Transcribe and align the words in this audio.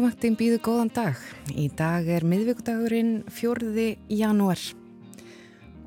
Morgumvaktin 0.00 0.32
býðu 0.32 0.58
góðan 0.64 0.88
dag. 0.96 1.16
Í 1.52 1.66
dag 1.76 2.06
er 2.08 2.24
miðvíkudagurinn 2.24 3.26
4. 3.36 3.98
janúar 4.08 4.62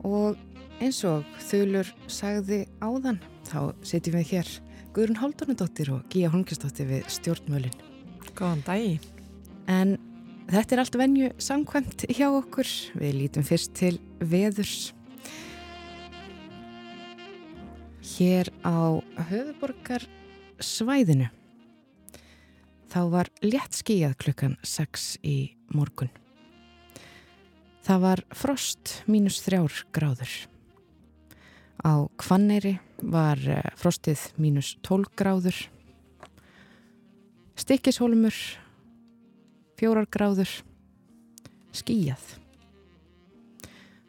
og 0.06 0.38
eins 0.78 1.00
og 1.10 1.26
þulur 1.48 1.90
sagði 2.06 2.60
áðan 2.78 3.18
þá 3.50 3.74
setjum 3.82 4.20
við 4.20 4.30
hér 4.36 4.54
Guðrun 4.94 5.18
Haldunadóttir 5.18 5.90
og 5.96 6.06
Gíja 6.14 6.30
Holmgjastóttir 6.30 6.92
við 6.92 7.10
stjórnmölin. 7.10 7.74
Góðan 8.38 8.62
dag. 8.70 9.10
En 9.66 9.98
þetta 10.46 10.78
er 10.78 10.86
allt 10.86 11.02
venju 11.02 11.34
samkvæmt 11.50 12.06
hjá 12.14 12.28
okkur. 12.30 12.70
Við 12.94 13.18
lítum 13.18 13.50
fyrst 13.50 13.74
til 13.82 13.96
veðurs. 14.22 14.92
Hér 18.14 18.54
á 18.62 18.94
höfuborgar 19.34 20.06
svæðinu 20.62 21.34
þá 22.94 23.02
var 23.10 23.30
létt 23.42 23.74
skíjað 23.74 24.18
klukkan 24.22 24.58
6 24.62 25.16
í 25.26 25.38
morgun. 25.74 26.12
Það 27.84 28.04
var 28.04 28.22
frost 28.38 28.92
mínus 29.10 29.40
þrjár 29.44 29.80
gráður. 29.96 30.34
Á 31.84 32.06
Kvanneri 32.22 32.78
var 33.02 33.42
eh, 33.50 33.66
frostið 33.76 34.22
mínus 34.40 34.76
12 34.86 35.10
gráður. 35.20 35.58
Stikkishólumur 37.60 38.38
fjórar 39.80 40.08
gráður. 40.14 40.54
Skíjað. 41.74 42.24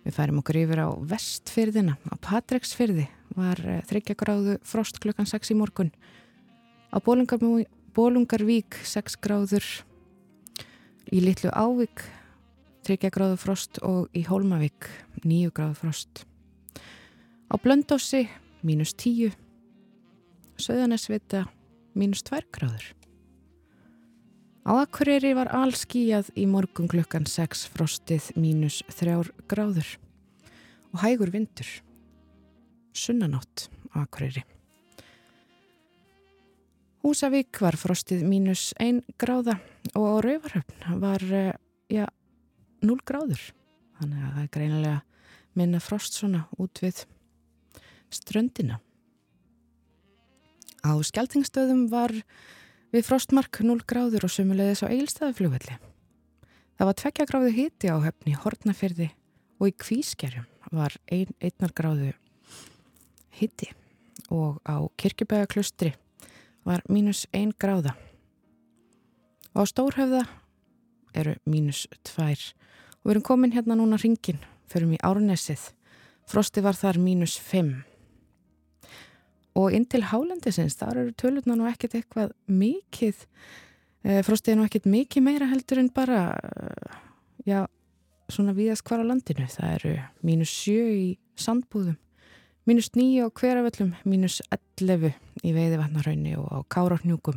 Við 0.04 0.12
færum 0.12 0.42
okkur 0.42 0.60
yfir 0.60 0.84
á 0.84 0.88
vestfyrðina. 0.92 1.96
Á 2.12 2.14
Patreksfyrði 2.20 3.08
var 3.34 3.64
eh, 3.64 3.80
þryggja 3.88 4.18
gráðu 4.20 4.58
frost 4.62 5.00
klukkan 5.00 5.26
6 5.26 5.50
í 5.50 5.58
morgun. 5.58 5.90
Á 6.94 7.00
Bólungamúi 7.02 7.64
Bólungarvík 7.94 8.74
6 8.82 9.14
gráður, 9.22 9.62
í 11.14 11.20
Littlu 11.22 11.52
Ávík 11.54 12.02
3 12.82 13.10
gráður 13.14 13.38
frost 13.38 13.78
og 13.86 14.08
í 14.10 14.24
Hólmavík 14.26 14.88
9 15.22 15.52
gráður 15.54 15.78
frost. 15.78 16.24
Á 17.46 17.54
Blöndósi 17.54 18.24
mínus 18.66 18.96
10, 18.98 19.36
Söðanesvita 20.58 21.44
mínus 21.94 22.24
2 22.26 22.42
gráður. 22.50 22.90
Á 24.66 24.80
Akureyri 24.80 25.30
var 25.38 25.52
allskíjað 25.54 26.32
í 26.34 26.48
morgun 26.50 26.90
klukkan 26.90 27.28
6 27.30 27.66
frostið 27.76 28.32
mínus 28.34 28.82
3 28.90 29.20
gráður 29.46 29.86
og 30.90 31.04
hægur 31.04 31.30
vindur. 31.30 31.70
Sunnanátt 32.90 33.68
á 33.94 34.02
Akureyri. 34.02 34.42
Húsavík 37.04 37.58
var 37.60 37.76
frostið 37.76 38.22
mínus 38.24 38.70
1 38.80 39.02
gráða 39.20 39.58
og 39.92 40.22
Rauvarhöfn 40.24 40.94
var 41.02 41.20
ja, 41.92 42.06
0 42.80 43.02
gráður. 43.04 43.42
Þannig 43.98 44.22
að 44.24 44.30
það 44.30 44.38
er 44.40 44.52
greinilega 44.54 45.00
minna 45.52 45.80
frost 45.84 46.16
svona 46.16 46.46
út 46.56 46.80
við 46.80 47.02
ströndina. 48.08 48.78
Á 50.80 50.96
skjáltingstöðum 50.96 51.90
var 51.92 52.14
við 52.94 53.04
frostmark 53.04 53.60
0 53.60 53.84
gráður 53.84 54.24
og 54.24 54.32
sömulegðis 54.32 54.84
á 54.84 54.88
eilstæðuflugvelli. 54.88 55.76
Það 56.80 56.88
var 56.88 56.98
2 57.02 57.26
gráðu 57.28 57.50
hiti 57.58 57.92
á 57.92 58.00
höfni 58.00 58.32
Hortnafyrði 58.32 59.10
og 59.60 59.68
í 59.68 59.76
Kvískerjum 59.76 60.48
var 60.72 60.96
1 61.12 61.36
gráðu 61.76 62.14
hiti 63.36 63.68
og 64.32 64.56
á 64.64 64.80
Kirkjubægaklustri 64.96 65.92
var 66.64 66.82
mínus 66.88 67.26
1 67.32 67.54
gráða. 67.60 67.94
Og 69.54 69.62
á 69.62 69.70
Stórhöfða 69.70 70.24
eru 71.14 71.36
mínus 71.46 71.86
2 72.02 72.54
og 73.04 73.10
við 73.10 73.14
erum 73.14 73.24
komin 73.26 73.52
hérna 73.52 73.76
núna 73.76 73.98
ringin, 74.00 74.40
förum 74.66 74.94
í 74.96 75.00
Árnesið. 75.04 75.72
Frosti 76.26 76.62
var 76.64 76.74
þar 76.74 76.98
mínus 76.98 77.36
5. 77.36 77.84
Og 79.60 79.74
inn 79.76 79.84
til 79.84 80.02
Hálendisins, 80.08 80.74
þar 80.80 81.02
eru 81.02 81.12
tölurna 81.12 81.54
nú 81.54 81.68
ekkert 81.68 81.98
eitthvað 81.98 82.32
mikið, 82.48 83.26
e, 84.02 84.22
Frosti 84.24 84.50
er 84.50 84.58
nú 84.58 84.64
ekkert 84.64 84.88
mikið 84.88 85.22
meira 85.22 85.50
heldur 85.52 85.78
en 85.78 85.92
bara, 85.94 86.32
e, 86.32 86.96
já, 87.46 87.66
svona 88.32 88.56
viðast 88.56 88.82
hvar 88.88 89.04
á 89.04 89.06
landinu. 89.06 89.46
Það 89.46 89.74
eru 89.76 89.94
mínus 90.22 90.56
7 90.64 90.88
í 90.96 91.18
sandbúðum 91.36 92.00
Mínus 92.64 92.88
9 92.96 93.20
á 93.20 93.28
hverjaföllum, 93.28 93.90
mínus 94.08 94.38
11 94.80 95.10
í 95.44 95.50
veiðivatnarhaunni 95.52 96.30
og 96.40 96.48
á 96.48 96.58
kárarhnjúkum, 96.72 97.36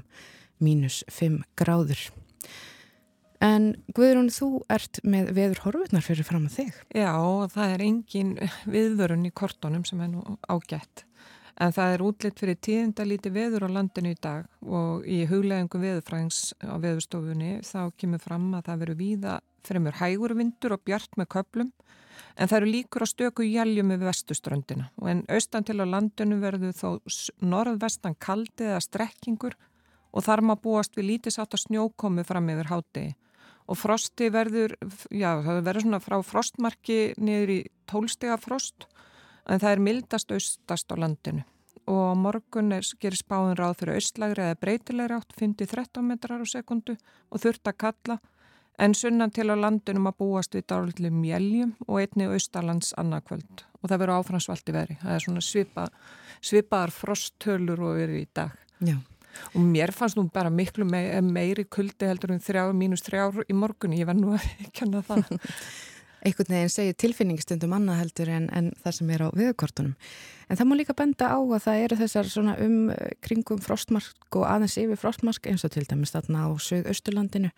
mínus 0.63 1.01
5 1.11 1.41
gráður. 1.59 1.99
En 3.43 3.73
Guðrún, 3.91 4.31
þú 4.31 4.63
ert 4.71 5.01
með 5.03 5.33
veður 5.35 5.59
horfutnar 5.65 6.05
fyrir 6.05 6.25
fram 6.25 6.47
að 6.47 6.55
þig. 6.61 6.79
Já, 6.95 7.11
það 7.51 7.73
er 7.73 7.83
engin 7.89 8.31
viðvörun 8.71 9.27
í 9.27 9.33
kortónum 9.35 9.83
sem 9.85 9.99
er 10.01 10.13
nú 10.15 10.23
ágætt. 10.47 11.03
En 11.57 11.73
það 11.73 11.93
er 11.93 12.03
útlitt 12.05 12.39
fyrir 12.39 12.59
tíðindalíti 12.61 13.31
veður 13.33 13.65
á 13.65 13.69
landinu 13.79 14.13
í 14.13 14.17
dag 14.21 14.45
og 14.61 15.07
í 15.09 15.23
huglegungum 15.25 15.81
veðurfræðings 15.81 16.53
á 16.61 16.77
veðurstofunni 16.77 17.53
þá 17.65 17.89
kemur 17.97 18.21
fram 18.21 18.51
að 18.53 18.67
það 18.69 18.83
veru 18.83 18.97
víða 18.99 19.39
fremur 19.65 19.97
hægur 19.97 20.35
vindur 20.37 20.77
og 20.77 20.83
bjart 20.85 21.17
með 21.17 21.31
köplum 21.33 21.71
En 22.37 22.49
það 22.49 22.57
eru 22.59 22.71
líkur 22.71 23.05
á 23.05 23.07
stöku 23.09 23.45
jæljum 23.45 23.93
yfir 23.95 24.09
vestuströndina 24.11 24.89
og 25.01 25.09
en 25.11 25.23
austan 25.33 25.65
til 25.65 25.79
á 25.81 25.85
landinu 25.89 26.37
verður 26.41 26.75
þó 26.77 26.89
norðvestan 27.41 28.17
kaldi 28.21 28.67
eða 28.67 28.83
strekkingur 28.85 29.57
og 30.13 30.25
þar 30.25 30.43
maður 30.45 30.63
búast 30.65 30.97
við 30.97 31.09
lítisátt 31.11 31.57
að 31.57 31.63
snjókomi 31.65 32.25
fram 32.27 32.51
yfir 32.53 32.69
hátegi. 32.71 33.15
Og 33.67 33.75
frosti 33.75 34.29
verður, 34.31 34.77
já 35.11 35.41
það 35.43 35.65
verður 35.65 35.83
svona 35.83 35.99
frá 35.99 36.15
frostmarki 36.23 36.99
niður 37.19 37.51
í 37.57 37.59
tólstega 37.89 38.37
frost 38.39 38.87
en 39.47 39.61
það 39.63 39.75
er 39.75 39.85
mildast 39.89 40.31
austast 40.31 40.91
á 40.91 40.95
landinu. 40.99 41.43
Og 41.87 42.17
morgun 42.19 42.73
er, 42.75 42.87
gerir 42.99 43.15
spáðun 43.15 43.55
ráð 43.55 43.77
fyrir 43.81 43.99
austlægri 43.99 44.43
eða 44.43 44.59
breytilegri 44.59 45.15
átt 45.15 45.37
5-13 45.39 46.03
metrar 46.03 46.43
á 46.43 46.47
sekundu 46.47 46.97
og 47.31 47.43
þurft 47.43 47.69
að 47.71 47.79
kalla 47.85 48.17
En 48.77 48.93
sunnan 48.93 49.31
til 49.33 49.49
á 49.49 49.57
landunum 49.57 50.05
að 50.11 50.19
búast 50.21 50.53
við 50.53 50.67
dálitlu 50.69 51.09
mjæljum 51.09 51.71
og 51.87 51.97
einni 51.97 52.27
austalands 52.29 52.91
annarkvöld 53.01 53.63
og 53.81 53.89
það 53.89 54.01
verður 54.03 54.19
áfransvaldi 54.21 54.75
veri. 54.75 54.97
Það 55.01 55.15
er 55.15 55.23
svona 55.23 55.41
svipa, 55.45 55.85
svipaðar 56.45 56.93
frosttölur 56.93 57.81
og 57.87 57.97
verið 57.97 58.19
í 58.21 58.27
dag. 58.37 58.53
Já. 58.85 58.99
Og 59.53 59.65
mér 59.65 59.93
fannst 59.97 60.17
nú 60.17 60.27
bara 60.33 60.53
miklu 60.53 60.85
meiri 60.85 61.65
kuldi 61.65 62.05
heldur 62.05 62.35
mínus 62.77 63.05
þrjár 63.05 63.43
í 63.49 63.57
morgun. 63.57 63.97
Ég 63.97 64.05
var 64.05 64.17
nú 64.17 64.35
að 64.37 64.45
kenna 64.77 65.01
það. 65.01 65.25
einhvern 66.25 66.53
veginn 66.53 66.73
segir 66.73 66.97
tilfinningstundum 67.01 67.75
annað 67.77 68.01
heldur 68.01 68.31
en, 68.33 68.47
en 68.55 68.71
það 68.83 68.97
sem 68.97 69.11
er 69.13 69.25
á 69.25 69.29
viðkortunum. 69.37 69.93
En 70.47 70.55
það 70.55 70.69
má 70.69 70.75
líka 70.79 70.95
benda 70.95 71.27
á 71.27 71.39
að 71.39 71.63
það 71.65 71.81
eru 71.83 71.99
þessar 71.99 72.31
svona 72.31 72.55
um 72.63 72.77
kringum 73.25 73.59
frostmark 73.63 74.37
og 74.39 74.47
aðeins 74.47 74.77
yfir 74.79 74.99
frostmark 75.01 75.49
eins 75.51 75.65
og 75.67 75.73
til 75.75 75.83
dæmis 75.89 76.15
þarna 76.15 76.47
á 76.47 76.49
Suðausturlandinu. 76.55 77.51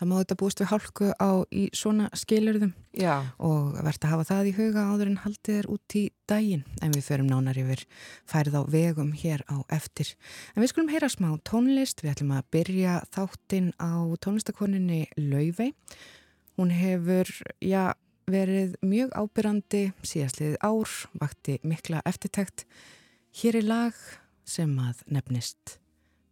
Það 0.00 0.08
má 0.08 0.14
þetta 0.16 0.36
búist 0.40 0.60
við 0.62 0.70
hálku 0.70 1.10
á 1.12 1.30
í 1.52 1.66
svona 1.76 2.06
skilurðum 2.16 2.70
Já. 2.96 3.28
og 3.36 3.74
verðt 3.76 4.06
að 4.06 4.12
hafa 4.14 4.28
það 4.30 4.48
í 4.48 4.54
huga 4.56 4.84
áður 4.88 5.10
en 5.10 5.18
haldið 5.26 5.58
er 5.58 5.68
út 5.74 5.96
í 6.00 6.04
daginn. 6.32 6.62
En 6.80 6.94
við 6.96 7.04
förum 7.10 7.28
nánar 7.28 7.60
yfir 7.60 7.82
færið 8.24 8.56
á 8.56 8.62
vegum 8.72 9.10
hér 9.12 9.44
á 9.52 9.60
eftir. 9.68 10.14
En 10.54 10.64
við 10.64 10.72
skulum 10.72 10.88
heyra 10.94 11.10
smá 11.12 11.28
tónlist. 11.44 12.00
Við 12.00 12.14
ætlum 12.14 12.32
að 12.38 12.48
byrja 12.56 12.94
þáttinn 13.12 13.74
á 13.76 14.08
tónlistakoninni 14.24 15.02
Lauvei. 15.20 15.74
Hún 16.58 16.72
hefur, 16.74 17.28
já, 17.62 17.94
verið 18.30 18.76
mjög 18.84 19.12
ábyrrandi 19.16 19.82
síðastliðið 20.06 20.56
ár, 20.62 20.94
vakti 21.20 21.58
mikla 21.66 22.02
eftirtækt. 22.08 22.66
Hér 23.40 23.60
er 23.60 23.68
lag 23.68 24.00
sem 24.44 24.72
að 24.82 25.04
nefnist 25.10 25.78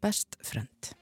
Best 0.03 0.39
Friend. 0.43 0.95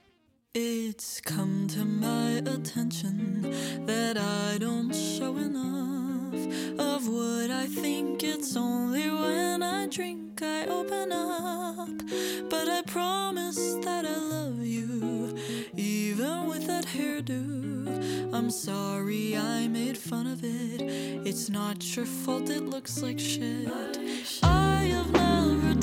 It's 0.55 1.21
come 1.21 1.69
to 1.69 1.85
my 1.85 2.39
attention 2.49 3.43
that 3.87 4.17
I 4.17 4.57
don't 4.59 4.95
show 4.95 5.37
enough 5.37 6.06
of 6.79 7.09
what 7.09 7.51
I 7.51 7.67
think 7.67 8.23
it's 8.23 8.57
only 8.57 9.11
when 9.11 9.63
I 9.63 9.87
drink 9.87 10.43
I 10.43 10.67
open 10.67 11.13
up. 11.13 11.89
But 12.51 12.69
I 12.69 12.83
promise 12.87 13.75
that 13.85 14.05
I 14.05 14.17
love 14.17 14.65
you, 14.65 15.37
even 15.77 16.49
with 16.49 16.67
that 16.67 16.87
hairdo. 16.87 18.33
I'm 18.35 18.51
sorry 18.51 19.37
I 19.37 19.69
made 19.69 19.97
fun 19.97 20.27
of 20.27 20.45
it. 20.45 20.81
It's 21.27 21.49
not 21.49 21.97
your 21.97 22.07
fault, 22.07 22.51
it 22.51 22.65
looks 22.65 23.03
like 23.03 23.19
shit. 23.19 23.69
I 24.43 24.85
have 24.95 25.11
never 25.13 25.75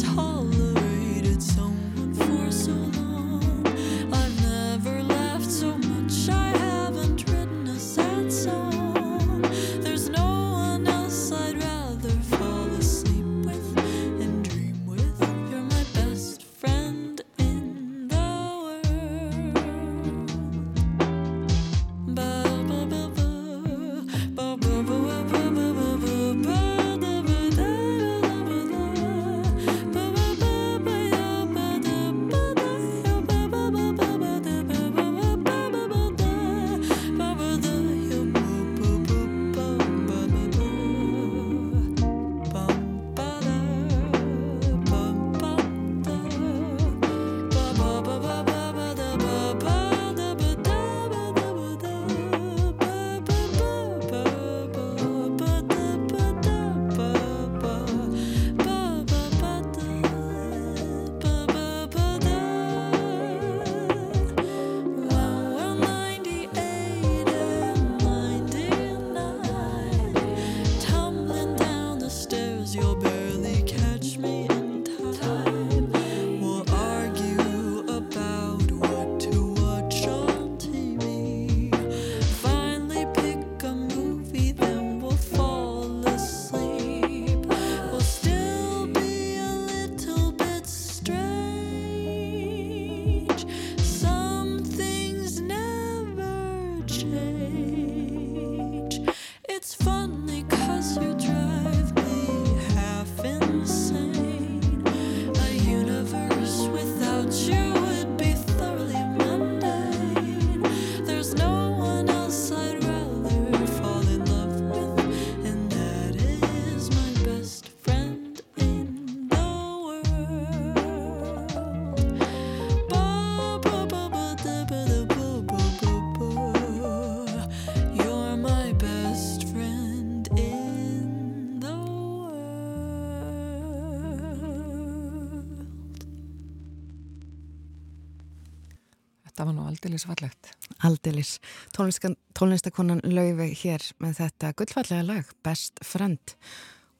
aldeilis 139.83 140.05
fallegt. 140.07 140.51
Aldeilis. 140.87 141.39
Tónlistakonan 141.75 143.01
laufi 143.03 143.49
hér 143.63 143.83
með 143.99 144.21
þetta 144.21 144.53
gullfallega 144.55 145.03
lag, 145.03 145.33
Best 145.43 145.81
Friend. 145.83 146.35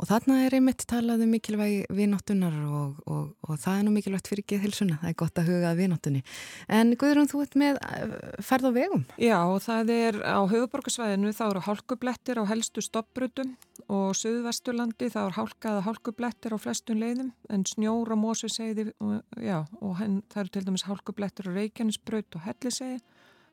Og 0.01 0.07
þarna 0.09 0.39
er 0.43 0.55
einmitt 0.57 0.83
talað 0.89 1.21
um 1.23 1.31
mikilvægi 1.35 1.83
vinóttunar 1.93 2.55
og, 2.65 2.95
og, 3.05 3.27
og 3.45 3.59
það 3.61 3.77
er 3.77 3.83
nú 3.85 3.93
mikilvægt 3.93 4.29
fyrir 4.31 4.45
geðhilsuna, 4.49 4.97
það 5.03 5.11
er 5.11 5.17
gott 5.21 5.39
að 5.39 5.51
huga 5.51 5.73
vinóttunni. 5.77 6.23
En 6.67 6.95
Guðrún, 6.99 7.29
þú 7.29 7.43
ert 7.45 7.57
með 7.61 7.79
eh, 7.85 8.15
ferð 8.43 8.67
á 8.67 8.71
vegum? 8.75 9.05
Já, 9.21 9.37
það 9.67 9.93
er 9.95 10.19
á 10.25 10.41
höfuborgarsvæðinu, 10.49 11.33
þá 11.37 11.43
eru 11.45 11.63
hálkublettir 11.67 12.41
á 12.41 12.43
helstu 12.49 12.83
stoppbrutum 12.83 13.53
og 13.87 14.15
söðvesturlandi 14.17 15.11
þá 15.13 15.19
eru 15.27 15.37
hálkaða 15.37 15.85
hálkublettir 15.87 16.55
á 16.55 16.63
flestun 16.63 17.01
leiðum 17.03 17.33
en 17.53 17.65
snjór 17.69 18.13
á 18.13 18.17
Mósuseiði 18.17 18.89
já, 19.37 19.59
og 19.79 19.99
henn, 20.01 20.21
það 20.33 20.45
eru 20.45 20.55
til 20.55 20.65
dæmis 20.67 20.87
hálkublettir 20.89 21.51
á 21.53 21.55
Reykjanesbrut 21.55 22.39
og 22.39 22.47
Helliseiði. 22.47 23.03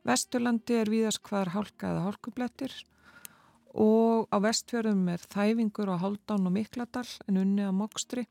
Vesturlandi 0.09 0.79
er 0.81 0.89
víðast 0.89 1.21
hvar 1.29 1.53
hálkaða 1.53 2.07
hálkublettir 2.07 2.73
og 3.75 4.27
á 4.35 4.37
vestfjörðum 4.43 5.09
er 5.13 5.23
þæfingur 5.31 5.93
á 5.95 6.03
Haldán 6.03 6.49
og 6.49 6.55
Mikladal 6.55 7.07
en 7.29 7.39
unni 7.39 7.63
á 7.63 7.73
Mokstri 7.75 8.27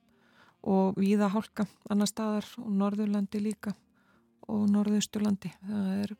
og 0.68 0.97
Víða 1.00 1.30
Hálka 1.31 1.65
annar 1.89 2.09
staðar 2.09 2.47
og 2.59 2.71
Norðurlandi 2.75 3.39
líka 3.39 3.74
og 4.50 4.65
Norðausturlandi. 4.74 5.51
Það 5.63 5.89
er 6.03 6.15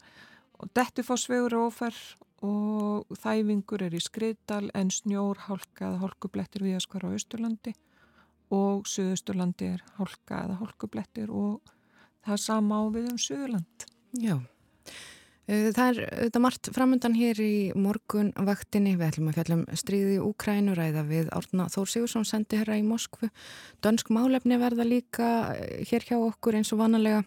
og 0.60 0.72
Dettifossvegur 0.76 1.56
er 1.56 1.66
óferð 1.68 2.02
og 2.46 3.20
þæfingur 3.20 3.84
er 3.84 3.96
í 3.96 4.02
Skriðdal 4.04 4.70
en 4.76 4.92
snjór 4.94 5.44
hálka 5.50 5.90
eða 5.90 6.04
hálkublettir 6.06 6.64
viðaskvar 6.64 7.08
á 7.08 7.16
Östurlandi 7.16 7.74
og 8.56 8.88
Suðusturlandi 8.88 9.74
er 9.76 9.84
hálka 9.98 10.46
eða 10.46 10.60
hálkublettir 10.62 11.32
og 11.32 11.60
það 12.24 12.36
er 12.38 12.44
sama 12.46 12.80
á 12.80 12.84
við 12.96 13.12
um 13.12 13.20
Suðurland. 13.20 13.88
Já 14.16 14.40
það 15.50 15.88
er 15.88 16.00
þetta 16.28 16.42
margt 16.44 16.70
framöndan 16.76 17.16
hér 17.18 17.40
í 17.42 17.54
morgunvaktinni. 17.74 18.94
Við 19.00 19.08
ætlum 19.08 19.32
að 19.32 19.40
fjallum 19.40 19.64
stríði 19.82 20.20
Úkrænu 20.22 20.76
ræða 20.78 21.04
við 21.08 21.32
Árna 21.34 21.66
Þór 21.74 21.90
Sigursson 21.90 22.28
sendi 22.28 22.60
herra 22.60 22.78
í 22.78 22.84
Moskvu. 22.86 23.32
Dönsk 23.82 24.12
málefni 24.14 24.60
verða 24.62 24.86
líka 24.86 25.32
eh, 25.56 25.82
hér 25.90 26.06
hjá 26.06 26.18
okkur 26.20 26.60
eins 26.60 26.70
og 26.76 26.84
vanalega. 26.84 27.24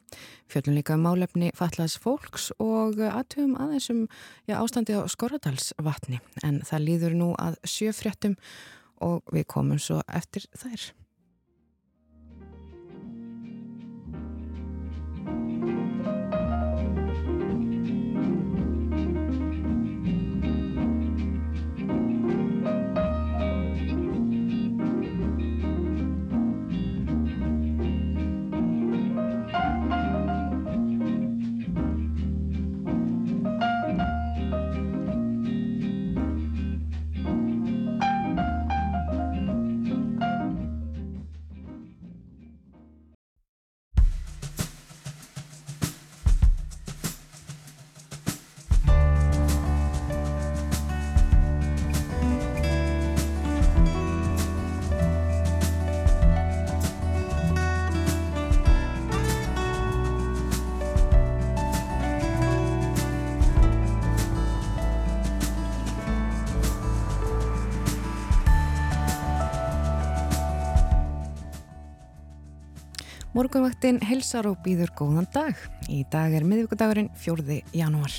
Fjallum 0.53 0.79
líka 0.79 0.95
um 0.95 1.03
málefni 1.09 1.51
fallaðs 1.59 1.99
fólks 1.99 2.53
og 2.63 3.03
aðtöfum 3.09 3.59
aðeins 3.59 3.91
um 3.91 4.05
já, 4.47 4.55
ástandi 4.61 4.95
á 4.95 5.03
Skorradalsvatni. 5.11 6.23
En 6.47 6.63
það 6.69 6.87
líður 6.87 7.19
nú 7.19 7.33
að 7.43 7.59
sjöfréttum 7.67 8.39
og 9.03 9.27
við 9.35 9.51
komum 9.51 9.83
svo 9.83 9.99
eftir 10.07 10.47
þær. 10.55 10.93
Morgunvaktin 73.43 73.97
helsar 74.07 74.47
og 74.47 74.61
býður 74.63 74.93
góðan 74.95 75.25
dag. 75.35 75.59
Í 75.91 76.05
dag 76.13 76.31
er 76.31 76.45
miðvíkudagurinn 76.47 77.09
4. 77.19 77.57
janúar. 77.75 78.13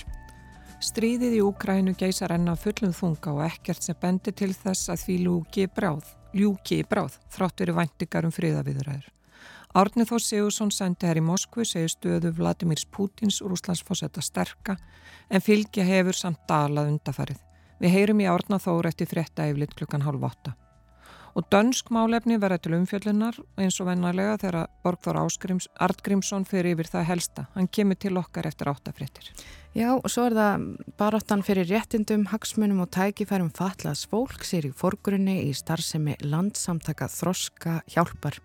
Stríðið 0.84 1.36
í 1.38 1.44
Úkrænu 1.46 1.94
geysar 1.96 2.34
enna 2.36 2.58
fullum 2.60 2.92
þunga 2.92 3.32
og 3.32 3.39
ekkert 3.46 3.86
sem 3.86 3.96
bendir 4.01 4.36
til 4.36 4.50
þess 4.51 4.89
að 4.92 5.06
því 5.06 5.15
ljúki 5.22 5.63
bráð, 5.72 6.10
ljúki 6.36 6.82
bráð, 6.84 7.15
þrátt 7.32 7.63
verið 7.63 7.77
væntingar 7.77 8.27
um 8.27 8.34
friðaviðuræður. 8.36 9.06
Árnið 9.80 10.12
Þór 10.12 10.25
Sigursson 10.25 10.74
sendi 10.75 11.08
hér 11.08 11.22
í 11.22 11.24
Moskvu 11.30 11.63
segir 11.72 11.94
stöðu 11.94 12.34
Vladimirs 12.42 12.84
Pútins 12.84 13.39
úr 13.39 13.56
Úslandsfossetta 13.56 14.20
sterka 14.20 14.75
en 15.32 15.46
fylgja 15.46 15.88
hefur 15.88 16.20
samt 16.20 16.44
dalað 16.51 16.92
undafarið. 16.98 17.39
Við 17.80 17.96
heyrum 17.96 18.25
í 18.25 18.27
Árnað 18.27 18.68
Þór 18.68 18.92
eftir 18.92 19.08
frétta 19.15 19.48
yfirleitt 19.48 19.80
klukkan 19.80 20.03
halv 20.03 20.27
åtta 20.34 20.58
og 21.34 21.48
dönsk 21.50 21.90
málefni 21.94 22.38
verða 22.42 22.60
til 22.62 22.75
umfjöllunar 22.78 23.40
eins 23.58 23.80
og 23.82 23.90
vennarlega 23.90 24.38
þegar 24.42 24.70
Borgþór 24.86 25.20
Artgrímsson 25.82 26.46
fyrir 26.46 26.75
yfir 26.75 26.92
það 26.94 27.08
helsta. 27.10 27.46
Hann 27.56 27.68
kemur 27.68 27.98
til 27.98 28.18
okkar 28.22 28.48
eftir 28.50 28.70
áttafréttir. 28.70 29.32
Já, 29.74 29.90
og 29.96 30.06
svo 30.12 30.28
er 30.30 30.38
það 30.38 30.66
baráttan 31.00 31.42
fyrir 31.46 31.70
réttindum, 31.72 32.28
hagsmunum 32.30 32.84
og 32.86 32.92
tækifærum 32.94 33.50
fatlaðs 33.58 34.06
fólk 34.12 34.46
sér 34.46 34.70
í 34.70 34.74
forgrunni 34.78 35.40
í 35.48 35.54
starfsemi 35.58 36.20
landsamtaka 36.22 37.10
Þroska 37.10 37.80
hjálpar. 37.90 38.38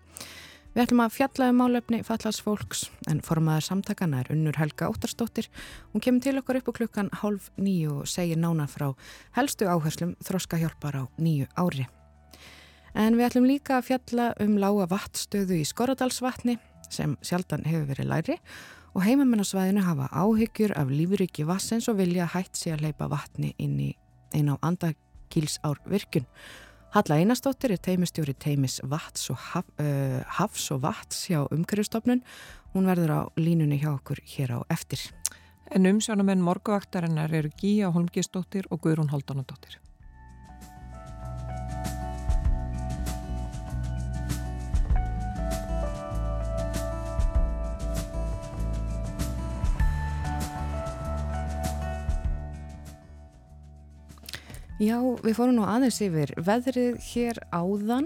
Við 0.73 0.83
ætlum 0.83 1.01
að 1.01 1.15
fjalla 1.17 1.47
um 1.49 1.61
málefni 1.63 1.99
fatlaðs 2.05 2.41
fólks 2.45 2.83
en 3.09 3.21
formaður 3.25 3.65
samtakana 3.65 4.23
er 4.23 4.29
Unnur 4.33 4.57
Helga 4.57 4.89
Óttarsdóttir. 4.89 5.49
Hún 5.93 6.05
kemur 6.05 6.25
til 6.25 6.37
okkar 6.41 6.61
upp 6.61 6.69
á 6.69 6.77
klukkan 6.81 7.13
hálf 7.21 7.49
nýju 7.57 8.01
og 8.01 8.09
segir 8.09 8.37
nána 8.37 8.69
frá 8.69 8.91
helstu 9.37 9.69
áherslum 9.69 10.13
Þroska 10.21 10.61
hjálpar 10.61 11.01
á 11.01 11.03
nýju 11.17 11.49
ári. 11.57 11.89
En 12.97 13.17
við 13.17 13.27
ætlum 13.29 13.47
líka 13.49 13.77
að 13.77 13.87
fjalla 13.91 14.31
um 14.41 14.57
lága 14.61 14.89
vattstöðu 14.89 15.59
í 15.59 15.67
Skoradalsvatni 15.67 16.57
sem 16.89 17.15
sjaldan 17.21 17.67
hefur 17.69 17.89
verið 17.91 18.09
læri 18.09 18.37
og 18.95 19.03
heimamennasvæðinu 19.05 19.83
hafa 19.85 20.07
áhyggjur 20.11 20.73
af 20.77 20.89
lífuriki 20.89 21.45
vassens 21.47 21.89
og 21.91 21.99
vilja 21.99 22.29
hætt 22.33 22.57
sér 22.57 22.79
að 22.79 22.87
leipa 22.87 23.09
vatni 23.11 23.53
inn 23.61 23.77
í 23.79 23.91
einn 24.33 24.49
á 24.49 24.55
andakílsár 24.65 25.81
virkun. 25.85 26.25
Halla 26.89 27.19
Einarstóttir 27.21 27.75
er 27.75 27.81
teimistjóri 27.85 28.33
teimis 28.33 28.79
og 28.81 29.37
haf, 29.37 29.67
uh, 29.77 30.21
hafs 30.39 30.71
og 30.73 30.81
vatts 30.81 31.27
hjá 31.29 31.43
umhverjastofnun. 31.53 32.23
Hún 32.73 32.89
verður 32.89 33.13
á 33.13 33.21
línunni 33.37 33.77
hjá 33.77 33.93
okkur 33.93 34.17
hér 34.25 34.57
á 34.57 34.59
eftir. 34.73 34.99
En 35.69 35.85
umsjónamenn 35.85 36.41
morguvaktarinnar 36.41 37.33
eru 37.33 37.51
Gíja 37.61 37.93
Holmgistóttir 37.93 38.65
og 38.71 38.81
Guðrún 38.81 39.13
Haldanadóttir. 39.13 39.77
Já, 54.79 54.95
við 54.95 55.33
fórum 55.35 55.57
nú 55.57 55.65
aðeins 55.67 55.97
yfir 55.99 56.31
veðrið 56.39 57.01
hér 57.09 57.39
áðan, 57.51 58.05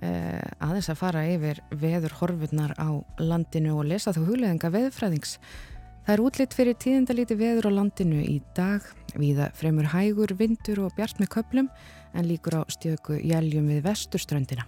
eh, 0.00 0.40
aðeins 0.64 0.88
að 0.88 0.96
fara 0.96 1.26
yfir 1.28 1.58
veður 1.68 2.14
horfurnar 2.16 2.72
á 2.80 3.04
landinu 3.20 3.74
og 3.76 3.84
lesa 3.84 4.14
þú 4.16 4.22
hugleðinga 4.30 4.70
veðurfræðings. 4.72 5.36
Það 6.06 6.14
er 6.14 6.22
útlitt 6.24 6.54
fyrir 6.56 6.78
tíðindalíti 6.80 7.36
veður 7.36 7.68
á 7.68 7.76
landinu 7.76 8.22
í 8.24 8.40
dag, 8.56 8.80
viða 9.12 9.50
fremur 9.52 9.90
hægur, 9.92 10.32
vindur 10.38 10.80
og 10.86 10.94
bjart 10.96 11.20
með 11.20 11.28
köplum 11.36 11.68
en 12.14 12.24
líkur 12.24 12.56
á 12.56 12.62
stjöku 12.72 13.20
jæljum 13.20 13.68
við 13.68 13.84
vesturströndina. 13.84 14.64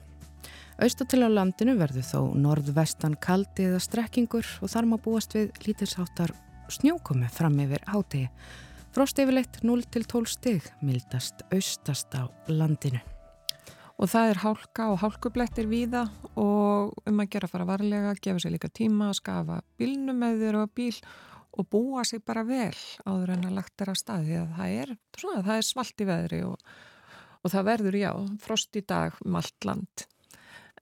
Austatil 0.85 1.25
á 1.25 1.33
landinu 1.33 1.79
verður 1.81 2.05
þó 2.05 2.21
norðvestan 2.37 3.17
kaldi 3.17 3.71
eða 3.71 3.81
strekkingur 3.81 4.45
og 4.61 4.69
þar 4.69 4.85
má 4.85 4.99
búast 5.01 5.33
við 5.33 5.49
lítilsáttar 5.65 6.37
snjókomi 6.69 7.33
fram 7.33 7.57
yfir 7.65 7.81
hátegi. 7.89 8.29
Frost 8.93 9.17
yfirleitt 9.23 9.63
0-12 9.65 10.27
stig, 10.29 10.67
mildast 10.85 11.39
austast 11.49 12.13
á 12.13 12.29
landinu. 12.53 12.99
Og 13.97 14.11
það 14.13 14.33
er 14.33 14.41
hálka 14.43 14.89
og 14.93 14.99
hálkublettir 15.01 15.65
víða 15.71 16.03
og 16.37 16.93
um 17.09 17.23
að 17.23 17.31
gera 17.33 17.49
fara 17.49 17.65
varlega, 17.71 18.13
gefa 18.21 18.43
sér 18.45 18.53
líka 18.53 18.69
tíma, 18.69 19.09
skafa 19.17 19.63
bílnum 19.81 20.21
með 20.21 20.45
þér 20.45 20.61
og 20.61 20.75
bíl 20.77 20.93
og 21.57 21.71
búa 21.73 22.05
sig 22.05 22.21
bara 22.21 22.45
vel 22.45 22.77
áður 23.09 23.33
en 23.39 23.49
að 23.49 23.57
lagt 23.63 23.81
er 23.81 23.95
að 23.95 24.01
staði 24.03 24.39
að 24.43 24.55
það 24.59 24.77
er, 24.83 24.95
svona, 25.17 25.47
það 25.49 25.57
er 25.57 25.69
svalt 25.71 26.05
í 26.05 26.11
veðri 26.13 26.45
og, 26.51 26.71
og 27.41 27.55
það 27.57 27.69
verður 27.71 28.01
já, 28.03 28.13
frost 28.45 28.77
í 28.77 28.85
dag 28.93 29.17
um 29.25 29.41
allt 29.41 29.69
land. 29.71 30.07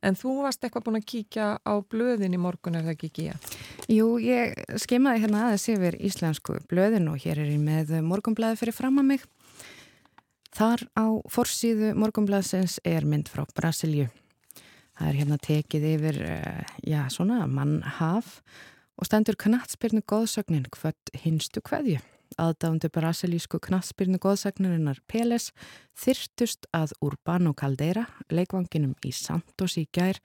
En 0.00 0.16
þú 0.16 0.38
varst 0.46 0.62
eitthvað 0.64 0.86
búin 0.86 0.98
að 1.00 1.08
kíkja 1.12 1.46
á 1.60 1.72
blöðin 1.92 2.36
í 2.36 2.40
morgun, 2.40 2.78
er 2.78 2.86
það 2.86 2.94
ekki 2.94 3.10
ekki? 3.10 3.56
Jú, 3.92 4.06
ég 4.22 4.54
skemaði 4.80 5.24
hérna 5.26 5.42
aðeins 5.46 5.66
yfir 5.74 5.98
íslensku 6.00 6.56
blöðin 6.70 7.10
og 7.12 7.20
hér 7.20 7.42
er 7.42 7.50
ég 7.52 7.60
með 7.60 7.92
morgunblæði 8.06 8.60
fyrir 8.62 8.76
fram 8.76 9.00
að 9.02 9.10
mig. 9.12 9.26
Þar 10.56 10.86
á 10.96 11.06
forsýðu 11.30 11.92
morgunblæðsins 12.00 12.78
er 12.88 13.04
mynd 13.06 13.28
frá 13.30 13.44
Brasilju. 13.54 14.08
Það 14.98 15.10
er 15.10 15.18
hérna 15.20 15.40
tekið 15.40 15.88
yfir, 15.94 16.22
eh, 16.28 16.64
já, 16.84 17.04
svona 17.12 17.44
mannhaf 17.46 18.40
og 18.96 19.08
stendur 19.08 19.36
knatsbyrnu 19.36 20.02
góðsögnin 20.04 20.68
hvort 20.72 21.12
hinstu 21.24 21.60
hverju 21.64 22.00
aðdáðundu 22.38 22.90
brasilísku 22.94 23.58
knatsbyrnu 23.62 24.20
góðsagnarinnar 24.22 25.00
Peles 25.10 25.50
þyrtust 25.98 26.68
að 26.76 26.94
Urbano 27.02 27.54
Caldeira, 27.56 28.06
leikvanginum 28.30 28.94
í 29.06 29.12
Santos 29.16 29.76
í 29.80 29.86
gær, 29.92 30.20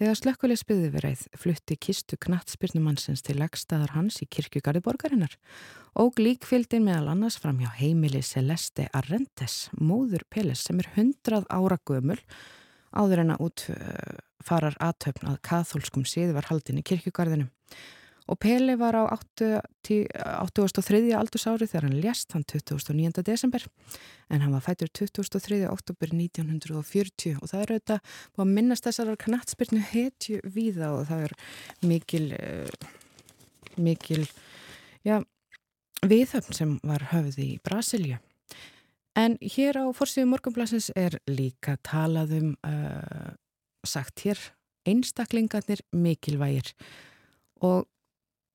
þegar 0.00 0.18
slökkulegsbyði 0.18 0.90
verið 0.94 1.24
flutti 1.38 1.76
kistu 1.76 2.18
knatsbyrnumannsins 2.24 3.22
til 3.26 3.38
legstaðar 3.38 3.94
hans 3.94 4.20
í 4.24 4.28
kirkjugarði 4.30 4.82
borgarinnar. 4.84 5.36
Og 5.94 6.18
líkfildin 6.18 6.86
meðal 6.86 7.12
annars 7.12 7.38
fram 7.38 7.60
hjá 7.62 7.70
heimili 7.78 8.22
Celeste 8.24 8.88
Arrentes, 8.92 9.68
móður 9.78 10.26
Peles 10.30 10.64
sem 10.66 10.80
er 10.82 10.90
hundrað 10.96 11.46
ára 11.52 11.78
gömul, 11.86 12.18
áður 12.94 13.24
en 13.24 13.34
að 13.34 13.44
útfarar 13.48 14.78
aðtöfn 14.82 15.34
að 15.34 15.42
katholskum 15.46 16.06
síðu 16.08 16.34
var 16.38 16.50
haldin 16.50 16.80
í 16.82 16.86
kirkjugarðinu 16.86 17.50
og 18.30 18.38
Pele 18.40 18.76
var 18.80 18.96
á 18.96 19.04
83. 19.84 20.08
aldursári 21.12 21.68
þegar 21.68 21.86
hann 21.88 22.00
lést 22.00 22.32
hann 22.32 22.44
29. 22.48 23.22
desember 23.26 23.66
en 24.30 24.40
hann 24.40 24.54
var 24.54 24.64
fætur 24.64 24.88
23. 24.88 25.60
oktober 25.68 26.14
1940 26.14 27.36
og 27.40 27.50
það 27.50 27.60
er 27.64 27.74
auðvitað 27.74 28.14
búið 28.32 28.46
að 28.46 28.54
minnast 28.56 28.88
þessar 28.88 29.12
knatsbyrnu 29.26 29.82
hetju 29.92 30.40
víða 30.56 30.92
og 30.96 31.06
það 31.10 31.26
er 31.28 31.36
mikil 31.84 32.26
uh, 32.38 32.90
mikil 33.76 34.24
já, 35.04 35.20
viðhöfn 36.04 36.56
sem 36.56 36.76
var 36.86 37.10
höfði 37.12 37.54
í 37.54 37.62
Brasilja 37.64 38.20
en 39.18 39.36
hér 39.42 39.78
á 39.78 39.86
fórsíðu 39.94 40.30
morgunblassins 40.32 40.90
er 40.96 41.20
líka 41.28 41.76
talað 41.86 42.38
um 42.40 42.52
uh, 42.66 43.34
sagt 43.84 44.24
hér 44.24 44.40
einstaklingarnir 44.88 45.84
mikilvægir 45.92 46.72
og 47.64 47.84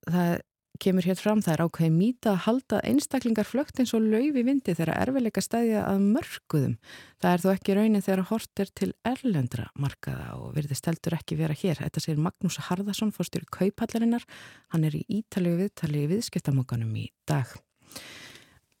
það 0.06 0.38
kemur 0.80 1.04
hér 1.04 1.18
fram, 1.18 1.42
það 1.44 1.52
er 1.52 1.62
ákveði 1.66 1.92
mýta 1.92 2.32
að 2.32 2.42
halda 2.46 2.78
einstaklingar 2.88 3.48
flögt 3.48 3.80
eins 3.82 3.92
og 3.96 4.04
laufi 4.06 4.44
vindi 4.46 4.72
þegar 4.72 4.94
erfiðleika 5.02 5.42
stæðja 5.44 5.82
að 5.84 6.04
mörguðum. 6.14 6.76
Það 7.20 7.34
er 7.34 7.42
þó 7.42 7.48
ekki 7.52 7.76
raunin 7.76 8.04
þegar 8.06 8.22
hort 8.30 8.62
er 8.64 8.72
til 8.80 8.90
erlendra 9.10 9.66
markaða 9.80 10.30
og 10.38 10.54
virðist 10.56 10.88
heldur 10.88 11.18
ekki 11.18 11.36
vera 11.40 11.56
hér. 11.56 11.82
Þetta 11.82 12.04
segir 12.04 12.22
Magnús 12.24 12.56
Harðarsson, 12.68 13.12
fórstur 13.12 13.44
í 13.44 13.50
Kaupallarinnar. 13.58 14.24
Hann 14.72 14.86
er 14.88 14.96
í 14.96 15.04
ítalegu 15.20 15.60
viðtali 15.60 16.06
í 16.06 16.10
viðskiptamokkanum 16.14 16.96
í 16.96 17.08
dag. 17.28 17.52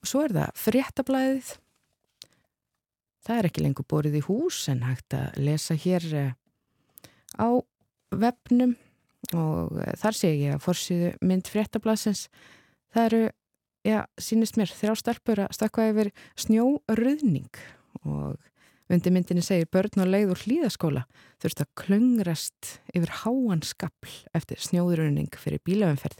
Svo 0.00 0.24
er 0.24 0.36
það 0.38 0.54
fréttablaðið. 0.64 1.56
Það 3.28 3.36
er 3.36 3.50
ekki 3.50 3.66
lengur 3.66 3.90
borið 3.92 4.22
í 4.22 4.24
hús 4.24 4.62
en 4.72 4.86
hægt 4.88 5.12
að 5.12 5.42
lesa 5.44 5.76
hér 5.76 6.06
eh, 6.16 6.30
á 7.36 7.60
vefnum 8.08 8.78
og 9.36 9.76
eh, 9.80 9.94
þar 10.00 10.16
sé 10.16 10.32
ég 10.34 10.56
að 10.56 10.64
fórsýðu 10.64 11.10
mynd 11.24 11.50
fréttablasins 11.50 12.26
það 12.94 13.06
eru, 13.06 13.24
já, 13.86 13.98
sínist 14.20 14.58
mér 14.60 14.72
þrjá 14.74 14.94
stelpur 14.98 15.44
að 15.44 15.56
stakka 15.56 15.88
yfir 15.90 16.12
snjóruðning. 16.40 17.60
Og 18.06 18.38
undir 18.90 19.14
myndinni 19.14 19.42
segir 19.44 19.70
börn 19.70 20.02
og 20.02 20.10
leið 20.10 20.32
úr 20.34 20.42
hlýðaskóla 20.44 21.04
þurft 21.42 21.62
að 21.62 21.70
klöngrast 21.78 22.72
yfir 22.94 23.12
háan 23.22 23.62
skapl 23.66 24.16
eftir 24.36 24.58
snjóruðning 24.62 25.30
fyrir 25.38 25.62
bílaumferð 25.66 26.18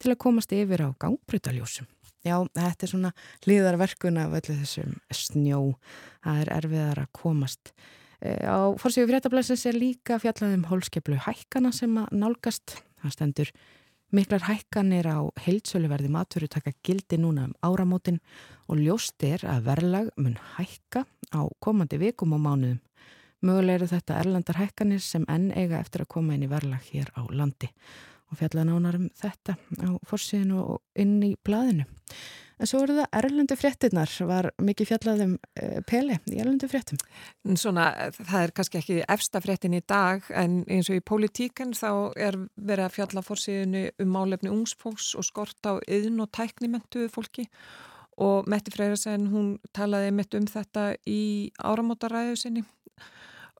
til 0.00 0.14
að 0.14 0.22
komast 0.24 0.54
yfir 0.56 0.86
á 0.86 0.88
gangbrutaljúsum. 1.02 1.88
Já, 2.26 2.40
þetta 2.56 2.86
er 2.86 2.90
svona 2.90 3.12
hlýðarverkun 3.44 4.18
af 4.18 4.32
öllu 4.40 4.56
þessum 4.62 4.96
snjó, 5.14 5.60
það 6.24 6.40
er 6.42 6.52
erfiðar 6.56 7.02
að 7.04 7.12
komast 7.14 7.70
á 8.22 8.72
fórsíðu 8.80 9.10
fréttablasins 9.10 9.66
er 9.68 9.76
líka 9.76 10.20
fjallaðum 10.22 10.66
hólskeplu 10.70 11.18
hækkana 11.26 11.72
sem 11.74 11.92
að 12.00 12.14
nálgast. 12.16 12.78
Það 13.02 13.14
stendur 13.14 13.52
miklar 14.14 14.46
hækkanir 14.46 15.08
á 15.10 15.18
heilsöluverði 15.44 16.10
matveru 16.14 16.48
taka 16.48 16.72
gildi 16.86 17.18
núna 17.20 17.48
um 17.50 17.54
áramótin 17.66 18.20
og 18.70 18.80
ljóst 18.80 19.22
er 19.26 19.44
að 19.44 19.66
verðlag 19.68 20.10
mun 20.16 20.38
hækka 20.56 21.04
á 21.34 21.40
komandi 21.60 22.00
vikum 22.00 22.36
og 22.36 22.44
mánuðum. 22.44 22.82
Mögulega 23.44 23.82
eru 23.82 23.88
þetta 23.90 24.20
erlandar 24.22 24.60
hækkanir 24.62 25.02
sem 25.04 25.26
enn 25.28 25.50
eiga 25.52 25.80
eftir 25.82 26.06
að 26.06 26.12
koma 26.16 26.34
inn 26.34 26.46
í 26.46 26.50
verðlag 26.50 26.86
hér 26.88 27.12
á 27.12 27.22
landi 27.28 27.68
og 28.30 28.40
fjallaði 28.40 28.70
nánar 28.70 28.98
um 28.98 29.06
þetta 29.20 29.56
á 29.56 29.90
fórsíðinu 30.08 30.58
og 30.62 30.82
inn 30.98 31.20
í 31.24 31.36
blaðinu. 31.46 31.86
En 32.56 32.68
svo 32.70 32.80
eru 32.86 32.94
það 32.96 33.16
erlendu 33.18 33.56
fréttinnar, 33.58 34.12
var 34.30 34.46
mikið 34.64 34.88
fjallaðum 34.88 35.34
uh, 35.36 35.80
Peli 35.88 36.14
í 36.32 36.38
erlendu 36.40 36.68
fréttum? 36.72 37.00
Svona, 37.52 37.90
það 38.16 38.46
er 38.46 38.52
kannski 38.56 38.80
ekki 38.80 38.96
efsta 39.12 39.42
fréttin 39.44 39.76
í 39.76 39.82
dag, 39.84 40.24
en 40.32 40.62
eins 40.64 40.88
og 40.88 40.96
í 40.96 41.04
politíkan 41.04 41.74
þá 41.76 42.16
er 42.16 42.38
verið 42.56 42.86
að 42.86 42.94
fjalla 42.96 43.24
fórsíðinu 43.26 43.82
um 44.00 44.14
málefni 44.14 44.54
ungsfólks 44.54 45.12
og 45.20 45.28
skort 45.28 45.68
á 45.68 45.76
yðn 45.84 46.24
og 46.24 46.32
tæknimentuðu 46.32 47.12
fólki 47.12 47.44
og 48.24 48.48
Metti 48.48 48.72
Freyrasen, 48.72 49.28
hún 49.28 49.52
talaði 49.76 50.14
mitt 50.16 50.32
um 50.38 50.48
þetta 50.48 50.94
í 51.04 51.52
áramótaræðu 51.60 52.40
sinni 52.40 52.64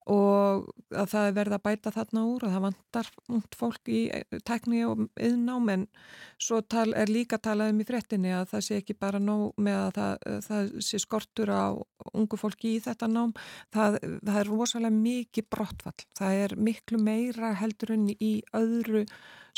og 0.07 0.69
að 0.95 1.09
það 1.11 1.29
er 1.29 1.35
verið 1.35 1.55
að 1.57 1.63
bæta 1.67 1.93
þarna 1.95 2.23
úr 2.31 2.45
og 2.47 2.53
það 2.53 2.63
vantar 2.63 3.09
út 3.35 3.57
fólk 3.59 3.91
í 3.91 4.03
eh, 4.15 4.37
tekní 4.47 4.85
og 4.87 5.03
yðnám 5.19 5.73
en 5.73 5.87
svo 6.39 6.61
tal, 6.63 6.93
er 6.95 7.11
líka 7.11 7.41
talað 7.43 7.73
um 7.73 7.81
í 7.83 7.87
frettinni 7.89 8.31
að 8.37 8.53
það 8.53 8.65
sé 8.69 8.79
ekki 8.79 8.97
bara 9.03 9.19
nóg 9.23 9.59
með 9.59 9.81
að 9.81 9.91
það, 9.99 10.15
eh, 10.31 10.39
það 10.47 10.71
sé 10.87 11.03
skortur 11.03 11.51
á 11.51 11.67
ungu 12.15 12.39
fólki 12.39 12.77
í 12.77 12.85
þetta 12.85 13.11
nám. 13.11 13.35
Það, 13.75 13.99
það 14.23 14.41
er 14.45 14.53
rosalega 14.53 15.01
mikið 15.01 15.51
brottfall. 15.57 16.07
Það 16.19 16.41
er 16.45 16.57
miklu 16.71 17.03
meira 17.03 17.53
heldur 17.59 17.97
en 17.97 18.09
í 18.15 18.33
öðru 18.55 19.07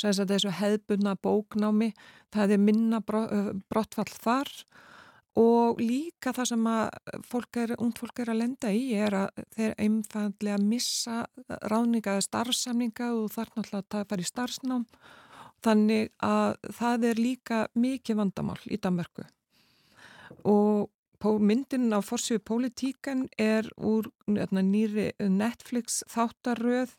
þessu 0.01 0.57
hefðbunna 0.63 1.19
bóknámi. 1.21 1.93
Það 2.33 2.57
er 2.57 2.69
minna 2.71 3.05
eh, 3.05 3.53
brottfall 3.69 4.13
þar 4.17 4.49
og 4.49 4.88
líka 5.79 6.33
það 6.35 6.51
sem 6.51 6.67
að 6.71 7.23
fólk 7.29 7.59
er, 7.63 7.73
ungd 7.79 7.99
fólk 8.01 8.23
er 8.23 8.33
að 8.33 8.41
lenda 8.43 8.73
í 8.75 8.85
er 8.99 9.15
að 9.15 9.43
þeir 9.55 9.75
einfallega 9.85 10.59
missa 10.63 11.17
ráðninga 11.71 12.17
eða 12.17 12.27
starfsamninga 12.27 13.11
og 13.15 13.33
þarf 13.35 13.57
náttúrulega 13.57 14.01
að 14.01 14.09
fara 14.13 14.25
í 14.25 14.29
starfsnám. 14.29 14.87
Þannig 15.67 16.13
að 16.23 16.55
það 16.79 17.09
er 17.09 17.21
líka 17.23 17.59
mikið 17.75 18.21
vandamál 18.21 18.61
í 18.71 18.79
Danmörku. 18.79 19.27
Og 20.47 20.89
myndin 21.43 21.91
á 21.91 21.99
fórsíu 21.99 22.39
politíkan 22.39 23.27
er 23.39 23.67
úr 23.77 24.07
hérna, 24.27 24.63
nýri 24.63 25.11
Netflix 25.19 26.05
þáttaröð 26.11 26.95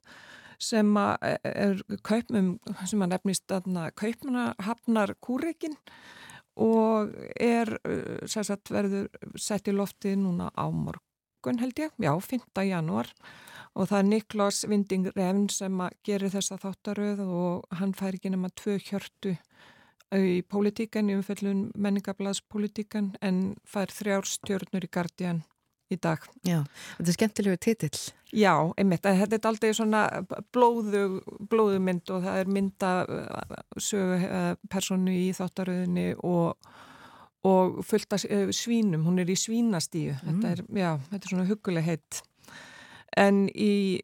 sem 0.59 0.97
að 0.99 1.39
er 1.47 1.83
kaupmum, 2.03 2.57
sem 2.85 2.99
að 2.99 3.13
nefnist 3.15 3.53
kaupmuna 3.95 4.53
hafnar 4.59 5.15
kúreikin 5.23 5.77
og 6.59 7.13
er 7.39 7.71
uh, 7.87 8.25
sagt, 8.27 8.71
verður 8.73 9.07
sett 9.39 9.69
í 9.69 9.75
lofti 9.75 10.15
núna 10.19 10.49
á 10.53 10.65
morgun 10.67 11.61
held 11.61 11.79
ég, 11.79 11.93
já, 11.95 12.11
5. 12.19 12.49
januar 12.67 13.11
og 13.75 13.89
það 13.89 13.99
er 13.99 14.09
Niklas 14.09 14.63
Vinding 14.67 15.11
Revn 15.15 15.47
sem 15.53 15.83
gerir 16.05 16.33
þessa 16.33 16.57
þáttaröð 16.59 17.21
og 17.25 17.79
hann 17.79 17.93
fær 17.95 18.17
ekki 18.17 18.33
nema 18.33 18.51
tvö 18.51 18.79
hjörtu 18.81 19.37
í 20.09 20.41
pólitíkan, 20.49 21.09
í 21.11 21.19
umfellun 21.19 21.69
menningablaðspolítíkan 21.77 23.13
en 23.21 23.53
fær 23.69 23.93
þrjárstjörnur 23.93 24.87
í 24.87 24.91
Guardian 24.91 25.43
í 25.89 25.97
dag. 26.01 26.23
Já, 26.45 26.61
þetta 26.97 27.11
er 27.11 27.17
skemmtilegu 27.17 27.59
titill. 27.61 27.99
Já, 28.35 28.53
einmitt, 28.77 29.05
þetta 29.05 29.37
er 29.39 29.49
aldrei 29.49 29.71
svona 29.73 30.03
blóðu, 30.53 31.03
blóðu 31.49 31.79
mynd 31.81 32.11
og 32.13 32.25
það 32.27 32.41
er 32.43 32.51
mynda 32.57 32.91
uh, 33.09 34.51
personu 34.69 35.15
í 35.15 35.29
þáttaröðinni 35.33 36.11
og, 36.27 36.71
og 37.49 37.79
fullt 37.89 38.17
af 38.17 38.25
uh, 38.29 38.51
svínum, 38.53 39.07
hún 39.07 39.21
er 39.23 39.31
í 39.33 39.37
svínastíu, 39.39 40.13
mm. 40.13 40.27
þetta 40.27 40.51
er, 40.53 40.65
já, 40.77 40.91
þetta 41.09 41.23
er 41.23 41.33
svona 41.33 41.47
huguleg 41.49 41.89
heitt. 41.89 42.23
En 43.17 43.47
í 43.49 43.97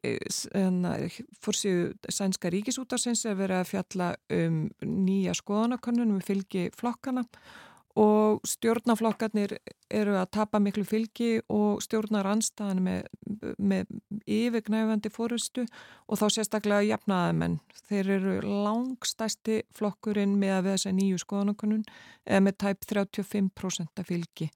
fórsíðu 1.46 1.92
sænska 2.10 2.50
ríkisútarsins 2.50 3.22
er 3.30 3.38
verið 3.38 3.62
að 3.62 3.70
fjalla 3.70 4.08
um 4.34 4.58
nýja 4.82 5.36
skoðanakönnunum 5.38 6.18
við 6.18 6.32
fylgi 6.32 6.64
flokkana 6.74 7.22
og 7.22 7.65
stjórnaflokkarnir 7.96 9.56
eru 9.94 10.16
að 10.20 10.32
tapa 10.36 10.60
miklu 10.60 10.84
fylgi 10.88 11.40
og 11.54 11.82
stjórnar 11.84 12.28
anstæðan 12.28 12.82
með, 12.84 13.06
með 13.58 13.92
yfirgnæfandi 14.28 15.12
fórustu 15.14 15.64
og 16.10 16.20
þá 16.20 16.26
sérstaklega 16.36 16.90
jafnaðamenn. 16.90 17.60
Þeir 17.88 18.12
eru 18.18 18.36
langstæsti 18.66 19.62
flokkurinn 19.78 20.36
með 20.42 20.58
að 20.58 20.64
við 20.66 20.76
þessa 20.76 20.96
nýju 21.00 21.22
skoðanakonun 21.24 21.86
eða 22.26 22.46
með 22.48 22.58
tæp 22.66 22.90
35% 22.92 24.04
af 24.04 24.10
fylgi. 24.12 24.50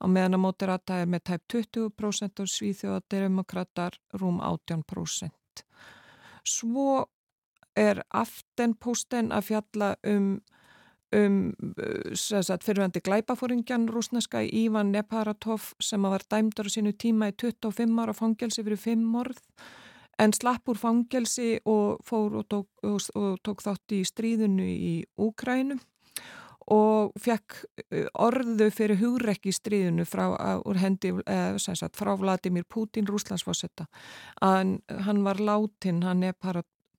Á 0.00 0.04
meðan 0.08 0.38
að 0.38 0.44
mótirata 0.44 1.00
er 1.02 1.10
með 1.10 1.26
tæp 1.32 1.48
20% 1.52 2.44
og 2.44 2.52
svíþjóðademokrater 2.52 4.00
rúm 4.20 4.40
18%. 4.40 5.36
nefnt. 5.56 5.64
Svo 6.44 7.06
er 7.76 8.02
aftenposten 8.10 9.32
að 9.32 9.50
fjalla 9.50 9.96
um 10.06 10.40
um 11.16 11.52
fyrirvændi 12.64 13.00
glæpafóringjan 13.00 13.88
rúsneska 13.88 14.42
Ívan 14.44 14.92
Neparatov 14.92 15.72
sem 15.80 16.02
var 16.02 16.24
dæmdur 16.30 16.68
á 16.68 16.74
sínu 16.74 16.92
tíma 16.92 17.30
í 17.32 17.36
25 17.40 18.00
ára 18.02 18.14
fangelsi 18.14 18.64
fyrir 18.64 18.80
5 18.80 19.04
morð 19.04 19.40
en 20.18 20.32
slapp 20.32 20.68
úr 20.68 20.78
fangelsi 20.80 21.58
og 21.64 22.00
fór 22.04 22.40
og 22.40 22.48
tók, 22.48 22.68
og, 22.82 23.00
og 23.14 23.38
tók 23.44 23.62
þátt 23.64 23.96
í 23.96 24.04
stríðinu 24.04 24.64
í 24.66 24.94
Úkrænum 25.16 25.80
og 26.66 27.12
fekk 27.22 27.60
orðu 28.18 28.70
fyrir 28.74 28.98
hugrekki 28.98 29.52
stríðinu 29.54 30.06
frá, 30.08 30.24
hendi, 30.80 31.12
eh, 31.26 31.54
sagt, 31.58 31.94
frá 31.94 32.16
Vladimir 32.18 32.64
Putin, 32.64 33.06
rúslandsfossetta 33.06 33.86
að 34.42 34.80
hann 35.06 35.22
var 35.22 35.38
látin, 35.38 36.02
hann 36.02 36.24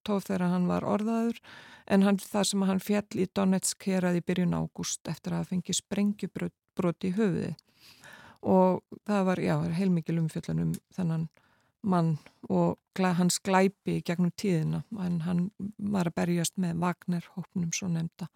Neparatov 0.08 0.24
þegar 0.24 0.52
hann 0.52 0.68
var 0.68 0.86
orðaður 0.88 1.40
en 1.88 2.04
hann, 2.04 2.18
það 2.18 2.44
sem 2.48 2.62
hann 2.64 2.80
fjall 2.80 3.20
í 3.20 3.28
Donetsk 3.36 3.88
heraði 3.88 4.22
byrjun 4.24 4.56
ágúst 4.56 5.08
eftir 5.08 5.34
að 5.36 5.50
fengi 5.52 5.74
sprengjubroti 5.74 7.12
í 7.12 7.16
höfuði 7.16 7.56
og 8.42 8.84
það 9.06 9.26
var, 9.26 9.40
já, 9.40 9.56
heilmikið 9.76 10.22
umfjöllunum 10.22 10.74
þennan 10.96 11.28
mann 11.84 12.18
og 12.50 12.78
hans 12.98 13.40
glæpi 13.40 14.02
gegnum 14.02 14.32
tíðina 14.32 14.84
en 15.04 15.22
hann 15.22 15.52
var 15.78 16.08
að 16.08 16.16
berjast 16.16 16.58
með 16.58 16.80
Wagner 16.82 17.28
hópnum 17.36 17.72
svo 17.72 17.88
nefnda. 17.92 18.28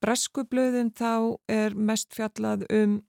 Breskublöðin 0.00 0.90
þá 0.90 1.36
er 1.48 1.76
mest 1.76 2.14
fjallað 2.14 2.64
um 2.72 3.02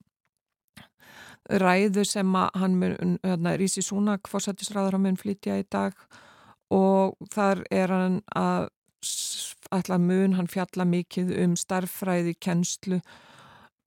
ræðu 1.49 2.05
sem 2.05 2.35
að 2.37 2.61
hann 2.61 2.77
hérna, 3.23 3.55
Rísi 3.57 3.81
Súnak 3.81 4.29
fórsættisræður 4.29 4.97
hann 4.97 5.07
mun 5.07 5.19
flytja 5.19 5.57
í 5.61 5.65
dag 5.65 5.97
og 6.73 7.15
þar 7.33 7.63
er 7.71 7.93
hann 7.93 8.21
að 8.35 8.69
allar 9.75 10.01
mun 10.01 10.35
hann 10.37 10.49
fjalla 10.49 10.85
mikið 10.87 11.33
um 11.43 11.55
starffræði 11.59 12.35
kennslu 12.41 13.01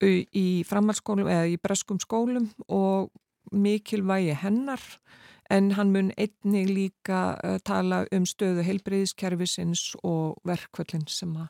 í 0.02 0.62
framhalskólum 0.66 1.26
eða 1.30 1.48
í 1.50 1.56
breskum 1.58 1.98
skólum 2.02 2.52
og 2.70 3.10
mikilvægi 3.50 4.36
hennar 4.38 4.82
en 5.50 5.72
hann 5.78 5.92
mun 5.92 6.12
einnig 6.20 6.68
líka 6.70 7.22
uh, 7.40 7.56
tala 7.64 8.04
um 8.14 8.26
stöðu 8.28 8.62
heilbreyðiskerfisins 8.66 9.94
og 10.04 10.36
verkvöldin 10.46 11.06
sem 11.10 11.32
að 11.40 11.48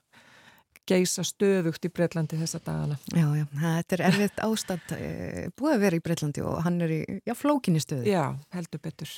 geisa 0.88 1.24
stöðugt 1.26 1.84
í 1.84 1.90
Breitlandi 1.92 2.38
þessa 2.40 2.62
dagana. 2.64 2.96
Já, 3.12 3.26
já, 3.36 3.44
þetta 3.60 3.96
er 3.96 4.02
erfitt 4.06 4.38
ástand 4.40 4.94
eh, 4.96 5.50
búið 5.58 5.74
að 5.74 5.82
vera 5.82 5.98
í 5.98 6.04
Breitlandi 6.06 6.44
og 6.48 6.62
hann 6.64 6.78
er 6.86 6.94
í, 6.94 7.00
já, 7.28 7.34
flókinni 7.36 7.82
stöðu. 7.84 8.08
Já, 8.08 8.22
heldur 8.56 8.80
betur 8.86 9.12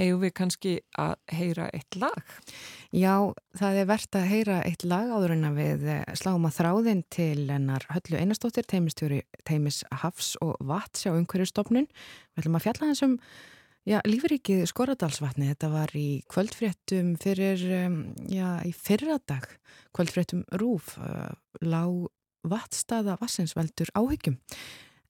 eigum 0.00 0.22
við 0.22 0.32
kannski 0.38 0.72
að 0.98 1.14
heyra 1.32 1.68
eitt 1.76 1.98
lag? 2.00 2.34
Já, 2.94 3.32
það 3.58 3.80
er 3.82 3.88
verðt 3.90 4.18
að 4.18 4.28
heyra 4.30 4.58
eitt 4.68 4.84
lag 4.88 5.12
áður 5.12 5.36
en 5.36 5.48
að 5.48 5.58
við 5.60 5.86
eh, 5.94 6.02
sláum 6.18 6.48
að 6.48 6.58
þráðin 6.58 7.02
til 7.12 7.46
ennar 7.52 7.86
höllu 7.92 8.20
einastóttir, 8.20 8.68
Teimis 8.68 9.82
Hafs 10.02 10.34
og 10.44 10.56
Vats 10.64 11.06
á 11.08 11.12
umhverjustofnun. 11.12 11.88
Við 11.88 12.44
ætlum 12.44 12.60
að 12.60 12.66
fjalla 12.68 12.90
hans 12.90 13.04
um 13.06 13.18
já, 13.88 13.98
lífuríkið 14.06 14.64
Skoradalsvatni. 14.70 15.50
Þetta 15.52 15.70
var 15.72 15.94
í 15.98 16.08
kvöldfréttum 16.32 17.14
fyrir, 17.22 17.62
já, 18.30 18.48
í 18.66 18.74
fyrradag, 18.76 19.48
kvöldfréttum 19.96 20.44
Rúf, 20.60 20.96
uh, 21.02 21.32
lág 21.64 22.10
vatstaða 22.48 23.16
vassinsveldur 23.20 23.92
áhyggjum. 23.98 24.38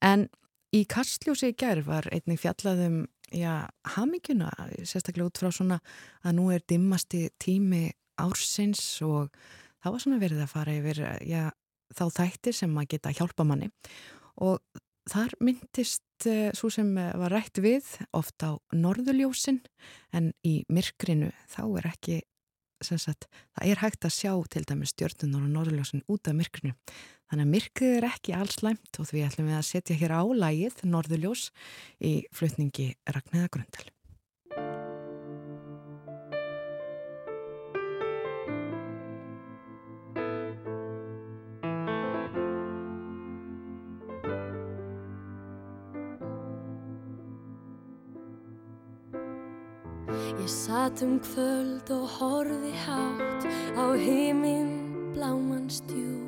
En 0.04 0.28
í 0.72 0.84
Kastljósi 0.88 1.52
í 1.52 1.56
gerð 1.58 1.88
var 1.88 2.08
einnig 2.12 2.40
fjallaðum 2.42 3.04
já, 3.32 3.66
haminguna, 3.96 4.50
sérstaklega 4.84 5.30
út 5.30 5.40
frá 5.40 5.50
svona 5.54 5.80
að 6.22 6.38
nú 6.38 6.46
er 6.54 6.64
dimmasti 6.68 7.26
tími 7.42 7.90
ársins 8.20 8.84
og 9.06 9.32
það 9.82 9.94
var 9.94 10.04
svona 10.04 10.22
verið 10.22 10.44
að 10.44 10.52
fara 10.52 10.78
yfir 10.78 11.02
já, 11.26 11.44
þá 11.92 12.04
þættir 12.18 12.56
sem 12.56 12.78
að 12.78 12.88
geta 12.94 13.14
hjálpa 13.16 13.46
manni. 13.48 13.70
Og 14.42 14.60
þar 15.10 15.34
myndist 15.42 16.28
uh, 16.30 16.50
svo 16.56 16.70
sem 16.72 16.92
var 16.94 17.32
rætt 17.34 17.58
við 17.62 17.88
ofta 18.14 18.54
á 18.54 18.60
norðuljósin 18.76 19.62
en 20.14 20.30
í 20.46 20.60
myrkrinu 20.72 21.32
þá 21.50 21.62
er 21.80 21.90
ekki 21.92 22.20
Sagt, 22.82 23.28
það 23.56 23.70
er 23.70 23.82
hægt 23.82 24.06
að 24.06 24.16
sjá 24.16 24.32
til 24.50 24.64
dæmis 24.68 24.92
stjórnunar 24.94 25.46
og 25.46 25.52
norðljósin 25.56 26.06
út 26.10 26.28
af 26.28 26.38
myrkrinu 26.38 26.74
Þannig 27.32 27.46
að 27.46 27.52
myrkrið 27.54 27.94
er 27.96 28.04
ekki 28.10 28.32
alls 28.36 28.58
læmt 28.60 28.98
og 29.00 29.06
því 29.08 29.22
ætlum 29.24 29.46
við 29.48 29.56
að 29.56 29.62
setja 29.64 29.94
hér 29.96 30.12
á 30.12 30.22
lægið 30.36 30.82
Norðurljós 30.84 31.46
í 32.04 32.10
flutningi 32.36 32.90
Ragnæða 33.08 33.48
Grundal. 33.56 33.86
Ég 50.62 50.68
satt 50.68 51.02
um 51.02 51.18
kvöld 51.18 51.90
og 51.90 52.08
horfi 52.08 52.70
hátt 52.86 53.46
á 53.74 53.98
heiminn 53.98 55.10
bláman 55.10 55.66
stjú 55.66 56.22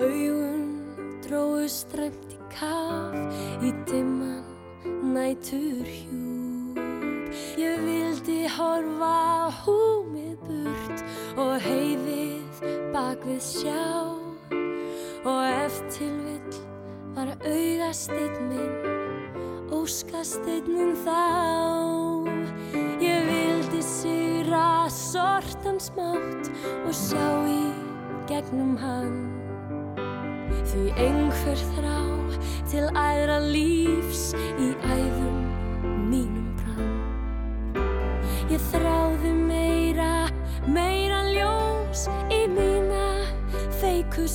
augun 0.00 0.80
dróðu 1.20 1.66
stræmt 1.68 2.32
í 2.32 2.38
kaf 2.54 3.60
í 3.60 3.74
dimman 3.84 4.48
nætur 5.12 5.84
hjúp 5.84 6.80
ég 7.60 7.84
vildi 7.84 8.48
horfa 8.48 9.52
húmið 9.60 10.40
burt 10.48 11.04
og 11.36 11.60
heiðið 11.60 12.64
bak 12.96 13.28
við 13.28 13.44
sjá 13.44 13.84
og 15.28 15.44
eftir 15.66 16.16
vill 16.24 16.64
var 17.12 17.36
augasteinn 17.44 18.40
minn 18.48 19.68
óskasteinn 19.68 20.96
þá 21.04 22.19
syra 24.50 24.90
sortan 24.90 25.78
smátt 25.78 26.48
og 26.82 26.90
sjá 26.90 27.26
í 27.46 27.70
gegnum 28.26 28.74
hann 28.80 29.30
Því 30.66 30.90
einhver 30.98 31.60
þrá 31.76 32.00
til 32.70 32.82
æðra 32.98 33.36
lífs 33.46 34.32
í 34.34 34.72
æðum 34.86 35.38
mínum 36.10 36.50
brann. 36.58 37.78
Ég 38.50 38.62
þráði 38.72 39.32
meira, 39.38 40.28
meira 40.66 41.22
ljós 41.30 42.08
í 42.34 42.42
mína 42.50 43.06
feiku 43.78 44.26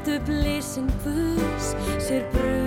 hinn 0.00 0.06
bjartu 0.06 0.24
blísin 0.26 0.88
Guðs 1.04 1.74
sér 1.98 2.24
bröði 2.32 2.59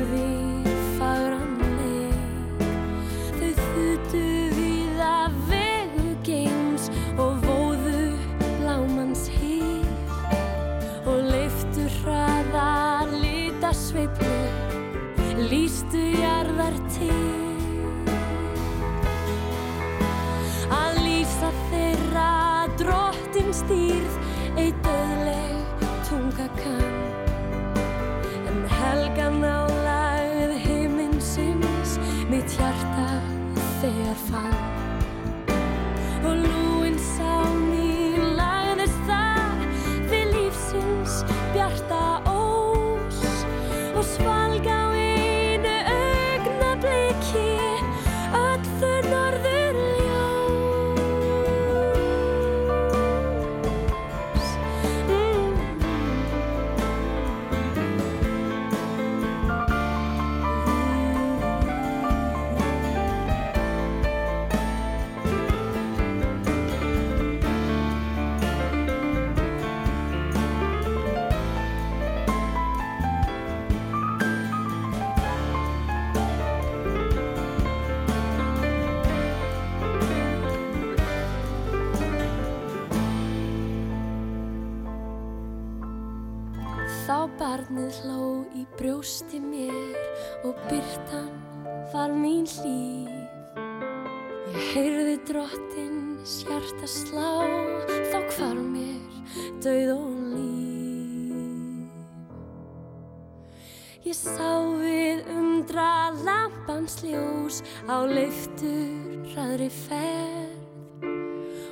sá 104.13 104.61
við 104.77 105.25
undra 105.33 106.13
lampans 106.21 107.01
ljós 107.01 107.65
á 107.89 108.05
leiftur 108.05 109.25
ræðri 109.33 109.73
ferð 109.73 111.01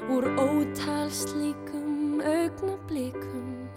úr 0.09 0.25
ótalslíkum 0.41 2.17
augnablikum 2.25 3.69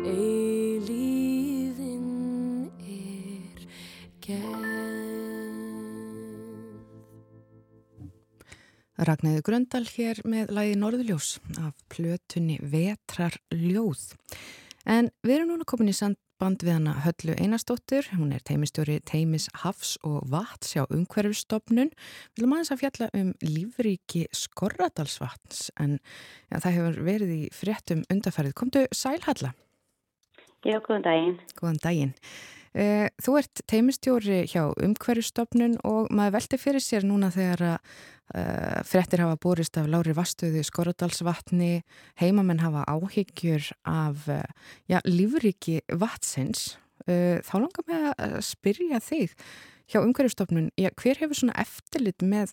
eilíðin 0.00 2.08
er 2.80 3.60
gerð. 4.24 4.64
Ragnæði 8.96 9.44
Gröndal 9.44 9.84
hér 9.92 10.24
með 10.24 10.56
lægi 10.56 10.80
Norðuljós 10.80 11.36
af 11.60 11.76
plötunni 11.92 12.56
Vetrar 12.64 13.36
ljóð. 13.52 14.16
En 14.88 15.12
við 15.20 15.36
erum 15.36 15.52
núna 15.52 15.68
komin 15.68 15.92
í 15.92 16.00
samband 16.36 16.60
við 16.60 16.74
hana 16.74 16.92
Höllu 17.00 17.34
Einarstóttur, 17.40 18.04
hún 18.12 18.34
er 18.34 18.42
teimistjóri 18.44 18.98
Teimis 19.08 19.46
Hafs 19.62 19.94
og 20.04 20.26
Vats 20.28 20.74
hjá 20.74 20.82
umhverfistofnun. 20.92 21.88
Við 22.36 22.42
viljum 22.42 22.52
aðeins 22.52 22.72
að 22.74 22.80
fjalla 22.82 23.08
um 23.16 23.30
lífríki 23.40 24.26
Skorradalsvatns 24.36 25.70
en 25.80 25.96
ja, 26.50 26.60
það 26.60 26.76
hefur 26.76 26.98
verið 27.06 27.32
í 27.32 27.40
fréttum 27.56 28.04
undarfærið. 28.12 28.52
Komdu 28.52 28.84
Sælhalla. 28.92 29.54
Já, 30.60 30.76
góðan 30.84 31.06
daginn. 31.08 31.40
Góðan 31.56 31.80
daginn. 31.80 32.14
Eh, 32.76 33.06
þú 33.24 33.38
ert 33.40 33.62
teimistjóri 33.70 34.42
hjá 34.50 34.66
umhverfistofnun 34.84 35.78
og 35.88 36.10
maður 36.12 36.34
velti 36.34 36.58
fyrir 36.60 36.82
sér 36.84 37.06
núna 37.08 37.30
þegar 37.32 37.62
að 37.70 37.78
uh, 38.36 38.82
frettir 38.84 39.22
hafa 39.22 39.38
borist 39.40 39.78
af 39.80 39.88
lári 39.88 40.12
vastöðu 40.12 40.60
Skoradalsvatni, 40.66 41.86
heimamenn 42.20 42.60
hafa 42.60 42.82
áhyggjur 42.92 43.70
af 43.88 44.28
uh, 44.28 44.42
já, 44.92 45.00
lífriki 45.08 45.80
vatsins. 45.88 46.74
Þá 47.06 47.52
langar 47.54 47.84
mig 47.86 48.06
að 48.18 48.32
spyrja 48.42 48.98
þig 48.98 49.34
hjá 49.92 50.00
umhverfistofnun, 50.00 50.72
já, 50.74 50.88
hver 50.98 51.20
hefur 51.20 51.38
svona 51.38 51.54
eftirlit 51.62 52.24
með 52.26 52.50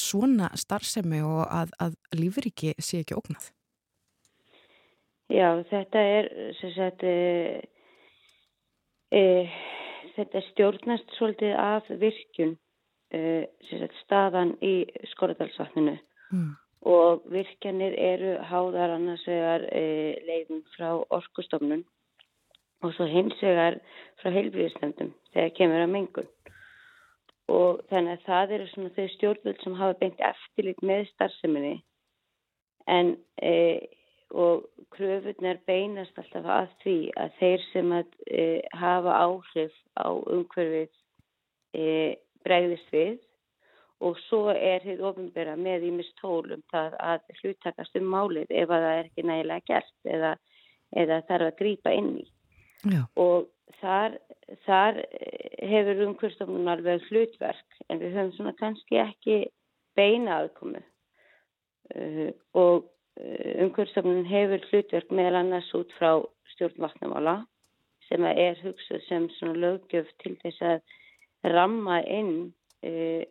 svona 0.00 0.48
starfsemi 0.56 1.20
og 1.20 1.42
að, 1.44 1.74
að 1.76 1.98
lífriki 2.16 2.72
sé 2.80 3.02
ekki 3.02 3.18
ógnað? 3.18 3.50
Já, 5.28 5.60
þetta 5.70 6.06
er 6.16 6.32
sem 6.58 6.72
sagt... 6.74 7.06
E, 9.12 9.22
þetta 10.16 10.40
stjórnast 10.48 11.16
svolítið 11.18 11.54
af 11.60 11.88
virkjun 12.00 12.56
e, 13.12 13.44
staðan 14.02 14.56
í 14.64 14.74
Skorradalsvatninu. 15.12 15.98
Mm. 16.32 16.52
og 16.82 17.22
virkjanir 17.30 17.94
eru 17.94 18.36
háðar 18.48 18.96
annars 18.96 19.22
vegar 19.28 19.66
e, 19.70 19.82
leiðum 20.26 20.62
frá 20.74 20.88
orkustofnun 21.14 21.84
og 22.82 22.94
svo 22.96 23.06
hins 23.06 23.38
vegar 23.42 23.78
frá 24.18 24.32
heilbríðistöndum 24.34 25.12
þegar 25.34 25.54
kemur 25.58 25.84
að 25.84 25.92
mengun. 25.94 26.30
Og 27.52 27.82
þannig 27.90 28.16
að 28.16 28.26
það 28.26 28.54
eru 28.56 28.68
svona 28.70 28.94
þau 28.96 29.06
stjórnvöld 29.14 29.62
sem 29.62 29.78
hafa 29.78 29.98
beint 30.00 30.24
eftirlit 30.26 30.82
með 30.82 31.04
starfseminni. 31.12 31.74
En 32.90 33.14
og 34.32 34.64
kröfunar 34.94 35.60
beinast 35.68 36.16
alltaf 36.20 36.46
að 36.48 36.70
því 36.82 36.96
að 37.20 37.34
þeir 37.38 37.66
sem 37.72 37.92
að 37.92 38.14
e, 38.26 38.44
hafa 38.80 39.16
áhrif 39.26 39.74
á 39.96 40.08
umhverfið 40.08 40.88
e, 41.76 41.86
bregðist 42.44 42.92
við 42.92 43.18
og 44.02 44.18
svo 44.26 44.48
er 44.52 44.82
þið 44.82 45.02
ofinbera 45.06 45.54
með 45.56 45.86
í 45.88 45.92
mistólum 45.94 46.62
það 46.72 46.96
að 46.98 47.26
hluttakast 47.40 47.98
um 48.00 48.08
málið 48.14 48.50
ef 48.50 48.70
að 48.70 48.86
það 48.86 48.98
er 48.98 49.10
ekki 49.10 49.26
nægilega 49.28 49.66
gert 49.68 50.14
eða, 50.16 50.32
eða 51.04 51.20
þarf 51.28 51.50
að 51.50 51.58
grýpa 51.60 51.92
inn 51.94 52.14
í. 52.22 52.24
Já. 52.82 53.02
Og 53.20 53.46
þar, 53.78 54.16
þar 54.66 55.02
hefur 55.62 56.06
umhverfstofnun 56.08 56.72
alveg 56.72 57.04
hlutverk 57.10 57.84
en 57.88 58.00
við 58.02 58.16
höfum 58.16 58.32
svona 58.38 58.54
kannski 58.58 58.98
ekki 59.02 59.38
beina 59.98 60.40
aðkomu 60.40 60.80
uh, 60.80 62.32
og 62.58 62.88
umhverfstofnun 63.20 64.24
hefur 64.28 64.62
hlutverk 64.70 65.10
meðal 65.12 65.40
annars 65.42 65.68
út 65.76 65.92
frá 65.98 66.10
stjórnvatnamála 66.54 67.34
sem 68.08 68.24
er 68.30 68.58
hugsuð 68.64 69.04
sem 69.08 69.28
lögjöf 69.64 70.08
til 70.22 70.34
þess 70.42 70.64
að 70.70 71.52
ramma 71.54 72.00
inn 72.18 72.32
e, 72.82 73.24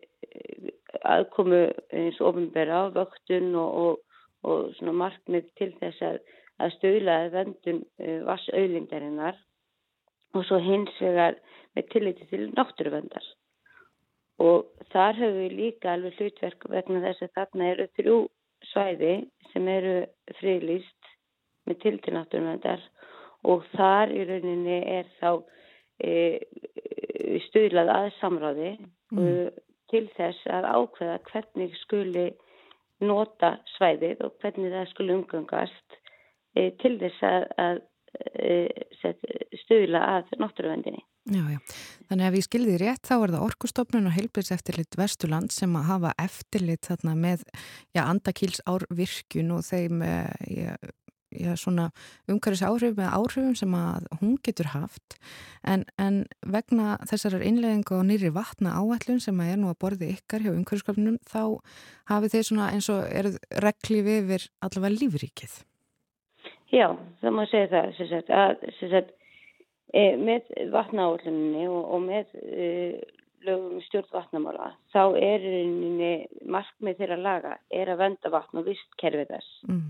aðkomu 1.14 1.64
eins 1.90 2.20
og 2.20 2.32
ofinbera 2.32 2.84
á 2.86 2.94
vöktun 2.94 3.54
og, 3.58 3.98
og, 4.42 4.72
og 4.78 4.94
markmið 5.02 5.50
til 5.58 5.72
þess 5.80 6.06
að, 6.08 6.18
að 6.62 6.74
stöðla 6.78 7.18
vendun 7.34 7.82
e, 7.98 8.20
vassauðlindarinnar 8.28 9.38
og 10.32 10.46
svo 10.48 10.60
hins 10.62 10.94
vegar 11.00 11.38
með 11.76 11.88
tilliti 11.92 12.28
til 12.30 12.46
náttúruvendar 12.54 13.26
og 14.42 14.70
þar 14.94 15.18
höfum 15.18 15.42
við 15.42 15.58
líka 15.58 15.92
alveg 15.92 16.16
hlutverk 16.18 16.70
vegna 16.70 17.02
þess 17.08 17.26
að 17.26 17.34
þarna 17.38 17.68
eru 17.74 17.88
þrjú 17.98 18.16
svæði 18.70 19.14
sem 19.52 19.68
eru 19.68 19.96
frilýst 20.38 21.10
með 21.68 21.80
tiltinátturvendar 21.84 22.82
og 23.48 23.66
þar 23.74 24.12
í 24.14 24.22
rauninni 24.28 24.78
er 24.98 25.10
þá 25.18 25.42
e, 26.02 26.14
stuðlað 27.48 27.92
að 27.94 28.08
samráði 28.20 28.72
mm. 29.14 29.50
til 29.92 30.04
þess 30.16 30.48
að 30.50 30.68
ákveða 30.70 31.18
hvernig 31.30 31.76
skuli 31.82 32.26
nota 33.02 33.56
svæðið 33.76 34.22
og 34.26 34.36
hvernig 34.42 34.74
það 34.74 34.90
skuli 34.92 35.16
umgangast 35.18 35.98
e, 36.54 36.70
til 36.82 36.96
þess 37.02 37.26
að, 37.26 37.48
að 37.66 37.82
e, 38.38 38.54
stuðla 39.64 40.04
að 40.18 40.36
náttúruvendinni. 40.38 41.02
Já, 41.30 41.42
já. 41.46 41.58
Þannig 42.10 42.26
að 42.26 42.34
við 42.34 42.44
skilðið 42.48 42.80
rétt 42.82 43.06
þá 43.06 43.12
er 43.14 43.32
það 43.32 43.44
orkustofnun 43.46 44.08
og 44.10 44.16
heilbjörnseftirlit 44.16 44.96
Vesturland 44.98 45.52
sem 45.54 45.76
að 45.78 45.86
hafa 45.86 46.14
eftirlit 46.18 46.88
þarna 46.88 47.14
með 47.14 47.44
já, 47.94 48.02
andakíls 48.02 48.58
árvirkjun 48.66 49.52
og 49.54 49.62
þeim 49.68 50.02
eh, 50.02 50.32
já, 50.50 50.72
já, 51.30 51.52
svona 51.62 51.86
umhverfis 52.26 52.64
áhrif 52.66 52.98
með 52.98 53.14
áhrifum 53.14 53.54
sem 53.58 53.78
að 53.78 54.10
hún 54.18 54.34
getur 54.42 54.72
haft 54.74 55.16
en, 55.62 55.86
en 55.94 56.24
vegna 56.42 56.98
þessarar 57.06 57.46
innleggingu 57.46 58.00
og 58.00 58.06
nýri 58.10 58.34
vatna 58.34 58.74
áætlun 58.82 59.22
sem 59.22 59.38
að 59.38 59.54
er 59.54 59.62
nú 59.62 59.70
að 59.70 59.80
borði 59.86 60.12
ykkar 60.16 60.42
hjá 60.42 60.52
umhverfiskapnum 60.56 61.22
þá 61.30 61.42
hafið 62.10 62.34
þeir 62.36 62.48
svona 62.50 62.70
eins 62.74 62.90
og 62.90 63.06
eru 63.06 63.36
regli 63.62 64.02
við 64.10 64.50
allavega 64.58 64.96
lífrikið. 64.98 65.58
Já, 66.72 66.88
það 67.22 67.34
má 67.36 67.44
segja 67.46 67.74
það 67.76 67.98
sem 67.98 68.08
sagt 68.10 68.30
að 68.32 68.70
sem 68.80 68.90
sagt 68.90 69.18
e, 69.92 70.16
með 70.16 70.48
vatnaállunni 70.72 71.66
og, 71.68 71.82
og 71.94 72.04
með 72.06 72.32
e, 72.42 72.68
lögum 73.46 73.80
stjórn 73.86 74.10
vatnamála 74.12 74.70
þá 74.94 75.02
er 75.18 75.42
rauninni 75.44 76.12
markmið 76.46 77.00
þeirra 77.00 77.18
laga 77.20 77.56
er 77.74 77.90
að 77.92 78.02
venda 78.04 78.32
vatn 78.32 78.62
og 78.62 78.68
vist 78.70 78.98
kerfið 79.02 79.34
þess. 79.34 79.52
Mm. 79.68 79.88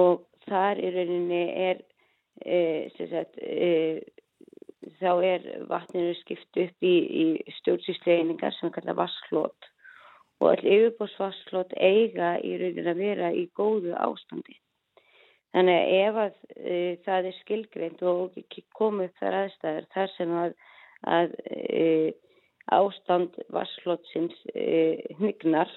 og 0.00 0.24
þar 0.48 0.80
er 0.84 1.82
e, 2.44 2.58
sagt, 2.98 3.38
e, 3.38 4.02
þá 5.00 5.12
er 5.24 5.46
vatninu 5.70 6.16
skipt 6.20 6.60
upp 6.60 6.84
í, 6.84 6.96
í 7.22 7.54
stjórnsýsleiningar 7.60 8.54
sem 8.58 8.72
kallar 8.74 8.98
vasslót 8.98 9.70
og 10.42 10.50
all 10.50 10.66
yfirbósvasslót 10.66 11.72
eiga 11.78 12.34
í 12.42 12.56
rauninni 12.60 12.90
að 12.90 13.00
vera 13.00 13.32
í 13.32 13.46
góðu 13.56 13.94
ástandi 13.96 14.58
Þannig 15.54 15.76
að 15.78 15.92
ef 15.96 16.16
að 16.18 16.38
e, 16.58 16.76
það 17.04 17.26
er 17.28 17.36
skilgreint 17.38 18.00
og 18.10 18.38
komið 18.74 19.12
þar 19.20 19.36
aðstæður 19.44 19.84
þar 19.94 20.12
sem 20.16 20.32
að, 20.40 20.54
að 21.16 21.36
e, 21.46 21.84
ástand 22.74 23.36
vasslótsins 23.54 24.40
e, 24.50 24.64
hnyggnar 25.20 25.70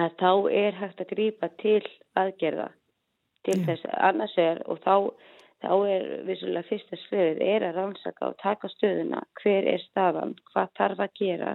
að 0.00 0.16
þá 0.22 0.32
er 0.62 0.78
hægt 0.78 1.02
að 1.04 1.12
grýpa 1.12 1.50
til 1.60 1.82
aðgerða 2.16 2.70
til 3.44 3.58
mm. 3.58 3.66
þess 3.68 3.92
annars 4.08 4.38
er 4.40 4.62
og 4.70 4.80
þá, 4.84 4.94
þá 5.64 5.72
er 5.92 6.08
vissulega 6.28 6.68
fyrsta 6.70 7.02
sverið 7.04 7.44
er 7.50 7.68
að 7.68 7.78
rannsaka 7.82 8.32
og 8.32 8.40
taka 8.40 8.72
stöðuna 8.78 9.22
hver 9.42 9.70
er 9.74 9.86
stafan, 9.90 10.36
hvað 10.52 10.74
þarf 10.80 11.04
að 11.04 11.16
gera 11.20 11.54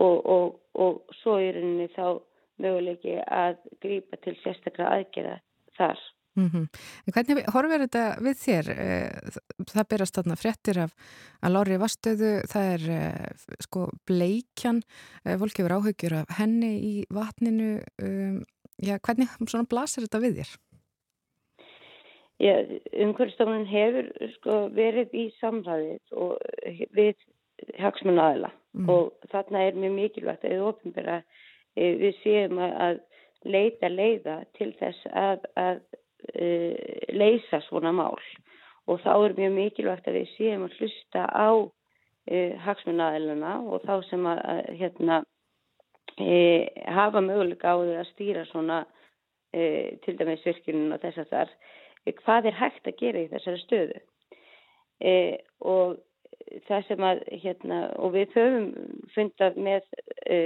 og, 0.00 0.18
og, 0.24 0.60
og 0.72 1.16
svo 1.20 1.36
er 1.42 1.60
henni 1.60 1.92
þá 1.92 2.20
möguleiki 2.62 3.20
að 3.26 3.58
grýpa 3.82 4.20
til 4.24 4.38
sérstaklega 4.40 4.92
aðgerða 4.96 5.40
þar. 5.82 6.02
Mm 6.32 6.48
-hmm. 6.48 6.66
Hvernig 7.12 7.44
horfir 7.52 7.82
þetta 7.84 8.04
við 8.24 8.36
þér? 8.40 8.68
Eh, 8.72 9.10
það 9.68 9.88
berast 9.90 10.16
þarna 10.16 10.36
fréttir 10.40 10.78
af 10.80 10.94
að 11.44 11.52
Lári 11.52 11.76
Vastöðu, 11.76 12.32
það 12.48 12.68
er 12.74 12.82
eh, 12.90 13.28
sko 13.60 13.90
bleikjan, 14.08 14.80
eh, 15.26 15.36
fólk 15.36 15.58
hefur 15.58 15.76
áhugjur 15.76 16.14
af 16.22 16.32
henni 16.38 16.72
í 16.80 16.94
vatninu. 17.12 17.82
Um, 18.00 18.44
já, 18.80 18.96
hvernig 18.98 19.28
svona 19.46 19.68
blasir 19.68 20.08
þetta 20.08 20.24
við 20.24 20.40
þér? 20.40 20.56
umhverfstofnun 22.42 23.66
hefur 23.66 24.08
sko, 24.34 24.68
verið 24.74 25.12
í 25.14 25.28
samræðið 25.38 26.16
og 26.16 26.38
við 26.96 27.14
hagsmun 27.78 28.18
aðila 28.18 28.50
mm. 28.74 28.88
og 28.88 29.12
þarna 29.30 29.68
er 29.68 29.78
mjög 29.78 29.92
mikilvægt 29.92 30.44
að 30.44 30.56
við 31.76 32.16
séum 32.24 32.58
að 32.58 32.98
leita 33.44 33.90
leiða 33.90 34.42
til 34.58 34.70
þess 34.78 35.06
að, 35.12 35.46
að 35.58 35.80
e, 36.34 36.48
leysa 37.12 37.62
svona 37.68 37.92
mál. 37.96 38.20
Og 38.90 39.00
þá 39.04 39.12
er 39.14 39.36
mjög 39.38 39.54
mikilvægt 39.56 40.08
að 40.10 40.18
við 40.20 40.32
séum 40.36 40.66
að 40.66 40.78
hlusta 40.80 41.26
á 41.30 41.50
e, 42.26 42.38
hagsmun 42.64 43.02
aðilana 43.02 43.58
og 43.62 43.84
þá 43.86 43.94
sem 44.08 44.26
að, 44.26 44.42
að 44.54 44.62
hérna 44.80 45.20
e, 46.18 46.38
hafa 46.90 47.22
möguleika 47.24 47.74
á 47.74 47.76
því 47.78 47.98
að 48.00 48.10
stýra 48.12 48.46
svona 48.50 48.82
e, 49.54 49.98
til 50.04 50.16
dæmis 50.18 50.46
virkunum 50.46 50.96
og 50.96 51.02
þess 51.04 51.24
að 51.24 51.34
þar. 51.36 51.52
Hvað 52.22 52.48
er 52.50 52.58
hægt 52.58 52.88
að 52.90 52.98
gera 52.98 53.22
í 53.22 53.30
þessari 53.30 53.62
stöðu? 53.62 54.00
E, 55.02 55.12
og 55.62 56.00
það 56.66 56.88
sem 56.88 57.06
að 57.06 57.22
hérna 57.42 57.78
og 58.02 58.14
við 58.16 58.34
höfum 58.36 58.66
fundað 59.14 59.58
með 59.62 59.86
e, 60.26 60.38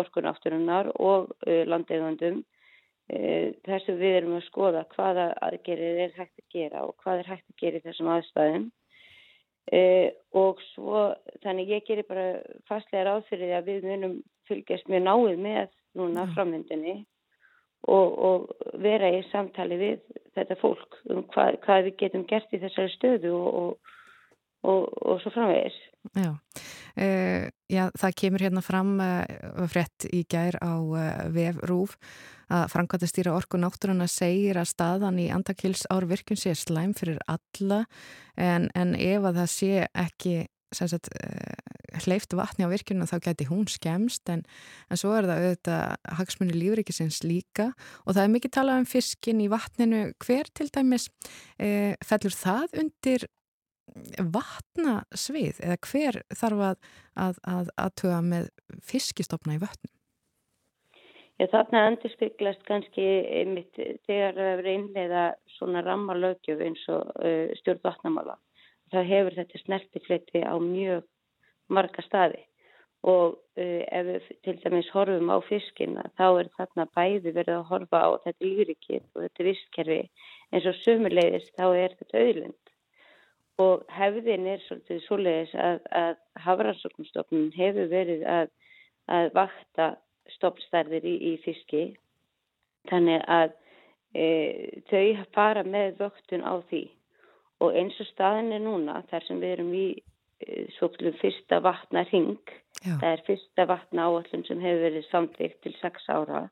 orkunátturinnar 0.00 0.92
og 0.96 1.32
e, 1.46 1.62
landeigandum 1.68 2.42
e, 3.08 3.54
þess 3.66 3.92
að 3.92 4.02
við 4.02 4.16
erum 4.20 4.38
að 4.38 4.46
skoða 4.48 4.84
hvaða 4.94 5.28
aðgerið 5.48 6.02
er 6.06 6.16
hægt 6.16 6.42
að 6.42 6.48
gera 6.56 6.84
og 6.86 6.96
hvað 7.02 7.22
er 7.22 7.32
hægt 7.34 7.46
að 7.48 7.60
gera 7.62 7.80
í 7.80 7.86
þessum 7.86 8.12
aðstæðum 8.14 8.66
e, 9.72 9.82
og 10.36 10.64
svo 10.72 11.04
þannig 11.44 11.74
ég 11.76 11.86
gerir 11.88 12.08
bara 12.08 12.28
fastlega 12.70 13.06
ráð 13.08 13.28
fyrir 13.30 13.46
því 13.46 13.58
að 13.58 13.70
við 13.72 13.88
munum 13.92 14.18
fylgjast 14.48 14.88
mjög 14.88 15.06
náið 15.06 15.44
með 15.44 15.70
núna 15.98 16.26
framvindinni 16.34 16.96
og, 17.88 18.18
og 18.28 18.80
vera 18.82 19.10
í 19.14 19.22
samtali 19.32 19.78
við 19.80 20.00
þetta 20.36 20.56
fólk 20.62 20.98
um 21.12 21.22
hvað, 21.34 21.60
hvað 21.64 21.86
við 21.88 22.00
getum 22.02 22.26
gert 22.28 22.52
í 22.52 22.60
þessari 22.62 22.92
stöðu 22.94 23.34
og, 23.36 23.94
og, 24.66 24.88
og 25.02 25.22
svo 25.22 25.32
framvegis. 25.34 25.78
Já. 26.16 26.32
Uh, 26.98 27.48
já, 27.68 27.88
það 27.98 28.16
kemur 28.22 28.44
hérna 28.44 28.64
fram 28.64 28.96
uh, 29.02 29.22
frétt 29.70 30.08
í 30.14 30.24
gær 30.30 30.58
á 30.60 30.72
uh, 30.80 31.28
VF 31.34 31.62
Rúf 31.68 31.96
að 32.48 32.68
Frankvæntastýra 32.72 33.34
Orku 33.36 33.60
Náttúruna 33.60 34.08
segir 34.08 34.56
að 34.56 34.70
staðan 34.72 35.20
í 35.20 35.28
andakils 35.32 35.84
árvirkjum 35.92 36.40
sé 36.40 36.54
slæm 36.56 36.94
fyrir 36.96 37.20
alla 37.28 37.82
en, 38.40 38.70
en 38.72 38.94
ef 38.96 39.26
að 39.28 39.42
það 39.42 39.50
sé 39.52 39.72
ekki 39.92 40.38
sagt, 40.72 41.10
uh, 41.12 42.00
hleyft 42.04 42.32
vatni 42.36 42.64
á 42.64 42.72
virkjunum 42.72 43.08
þá 43.08 43.18
geti 43.28 43.48
hún 43.48 43.68
skemst 43.68 44.32
en, 44.32 44.44
en 44.88 45.00
svo 45.00 45.12
er 45.16 45.28
það 45.28 45.44
auðvitað 45.44 46.12
hagsmunni 46.20 46.56
lífrikisins 46.56 47.22
líka 47.24 47.70
og 48.04 48.14
það 48.16 48.22
er 48.24 48.34
mikið 48.36 48.54
talað 48.56 48.82
um 48.82 48.88
fiskin 48.88 49.40
í 49.44 49.48
vatninu. 49.52 50.02
Hver 50.24 50.52
til 50.56 50.68
dæmis 50.72 51.08
fellur 51.56 52.36
það 52.36 52.76
undir 52.84 53.28
vatnasvið 54.34 55.60
eða 55.64 55.78
hver 55.88 56.22
þarf 56.34 56.64
að 56.70 56.88
að 57.18 57.70
aðtöða 57.80 58.18
með 58.24 58.50
fiskistofna 58.84 59.56
í 59.56 59.62
vatnum? 59.62 59.92
Já, 61.38 61.46
þarna 61.52 61.84
endur 61.92 62.10
spiklast 62.10 62.64
kannski 62.66 63.06
mitt 63.46 63.78
þegar 64.08 64.34
það 64.34 64.48
er 64.52 64.68
einlega 64.72 65.24
svona 65.54 65.84
rammalögjöf 65.86 66.64
eins 66.66 66.82
og 66.90 67.12
uh, 67.22 67.54
stjórn 67.60 67.84
vatnamála. 67.84 68.34
Þá 68.90 69.00
hefur 69.06 69.36
þetta 69.36 69.60
snertifleti 69.62 70.42
á 70.42 70.54
mjög 70.58 71.06
marga 71.70 72.02
staði. 72.02 72.42
Og 73.06 73.36
uh, 73.38 73.82
ef 73.86 74.08
við 74.08 74.32
til 74.42 74.56
dæmis 74.64 74.90
horfum 74.90 75.30
á 75.30 75.38
fiskina 75.46 76.08
þá 76.18 76.26
er 76.26 76.50
þarna 76.58 76.88
bæði 76.98 77.34
verið 77.36 77.54
að 77.60 77.68
horfa 77.70 78.02
á 78.02 78.10
þetta 78.24 78.48
lífrikið 78.48 79.04
og 79.14 79.22
þetta 79.28 79.48
visskerfi 79.52 80.00
eins 80.50 80.66
og 80.66 80.82
sömulegist 80.82 81.54
þá 81.54 81.66
er 81.68 81.94
þetta 82.00 82.24
auðlind 82.24 82.67
og 83.58 83.86
hefðin 83.90 84.46
er 84.46 84.60
svolítið 84.66 85.00
svoleiðis 85.06 85.54
að, 85.58 85.80
að 85.90 86.12
hafrannsóknstofnun 86.44 87.48
hefur 87.56 87.88
verið 87.90 88.22
að, 88.30 88.52
að 89.10 89.30
vakta 89.34 89.88
stoppstærðir 90.36 91.06
í, 91.08 91.14
í 91.30 91.32
fiski. 91.42 91.82
Þannig 92.90 93.24
að 93.26 93.56
e, 94.14 94.28
þau 94.90 95.24
fara 95.34 95.64
með 95.66 95.98
vöktun 96.04 96.46
á 96.46 96.62
því. 96.70 96.84
Og 97.64 97.74
eins 97.74 97.98
og 97.98 98.06
staðin 98.12 98.54
er 98.54 98.62
núna 98.62 99.02
þar 99.10 99.26
sem 99.26 99.42
við 99.42 99.56
erum 99.56 99.74
í 99.74 99.86
eh, 99.98 100.68
svoklum 100.76 101.16
fyrsta 101.18 101.58
vatna 101.64 102.04
ring 102.12 102.38
það 102.84 103.08
er 103.10 103.22
fyrsta 103.26 103.64
vatna 103.66 104.06
áallum 104.06 104.44
sem 104.46 104.60
hefur 104.62 104.84
verið 104.86 105.06
samtíkt 105.08 105.58
til 105.66 105.74
6 105.80 106.06
ára. 106.14 106.44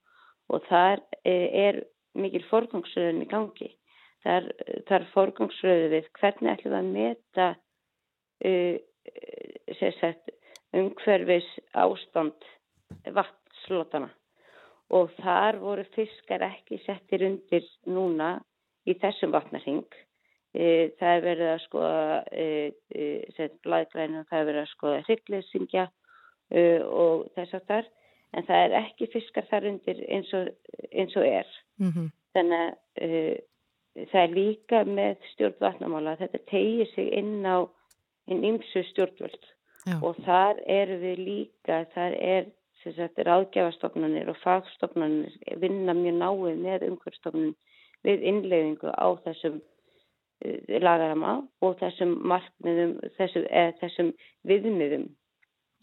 Og 0.50 0.66
þar 0.66 1.02
eh, 1.22 1.46
er 1.68 1.84
mikil 2.18 2.42
forgangsröðun 2.50 3.22
í 3.22 3.30
gangi 3.30 3.70
þar, 4.26 4.50
þar 4.90 5.06
forgangsröðu 5.14 5.88
við. 5.94 6.10
Hvernig 6.18 6.52
ætlum 6.52 6.74
við 6.74 6.78
að 6.80 6.92
meta 6.96 7.48
uh, 8.50 8.76
sagt, 10.00 10.34
umhverfis 10.76 11.48
ástand 11.72 12.50
vatnslotana? 13.16 14.10
Og 14.94 15.10
þar 15.18 15.56
voru 15.62 15.86
fiskar 15.96 16.44
ekki 16.46 16.78
settir 16.84 17.24
undir 17.26 17.64
núna 17.90 18.36
í 18.86 18.94
þessum 19.00 19.32
vatnaring 19.34 19.86
E, 20.56 20.92
það 20.96 21.10
er 21.12 21.24
verið 21.24 21.50
að 21.52 21.62
skoða 21.66 22.14
blæðgrænum, 23.66 24.24
það 24.30 24.38
er 24.38 24.46
verið 24.48 24.62
að 24.62 24.70
skoða 24.70 25.02
hryggleysingja 25.04 25.84
e, 26.48 26.62
og 26.80 27.26
þess 27.36 27.58
að 27.58 27.66
þar 27.72 27.90
en 28.36 28.46
það 28.46 28.62
er 28.62 28.76
ekki 28.80 29.08
fiskar 29.12 29.48
þar 29.50 29.66
undir 29.72 30.00
eins 30.08 30.32
og, 30.36 30.48
eins 30.92 31.16
og 31.16 31.28
er. 31.28 31.50
Mm 31.82 31.90
-hmm. 31.92 32.08
þannig 32.36 32.62
að 32.62 32.72
uh, 33.08 33.36
það 34.12 34.22
er 34.22 34.34
líka 34.36 34.82
með 34.88 35.28
stjórn 35.32 35.60
vatnamála 35.60 36.16
þetta 36.20 36.42
tegir 36.50 36.90
sig 36.94 37.12
inn 37.20 37.46
á 37.46 37.64
inn 38.26 38.44
ymsu 38.44 38.82
stjórnvöld 38.90 39.52
Já. 39.86 39.96
og 40.02 40.18
þar 40.26 40.60
eru 40.66 40.98
við 41.02 41.22
líka 41.28 41.84
þar 41.94 42.18
er 42.18 42.52
ráðgjafastofnunir 42.86 44.28
og 44.30 44.36
fagstofnunir 44.44 45.32
vinna 45.58 45.94
mjög 45.94 46.20
náið 46.20 46.60
með 46.62 46.84
umhverfstofnun 46.90 47.54
við 48.06 48.22
innleiðingu 48.30 48.92
á 48.94 49.08
þessum 49.24 49.56
Eh, 50.44 50.80
lagarama 50.82 51.38
og 51.64 51.78
þessum 51.80 52.10
markmiðum, 52.28 52.98
þessum, 53.16 53.46
þessum 53.80 54.10
viðmiðum. 54.44 55.06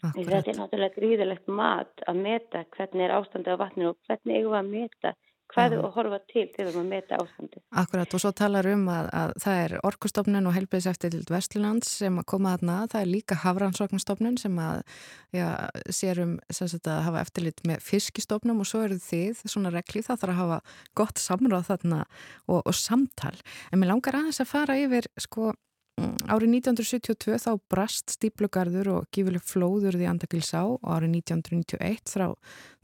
Akkurat. 0.04 0.28
Þetta 0.28 0.52
er 0.52 0.58
náttúrulega 0.60 0.94
gríðilegt 1.00 1.48
mat 1.50 2.04
að 2.06 2.20
meta 2.22 2.62
hvernig 2.76 3.06
er 3.06 3.14
ástandið 3.16 3.56
á 3.58 3.62
vatninu 3.64 3.90
og 3.90 3.98
hvernig 4.06 4.36
eigum 4.36 4.52
við 4.52 4.58
að 4.60 4.70
meta 4.70 5.12
hvað 5.54 5.76
að 5.78 5.88
horfa 5.94 6.18
til 6.30 6.44
til 6.54 6.66
að 6.68 6.78
meta 6.88 7.18
ástandið. 7.22 7.62
Akkurat 7.82 8.16
og 8.16 8.22
svo 8.22 8.32
talar 8.36 8.68
um 8.72 8.84
að, 8.92 9.08
að 9.20 9.34
það 9.44 9.60
er 9.64 9.74
orkustofnun 9.90 10.50
og 10.50 10.56
helbriðseftildild 10.56 11.32
Vestlulands 11.32 11.90
sem 12.02 12.20
að 12.20 12.28
koma 12.34 12.54
aðna, 12.58 12.78
það 12.92 13.04
er 13.04 13.10
líka 13.12 13.38
Hafrannsóknustofnun 13.44 14.38
sem 14.40 14.58
að 14.62 14.82
já, 15.34 15.48
sérum 15.88 16.36
sagt, 16.50 16.88
að 16.90 17.04
hafa 17.08 17.24
eftirlit 17.24 17.62
með 17.68 17.84
fiskistofnum 17.86 18.62
og 18.64 18.70
svo 18.70 18.84
eru 18.86 18.98
þið 19.02 19.44
svona 19.46 19.72
regli 19.74 20.04
það 20.04 20.24
þarf 20.24 20.34
að 20.34 20.40
hafa 20.42 20.60
gott 20.98 21.22
samráð 21.22 21.68
þarna 21.70 22.00
og, 22.48 22.60
og 22.60 22.74
samtal. 22.78 23.36
En 23.70 23.82
mér 23.82 23.94
langar 23.94 24.18
aðeins 24.18 24.42
að 24.42 24.52
fara 24.52 24.78
yfir 24.80 25.10
sko 25.22 25.52
árið 26.34 26.56
1972 26.58 27.36
þá 27.38 27.50
brast 27.70 28.14
stíplugarður 28.16 28.90
og 28.94 29.06
gífileg 29.14 29.44
flóður 29.46 29.98
því 29.98 30.08
Andakilsá 30.10 30.62
og 30.66 30.80
árið 30.82 31.18
1991 31.20 32.10
þá, 32.10 32.26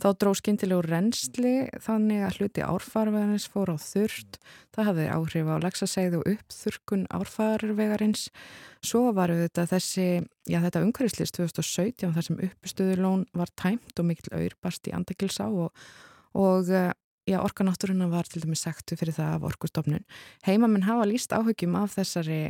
þá 0.02 0.08
dró 0.20 0.32
skindilegur 0.38 0.88
reynsli 0.90 1.54
þannig 1.82 2.24
að 2.26 2.38
hluti 2.38 2.64
árfarvegarins 2.66 3.48
fór 3.50 3.72
á 3.74 3.76
þurft. 3.82 4.38
Það 4.76 4.88
hafði 4.90 5.08
áhrif 5.16 5.50
á 5.50 5.56
lagsasæðu 5.64 6.20
og 6.20 6.30
uppþurkun 6.34 7.06
árfarvegarins. 7.18 8.28
Svo 8.84 9.08
var 9.16 9.34
þetta 9.34 9.66
þessi, 9.74 10.08
já 10.46 10.60
þetta 10.62 10.84
umhverfislist 10.86 11.40
2017 11.40 12.14
þar 12.14 12.28
sem 12.28 12.42
uppstöðulón 12.46 13.26
var 13.36 13.52
tæmt 13.58 13.98
og 13.98 14.10
mikil 14.12 14.30
auðbast 14.36 14.86
í 14.86 14.94
Andakilsá 14.96 15.50
og, 15.50 15.74
og 16.38 16.70
já, 17.30 17.38
orkanáttúruna 17.38 18.08
var 18.10 18.26
til 18.28 18.42
dæmis 18.42 18.64
sagtu 18.64 18.96
fyrir 18.98 19.14
það 19.14 19.36
af 19.36 19.46
orkustofnun. 19.50 20.06
Heimamenn 20.46 20.86
hafa 20.88 21.06
líst 21.06 21.34
áhugjum 21.36 21.76
af 21.78 21.94
þessari 21.94 22.40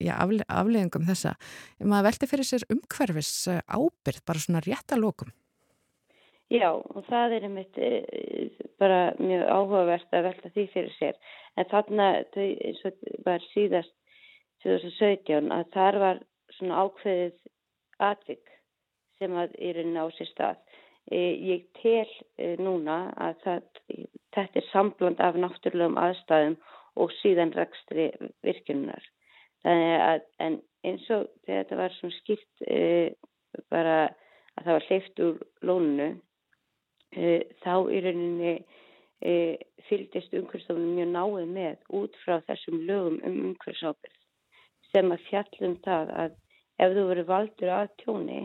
já, 0.00 0.14
afle 0.16 0.46
afleðingum 0.48 1.06
þessa. 1.08 1.36
Maður 1.84 2.08
veldi 2.08 2.30
fyrir 2.30 2.48
sér 2.48 2.66
umhverfis 2.72 3.32
eh, 3.52 3.60
ábyrð, 3.68 4.24
bara 4.26 4.44
svona 4.44 4.64
rétt 4.64 4.96
að 4.96 5.04
lókum. 5.04 5.32
Já, 6.50 6.72
og 6.72 7.04
það 7.06 7.36
er 7.36 7.46
einmitt 7.46 7.78
eh, 7.78 8.50
bara 8.82 9.12
mjög 9.20 9.44
áhugavert 9.46 10.16
að 10.16 10.26
velta 10.30 10.52
því 10.56 10.66
fyrir 10.72 10.96
sér. 10.96 11.20
En 11.58 11.68
þarna, 11.70 12.08
og 12.24 13.06
var 13.26 13.44
síðast 13.52 13.94
2017, 14.64 15.52
að 15.54 15.68
þar 15.76 16.00
var 16.02 16.24
svona 16.56 16.86
ákveðið 16.86 17.36
atvik 18.00 18.56
sem 19.20 19.36
að 19.36 19.54
í 19.60 19.72
rauninni 19.76 20.02
á 20.02 20.06
sér 20.16 20.30
stað. 20.32 20.60
Eh, 21.10 21.34
ég 21.42 21.66
tel 21.80 22.58
núna 22.62 23.10
að 23.18 23.38
það, 23.44 23.62
þetta 24.36 24.60
er 24.60 24.66
sambland 24.70 25.22
af 25.26 25.38
náttúrulegum 25.42 25.98
aðstæðum 25.98 26.58
og 27.02 27.14
síðan 27.18 27.54
rekstri 27.56 28.10
virkunar. 28.46 29.02
Að 29.66 30.22
eins 30.40 31.08
og 31.12 31.26
þegar 31.44 31.64
þetta 31.64 31.78
var 31.80 31.96
svona 31.96 32.16
skipt 32.20 32.62
e, 32.64 32.78
bara 33.72 33.96
að 34.06 34.62
það 34.62 34.76
var 34.76 34.86
hleyft 34.86 35.22
úr 35.24 35.42
lónunu 35.66 36.08
e, 37.12 37.34
þá 37.64 37.74
í 37.90 38.04
rauninni 38.06 38.54
fylgist 39.90 40.32
umhverfstofnum 40.32 40.94
mjög 40.96 41.10
náið 41.12 41.50
með 41.52 41.98
út 41.98 42.14
frá 42.22 42.38
þessum 42.46 42.78
lögum 42.88 43.18
um 43.28 43.36
umhverfsábyrð 43.50 44.16
sem 44.94 45.12
að 45.12 45.26
fjallum 45.26 45.76
það 45.84 46.14
að 46.22 46.38
ef 46.80 46.94
þú 46.96 47.04
verið 47.10 47.28
valdur 47.28 47.72
að 47.74 47.90
tjóni 48.00 48.40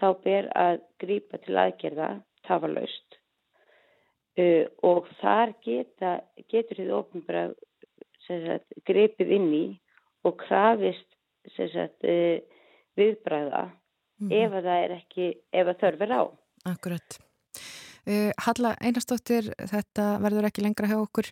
þá 0.00 0.08
ber 0.24 0.48
að 0.56 0.80
grípa 1.02 1.40
til 1.44 1.56
aðgerða 1.60 2.08
tafalaust 2.46 3.18
uh, 4.40 4.64
og 4.86 5.08
þar 5.20 5.54
geta, 5.64 6.18
getur 6.50 6.82
þið 6.82 6.94
ofnbara 7.00 7.46
gripið 8.88 9.34
inn 9.38 9.50
í 9.54 9.66
og 10.26 10.38
krafist 10.42 11.06
sagt, 11.54 12.02
uh, 12.04 12.38
viðbræða 12.98 13.64
mm 13.66 14.28
-hmm. 14.28 14.32
ef 14.40 14.52
að 14.52 14.68
það 14.70 14.82
er 14.84 14.96
ekki, 14.96 15.26
ef 15.52 15.66
að 15.66 15.80
þörfur 15.82 16.12
á. 16.16 16.22
Akkurat. 16.72 17.18
Uh, 18.06 18.30
Halla 18.38 18.76
Einarstóttir, 18.80 19.52
þetta 19.58 20.18
verður 20.22 20.48
ekki 20.48 20.62
lengra 20.62 20.90
hjá 20.90 20.98
okkur. 21.00 21.30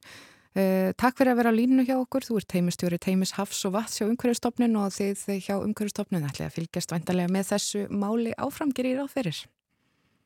Uh, 0.54 0.92
takk 0.94 1.18
fyrir 1.18 1.32
að 1.32 1.40
vera 1.40 1.50
á 1.50 1.58
línu 1.58 1.82
hjá 1.82 1.96
okkur. 1.96 2.22
Þú 2.22 2.38
ert 2.38 2.50
teimistjóri 2.52 2.98
Teimis 3.02 3.34
Hafs 3.34 3.64
og 3.66 3.74
Vats 3.74 3.98
hjá 3.98 4.06
umhverjastofnun 4.06 4.76
og 4.78 4.94
þið 4.94 5.40
hjá 5.48 5.56
umhverjastofnun 5.56 6.28
ætlaði 6.28 6.46
að 6.46 6.56
fylgjast 6.60 6.94
vantarlega 6.94 7.32
með 7.34 7.48
þessu 7.50 7.82
máli 7.90 8.36
áframgerir 8.38 9.02
á 9.02 9.06
fyrir. 9.10 9.40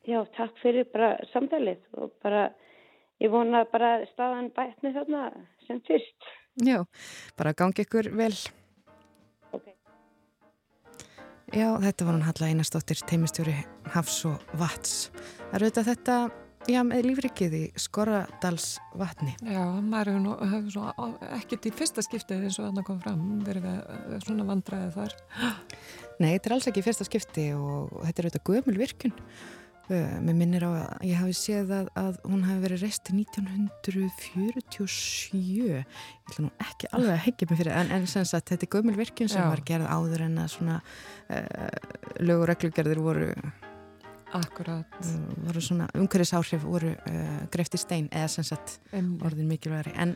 Já, 0.05 0.21
takk 0.37 0.53
fyrir 0.61 0.85
bara 0.93 1.15
samtalið 1.33 1.81
og 1.97 2.13
bara 2.23 2.51
ég 3.21 3.33
vona 3.33 3.65
bara 3.71 3.99
staðan 4.13 4.51
bætni 4.53 4.93
þarna 4.95 5.25
sem 5.65 5.81
fyrst. 5.89 6.29
Já, 6.61 6.83
bara 7.39 7.55
gangi 7.57 7.85
ykkur 7.85 8.11
vel. 8.19 8.33
Já, 11.49 11.73
þetta 11.81 12.05
var 12.05 12.13
hann 12.13 12.27
Halla 12.27 12.47
Einarstóttir, 12.51 12.99
teimistjóri 13.09 13.55
Hafs 13.95 14.19
og 14.29 14.51
Vats. 14.61 15.09
Það 15.49 15.55
eru 15.57 15.69
þetta 15.69 15.83
þetta, 15.87 16.17
já, 16.69 16.79
með 16.85 17.05
lífrikið 17.09 17.55
í 17.57 17.61
Skoradals 17.79 18.67
vatni. 18.97 19.33
Já, 19.43 19.61
maður 19.81 20.13
hefur 20.13 20.23
nú 20.23 20.33
ekkert 21.35 21.69
í 21.69 21.75
fyrsta 21.75 22.03
skiptið 22.05 22.47
eins 22.47 22.59
og 22.61 22.69
þannig 22.69 22.87
kom 22.87 22.99
fram, 23.03 23.23
verið 23.45 23.69
svona 24.25 24.47
vandraðið 24.49 24.97
þar. 24.97 25.15
Nei, 26.19 26.33
þetta 26.33 26.49
er 26.49 26.57
alls 26.57 26.69
ekki 26.71 26.85
fyrsta 26.85 27.07
skipti 27.07 27.47
og 27.55 28.03
þetta 28.03 28.21
er 28.21 28.29
auðvitað 28.29 28.47
gömul 28.51 28.77
virkun. 28.79 29.15
Mér 29.89 30.35
minnir 30.37 30.61
á 30.61 30.69
að 30.69 31.01
ég 31.09 31.17
hafi 31.17 31.33
séð 31.33 31.71
að, 31.73 31.87
að 31.97 32.21
hún 32.29 32.45
hafi 32.45 32.61
verið 32.61 32.85
reist 32.85 33.09
1947 33.09 35.33
ég 35.33 35.81
ætla 36.29 36.45
nú 36.45 36.53
ekki 36.61 36.85
alveg 36.93 37.09
að 37.15 37.23
hengja 37.23 37.47
mig 37.49 37.57
fyrir 37.63 37.73
en, 37.73 37.89
en 37.97 38.05
sem 38.11 38.21
sagt 38.29 38.53
þetta 38.53 38.67
er 38.67 38.73
gömulvirkjum 38.75 39.31
sem 39.33 39.41
Já. 39.41 39.49
var 39.49 39.61
gerð 39.65 39.89
áður 39.89 40.21
en 40.27 40.35
að 40.43 40.53
svona 40.53 40.77
uh, 40.77 41.73
lög 42.21 42.37
og 42.43 42.47
reglugerðir 42.51 43.01
voru 43.01 43.33
Uh, 44.29 45.59
svona 45.59 45.89
umhverfisáhrif 45.97 46.65
voru 46.65 46.93
uh, 46.93 47.31
greft 47.51 47.75
í 47.75 47.81
stein 47.81 48.09
eða 48.11 48.29
sem 48.35 48.45
sagt 48.47 48.77
orðin 48.93 49.49
mikilvægri 49.49 49.95
en 49.97 50.15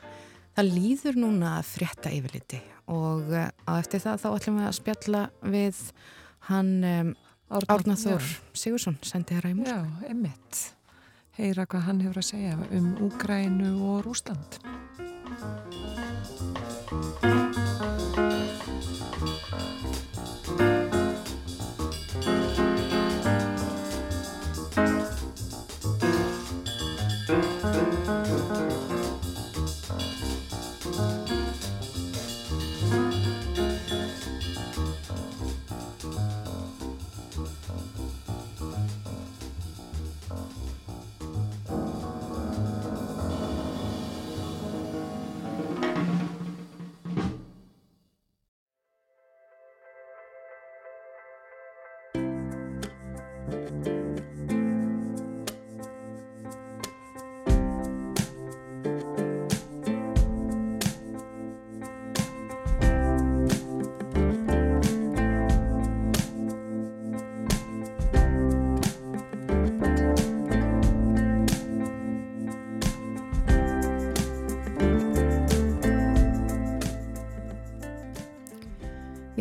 það 0.53 0.70
líður 0.76 1.20
núna 1.24 1.57
að 1.59 1.72
frétta 1.72 2.14
yfirliti 2.14 2.61
og 2.93 3.32
á 3.34 3.72
eftir 3.80 4.03
það 4.03 4.22
þá 4.22 4.28
ætlum 4.34 4.59
við 4.59 4.68
að 4.68 4.78
spjalla 4.78 5.24
við 5.41 5.82
hann 6.49 6.72
um, 6.84 7.14
Árna 7.53 7.95
Þór 7.99 8.24
Sigursson 8.57 8.97
sendi 9.05 9.38
hér 9.38 9.49
að 9.49 9.53
í 9.53 9.57
múl. 9.59 9.68
Já, 9.70 10.09
emitt. 10.09 10.61
Heyra 11.38 11.68
hvað 11.70 11.88
hann 11.88 12.01
hefur 12.05 12.22
að 12.22 12.30
segja 12.30 12.57
um 12.74 12.91
Úgrænu 13.07 13.74
og 13.91 14.05
Rúsland. 14.07 14.61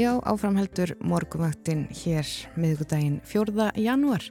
Já, 0.03 0.17
áframheldur 0.27 0.97
morgumvaktin 1.05 1.85
hér 1.95 2.27
miðugudaginn 2.59 3.21
4. 3.29 3.69
janúar 3.79 4.25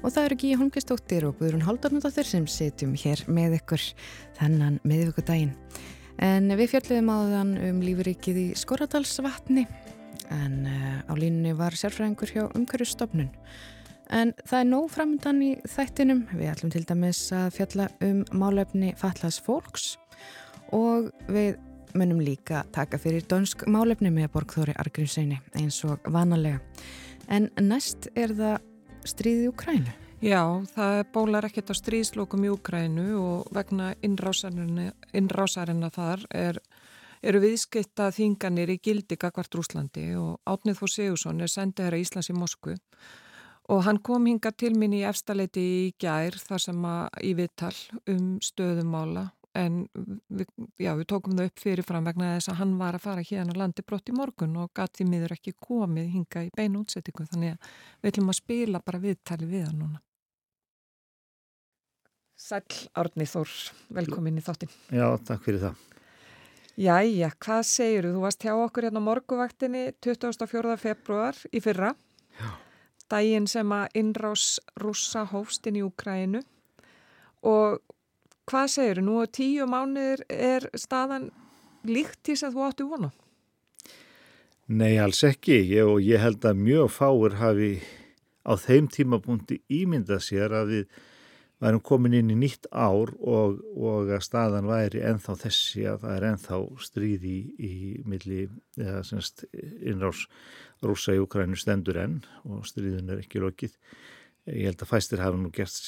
og 0.00 0.10
það 0.10 0.24
eru 0.24 0.36
Gíja 0.40 0.56
Holmqvistóttir 0.58 1.26
og 1.28 1.36
Guðrún 1.38 1.62
Haldornadóttir 1.62 2.26
sem 2.26 2.48
setjum 2.50 2.96
hér 2.98 3.20
með 3.30 3.60
ykkur 3.60 3.84
þennan 4.40 4.80
miðugudaginn. 4.82 5.52
En 6.18 6.50
við 6.58 6.72
fjöldum 6.72 7.12
áðan 7.14 7.52
um 7.68 7.78
lífuríkið 7.84 8.40
í 8.40 8.46
Skoradalsvatni 8.58 9.68
en 10.34 10.56
uh, 10.66 10.98
á 11.06 11.12
línunni 11.14 11.52
var 11.60 11.76
sérfræðingur 11.78 12.34
hjá 12.34 12.42
umhverjustofnun. 12.48 13.30
En 14.10 14.34
það 14.42 14.64
er 14.64 14.70
nóg 14.72 14.88
framöndan 14.96 15.44
í 15.46 15.52
þættinum. 15.76 16.24
Við 16.32 16.50
ætlum 16.56 16.74
til 16.74 16.82
dæmis 16.88 17.22
að 17.36 17.52
fjalla 17.60 17.86
um 18.02 18.24
málefni 18.34 18.96
fatlas 18.98 19.38
fólks 19.46 19.92
og 20.74 21.12
við 21.30 21.54
munum 21.94 22.20
líka 22.24 22.64
taka 22.74 22.98
fyrir 22.98 23.24
dönsk 23.30 23.66
málefni 23.70 24.10
með 24.12 24.32
Borgþóri 24.34 24.74
Argrímsseini 24.78 25.40
eins 25.58 25.80
og 25.86 26.02
vanalega. 26.10 26.60
En 27.30 27.50
næst 27.60 28.08
er 28.14 28.34
það 28.34 28.56
stríðið 29.08 29.50
Ukrænu. 29.52 29.94
Já, 30.24 30.40
það 30.72 30.98
bólar 31.12 31.46
ekkert 31.48 31.72
á 31.72 31.74
stríðslokum 31.76 32.46
í 32.46 32.52
Ukrænu 32.54 33.08
og 33.20 33.50
vegna 33.54 33.92
innrásarina 34.04 35.90
þar 35.92 36.24
er, 36.32 36.60
eru 37.22 37.42
viðskipta 37.44 38.08
þinganir 38.14 38.72
í 38.72 38.78
gildi 38.80 39.18
gagvart 39.20 39.54
Rúslandi 39.54 40.06
og 40.16 40.40
Átnið 40.48 40.80
Þór 40.80 40.94
Sigursson 40.94 41.44
er 41.44 41.52
sendið 41.52 41.88
hér 41.88 41.98
að 41.98 42.06
Íslands 42.06 42.32
í 42.32 42.38
Moskvu 42.38 42.78
og 43.68 43.84
hann 43.86 44.00
kom 44.04 44.26
hinga 44.28 44.52
til 44.52 44.74
mín 44.76 44.96
í 44.96 45.04
efstaleiti 45.08 45.62
í 45.62 45.84
gær 46.00 46.36
þar 46.40 46.64
sem 46.66 46.84
að 46.88 47.20
í 47.24 47.32
vittal 47.38 47.76
um 48.10 48.36
stöðumála 48.44 49.28
en 49.58 49.84
við, 49.94 50.48
já, 50.82 50.92
við 50.98 51.06
tókum 51.10 51.36
það 51.38 51.50
upp 51.50 51.62
fyrirfram 51.62 52.08
vegna 52.08 52.32
þess 52.34 52.50
að 52.52 52.58
hann 52.60 52.74
var 52.80 52.98
að 52.98 53.04
fara 53.06 53.26
hérna 53.26 53.56
landi 53.58 53.84
brott 53.86 54.10
í 54.10 54.16
morgun 54.16 54.56
og 54.62 54.72
gæti 54.74 55.00
því 55.00 55.06
miður 55.10 55.36
ekki 55.36 55.54
komið 55.62 56.10
hinga 56.16 56.44
í 56.46 56.50
beinu 56.56 56.82
útsettingu 56.82 57.26
þannig 57.30 57.54
að 57.54 57.70
við 58.02 58.12
ætlum 58.12 58.32
að 58.32 58.40
spila 58.40 58.82
bara 58.84 59.02
viðtali 59.04 59.48
við 59.50 59.66
hann 59.68 59.80
núna. 59.82 60.02
Sæl 62.44 62.64
Árni 62.98 63.24
Þór, 63.30 63.50
velkomin 63.94 64.40
í 64.40 64.42
þáttin 64.44 64.72
Já, 64.92 65.06
takk 65.24 65.46
fyrir 65.46 65.62
það. 65.62 65.82
Jæja, 66.74 67.30
hvað 67.38 67.62
segir 67.70 68.08
þú? 68.08 68.16
Þú 68.16 68.22
varst 68.24 68.44
hjá 68.44 68.52
okkur 68.58 68.88
hérna 68.88 69.00
morguvaktinni 69.06 69.84
24. 70.02 70.74
februar 70.82 71.38
í 71.54 71.60
fyrra. 71.62 71.92
Já. 72.34 72.48
Dægin 73.12 73.46
sem 73.46 73.70
að 73.76 73.98
innrás 74.00 74.56
rúsa 74.82 75.22
hófstinn 75.30 75.78
í 75.78 75.84
Úkrænu 75.86 76.40
og 77.46 77.78
Hvað 78.50 78.70
segir 78.74 79.00
þú? 79.00 79.04
Nú 79.06 79.20
á 79.20 79.26
tíu 79.28 79.66
mánuðir 79.70 80.24
er 80.28 80.68
staðan 80.76 81.30
líkt 81.88 82.20
til 82.22 82.36
þess 82.36 82.48
að 82.48 82.56
þú 82.56 82.66
áttu 82.68 82.88
vonu? 82.90 83.10
Nei, 84.68 84.96
alls 85.00 85.20
ekki. 85.24 85.58
Ég, 85.74 85.84
og 85.84 86.00
ég 86.04 86.22
held 86.22 86.44
að 86.44 86.60
mjög 86.60 86.92
fáir 86.92 87.38
hafi 87.40 87.72
á 88.44 88.52
þeim 88.60 88.88
tímabúndi 88.92 89.60
ímyndað 89.72 90.22
sér 90.24 90.54
að 90.56 90.72
við 90.74 91.02
værum 91.64 91.82
komin 91.84 92.16
inn 92.18 92.32
í 92.32 92.36
nýtt 92.36 92.68
ár 92.72 93.12
og, 93.20 93.60
og 93.76 94.10
að 94.12 94.24
staðan 94.26 94.68
væri 94.68 95.04
enþá 95.08 95.36
þessi 95.44 95.86
að 95.88 96.02
það 96.04 96.16
er 96.16 96.26
enþá 96.30 96.58
stríði 96.84 97.32
í, 97.32 97.44
í 97.56 97.74
milli, 98.04 98.48
innrás 98.76 100.26
rúsa 100.84 101.14
í 101.16 101.22
Ukrænu 101.22 101.56
stendur 101.56 102.00
enn 102.02 102.18
og 102.44 102.66
stríðin 102.68 103.12
er 103.14 103.22
ekki 103.24 103.40
lokið. 103.40 103.78
Ég 104.50 104.68
held 104.68 104.82
að 104.84 104.90
fæstir 104.90 105.22
hafa 105.24 105.40
nú 105.40 105.50
gert 105.54 105.78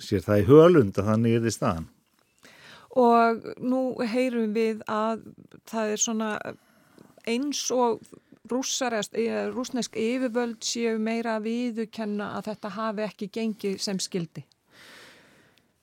sér 0.00 0.24
það 0.24 0.42
í 0.42 0.46
hölund 0.48 1.00
að 1.00 1.10
þannig 1.10 1.36
er 1.36 1.44
því 1.44 1.54
staðan. 1.56 1.88
Og 2.98 3.44
nú 3.60 3.82
heyrum 4.08 4.54
við 4.56 4.80
að 4.88 5.26
það 5.68 5.92
er 5.92 6.02
svona 6.02 6.30
eins 7.28 7.60
og 7.74 8.00
rúsnesk 8.48 9.98
yfirvöld 10.00 10.64
séu 10.64 10.96
meira 10.96 11.36
að 11.36 11.50
viðukenna 11.50 12.32
að 12.38 12.48
þetta 12.52 12.74
hafi 12.78 13.04
ekki 13.04 13.28
gengið 13.34 13.82
sem 13.84 14.00
skildi. 14.00 14.46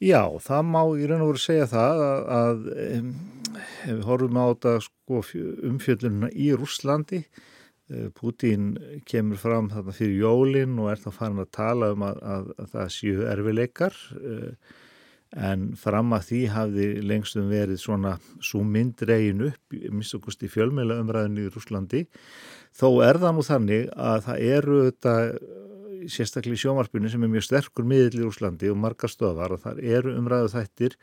Já, 0.04 0.28
það 0.44 0.64
má 0.74 0.82
í 0.98 1.06
raun 1.08 1.24
og 1.24 1.30
veru 1.32 1.42
segja 1.46 1.68
það 1.72 2.02
að, 2.04 2.26
að 2.40 2.66
ef 2.76 3.86
við 3.86 4.02
horfum 4.10 4.40
á 4.42 4.46
þetta 4.50 4.74
sko, 4.84 5.22
umfjöldununa 5.70 6.32
í 6.34 6.50
Rúslandi 6.58 7.22
Putin 8.18 8.74
kemur 9.06 9.38
fram 9.38 9.70
þarna 9.70 9.94
fyrir 9.94 10.24
jólinn 10.24 10.80
og 10.82 10.90
er 10.90 11.04
þá 11.04 11.10
farin 11.14 11.44
að 11.44 11.52
tala 11.54 11.92
um 11.94 12.06
að, 12.08 12.22
að, 12.36 12.48
að 12.58 12.72
það 12.72 12.88
séu 12.96 13.28
erfileikar 13.30 14.00
uh, 14.18 14.74
en 15.36 15.68
fram 15.78 16.16
að 16.16 16.26
því 16.30 16.40
hafði 16.54 16.88
lengstum 17.04 17.52
verið 17.52 17.82
svona 17.82 18.16
svo 18.40 18.64
mynd 18.64 19.04
reygin 19.06 19.44
upp, 19.50 19.76
minnst 19.92 20.16
okkurst 20.18 20.46
í 20.48 20.50
fjölmeila 20.52 20.98
umræðinu 21.04 21.46
í 21.46 21.52
Rúslandi 21.54 22.06
þó 22.76 22.88
er 23.06 23.20
það 23.22 23.36
nú 23.36 23.46
þannig 23.46 23.88
að 23.94 24.20
það 24.30 24.44
eru 24.56 24.82
þetta 24.88 25.16
sérstaklega 26.12 26.58
í 26.58 26.62
sjómarpunni 26.62 27.12
sem 27.12 27.24
er 27.26 27.34
mjög 27.34 27.48
sterkur 27.48 27.88
miðl 27.88 28.22
í 28.22 28.28
Úslandi 28.28 28.70
og 28.72 28.80
margar 28.80 29.12
stöðar 29.12 29.56
og 29.56 29.64
þar 29.64 29.82
eru 29.82 30.16
umræðu 30.20 30.52
þættir 30.54 30.98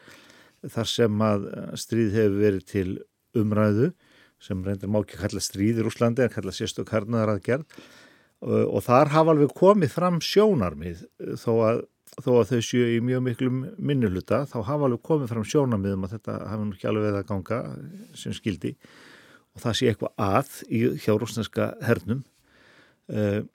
þar 0.71 0.91
sem 0.91 1.25
að 1.27 1.47
stríð 1.83 2.17
hefur 2.17 2.39
verið 2.39 2.67
til 2.71 2.89
umræðu 3.39 3.93
sem 4.43 4.65
reyndir 4.67 4.91
má 4.91 5.01
ekki 5.03 5.21
kalla 5.21 5.43
stríð 5.43 5.81
í 5.83 5.87
Úslandi 5.89 6.25
en 6.25 6.33
kalla 6.33 6.55
sérstök 6.55 6.93
hernaðar 6.95 7.37
aðgerð 7.37 7.83
og 8.43 8.83
þar 8.83 9.13
hafa 9.13 9.35
alveg 9.35 9.55
komið 9.55 9.95
fram 9.95 10.19
sjónarmið 10.25 11.05
þó 11.39 11.53
að, 11.69 11.83
þó 12.19 12.31
að 12.41 12.51
þau 12.51 12.61
séu 12.67 12.89
í 12.97 13.01
mjög 13.07 13.25
miklum 13.29 13.63
minnuluta 13.79 14.43
þá 14.51 14.59
hafa 14.67 14.89
alveg 14.89 15.05
komið 15.07 15.33
fram 15.35 15.47
sjónarmið 15.47 15.97
um 15.97 16.07
að 16.09 16.17
þetta 16.17 16.39
hafa 16.51 16.67
nú 16.67 16.77
ekki 16.77 16.91
alveg 16.91 17.09
veið 17.09 17.21
að 17.21 17.29
ganga 17.31 17.63
sem 18.19 18.35
skildi 18.37 18.75
og 19.53 19.63
það 19.63 19.79
sé 19.79 19.91
eitthvað 19.93 20.27
að 20.27 20.55
í 20.73 20.85
hjá 21.05 21.13
rúsneska 21.21 21.75
hernum. 21.85 22.23
Og 23.13 23.51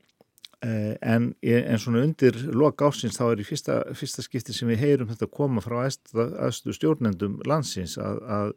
Eh, 0.66 0.96
en, 1.06 1.36
en 1.46 1.78
svona 1.78 2.00
undir 2.02 2.34
loka 2.50 2.88
ásins 2.90 3.14
þá 3.14 3.28
er 3.28 3.42
í 3.44 3.46
fyrsta, 3.46 3.76
fyrsta 3.94 4.24
skipti 4.26 4.56
sem 4.58 4.66
við 4.72 4.80
heyrum 4.82 5.12
þetta 5.12 5.28
koma 5.30 5.62
frá 5.62 5.84
aðstu 5.86 6.74
stjórnendum 6.74 7.36
landsins 7.46 7.94
að, 8.02 8.24
að 8.26 8.54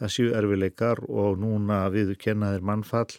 það 0.00 0.12
séu 0.16 0.34
erfileikar 0.38 1.02
og 1.08 1.38
núna 1.42 1.84
viðu 1.94 2.16
kennaðir 2.20 2.64
mannfall 2.66 3.10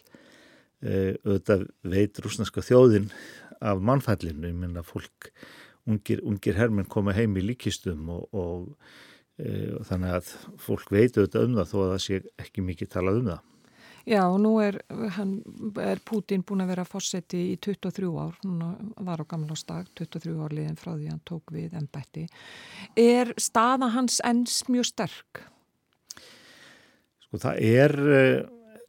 e, 0.82 1.16
auðvitað 1.24 1.66
veit 1.86 2.20
rúsneska 2.22 2.64
þjóðin 2.64 3.10
af 3.64 3.80
mannfallinu, 3.80 4.50
ég 4.50 4.56
minna 4.60 4.84
fólk 4.84 5.30
ungir, 5.88 6.22
ungir 6.26 6.58
herminn 6.58 6.88
koma 6.92 7.14
heim 7.16 7.36
í 7.38 7.44
líkistum 7.44 8.10
og, 8.12 8.28
og, 8.36 8.70
e, 9.40 9.72
og 9.78 9.86
þannig 9.88 10.16
að 10.18 10.32
fólk 10.60 10.92
veit 10.92 11.16
auðvitað 11.16 11.48
um 11.48 11.60
það 11.60 11.70
þó 11.72 11.76
að 11.82 11.92
það 11.94 12.02
sé 12.06 12.22
ekki 12.44 12.66
mikið 12.66 12.96
talað 12.96 13.22
um 13.22 13.30
það 13.34 13.44
Já, 14.06 14.20
og 14.30 14.36
nú 14.38 14.52
er, 14.62 14.76
hann, 15.16 15.40
er 15.82 15.98
Putin 16.06 16.44
búin 16.46 16.62
að 16.62 16.68
vera 16.76 16.84
fórseti 16.86 17.40
í 17.50 17.56
23 17.58 18.06
ár, 18.14 18.36
núna 18.46 18.68
var 19.02 19.18
á 19.18 19.26
gamlástag, 19.26 19.88
23 19.98 20.36
ár 20.38 20.54
liðin 20.54 20.78
frá 20.78 20.92
því 20.92 21.10
hann 21.10 21.24
tók 21.26 21.50
við 21.50 21.74
ennbætti. 21.74 22.28
Er 22.94 23.34
staða 23.34 23.90
hans 23.96 24.20
enns 24.22 24.60
mjög 24.70 24.86
sterk? 24.92 25.42
Sko 27.36 27.50
það 27.50 27.58
er 27.60 27.92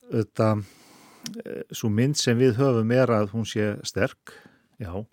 þetta, 0.07 0.47
eh, 1.43 1.63
svo 1.75 1.89
mynd 1.91 2.15
sem 2.15 2.37
við 2.39 2.55
höfum 2.55 2.93
er 2.95 3.11
að 3.11 3.33
hún 3.33 3.43
sé 3.43 3.75
sterk, 3.83 4.31
já, 4.79 5.03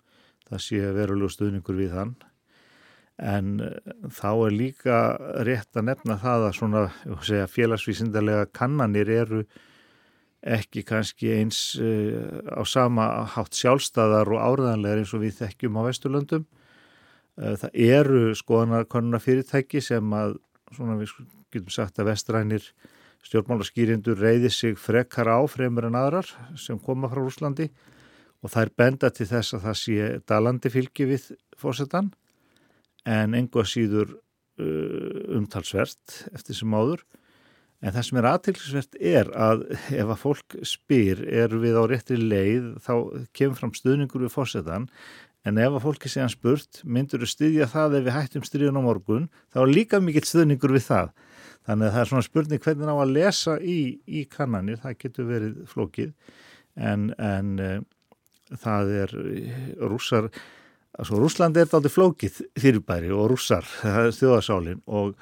það 0.47 0.61
sé 0.63 0.79
verulegu 0.95 1.33
stuðningur 1.33 1.75
við 1.75 1.91
hann. 1.91 2.15
En 3.19 3.59
eh, 3.59 3.75
þá 4.07 4.31
er 4.47 4.55
líka 4.55 5.01
rétt 5.43 5.75
að 5.75 5.87
nefna 5.89 6.17
það 6.23 6.47
að 6.47 6.55
svona, 6.61 6.85
segja, 7.27 7.51
félagsvísindarlega 7.51 8.47
kannanir 8.53 9.09
eru 9.09 9.43
ekki 10.45 10.85
kannski 10.85 11.33
eins 11.33 11.75
á 11.75 12.61
sama 12.69 13.25
hátt 13.33 13.57
sjálfstæðar 13.57 14.29
og 14.29 14.43
áriðanlegar 14.45 15.01
eins 15.01 15.13
og 15.17 15.23
við 15.25 15.39
þekkjum 15.39 15.79
á 15.81 15.87
Vesturlöndum. 15.89 16.43
Það 17.35 17.71
eru 17.73 18.19
skoðanarkonuna 18.37 19.19
fyrirtæki 19.19 19.81
sem 19.81 20.13
að, 20.13 20.37
svona 20.69 20.99
við 20.99 21.15
getum 21.49 21.73
sagt 21.73 21.97
að 21.97 22.11
vestrænir 22.11 22.69
stjórnmálaskýrindur 23.25 24.19
reyði 24.21 24.51
sig 24.53 24.77
frekar 24.79 25.29
á 25.31 25.39
fremur 25.49 25.89
en 25.89 25.97
aðrar 25.99 26.29
sem 26.59 26.79
koma 26.79 27.09
frá 27.11 27.23
Úslandi 27.25 27.69
og 28.43 28.51
það 28.53 28.61
er 28.61 28.73
benda 28.77 29.09
til 29.09 29.27
þess 29.29 29.57
að 29.57 29.65
það 29.65 29.81
sé 29.81 30.11
dalandi 30.29 30.71
fylgi 30.73 31.09
við 31.09 31.27
fórsetan 31.57 32.13
en 33.05 33.37
enga 33.37 33.65
síður 33.67 34.15
uh, 34.15 35.37
umtalsvert 35.37 36.25
eftir 36.33 36.57
sem 36.57 36.77
áður 36.77 37.05
En 37.85 37.93
það 37.93 38.05
sem 38.07 38.17
er 38.17 38.27
aðtilsvert 38.29 38.95
er 38.97 39.27
að 39.37 39.63
ef 39.93 40.07
að 40.07 40.21
fólk 40.21 40.55
spyr 40.65 41.21
er 41.27 41.51
við 41.61 41.75
á 41.77 41.83
réttri 41.91 42.17
leið 42.17 42.71
þá 42.81 42.93
kemur 43.35 43.59
fram 43.59 43.73
stuðningur 43.75 44.23
við 44.25 44.33
fórsetan 44.33 44.87
en 45.45 45.59
ef 45.61 45.75
að 45.75 45.83
fólki 45.83 46.09
segja 46.09 46.31
spurt 46.31 46.79
myndur 46.81 47.21
þú 47.21 47.29
styðja 47.29 47.67
það 47.69 47.99
ef 47.99 48.07
við 48.07 48.15
hættum 48.15 48.47
stríðun 48.47 48.79
á 48.81 48.87
morgun 48.87 49.27
þá 49.53 49.59
er 49.61 49.73
líka 49.73 49.99
mikill 50.01 50.25
stuðningur 50.25 50.73
við 50.73 50.87
það. 50.87 51.11
Þannig 51.65 51.87
að 51.87 51.95
það 51.95 52.01
er 52.01 52.09
svona 52.11 52.25
spurning 52.27 52.61
hvernig 52.61 52.91
á 52.93 52.95
að 52.95 53.13
lesa 53.15 53.55
í, 53.57 53.79
í 54.05 54.25
kannanir, 54.29 54.81
það 54.83 54.97
getur 55.01 55.29
verið 55.29 55.55
flókið. 55.71 56.11
En, 56.75 57.07
en 57.17 57.51
e, 57.63 57.69
það 58.61 58.91
er 59.01 59.13
rússar, 59.81 60.29
altså 60.99 61.21
Rúsland 61.21 61.57
er 61.57 61.71
aldrei 61.71 61.93
flókið 61.93 62.41
fyrirbæri 62.59 63.13
og 63.15 63.31
rússar, 63.31 63.65
það 63.81 64.09
er 64.09 64.17
þjóðasálinn 64.19 64.83
og 64.85 65.15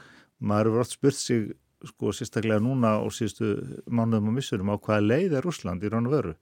maður 0.43 0.71
eru 0.73 0.83
oft 0.83 0.97
spurt 0.97 1.19
sig 1.19 1.51
sko 1.87 2.13
sérstaklega 2.15 2.63
núna 2.63 2.95
og 3.03 3.11
síðustu 3.15 3.55
mánuðum 3.91 4.31
og 4.31 4.37
missurum 4.37 4.71
á 4.71 4.75
hvaða 4.79 5.07
leið 5.07 5.37
er 5.37 5.47
Rúsland 5.47 5.83
í 5.83 5.91
ránu 5.91 6.11
veru. 6.11 6.33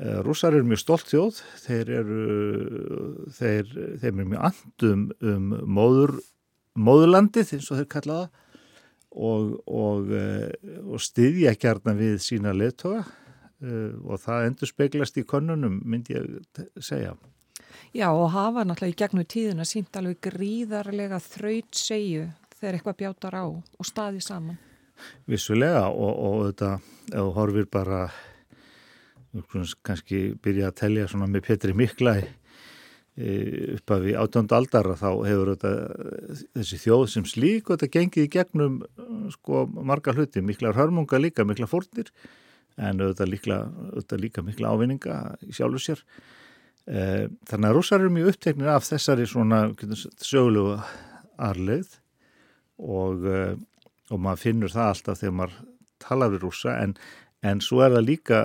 Eh, 0.00 0.20
Rússar 0.24 0.56
eru 0.56 0.68
mjög 0.68 0.82
stolt 0.82 1.08
þjóð, 1.08 1.40
þeir 1.64 1.92
eru, 2.00 2.20
þeir, 3.36 3.72
þeir 4.00 4.12
eru 4.12 4.28
mjög 4.32 4.44
andum 4.50 5.06
um 5.20 5.50
móður, 5.76 6.14
móðurlandið 6.76 7.56
eins 7.56 7.68
og 7.72 7.80
þeir 7.80 7.90
kallaða 7.96 8.46
og, 9.10 9.56
og, 9.66 10.12
eh, 10.14 10.52
og 10.86 11.02
styðja 11.02 11.56
kjarnan 11.58 11.98
við 11.98 12.16
sína 12.22 12.54
leðtoga 12.54 13.02
eh, 13.02 13.92
og 14.06 14.22
það 14.22 14.46
endur 14.46 14.70
speglast 14.70 15.18
í 15.18 15.26
konunum 15.26 15.80
myndi 15.84 16.16
ég 16.16 16.64
segja. 16.78 17.16
Já 17.94 18.06
og 18.12 18.30
hafa 18.30 18.62
náttúrulega 18.62 18.94
í 18.94 18.98
gegnum 19.02 19.26
tíðuna 19.26 19.66
sínt 19.66 19.96
alveg 19.98 20.20
gríðarlega 20.28 21.18
þraut 21.24 21.74
segju 21.74 22.28
þegar 22.60 22.76
eitthvað 22.78 22.98
bjátar 23.02 23.38
á 23.42 23.44
og 23.50 23.86
staði 23.88 24.22
saman. 24.22 24.58
Vissulega 25.26 25.88
og, 25.88 26.12
og 26.12 26.42
þetta, 26.50 26.74
ef 27.08 27.16
þú 27.16 27.30
horfir 27.38 27.70
bara 27.72 28.02
kannski 29.86 30.34
byrja 30.42 30.70
að 30.70 30.78
telja 30.82 31.08
svona 31.10 31.28
með 31.30 31.46
Petri 31.46 31.74
Mikla 31.76 32.18
upp 33.18 33.92
af 33.94 34.04
í 34.06 34.14
átjönda 34.16 34.56
aldara 34.56 34.94
þá 34.96 35.08
hefur 35.26 35.52
þetta, 35.54 35.72
þessi 36.56 36.78
þjóð 36.84 37.06
sem 37.12 37.26
slík 37.28 37.68
og 37.68 37.76
þetta 37.76 37.94
gengið 37.98 38.26
í 38.26 38.30
gegnum 38.36 38.78
sko 39.34 39.64
marga 39.74 40.14
hluti, 40.14 40.42
mikla 40.44 40.72
hörmunga 40.76 41.20
líka, 41.20 41.44
mikla 41.44 41.68
fórnir 41.68 42.12
en 42.80 43.02
auðvitað 43.02 43.32
líka, 43.32 43.58
líka 44.16 44.44
mikla 44.46 44.70
ávinninga 44.72 45.16
í 45.44 45.52
sjálfu 45.52 45.82
sér. 45.82 46.04
E, 46.86 47.28
þannig 47.50 47.68
að 47.68 47.76
rússar 47.76 48.00
eru 48.00 48.12
mjög 48.14 48.32
uppteknir 48.32 48.70
af 48.72 48.86
þessari 48.86 49.26
svona 49.28 49.66
sögulegu 50.22 50.78
arleið 51.40 51.98
og, 52.80 53.26
eh, 53.26 53.54
og 54.10 54.20
maður 54.20 54.44
finnur 54.44 54.72
það 54.72 54.92
alltaf 54.94 55.20
þegar 55.20 55.36
maður 55.40 55.58
tala 56.00 56.30
við 56.32 56.44
rúsa 56.46 56.76
en, 56.80 56.94
en 57.44 57.60
svo 57.64 57.82
er 57.84 57.94
það 57.96 58.08
líka 58.08 58.40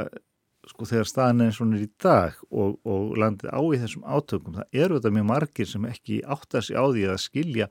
sko 0.70 0.88
þegar 0.89 1.09
staðin 1.09 1.45
er 1.45 1.53
svona 1.55 1.82
í 1.82 1.89
dag 2.01 2.39
og, 2.49 2.78
og 2.88 3.16
landið 3.22 3.53
á 3.53 3.61
í 3.61 3.82
þessum 3.84 4.05
átökum 4.07 4.57
það 4.57 4.80
eru 4.84 4.99
þetta 4.99 5.13
mjög 5.18 5.28
margir 5.32 5.70
sem 5.70 5.88
ekki 5.89 6.22
áttar 6.36 6.66
sig 6.66 6.80
á 6.80 6.84
því 6.86 7.05
að 7.11 7.22
skilja 7.26 7.70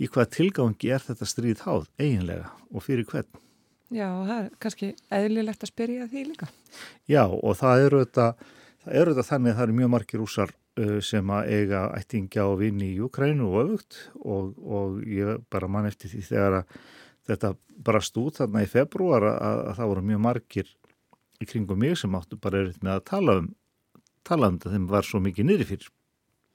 í 0.00 0.08
hvað 0.08 0.32
tilgangi 0.36 0.94
er 0.94 1.04
þetta 1.04 1.28
stríð 1.28 1.66
háð 1.66 1.90
eiginlega 2.00 2.54
og 2.70 2.86
fyrir 2.86 3.08
hvern. 3.10 3.44
Já, 3.90 4.06
það 4.06 4.36
er 4.38 4.48
kannski 4.62 4.92
eðlilegt 5.10 5.66
að 5.66 5.72
spyrja 5.72 6.08
því 6.10 6.24
líka. 6.28 6.48
Já, 7.10 7.24
og 7.26 7.56
það 7.58 7.86
eru 7.88 8.02
þetta, 8.04 8.26
það 8.84 8.98
eru 9.00 9.14
þetta 9.14 9.30
þannig 9.32 9.50
að 9.50 9.58
það 9.58 9.66
eru 9.66 9.78
mjög 9.80 9.94
margir 9.96 10.22
rúsar 10.22 10.56
Uh, 10.78 11.00
sem 11.02 11.26
að 11.34 11.48
eiga 11.50 11.80
ættingja 11.98 12.44
og 12.46 12.60
vinni 12.60 12.92
í 12.94 13.00
Ukrænu 13.02 13.48
og 13.48 13.56
öfugt 13.64 13.96
og, 14.22 14.52
og 14.62 15.00
ég 15.02 15.40
bara 15.50 15.66
mann 15.66 15.88
eftir 15.88 16.12
því 16.12 16.20
þegar 16.28 16.56
að 16.60 16.76
þetta 17.26 17.50
bara 17.88 18.00
stúð 18.04 18.36
þarna 18.36 18.62
í 18.62 18.68
februar 18.70 19.26
að, 19.32 19.40
að 19.66 19.72
það 19.80 19.90
voru 19.90 20.04
mjög 20.06 20.22
margir 20.28 20.70
í 21.40 21.48
kringum 21.48 21.80
mig 21.80 21.96
sem 21.98 22.14
áttu 22.16 22.38
bara 22.40 22.64
erið 22.64 22.80
með 22.84 22.96
að 22.98 23.06
tala 23.10 23.36
um 23.40 23.50
tala 24.26 24.50
um 24.50 24.58
þetta 24.58 24.74
þeim 24.74 24.88
var 24.90 25.06
svo 25.08 25.20
mikið 25.24 25.48
niður 25.48 25.70
fyrir. 25.70 25.92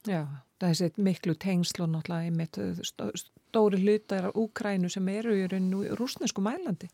Já, 0.05 0.21
það 0.61 0.69
er 0.69 0.77
sér 0.79 0.99
miklu 1.07 1.33
tengslu 1.41 1.87
náttúrulega 1.89 2.29
einmitt 2.29 2.59
stóri 3.17 3.81
hlutar 3.81 4.29
á 4.29 4.31
Ukrænu 4.37 4.91
sem 4.93 5.09
eru 5.09 5.33
í 5.33 5.47
rúsnesku 5.97 6.43
mælandi. 6.45 6.91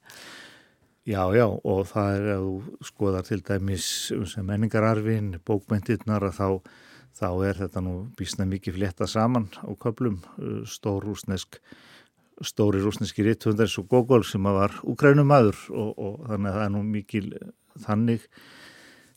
Já, 1.01 1.25
já, 1.33 1.47
og 1.49 1.87
það 1.89 2.15
er 2.15 2.27
að 2.35 2.47
skoða 2.85 3.23
til 3.25 3.41
dæmis 3.41 3.85
um 4.15 4.47
menningararfin, 4.47 5.33
bókmyndirnar 5.43 6.29
að 6.29 6.37
þá 6.37 6.47
þá 7.17 7.29
er 7.49 7.57
þetta 7.59 7.81
nú 7.83 7.95
bísna 8.17 8.45
mikið 8.47 8.77
flétta 8.77 9.07
saman 9.09 9.49
á 9.59 9.67
köplum 9.81 10.21
uh, 10.39 10.61
stór 10.63 11.03
rúsnesk 11.03 11.59
stóri 12.41 12.79
rúsneski 12.81 13.25
ritthundar 13.25 13.69
svo 13.69 13.83
Gogol 13.89 14.23
sem 14.25 14.43
var 14.43 14.73
úgrænum 14.87 15.27
maður 15.29 15.57
og, 15.75 15.89
og 15.91 16.13
þannig 16.29 16.49
að 16.49 16.55
það 16.55 16.63
er 16.63 16.71
nú 16.73 16.83
mikið 16.87 17.27
þannig 17.79 18.25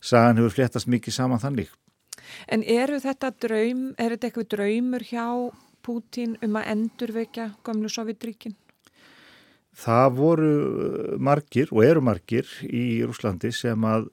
sagan 0.05 0.39
hefur 0.39 0.53
fléttast 0.57 0.89
mikið 0.91 1.17
saman 1.17 1.41
þannig 1.41 1.73
En 2.49 2.63
eru 2.63 2.99
þetta 3.01 3.31
draum, 3.43 3.87
er 3.99 4.15
þetta 4.15 4.29
eitthvað 4.29 4.51
draumur 4.55 5.05
hjá 5.05 5.25
Pútín 5.85 6.33
um 6.41 6.55
að 6.57 6.69
endurvekja 6.71 7.51
gamlu 7.65 7.91
Sovjetríkin? 7.93 8.55
Það 9.75 10.07
voru 10.17 10.53
uh, 10.55 11.17
margir 11.21 11.69
og 11.75 11.83
eru 11.85 12.01
margir 12.01 12.49
í 12.65 13.03
Rúslandi 13.05 13.51
sem 13.53 13.85
að, 13.85 14.07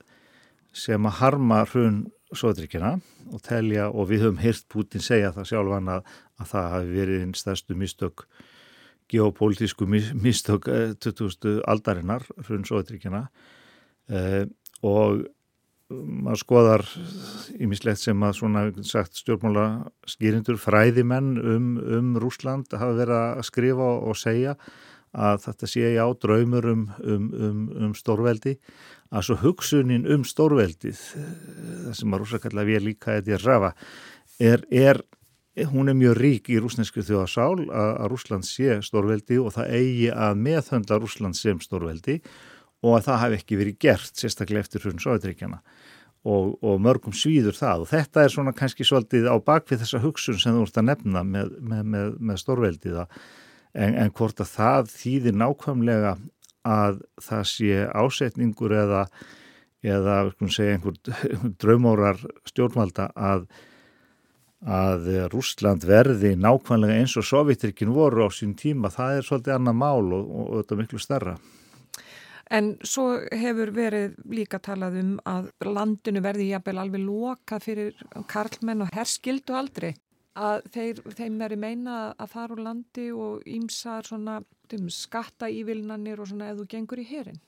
sem 0.74 1.06
að 1.08 1.18
harma 1.22 1.62
hrun 1.70 2.02
Sovjetríkina 2.32 2.96
og 3.32 3.44
telja 3.46 3.88
og 3.88 4.10
við 4.10 4.26
höfum 4.26 4.42
hirt 4.42 4.66
Pútín 4.72 5.04
segja 5.04 5.32
það 5.32 5.52
sjálfan 5.52 5.92
að, 5.94 6.12
að 6.40 6.50
það 6.52 6.68
hafi 6.74 6.94
verið 6.98 7.24
einn 7.24 7.34
stærstu 7.38 7.78
mistök 7.78 8.26
geopolítísku 9.12 9.86
mistök 9.88 10.68
2000 11.04 11.48
eh, 11.48 11.58
aldarinnar 11.68 12.24
hrun 12.46 12.68
Sovjetríkina 12.68 13.26
eh, 14.10 14.44
og 14.82 15.26
maður 15.92 16.40
skoðar 16.40 16.84
ímislegt 17.60 18.00
sem 18.02 18.24
að 18.24 18.38
svona 18.38 18.64
sagt 18.86 19.18
stjórnmála 19.18 19.66
skýrindur 20.08 20.58
fræðimenn 20.60 21.34
um, 21.38 21.68
um 21.98 22.16
Rúsland 22.20 22.72
hafa 22.72 22.96
verið 22.96 23.18
að 23.18 23.44
skrifa 23.48 23.90
og 24.00 24.18
segja 24.18 24.56
að 25.12 25.42
þetta 25.44 25.68
sé 25.68 25.82
ég 25.84 26.00
á 26.00 26.08
draumur 26.16 26.68
um, 26.70 26.84
um, 27.04 27.24
um, 27.36 27.64
um 27.84 27.96
stórveldi. 27.96 28.56
Að 29.12 29.26
svo 29.26 29.36
hugsunin 29.42 30.06
um 30.08 30.22
stórveldið 30.24 31.00
það 31.02 31.96
sem 31.98 32.14
að 32.14 32.22
rúsakallar 32.22 32.68
við 32.68 32.86
líka 32.86 33.18
þetta 33.18 33.34
er 33.36 33.44
rafa 33.44 33.72
er, 34.40 34.64
er, 34.72 35.02
hún 35.68 35.92
er 35.92 35.98
mjög 35.98 36.16
rík 36.16 36.48
í 36.48 36.56
rúsneskri 36.62 37.04
þjóðasál 37.04 37.66
að, 37.68 37.90
að 37.92 38.08
Rúsland 38.14 38.48
sé 38.48 38.78
stórveldi 38.86 39.36
og 39.42 39.52
það 39.58 39.76
eigi 39.76 40.08
að 40.16 40.40
meðhönda 40.46 41.00
Rúsland 41.02 41.36
sem 41.36 41.60
stórveldi. 41.60 42.22
og 42.22 42.51
að 42.90 43.06
það 43.06 43.20
hafi 43.22 43.38
ekki 43.38 43.58
verið 43.60 43.80
gert 43.86 44.18
sérstaklega 44.18 44.66
eftir 44.66 44.82
hrun 44.82 45.02
Sovjetríkjana 45.02 45.60
og, 46.22 46.56
og 46.62 46.82
mörgum 46.82 47.14
svíður 47.16 47.56
það. 47.58 47.84
Og 47.84 47.90
þetta 47.92 48.24
er 48.24 48.34
svona 48.34 48.54
kannski 48.56 48.86
svolítið 48.86 49.28
á 49.30 49.36
bakvið 49.42 49.82
þessa 49.84 50.02
hugsun 50.02 50.40
sem 50.42 50.56
þú 50.56 50.66
ert 50.66 50.82
að 50.82 50.88
nefna 50.90 51.24
með, 51.26 51.56
með, 51.60 51.88
með, 51.94 52.12
með 52.18 52.42
stórveldiða 52.42 53.06
en, 53.72 53.96
en 53.96 54.12
hvort 54.14 54.42
að 54.42 54.52
það 54.52 54.92
þýðir 54.92 55.38
nákvæmlega 55.40 56.16
að 56.68 57.02
það 57.22 57.44
sé 57.50 57.84
ásetningur 57.90 58.74
eða, 58.76 59.02
eða 59.82 60.16
segja, 60.46 60.76
einhver 60.76 60.98
draumórar 61.62 62.20
stjórnvalda 62.46 63.08
að, 63.18 63.48
að 64.62 65.08
Rúsland 65.32 65.86
verði 65.88 66.36
nákvæmlega 66.38 67.00
eins 67.00 67.16
og 67.18 67.26
Sovjetrikin 67.26 67.94
voru 67.96 68.28
á 68.28 68.30
sín 68.30 68.54
tíma, 68.58 68.92
það 68.94 69.18
er 69.18 69.26
svolítið 69.26 69.56
annað 69.56 69.80
mál 69.82 70.04
og, 70.04 70.22
og, 70.22 70.44
og 70.44 70.54
þetta 70.60 70.76
er 70.76 70.82
miklu 70.84 71.02
starra. 71.02 71.34
En 72.50 72.74
svo 72.84 73.20
hefur 73.30 73.70
verið 73.74 74.16
líka 74.32 74.58
talað 74.62 74.98
um 75.02 75.12
að 75.28 75.50
landinu 75.66 76.22
verði 76.24 76.50
jafnvel 76.50 76.78
alveg 76.82 77.04
lokað 77.04 77.66
fyrir 77.68 78.02
karlmenn 78.30 78.82
og 78.86 78.90
herskildu 78.96 79.56
aldrei. 79.56 79.92
Að 80.32 80.66
þeir, 80.72 81.00
þeim 81.18 81.38
veri 81.42 81.56
meina 81.60 81.96
að 82.16 82.32
fara 82.32 82.54
úr 82.56 82.62
landi 82.64 83.10
og 83.12 83.42
ímsar 83.44 84.06
svona 84.08 84.38
um, 84.40 84.86
skatta 84.88 85.50
ívilnanir 85.52 86.22
og 86.22 86.30
svona 86.30 86.48
eða 86.48 86.62
þú 86.62 86.68
gengur 86.72 87.02
í 87.02 87.08
herin. 87.10 87.40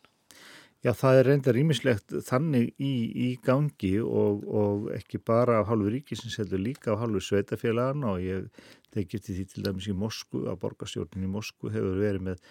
Já, 0.85 0.91
það 0.93 1.19
er 1.19 1.27
reyndar 1.31 1.57
ímislegt 1.57 2.15
þannig 2.27 2.75
í, 2.77 2.93
í 3.09 3.29
gangi 3.41 3.95
og, 4.05 4.43
og 4.45 4.91
ekki 4.93 5.17
bara 5.17 5.63
af 5.63 5.71
hálfu 5.71 5.95
ríkisins 5.95 6.37
heldur 6.37 6.61
líka 6.61 6.93
af 6.93 7.01
hálfu 7.01 7.23
sveitafélagana 7.25 8.11
og 8.11 8.21
ég 8.21 8.67
tekið 8.93 9.25
til 9.25 9.37
því 9.39 9.45
til 9.49 9.65
dæmis 9.65 9.89
í 9.89 9.97
Mosku, 9.97 10.45
að 10.45 10.61
borgarstjórnin 10.61 11.25
í 11.25 11.31
Mosku 11.33 11.73
hefur 11.73 11.97
verið 12.03 12.27
með 12.29 12.45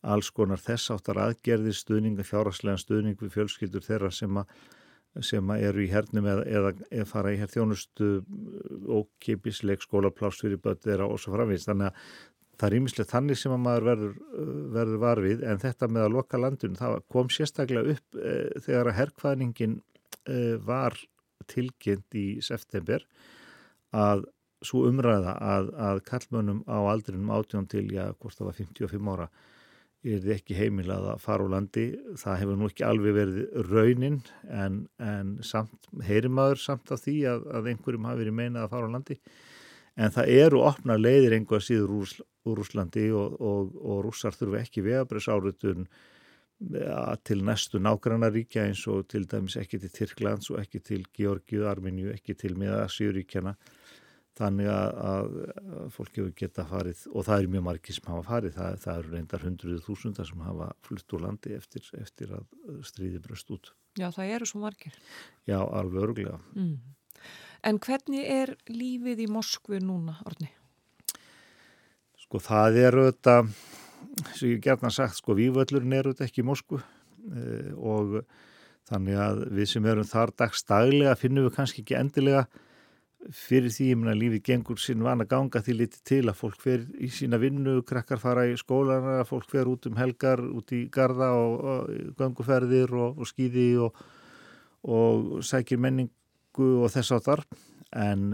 alls 0.00 0.30
konar 0.32 0.60
þess 0.62 0.92
áttar 0.94 1.20
aðgerðir 1.20 1.76
stuðninga, 1.76 2.26
fjáraslega 2.26 2.80
stuðning 2.80 3.18
við 3.20 3.34
fjölskyldur 3.34 3.84
þeirra 3.84 4.10
sem, 4.14 4.40
sem 5.26 5.52
eru 5.58 5.84
í 5.84 5.90
hernum 5.92 6.28
eða, 6.32 6.46
eða, 6.48 6.72
eða 6.88 7.08
fara 7.10 7.34
í 7.34 7.40
hér 7.40 7.52
þjónustu 7.52 8.10
og 8.88 9.10
kipisleik 9.20 9.84
skólapláss 9.84 10.40
fyrir 10.40 10.62
börn 10.62 10.80
þeirra 10.80 11.08
og 11.10 11.20
svo 11.20 11.36
framvist. 11.36 11.68
Þannig 11.68 11.90
að 11.90 12.04
það 12.60 12.66
er 12.68 12.76
ímislegt 12.76 13.12
þannig 13.12 13.38
sem 13.40 13.54
að 13.54 13.62
maður 13.64 13.86
verður, 13.88 14.16
verður 14.74 15.04
varfið 15.04 15.44
en 15.48 15.62
þetta 15.62 15.88
með 15.88 16.06
að 16.06 16.16
loka 16.16 16.40
landun 16.40 16.80
það 16.80 16.98
kom 17.12 17.30
sérstaklega 17.32 17.94
upp 17.94 18.18
e, 18.20 18.34
þegar 18.66 18.90
að 18.90 18.98
herrkvæðningin 18.98 19.78
e, 20.28 20.40
var 20.66 20.98
tilkynnt 21.50 22.18
í 22.20 22.26
september 22.44 23.06
að 23.96 24.26
svo 24.66 24.82
umræða 24.90 25.38
að, 25.40 25.70
að 25.80 26.02
kallmönnum 26.10 26.60
á 26.68 26.78
aldrinum 26.92 27.32
átjón 27.32 27.68
til, 27.70 27.86
já, 27.94 28.10
hvort 28.20 28.36
það 28.36 28.50
var 28.50 28.58
55 28.58 29.10
ára 29.14 29.30
er 30.00 30.20
þið 30.24 30.34
ekki 30.34 30.56
heimilað 30.56 31.08
að 31.12 31.22
fara 31.24 31.44
úr 31.44 31.52
landi. 31.54 31.86
Það 32.20 32.38
hefur 32.42 32.58
nú 32.58 32.68
ekki 32.70 32.86
alveg 32.88 33.16
verið 33.16 33.64
raunin 33.68 34.20
en, 34.48 34.82
en 35.02 35.34
heyrimaður 36.06 36.62
samt 36.62 36.92
af 36.94 37.02
því 37.04 37.16
að, 37.32 37.48
að 37.58 37.72
einhverjum 37.72 38.08
hafi 38.08 38.22
verið 38.24 38.38
meinað 38.38 38.66
að 38.66 38.72
fara 38.76 38.88
úr 38.88 38.94
landi. 38.96 39.18
En 40.00 40.14
það 40.14 40.32
eru 40.38 40.62
opna 40.64 40.96
leiðir 40.96 41.36
einhvað 41.36 41.66
síður 41.66 41.92
úr, 41.98 42.14
úr 42.48 42.62
Úslandi 42.62 43.10
og, 43.12 43.36
og, 43.36 43.76
og 43.76 44.00
rússar 44.06 44.36
þurfu 44.36 44.60
ekki 44.62 44.86
vegabress 44.86 45.28
áritun 45.28 45.84
til 47.24 47.40
næstu 47.44 47.80
nágrannaríkja 47.80 48.66
eins 48.68 48.82
og 48.92 49.06
til 49.08 49.24
dæmis 49.28 49.56
ekki 49.56 49.78
til 49.80 49.92
Tyrklands 49.94 50.50
og 50.52 50.60
ekki 50.60 50.80
til 50.84 51.06
Georgiu, 51.16 51.64
Arminju, 51.68 52.10
ekki 52.12 52.36
til 52.36 52.56
miðasýríkjana 52.60 53.54
þannig 54.38 54.70
að, 54.72 55.00
að 55.10 55.32
fólk 55.94 56.14
hefur 56.16 56.30
geta 56.38 56.64
farið 56.68 57.02
og 57.10 57.26
það 57.26 57.42
er 57.42 57.50
mjög 57.54 57.64
margir 57.66 57.96
sem 57.96 58.08
hafa 58.10 58.26
farið 58.28 58.54
það, 58.56 58.78
það 58.84 59.00
eru 59.00 59.12
reyndar 59.14 59.44
hundruðu 59.46 59.82
þúsundar 59.86 60.28
sem 60.28 60.44
hafa 60.46 60.70
flutt 60.86 61.16
úr 61.16 61.24
landi 61.26 61.56
eftir, 61.56 61.90
eftir 61.98 62.32
að 62.38 62.46
stríði 62.86 63.20
bröst 63.24 63.50
út 63.54 63.72
Já, 63.98 64.06
það 64.14 64.32
eru 64.36 64.48
svo 64.48 64.62
margir 64.62 64.96
Já, 65.48 65.58
alveg 65.58 66.06
örglega 66.06 66.38
mm. 66.54 66.78
En 67.68 67.76
hvernig 67.82 68.24
er 68.24 68.54
lífið 68.72 69.26
í 69.26 69.28
Moskvu 69.28 69.82
núna, 69.84 70.14
Orni? 70.24 70.48
Sko, 72.22 72.40
það 72.40 72.78
eru 72.86 73.02
þetta 73.10 73.34
sem 74.38 74.54
ég 74.54 74.62
gerna 74.64 74.88
sagt, 74.94 75.18
sko, 75.18 75.36
vývöllurinn 75.36 75.98
eru 75.98 76.14
þetta 76.14 76.30
ekki 76.30 76.40
í 76.40 76.46
Moskvu 76.48 76.80
e, 76.80 77.44
og 77.76 78.22
þannig 78.88 79.20
að 79.20 79.42
við 79.58 79.70
sem 79.74 79.88
erum 79.92 80.08
þar 80.08 80.32
dagstaglega 80.40 81.18
finnum 81.20 81.46
við 81.48 81.56
kannski 81.58 81.84
ekki 81.84 81.98
endilega 81.98 82.46
fyrir 83.28 83.72
því 83.72 83.88
að 84.08 84.18
lífið 84.20 84.42
gengur 84.46 84.80
sinn 84.80 85.02
vana 85.04 85.26
ganga 85.28 85.60
því 85.62 85.74
liti 85.76 86.00
til 86.08 86.22
að 86.30 86.38
fólk 86.38 86.62
fer 86.62 86.86
í 86.98 87.10
sína 87.12 87.40
vinnu, 87.40 87.80
krakkar 87.86 88.20
fara 88.22 88.46
í 88.48 88.56
skólana, 88.58 89.20
fólk 89.28 89.50
fer 89.50 89.68
út 89.68 89.88
um 89.90 89.98
helgar, 90.00 90.40
út 90.40 90.72
í 90.72 90.86
garda 90.92 91.32
og, 91.36 91.58
og 91.60 92.14
ganguferðir 92.18 92.94
og, 92.96 93.20
og 93.20 93.28
skýði 93.28 93.66
og, 93.84 94.00
og 94.88 95.44
sækir 95.46 95.82
menningu 95.82 96.70
og 96.80 96.88
þess 96.94 97.14
að 97.18 97.28
þar 97.28 97.44
en, 98.00 98.24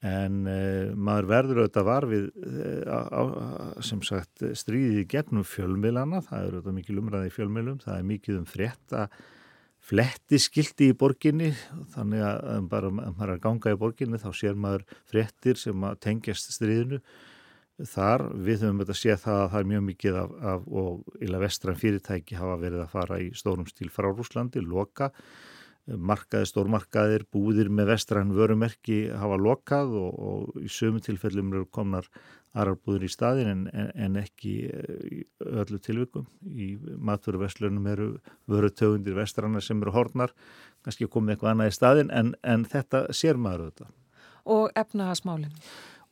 en 0.00 0.40
e, 0.48 0.56
maður 0.96 1.30
verður 1.34 1.62
auðvitað 1.62 1.88
varfið 1.90 2.26
e, 2.32 2.72
sem 3.84 4.02
sagt 4.08 4.46
stríðið 4.62 5.04
gegnum 5.12 5.46
fjölmilana, 5.46 6.24
það 6.24 6.48
eru 6.48 6.58
auðvitað 6.62 6.80
mikið 6.80 6.98
lumraði 6.98 7.30
í 7.30 7.36
fjölmilum, 7.36 7.78
það 7.84 8.00
er 8.00 8.10
mikið 8.14 8.40
um 8.40 8.50
frétta 8.56 9.06
flettiskildi 9.82 10.92
í 10.92 10.96
borginni 10.98 11.50
þannig 11.94 12.22
að 12.26 12.68
bara 12.70 12.90
að 12.90 12.96
maður 13.00 13.26
er 13.26 13.34
að 13.34 13.44
ganga 13.46 13.74
í 13.74 13.78
borginni 13.80 14.20
þá 14.22 14.30
sér 14.38 14.58
maður 14.58 14.86
frettir 15.10 15.58
sem 15.58 15.86
tengjast 16.02 16.52
stríðinu. 16.54 17.00
Þar 17.82 18.28
við 18.46 18.66
höfum 18.66 18.82
þetta 18.82 18.94
séð 18.94 19.22
það 19.24 19.38
að 19.40 19.48
það 19.52 19.62
er 19.62 19.70
mjög 19.72 19.84
mikið 19.88 20.18
af, 20.20 20.34
af 20.52 20.66
og 20.82 21.22
illa 21.24 21.40
vestran 21.42 21.80
fyrirtæki 21.80 22.38
hafa 22.38 22.58
verið 22.60 22.84
að 22.84 22.92
fara 22.92 23.18
í 23.24 23.30
stórum 23.34 23.66
stíl 23.66 23.88
frá 23.90 24.10
Rúslandi, 24.12 24.62
loka 24.62 25.10
markaði, 25.86 26.46
stórmarkaðir, 26.46 27.24
búðir 27.32 27.70
með 27.72 27.92
vestran 27.96 28.30
vörumerki 28.36 29.08
hafa 29.18 29.38
lokað 29.40 29.96
og, 29.98 30.12
og 30.14 30.62
í 30.62 30.70
sömu 30.70 31.02
tilfellum 31.02 31.50
eru 31.52 31.66
komnar 31.74 32.06
aðrarbúður 32.52 33.06
í 33.06 33.10
staðin 33.10 33.48
en, 33.50 33.62
en, 33.72 33.88
en 33.96 34.18
ekki 34.20 34.52
eh, 34.68 35.06
í 35.08 35.22
öllu 35.62 35.80
tilvikum. 35.82 36.26
Í 36.46 36.74
maturverslunum 37.00 37.88
eru 37.90 38.10
vörutögundir 38.50 39.16
vestrana 39.16 39.62
sem 39.64 39.80
eru 39.82 39.94
hornar, 39.94 40.34
kannski 40.84 41.08
komið 41.10 41.36
eitthvað 41.36 41.54
annað 41.54 41.72
í 41.72 41.78
staðin 41.78 42.12
en, 42.14 42.34
en 42.44 42.66
þetta 42.68 43.06
sér 43.16 43.40
maður 43.40 43.70
þetta. 43.70 43.88
Og 44.52 44.68
efnahagsmálinn? 44.78 45.56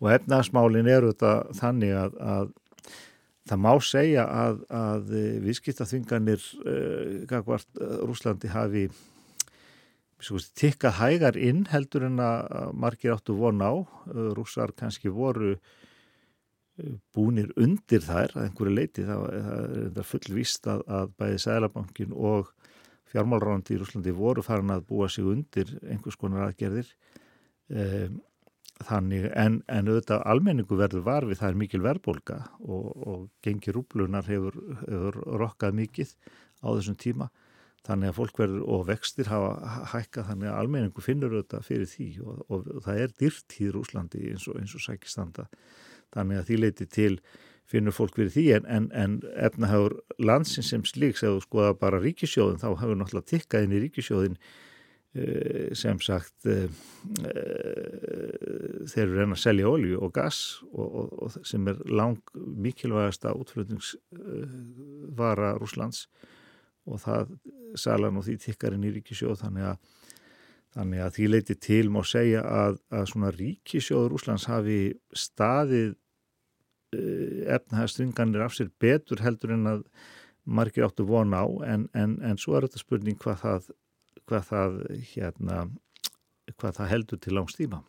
Og 0.01 0.11
efnahagsmálinn 0.17 0.91
eru 0.91 1.13
þetta 1.13 1.35
þannig 1.61 1.95
að, 1.99 2.19
að 2.25 2.53
það 3.51 3.63
má 3.67 3.73
segja 3.85 4.27
að, 4.27 4.61
að 4.73 5.15
viðskiptaþvinganir 5.45 6.51
uh, 6.65 7.55
Rúslandi 8.07 8.51
hafi 8.51 8.87
tikkað 10.21 10.99
hægar 10.99 11.37
inn 11.41 11.67
heldur 11.71 12.07
en 12.09 12.21
að 12.23 12.75
margir 12.77 13.15
áttu 13.15 13.37
von 13.39 13.63
á. 13.65 13.73
Rússar 14.37 14.75
kannski 14.77 15.13
voru 15.13 15.57
búnir 17.15 17.51
undir 17.61 18.03
þær 18.05 18.35
að 18.37 18.47
einhverju 18.47 18.73
leiti 18.73 19.05
það, 19.05 19.25
það 19.45 20.01
er 20.01 20.09
fullvist 20.09 20.69
að, 20.71 20.83
að 20.89 21.13
bæði 21.21 21.43
Sælabankin 21.45 22.15
og 22.17 22.53
fjármálrandi 23.11 23.75
í 23.75 23.81
Rúslandi 23.81 24.15
voru 24.17 24.45
farin 24.47 24.73
að 24.73 24.87
búa 24.89 25.09
sig 25.11 25.27
undir 25.27 25.73
einhvers 25.83 26.19
konar 26.21 26.49
aðgerðir. 26.49 26.89
Um, 27.71 28.21
þannig 28.87 29.27
en, 29.37 29.61
en 29.69 29.91
auðvitað 29.91 30.25
almenningu 30.33 30.79
verður 30.79 31.05
varfið 31.05 31.41
það 31.43 31.51
er 31.51 31.59
mikil 31.61 31.83
verðbólka 31.85 32.39
og, 32.65 32.87
og 33.11 33.27
gengi 33.45 33.75
rúblunar 33.77 34.25
hefur, 34.31 34.57
hefur 34.87 35.19
rokkað 35.43 35.77
mikið 35.83 36.15
á 36.65 36.69
þessum 36.73 36.97
tíma 37.01 37.29
þannig 37.89 38.11
að 38.11 38.19
fólk 38.19 38.41
verður 38.43 38.65
og 38.75 38.81
vextir 38.91 39.31
hafa 39.31 39.53
hækka 39.95 40.27
þannig 40.29 40.49
að 40.51 40.59
almenningu 40.63 41.05
finnur 41.05 41.37
þetta 41.39 41.59
fyrir 41.65 41.89
því 41.89 42.09
og, 42.25 42.35
og, 42.49 42.59
og 42.77 42.81
það 42.87 42.97
er 43.05 43.11
dýrt 43.23 43.49
í 43.57 43.59
Rúslandi 43.73 44.21
eins 44.33 44.45
og, 44.51 44.55
og 44.61 44.85
sækistanda 44.85 45.45
þannig 46.15 46.37
að 46.41 46.47
því 46.49 46.57
leiti 46.61 46.87
til 46.91 47.15
finnur 47.71 47.95
fólk 47.95 48.17
fyrir 48.19 48.33
því 48.35 48.47
en, 48.57 48.65
en, 48.67 48.87
en 48.97 49.13
efnahafur 49.47 49.95
landsin 50.23 50.65
sem 50.67 50.83
slíks 50.89 51.23
eða 51.27 51.41
skoða 51.45 51.75
bara 51.79 52.03
ríkisjóðin 52.03 52.63
þá 52.63 52.69
hefur 52.73 52.97
náttúrulega 52.99 53.31
tikkað 53.31 53.65
inn 53.67 53.77
í 53.77 53.83
ríkisjóðin 53.85 54.37
uh, 54.41 55.69
sem 55.79 55.99
sagt 56.05 56.39
uh, 56.51 56.67
uh, 57.23 58.81
þeir 58.91 59.07
eru 59.07 59.19
reyna 59.21 59.35
að 59.39 59.45
selja 59.45 59.71
olju 59.71 59.97
og 60.03 60.11
gas 60.19 60.39
og 60.75 61.31
sem 61.47 61.63
er 61.71 61.77
lang 61.89 62.23
mikilvægasta 62.35 63.29
útflutningsvara 63.39 65.51
Rúslands 65.63 66.01
og 66.89 67.01
það 67.03 67.35
salan 67.79 68.19
og 68.19 68.27
því 68.27 68.37
tikkarinn 68.45 68.87
í 68.87 68.93
ríkisjóð 68.97 69.43
þannig 69.43 69.67
að, 69.73 69.91
þannig 70.77 71.03
að 71.05 71.17
því 71.17 71.27
leiti 71.31 71.57
til 71.67 71.83
má 71.93 72.01
segja 72.07 72.45
að, 72.45 72.79
að 72.95 73.11
svona 73.13 73.33
ríkisjóður 73.37 74.17
Úslands 74.19 74.47
hafi 74.51 74.81
staðið 75.13 75.93
uh, 75.93 77.53
efnahægstringanir 77.57 78.47
af 78.47 78.57
sér 78.57 78.73
betur 78.81 79.23
heldur 79.25 79.55
en 79.57 79.75
að 79.75 79.85
margir 80.45 80.87
áttu 80.87 81.07
vona 81.07 81.45
á 81.45 81.49
en, 81.69 81.87
en, 81.95 82.17
en 82.25 82.41
svo 82.41 82.57
er 82.57 82.67
þetta 82.67 82.83
spurning 82.83 83.19
hvað 83.21 83.43
það, 83.45 83.71
hvað 84.31 84.47
það, 84.49 84.79
hérna, 85.13 85.65
hvað 86.57 86.81
það 86.81 86.93
heldur 86.95 87.21
til 87.21 87.37
langstíma. 87.37 87.83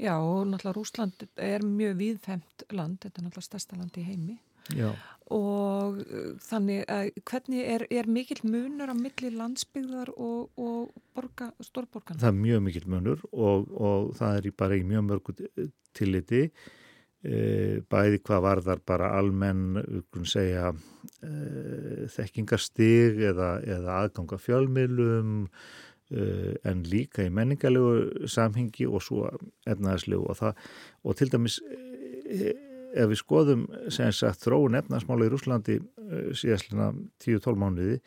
Já 0.00 0.14
og 0.16 0.46
náttúrulega 0.48 0.78
Rúsland 0.78 1.26
er 1.36 1.64
mjög 1.66 1.98
viðfemt 1.98 2.62
land, 2.72 3.02
þetta 3.02 3.20
er 3.20 3.26
náttúrulega 3.26 3.48
stærsta 3.50 3.76
land 3.76 3.98
í 4.00 4.06
heimi 4.06 4.38
Já. 4.76 4.92
Og 5.30 6.00
uh, 6.02 6.32
þannig 6.42 6.84
að 6.90 7.10
hvernig 7.28 7.62
er, 7.74 7.84
er 7.90 8.10
mikill 8.10 8.42
munur 8.50 8.90
á 8.90 8.96
milli 8.98 9.30
landsbyggðar 9.34 10.12
og, 10.16 10.50
og 10.60 10.90
borga, 11.16 11.52
stórborgarna? 11.62 12.20
Það 12.22 12.32
er 12.32 12.40
mjög 12.40 12.64
mikill 12.66 12.88
munur 12.90 13.24
og, 13.30 13.70
og 13.74 14.12
það 14.18 14.40
er 14.40 14.48
í 14.50 14.54
bara 14.62 14.78
í 14.78 14.86
mjög 14.86 15.06
mörgu 15.08 15.36
tilliti 15.96 16.42
e, 16.46 17.36
bæði 17.90 18.22
hvað 18.26 18.46
varðar 18.46 18.82
bara 18.86 19.12
almenn 19.18 19.78
segja, 20.28 20.72
e, 21.22 21.30
þekkingarstig 22.14 23.22
eða, 23.30 23.52
eða 23.66 24.00
aðganga 24.04 24.40
fjölmiðlum 24.40 25.38
en 26.10 26.80
líka 26.90 27.22
í 27.22 27.30
menningarlegu 27.30 28.26
samhengi 28.26 28.82
og 28.90 28.98
svo 29.06 29.28
efnaðarslegu 29.62 30.24
og, 30.26 30.56
og 31.06 31.14
til 31.14 31.30
dæmis 31.30 31.60
ef 32.94 33.10
við 33.10 33.20
skoðum 33.20 33.64
sagt, 33.92 34.42
þróun 34.44 34.78
efnarsmála 34.80 35.28
í 35.28 35.32
Rúslandi 35.32 35.78
uh, 35.80 36.30
síðastlina 36.36 36.90
10-12 37.22 37.60
mánuði 37.60 38.00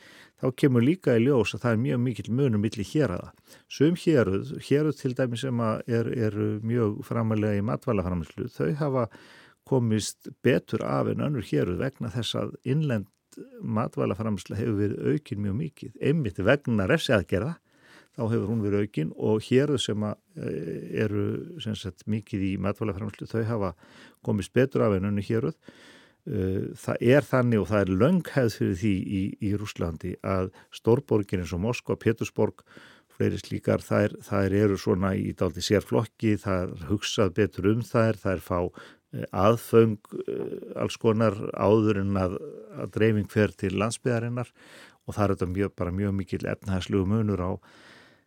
þá 0.43 0.47
kemur 0.59 0.84
líka 0.84 1.15
í 1.17 1.23
ljós 1.23 1.53
að 1.55 1.63
það 1.63 1.75
er 1.75 1.84
mjög 1.86 2.01
mikil 2.03 2.27
munum 2.36 2.63
millir 2.63 2.89
hér 2.89 3.15
aða. 3.15 3.31
Sum 3.71 3.95
héruð, 3.99 4.51
héruð 4.67 4.99
til 4.99 5.13
dæmi 5.15 5.39
sem 5.39 5.63
er, 5.63 6.09
er 6.11 6.38
mjög 6.65 6.99
framalega 7.07 7.61
í 7.61 7.65
matvælaframislu, 7.69 8.49
þau 8.51 8.73
hafa 8.81 9.07
komist 9.69 10.27
betur 10.43 10.84
af 10.84 11.13
en 11.13 11.23
önnur 11.23 11.47
héruð 11.47 11.79
vegna 11.79 12.11
þess 12.11 12.36
að 12.41 12.57
innlend 12.67 13.07
matvælaframisla 13.63 14.59
hefur 14.59 14.81
verið 14.81 15.13
aukin 15.13 15.43
mjög 15.45 15.59
mikið, 15.61 15.93
einmitt 16.03 16.41
vegna 16.43 16.88
refsiaðgerða 16.91 17.55
þá 18.14 18.24
hefur 18.28 18.49
hún 18.51 18.61
verið 18.64 18.86
aukin 18.86 19.11
og 19.18 19.41
hér 19.47 19.74
sem 19.82 20.05
eh, 20.05 20.14
eru 21.03 21.26
sem 21.64 21.76
sagt, 21.78 22.05
mikið 22.09 22.45
í 22.51 22.53
matvælaframslu 22.61 23.28
þau 23.30 23.43
hafa 23.49 23.74
komist 24.26 24.53
betur 24.53 24.86
af 24.86 24.97
ennunni 24.99 25.26
héruð. 25.26 25.57
Eh, 26.30 26.72
það 26.80 27.05
er 27.18 27.28
þannig 27.28 27.64
og 27.64 27.70
það 27.72 27.82
er 27.82 27.93
lönghæð 28.03 28.57
fyrir 28.59 28.80
því 28.80 28.95
í, 29.03 29.22
í 29.43 29.53
Rúslandi 29.59 30.16
að 30.22 30.51
stórborgin 30.76 31.43
eins 31.43 31.55
og 31.55 31.64
Moskva, 31.66 31.97
Petersborg, 31.99 32.64
fleiri 33.14 33.41
slíkar, 33.41 33.84
þær, 33.84 34.16
þær 34.26 34.55
eru 34.61 34.78
svona 34.80 35.14
í 35.18 35.34
daldi 35.38 35.61
sérflokki, 35.66 36.38
það 36.41 36.64
er 36.64 36.88
hugsað 36.89 37.36
betur 37.38 37.70
um 37.74 37.84
þær, 37.86 38.22
er 38.30 38.45
fá 38.45 38.59
eh, 38.61 39.26
aðföng 39.34 39.97
alls 40.80 40.97
konar 41.01 41.38
áður 41.57 42.03
en 42.05 42.18
að, 42.22 42.38
að 42.78 42.93
dreifing 42.95 43.30
fer 43.34 43.53
til 43.57 43.74
landsbyðarinnar 43.82 44.53
og 45.03 45.18
það 45.18 45.26
er 45.26 45.34
þetta 45.34 45.49
mjög, 45.57 45.74
bara 45.82 45.97
mjög 45.97 46.16
mikil 46.22 46.45
efnahæslu 46.53 47.03
munur 47.09 47.43
á 47.43 47.51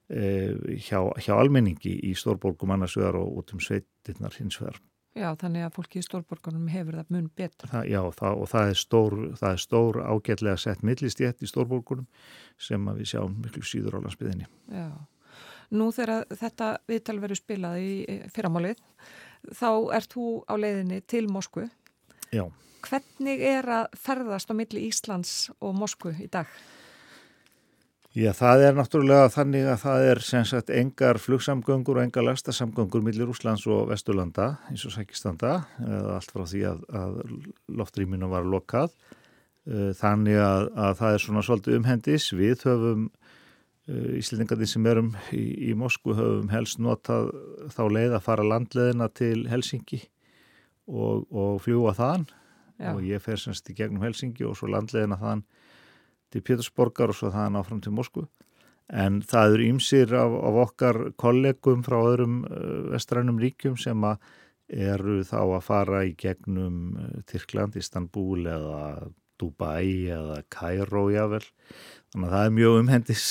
hjá, 0.08 1.00
hjá 1.18 1.32
almenningi 1.34 1.96
í 2.06 2.12
stórborgum 2.18 2.74
annarsvegar 2.74 3.18
og 3.18 3.40
út 3.40 3.56
um 3.56 3.62
sveitirnar 3.62 4.36
hins 4.38 4.60
vegar. 4.60 4.78
Já, 5.16 5.30
þannig 5.40 5.64
að 5.64 5.76
fólki 5.78 6.00
í 6.02 6.04
stórborgunum 6.04 6.66
hefur 6.68 6.98
það 6.98 7.12
mun 7.14 7.28
betur. 7.38 7.70
Það, 7.72 7.86
já, 7.88 8.00
það, 8.18 8.40
og 8.42 8.50
það 8.52 8.70
er 8.70 8.78
stór, 8.82 9.14
það 9.40 9.54
er 9.54 9.62
stór 9.62 9.98
ágætlega 10.04 10.56
sett 10.60 10.82
millistjætt 10.84 11.40
í 11.40 11.48
stórborgunum 11.48 12.08
sem 12.60 12.90
við 12.98 13.08
sjáum 13.14 13.38
miklu 13.40 13.64
síður 13.64 13.96
á 13.96 14.04
landsbyðinni. 14.04 14.48
Já, 14.76 14.90
nú 15.72 15.88
þegar 15.96 16.28
þetta 16.36 16.68
viðtal 16.92 17.16
verið 17.24 17.40
spilað 17.40 17.80
í 17.80 18.20
fyrramálið, 18.34 18.84
þá 19.56 19.70
ert 19.96 20.12
þú 20.12 20.28
á 20.44 20.54
leiðinni 20.60 21.00
til 21.08 21.24
Moskvu. 21.32 21.64
Já. 22.36 22.44
Hvernig 22.84 23.40
er 23.56 23.72
að 23.72 23.88
ferðast 23.96 24.52
á 24.52 24.54
milli 24.58 24.84
Íslands 24.90 25.46
og 25.64 25.72
Moskvu 25.80 26.12
í 26.20 26.28
dag? 26.28 26.44
Já, 26.44 26.75
það 28.36 28.62
er 28.64 28.76
náttúrulega 28.78 29.28
þannig 29.28 29.66
að 29.68 29.82
það 29.82 30.06
er 30.10 30.20
sem 30.24 30.44
sagt 30.48 30.70
engar 30.72 31.18
flugsamgöngur 31.20 31.98
og 31.98 32.06
engar 32.06 32.24
lastasamgöngur 32.24 33.02
millir 33.04 33.28
Úslands 33.28 33.66
og 33.68 33.90
Vesturlanda 33.90 34.54
eins 34.70 34.86
og 34.88 34.94
Sækistanda, 34.94 35.58
allt 36.14 36.32
frá 36.32 36.46
því 36.48 36.62
að, 36.70 36.86
að 36.96 37.18
loftrýminu 37.76 38.30
var 38.32 38.48
lokað. 38.48 38.94
Eh, 39.66 39.90
þannig 39.98 40.38
að, 40.38 40.68
að 40.78 40.92
það 41.00 41.16
er 41.16 41.22
svona 41.24 41.42
svolítið 41.42 41.76
umhendis. 41.80 42.28
Við 42.38 42.64
höfum, 42.68 43.06
eh, 43.90 44.10
Íslendingarnir 44.20 44.70
sem 44.70 44.86
erum 44.86 45.10
í, 45.34 45.42
í 45.70 45.74
Moskvu, 45.74 46.14
höfum 46.14 46.52
helst 46.52 46.78
notað 46.78 47.32
þá 47.74 47.82
leið 47.90 48.14
að 48.14 48.26
fara 48.28 48.46
landleðina 48.46 49.10
til 49.10 49.48
Helsingi 49.50 50.04
og, 50.86 51.26
og 51.34 51.58
fljúa 51.64 51.96
þann 51.98 52.28
Já. 52.78 52.92
og 52.92 53.02
ég 53.02 53.20
fer 53.24 53.40
semst 53.42 53.66
í 53.72 53.74
gegnum 53.74 54.04
Helsingi 54.06 54.46
og 54.46 54.54
svo 54.58 54.70
landleðina 54.70 55.18
þann 55.18 55.42
til 56.36 56.44
Pétursborgar 56.44 57.12
og 57.12 57.18
svo 57.18 57.32
það 57.32 57.54
náfram 57.54 57.82
til 57.84 57.94
Moskvu. 57.96 58.26
En 58.92 59.20
það 59.26 59.56
eru 59.56 59.68
ímsir 59.72 60.14
af, 60.14 60.34
af 60.46 60.58
okkar 60.68 60.98
kollegum 61.18 61.82
frá 61.86 61.98
öðrum 61.98 62.42
uh, 62.46 62.92
vestrænum 62.92 63.40
ríkjum 63.42 63.74
sem 63.80 64.04
eru 64.70 65.22
þá 65.26 65.40
að 65.42 65.64
fara 65.66 66.04
í 66.06 66.14
gegnum 66.18 66.94
uh, 66.94 67.20
Tyrkland, 67.26 67.78
Istanbul 67.80 68.46
eða 68.46 68.80
Dubai 69.40 70.06
eða 70.14 70.40
Cairo 70.48 71.08
jável 71.12 71.42
þannig 71.42 72.28
að 72.28 72.32
það 72.36 72.46
er 72.46 72.56
mjög 72.56 72.78
umhendis 72.80 73.26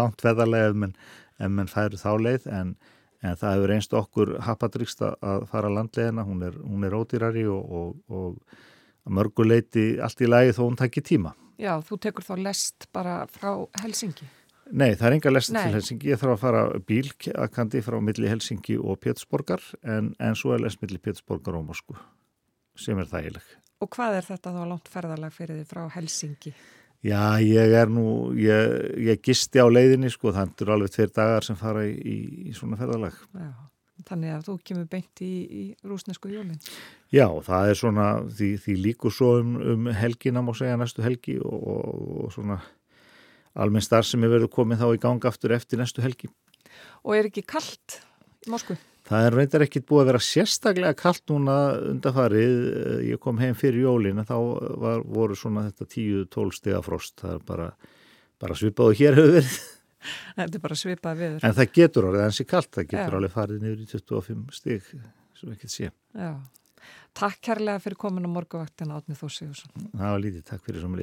langt 0.00 0.24
veðarlega 0.26 0.74
en, 0.74 0.94
en 1.38 1.54
menn 1.54 1.70
færu 1.70 2.00
þá 2.00 2.10
leið. 2.18 2.48
En, 2.52 2.74
en 3.22 3.38
það 3.38 3.54
hefur 3.54 3.74
einst 3.76 3.98
okkur 4.02 4.38
hapadrykst 4.44 5.06
að 5.06 5.46
fara 5.50 5.70
landlegina, 5.72 6.26
hún 6.26 6.42
er, 6.50 6.58
hún 6.58 6.86
er 6.86 6.98
ódýrari 6.98 7.46
og, 7.46 7.70
og, 7.70 8.00
og 8.18 9.14
mörguleiti 9.14 9.92
allt 10.02 10.26
í 10.26 10.28
lagi 10.28 10.58
þó 10.58 10.66
hún 10.66 10.82
takkir 10.82 11.06
tíma 11.06 11.38
Já, 11.58 11.72
þú 11.82 11.98
tekur 12.02 12.26
þá 12.26 12.34
lest 12.46 12.86
bara 12.94 13.20
frá 13.30 13.50
Helsingi? 13.82 14.26
Nei, 14.68 14.92
það 14.98 15.06
er 15.08 15.14
enga 15.16 15.30
lest 15.32 15.52
Nei. 15.54 15.62
til 15.64 15.76
Helsingi. 15.78 16.10
Ég 16.12 16.20
þarf 16.20 16.34
að 16.34 16.42
fara 16.42 16.64
bílakandi 16.86 17.80
frá 17.82 17.96
milli 18.04 18.28
Helsingi 18.30 18.76
og 18.78 19.00
Pétursborgar 19.02 19.64
en, 19.82 20.12
en 20.20 20.36
svo 20.38 20.52
er 20.54 20.62
lest 20.62 20.82
milli 20.84 21.00
Pétursborgar 21.02 21.56
og 21.58 21.64
Moskú 21.70 21.96
sem 22.78 22.98
er 23.00 23.08
þægileg. 23.10 23.46
Og 23.82 23.90
hvað 23.94 24.18
er 24.18 24.26
þetta 24.26 24.52
þá 24.54 24.60
langt 24.70 24.90
ferðarlag 24.92 25.34
fyrir 25.34 25.58
þið 25.60 25.72
frá 25.72 25.86
Helsingi? 25.96 26.52
Já, 27.06 27.38
ég 27.42 27.74
er 27.78 27.90
nú, 27.90 28.34
ég, 28.38 28.76
ég 29.06 29.20
gisti 29.22 29.62
á 29.62 29.66
leiðinni 29.70 30.10
sko, 30.10 30.32
þannig 30.34 30.54
að 30.54 30.58
það 30.58 30.64
eru 30.66 30.74
alveg 30.74 30.94
tveir 30.94 31.12
dagar 31.14 31.46
sem 31.46 31.58
fara 31.58 31.84
í, 31.86 31.92
í, 31.94 32.16
í 32.50 32.54
svona 32.58 32.78
ferðarlag. 32.80 33.20
Já. 33.38 33.50
Þannig 34.08 34.34
að 34.34 34.46
þú 34.46 34.56
kemur 34.70 34.88
beint 34.88 35.22
í, 35.24 35.32
í 35.44 35.62
rúsnesku 35.84 36.30
jólinn. 36.32 36.58
Já, 37.12 37.26
það 37.44 37.72
er 37.72 37.78
svona, 37.82 38.08
því, 38.38 38.50
því 38.64 38.76
líkur 38.86 39.14
svo 39.14 39.30
um, 39.42 39.54
um 39.74 39.88
helgina 39.92 40.42
má 40.44 40.54
segja 40.56 40.78
næstu 40.80 41.04
helgi 41.04 41.38
og, 41.42 41.56
og, 41.74 42.04
og 42.24 42.34
svona 42.36 42.60
almenn 43.58 43.84
starf 43.84 44.08
sem 44.08 44.24
er 44.24 44.32
verið 44.32 44.52
komið 44.54 44.84
þá 44.84 44.88
í 44.94 45.02
ganga 45.02 45.32
aftur 45.32 45.54
eftir 45.56 45.80
næstu 45.80 46.04
helgi. 46.04 46.30
Og 47.04 47.16
er 47.18 47.28
ekki 47.28 47.44
kallt 47.48 48.00
í 48.46 48.52
Moskvu? 48.52 48.78
Það 49.08 49.24
er 49.24 49.36
reyndar 49.38 49.64
ekkit 49.64 49.86
búið 49.88 50.02
að 50.02 50.10
vera 50.10 50.20
sérstaklega 50.20 50.96
kallt 50.98 51.30
núna 51.32 51.54
undarfarið. 51.94 52.58
Ég 53.08 53.20
kom 53.24 53.38
heim 53.40 53.56
fyrir 53.56 53.86
jólinn 53.86 54.20
en 54.20 54.28
þá 54.28 54.36
var, 54.82 55.00
voru 55.08 55.36
svona 55.38 55.64
þetta 55.70 55.88
10-12 55.94 56.58
stiga 56.58 56.82
frost. 56.84 57.14
Það 57.22 57.38
er 57.38 57.46
bara, 57.48 57.68
bara 58.40 58.58
svipaðu 58.58 58.98
hér 59.00 59.16
hefur 59.16 59.36
verið. 59.38 59.58
Þetta 60.36 60.60
er 60.60 60.64
bara 60.66 60.78
svipað 60.78 61.22
viður. 61.22 61.46
En 61.48 61.56
það 61.56 61.72
getur 61.80 62.10
orðið 62.10 62.26
ansi 62.26 62.46
kallt, 62.48 62.70
það 62.76 62.90
getur 62.92 63.16
Já. 63.16 63.18
alveg 63.20 63.34
farið 63.34 63.64
niður 63.64 63.80
í 63.82 63.88
25 63.94 64.60
stík, 64.60 64.92
sem 65.40 65.56
ekki 65.56 65.72
sé. 65.72 65.90
Já. 66.14 66.30
Takk 67.18 67.40
kærlega 67.48 67.82
fyrir 67.82 67.98
komin 67.98 68.28
á 68.28 68.30
morgavaktina 68.30 69.00
Átnið 69.00 69.22
Þórsíðursson. 69.22 69.90
Það 69.90 70.14
var 70.14 70.22
lítið, 70.22 70.46
takk 70.52 70.64
fyrir 70.68 70.84
som 70.84 70.94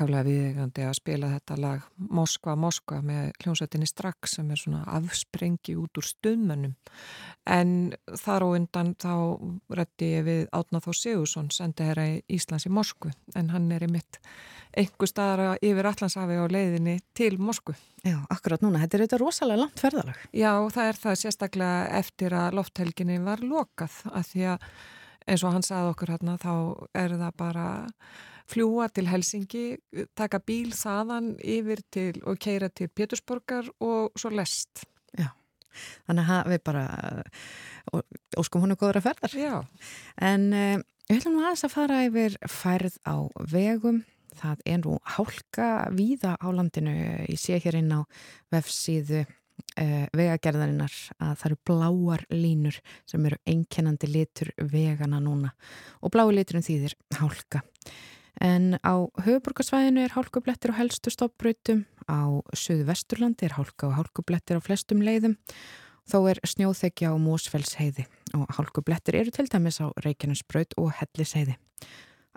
ákaflega 0.00 0.24
viðegandi 0.24 0.84
að 0.88 0.94
spila 0.96 1.28
þetta 1.34 1.56
lag 1.60 1.82
Moskva, 2.08 2.54
Moskva 2.56 3.00
með 3.04 3.32
hljómsveitinni 3.42 3.88
strax 3.88 4.36
sem 4.38 4.48
er 4.50 4.60
svona 4.60 4.80
afsprengi 4.96 5.74
út 5.76 6.00
úr 6.00 6.06
stöðmönnum 6.08 6.72
en 7.50 7.74
þar 8.16 8.46
og 8.46 8.54
undan 8.56 8.94
þá 9.00 9.12
rætti 9.76 10.12
ég 10.14 10.24
við 10.24 10.40
Átna 10.56 10.80
Þó 10.80 10.90
Sigursson 10.96 11.50
sendi 11.52 11.84
herra 11.84 12.06
í 12.14 12.22
Íslands 12.32 12.64
í 12.68 12.72
Moskvu 12.72 13.12
en 13.36 13.52
hann 13.52 13.68
er 13.76 13.84
í 13.84 13.90
mitt 13.92 14.20
einhver 14.70 15.10
staðara 15.10 15.58
yfir 15.60 15.90
Allandsafi 15.90 16.38
á 16.40 16.46
leiðinni 16.46 17.00
til 17.16 17.34
Moskvu. 17.42 17.74
Já, 18.06 18.16
akkurat 18.30 18.62
núna, 18.62 18.80
þetta 18.84 18.96
er 18.96 19.04
þetta 19.04 19.20
rosalega 19.20 19.64
langt 19.64 19.82
ferðalag. 19.82 20.20
Já, 20.32 20.52
það 20.70 20.92
er 20.92 21.00
það 21.02 21.20
sérstaklega 21.24 22.00
eftir 22.00 22.36
að 22.38 22.56
lofthelginni 22.60 23.18
var 23.24 23.42
lokað 23.44 23.98
að 24.14 24.28
því 24.30 24.46
að 24.54 24.68
eins 25.26 25.44
og 25.44 25.56
hann 25.56 25.66
sagði 25.66 25.92
okkur 25.92 26.14
hérna 26.14 26.36
þá 26.40 26.52
er 27.02 27.16
það 27.18 27.34
bara 27.42 27.66
fljúa 28.50 28.88
til 28.92 29.08
Helsingi, 29.10 29.64
taka 30.18 30.40
bíl 30.42 30.72
þaðan 30.76 31.34
yfir 31.38 31.82
til 31.92 32.14
og 32.28 32.40
keira 32.42 32.70
til 32.72 32.90
Pétursborgar 32.92 33.70
og 33.80 34.16
svo 34.18 34.32
lest. 34.34 34.84
Já, 35.18 35.30
þannig 36.08 36.32
að 36.36 36.52
við 36.54 36.62
bara 36.66 36.84
óskum 38.40 38.64
hún 38.64 38.76
góður 38.78 39.00
að 39.00 39.08
ferðar. 39.08 39.36
Já. 39.38 39.56
En 40.20 40.48
um, 40.52 40.86
við 41.08 41.18
ætlum 41.18 41.36
nú 41.36 41.44
aðeins 41.44 41.66
að 41.66 41.76
fara 41.76 42.04
yfir 42.06 42.38
færð 42.50 42.98
á 43.06 43.16
vegum. 43.50 44.04
Það 44.40 44.62
er 44.72 44.78
nú 44.84 44.96
hálka 45.16 45.68
víða 45.92 46.36
á 46.38 46.48
landinu. 46.54 46.94
Ég 47.26 47.40
sé 47.40 47.58
hér 47.60 47.80
inn 47.80 47.90
á 47.92 48.00
vefsíðu 48.54 49.24
uh, 49.24 50.06
vegagerðarinnar 50.16 50.94
að 51.18 51.34
það 51.40 51.48
eru 51.50 51.58
bláar 51.70 52.24
línur 52.32 52.78
sem 53.08 53.26
eru 53.26 53.40
einkennandi 53.50 54.10
litur 54.10 54.52
vegana 54.70 55.20
núna 55.22 55.52
og 56.00 56.14
blái 56.14 56.30
liturinn 56.34 56.66
þýðir 56.66 56.96
hálka. 57.18 57.64
En 58.40 58.78
á 58.80 59.04
höfuborgarsvæðinu 59.20 60.00
er 60.06 60.14
hálkublettir 60.16 60.72
á 60.72 60.78
helstu 60.80 61.12
stoppbröytum, 61.12 61.84
á 62.08 62.40
söðu 62.56 62.86
vesturlandi 62.88 63.44
er 63.44 63.56
hálka 63.58 63.90
og 63.90 63.98
hálkublettir 63.98 64.56
á 64.56 64.64
flestum 64.64 65.02
leiðum, 65.04 65.34
þó 66.08 66.24
er 66.32 66.40
snjóþekja 66.48 67.12
á 67.12 67.16
Mósfellsheiði 67.20 68.06
og 68.38 68.46
hálkublettir 68.56 69.18
eru 69.20 69.34
til 69.34 69.44
dæmis 69.52 69.80
á 69.84 69.92
Reykjanesbröyt 70.00 70.72
og 70.80 70.88
Hellisheiði. 70.96 71.58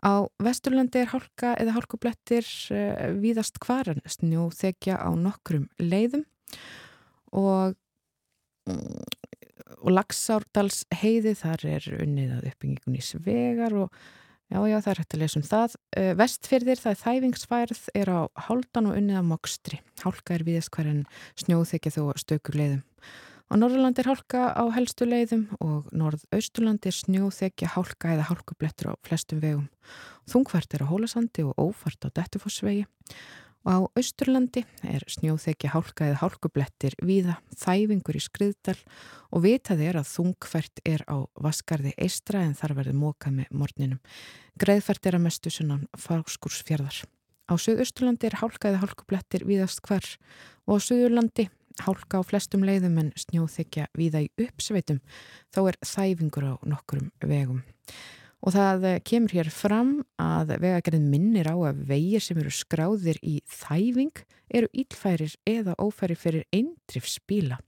Á 0.03 0.27
vesturlandi 0.43 0.99
er 0.99 1.13
hálka 1.13 1.53
eða 1.55 1.77
hálkublettir 1.77 2.43
uh, 2.75 3.13
víðast 3.23 3.61
hvaran 3.63 4.03
snjóþekja 4.03 4.99
á 4.99 5.09
nokkrum 5.15 5.69
leiðum 5.79 6.25
og, 7.31 7.77
og 8.67 9.87
Laxárdals 9.87 10.83
heiði 10.91 11.37
þar 11.39 11.63
er 11.77 11.87
unnið 12.01 12.35
að 12.35 12.51
uppbyggingun 12.51 12.99
í 12.99 13.05
svegar 13.07 13.77
og 13.85 14.03
já 14.51 14.59
já 14.69 14.77
það 14.79 14.91
er 14.91 15.01
hægt 15.01 15.15
að 15.15 15.21
lesa 15.23 15.39
um 15.39 15.45
það. 15.47 15.75
Vestfyrðir 16.19 16.81
það 16.81 16.93
er 16.93 17.01
þæfingsfærð 17.03 17.83
er 18.01 18.11
á 18.11 18.21
háldan 18.47 18.89
og 18.89 18.97
unnið 18.99 19.19
að 19.19 19.29
mokstri. 19.29 19.79
Hálka 20.03 20.35
er 20.35 20.47
viðast 20.47 20.73
hverjan 20.73 21.05
snjóþekja 21.43 21.93
þó 21.95 22.01
stökur 22.19 22.59
leiðum. 22.59 22.83
Á 23.51 23.53
Norðurland 23.59 23.99
er 24.01 24.07
hálka 24.09 24.49
á 24.55 24.63
helstu 24.73 25.05
leiðum 25.05 25.43
og 25.61 25.89
Norðausturland 25.93 26.87
er 26.89 26.95
snjóþekja 26.95 27.73
hálka 27.75 28.15
eða 28.15 28.29
hálkublettur 28.31 28.89
á 28.89 28.93
flestum 29.05 29.43
vegum. 29.43 29.67
Þungvært 30.31 30.73
er 30.73 30.85
á 30.87 30.89
Hólasandi 30.89 31.45
og 31.45 31.53
ófært 31.61 32.07
á 32.07 32.09
Dettufossvegi 32.09 32.87
og 33.63 33.71
á 33.71 33.79
Östurlandi 33.99 34.65
er 34.83 35.03
snjóþekja 35.07 35.71
hálka 35.71 36.09
eða 36.09 36.19
hálkublettir 36.23 36.97
víða 36.99 37.37
þæfingur 37.55 38.19
í 38.19 38.23
skriðdal 38.23 38.77
og 39.31 39.43
vitað 39.45 39.83
er 39.87 39.99
að 40.01 40.09
þungfært 40.11 40.83
er 40.85 41.03
á 41.07 41.23
Vaskarði 41.39 41.93
eistra 41.97 42.43
en 42.43 42.55
þar 42.59 42.75
verður 42.81 42.99
móka 42.99 43.31
með 43.31 43.51
morninum. 43.55 44.01
Greiðfært 44.59 45.07
er 45.07 45.17
að 45.17 45.25
mestu 45.25 45.53
sunnan 45.53 45.87
fáskúrsfjörðar. 45.95 47.03
Á 47.47 47.53
Suðausturlandi 47.59 48.29
er 48.29 48.39
hálka 48.39 48.71
eða 48.71 48.83
hálkublettir 48.83 49.47
víðast 49.47 49.83
hvar 49.87 50.05
og 50.67 50.79
á 50.79 50.83
Suðurlandi 50.83 51.47
hálka 51.81 52.19
á 52.19 52.23
flestum 52.23 52.65
leiðum 52.67 52.99
en 53.01 53.13
snjóþekja 53.17 53.87
víða 53.97 54.25
í 54.25 54.29
uppsveitum 54.45 54.99
þá 55.53 55.61
er 55.71 55.79
þæfingur 55.81 56.51
á 56.51 56.53
nokkurum 56.67 57.09
vegum. 57.23 57.63
Og 58.43 58.51
það 58.51 58.87
kemur 59.07 59.35
hér 59.37 59.49
fram 59.53 59.91
að 60.19 60.57
vegagerðin 60.59 61.11
minnir 61.11 61.47
á 61.47 61.55
að 61.55 61.85
vegir 61.87 62.23
sem 62.23 62.39
eru 62.41 62.51
skráðir 62.51 63.19
í 63.23 63.37
þæfing 63.47 64.23
eru 64.53 64.67
ílfærir 64.75 65.37
eða 65.47 65.77
ófærir 65.79 66.19
fyrir 66.19 66.43
eindrifsbíla. 66.51 67.61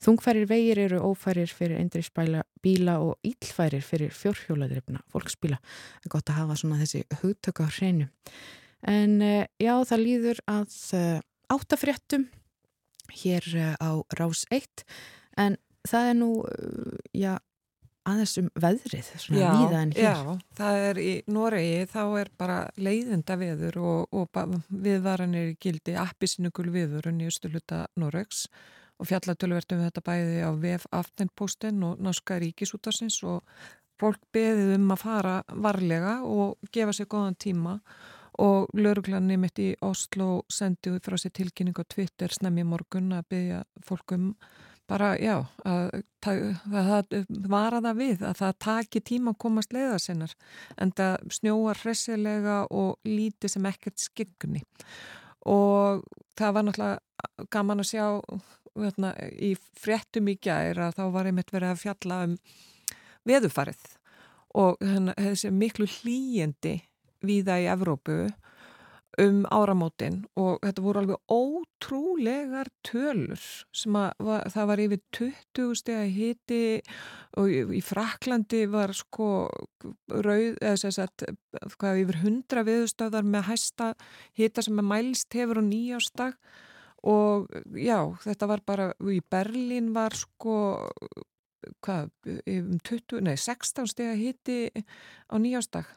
Þungfærir 0.00 0.48
vegir 0.48 0.80
eru 0.80 0.98
ófærir 1.04 1.52
fyrir 1.52 1.78
eindrifsbíla 1.78 2.96
og 3.04 3.18
ílfærir 3.26 3.84
fyrir 3.84 4.14
fjórhjóladrifna 4.16 5.02
fólksbíla. 5.12 5.60
Það 5.60 6.08
er 6.08 6.14
gott 6.14 6.32
að 6.32 6.40
hafa 6.40 6.56
svona 6.56 6.80
þessi 6.80 7.04
hugtöku 7.20 7.68
á 7.68 7.70
hreinu. 7.70 8.08
En 8.88 9.20
já, 9.60 9.74
það 9.84 10.04
líður 10.06 10.40
að 10.48 10.74
áttafréttum 11.52 12.30
hér 13.20 13.44
á 13.76 13.90
Rás 14.16 14.46
1 14.50 14.86
en 15.36 15.58
það 15.88 16.08
er 16.08 16.16
nú, 16.16 16.30
já, 17.12 17.34
aðeins 18.08 18.34
um 18.40 18.48
veðrið, 18.60 19.08
svona 19.20 19.52
víða 19.54 19.80
en 19.84 19.94
hér. 19.96 20.04
Já, 20.08 20.42
það 20.58 20.82
er 20.88 21.00
í 21.02 21.12
Noregi, 21.30 21.80
þá 21.92 22.02
er 22.20 22.30
bara 22.40 22.58
leiðenda 22.80 23.36
veður 23.40 23.80
og, 23.84 24.16
og 24.16 24.60
viðvaranir 24.68 25.54
gildi 25.60 25.96
appisinugul 26.00 26.70
viðvörun 26.72 27.20
í 27.20 27.28
östuluta 27.30 27.84
Noregs 28.00 28.46
og 29.00 29.08
fjallatölvertum 29.08 29.82
þetta 29.84 30.04
bæði 30.04 30.40
á 30.44 30.50
VF 30.60 30.86
Aftenposten 30.92 31.84
og 31.86 32.00
Norska 32.04 32.38
Ríkisútarsins 32.40 33.20
og 33.24 33.44
fólk 34.00 34.20
beðið 34.32 34.74
um 34.78 34.94
að 34.94 35.02
fara 35.02 35.36
varlega 35.52 36.20
og 36.24 36.72
gefa 36.72 36.94
sér 36.96 37.08
góðan 37.10 37.38
tíma 37.40 37.78
og 38.40 38.70
lauruglanni 38.76 39.36
mitt 39.40 39.60
í 39.60 39.70
Oslo 39.84 40.44
sendi 40.52 40.92
frá 41.04 41.18
sér 41.20 41.34
tilkynning 41.36 41.76
á 41.76 41.84
Twitter 41.84 42.32
snemmi 42.32 42.64
morgun 42.64 43.12
að 43.16 43.28
beðja 43.34 43.62
fólk 43.84 44.16
um 44.16 44.30
bara, 44.90 45.12
já, 45.22 45.36
að, 45.68 46.02
að, 46.26 46.40
að 46.82 47.28
vara 47.50 47.80
það 47.84 48.00
við, 48.00 48.24
að 48.26 48.40
það 48.40 48.56
taki 48.66 49.02
tíma 49.12 49.34
að 49.34 49.40
komast 49.44 49.74
leiða 49.76 49.98
sinnar, 50.02 50.34
en 50.76 50.92
það 50.98 51.28
snjóar 51.38 51.82
hressilega 51.84 52.56
og 52.74 52.98
lítið 53.06 53.54
sem 53.54 53.68
ekkert 53.70 54.02
skyggunni. 54.02 54.64
Og 55.50 56.02
það 56.38 56.56
var 56.56 56.66
náttúrulega 56.66 57.46
gaman 57.54 57.84
að 57.84 57.90
sjá 57.92 58.04
veitna, 58.80 59.14
í 59.38 59.54
fréttum 59.78 60.28
í 60.30 60.36
gæri 60.42 60.84
að 60.84 60.98
þá 60.98 61.04
var 61.14 61.30
einmitt 61.30 61.54
verið 61.54 61.74
að 61.74 61.82
fjalla 61.84 62.20
um 62.26 62.36
veðufarið 63.28 63.88
og 64.60 64.80
þessi 64.80 65.50
miklu 65.54 65.86
hlýjendi 65.86 66.80
víða 67.26 67.58
í 67.62 67.68
Evrópu 67.70 68.24
um 69.20 69.42
áramótin 69.52 70.22
og 70.38 70.60
þetta 70.64 70.84
voru 70.84 71.00
alveg 71.02 71.32
ótrúlegar 71.34 72.70
tölur 72.86 73.42
sem 73.76 73.96
að 73.98 74.24
var, 74.26 74.46
það 74.54 74.70
var 74.70 74.82
yfir 74.84 75.02
20 75.18 75.76
steg 75.80 75.98
að 75.98 76.14
hiti 76.16 76.62
og 77.40 77.74
í 77.76 77.82
Fraklandi 77.84 78.62
var 78.70 78.94
sko 78.96 79.28
rauð, 80.10 80.56
eða 80.62 81.06
að 81.06 81.26
hvað 81.76 82.02
yfir 82.04 82.20
100 82.22 82.66
viðstöðar 82.70 83.28
með 83.28 83.46
hæsta 83.50 83.92
hita 84.38 84.64
sem 84.64 84.80
að 84.80 84.90
mælst 84.92 85.38
hefur 85.38 85.60
á 85.60 85.64
nýjástag 85.66 86.38
og 87.10 87.48
já, 87.76 87.98
þetta 88.24 88.50
var 88.50 88.64
bara 88.66 88.90
í 89.08 89.20
Berlín 89.32 89.92
var 89.96 90.16
sko 90.16 90.78
hvað, 91.84 92.10
um 92.48 92.76
20, 92.78 93.20
nei 93.24 93.36
16 93.36 93.90
steg 93.90 94.12
að 94.14 94.22
hiti 94.24 94.60
á 95.28 95.34
nýjástag 95.40 95.88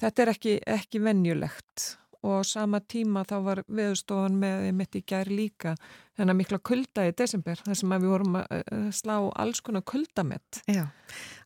þetta 0.00 0.24
er 0.24 0.32
ekki, 0.34 0.58
ekki 0.68 1.02
venjulegt 1.04 1.94
og 2.26 2.46
sama 2.46 2.80
tíma 2.80 3.24
þá 3.28 3.36
var 3.44 3.62
veðustofan 3.68 4.38
með 4.40 4.68
mitt 4.78 4.98
í 4.98 5.04
gær 5.06 5.30
líka 5.30 5.74
þennan 6.18 6.38
mikla 6.38 6.58
kulda 6.58 7.06
í 7.08 7.14
desember 7.16 7.60
þar 7.64 7.78
sem 7.78 7.94
við 7.94 8.08
vorum 8.10 8.40
að 8.40 8.88
slá 8.96 9.16
alls 9.38 9.62
konar 9.62 9.86
kuldamett. 9.86 10.62
Já, 10.66 10.88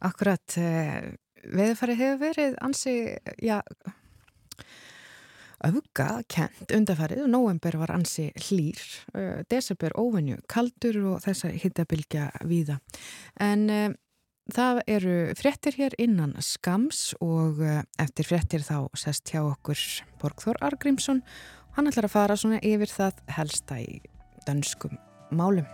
akkurat 0.00 0.56
veðufari 1.42 1.98
hefur 1.98 2.22
verið 2.22 2.56
ansi, 2.64 2.96
já 3.42 3.60
auka 5.62 6.22
kent 6.30 6.72
undarfarið 6.74 7.24
og 7.26 7.30
november 7.30 7.76
var 7.82 7.92
ansi 7.94 8.28
hlýr 8.48 8.80
desember 9.50 9.94
óvenju 9.98 10.40
kaldur 10.50 10.98
og 11.12 11.20
þess 11.24 11.46
að 11.46 11.58
hittabilgja 11.62 12.30
víða 12.48 12.78
en 13.40 13.68
Það 14.51 14.80
eru 14.90 15.16
fréttir 15.38 15.76
hér 15.78 15.95
innan 16.03 16.34
skams 16.43 17.12
og 17.22 17.61
eftir 18.03 18.26
fréttir 18.26 18.64
þá 18.66 18.90
sest 18.99 19.30
hjá 19.30 19.45
okkur 19.45 19.78
Borgþór 20.22 20.59
Argrímsson. 20.66 21.22
Hann 21.76 21.88
ætlar 21.88 22.11
að 22.11 22.16
fara 22.16 22.36
svona 22.36 22.59
yfir 22.59 22.90
það 22.90 23.22
helsta 23.38 23.78
í 23.78 24.03
danskum 24.49 24.99
málum. 25.30 25.68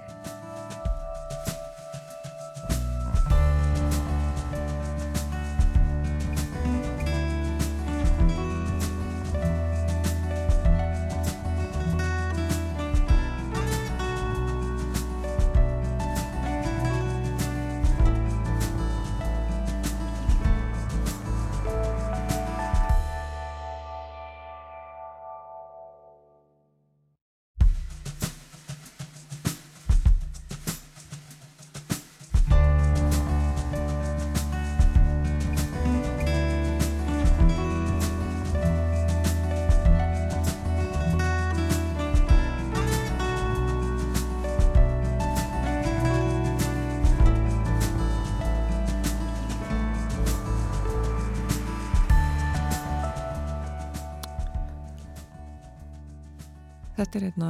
Þetta 56.98 57.18
er 57.18 57.24
einna 57.28 57.48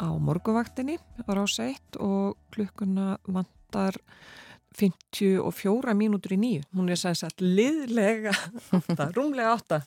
á 0.00 0.08
morguvaktinni 0.16 0.94
á 0.96 1.30
rása 1.36 1.66
1 1.68 1.98
og 2.00 2.38
klukkuna 2.54 3.18
vantar 3.28 3.98
54 4.78 5.92
mínútur 5.98 6.32
í 6.32 6.38
nýju. 6.40 6.62
Hún 6.72 6.88
er 6.88 6.96
að 6.96 7.42
liðlega 7.44 8.32
átta, 8.78 9.10
rúmlega 9.16 9.50
átta. 9.52 9.80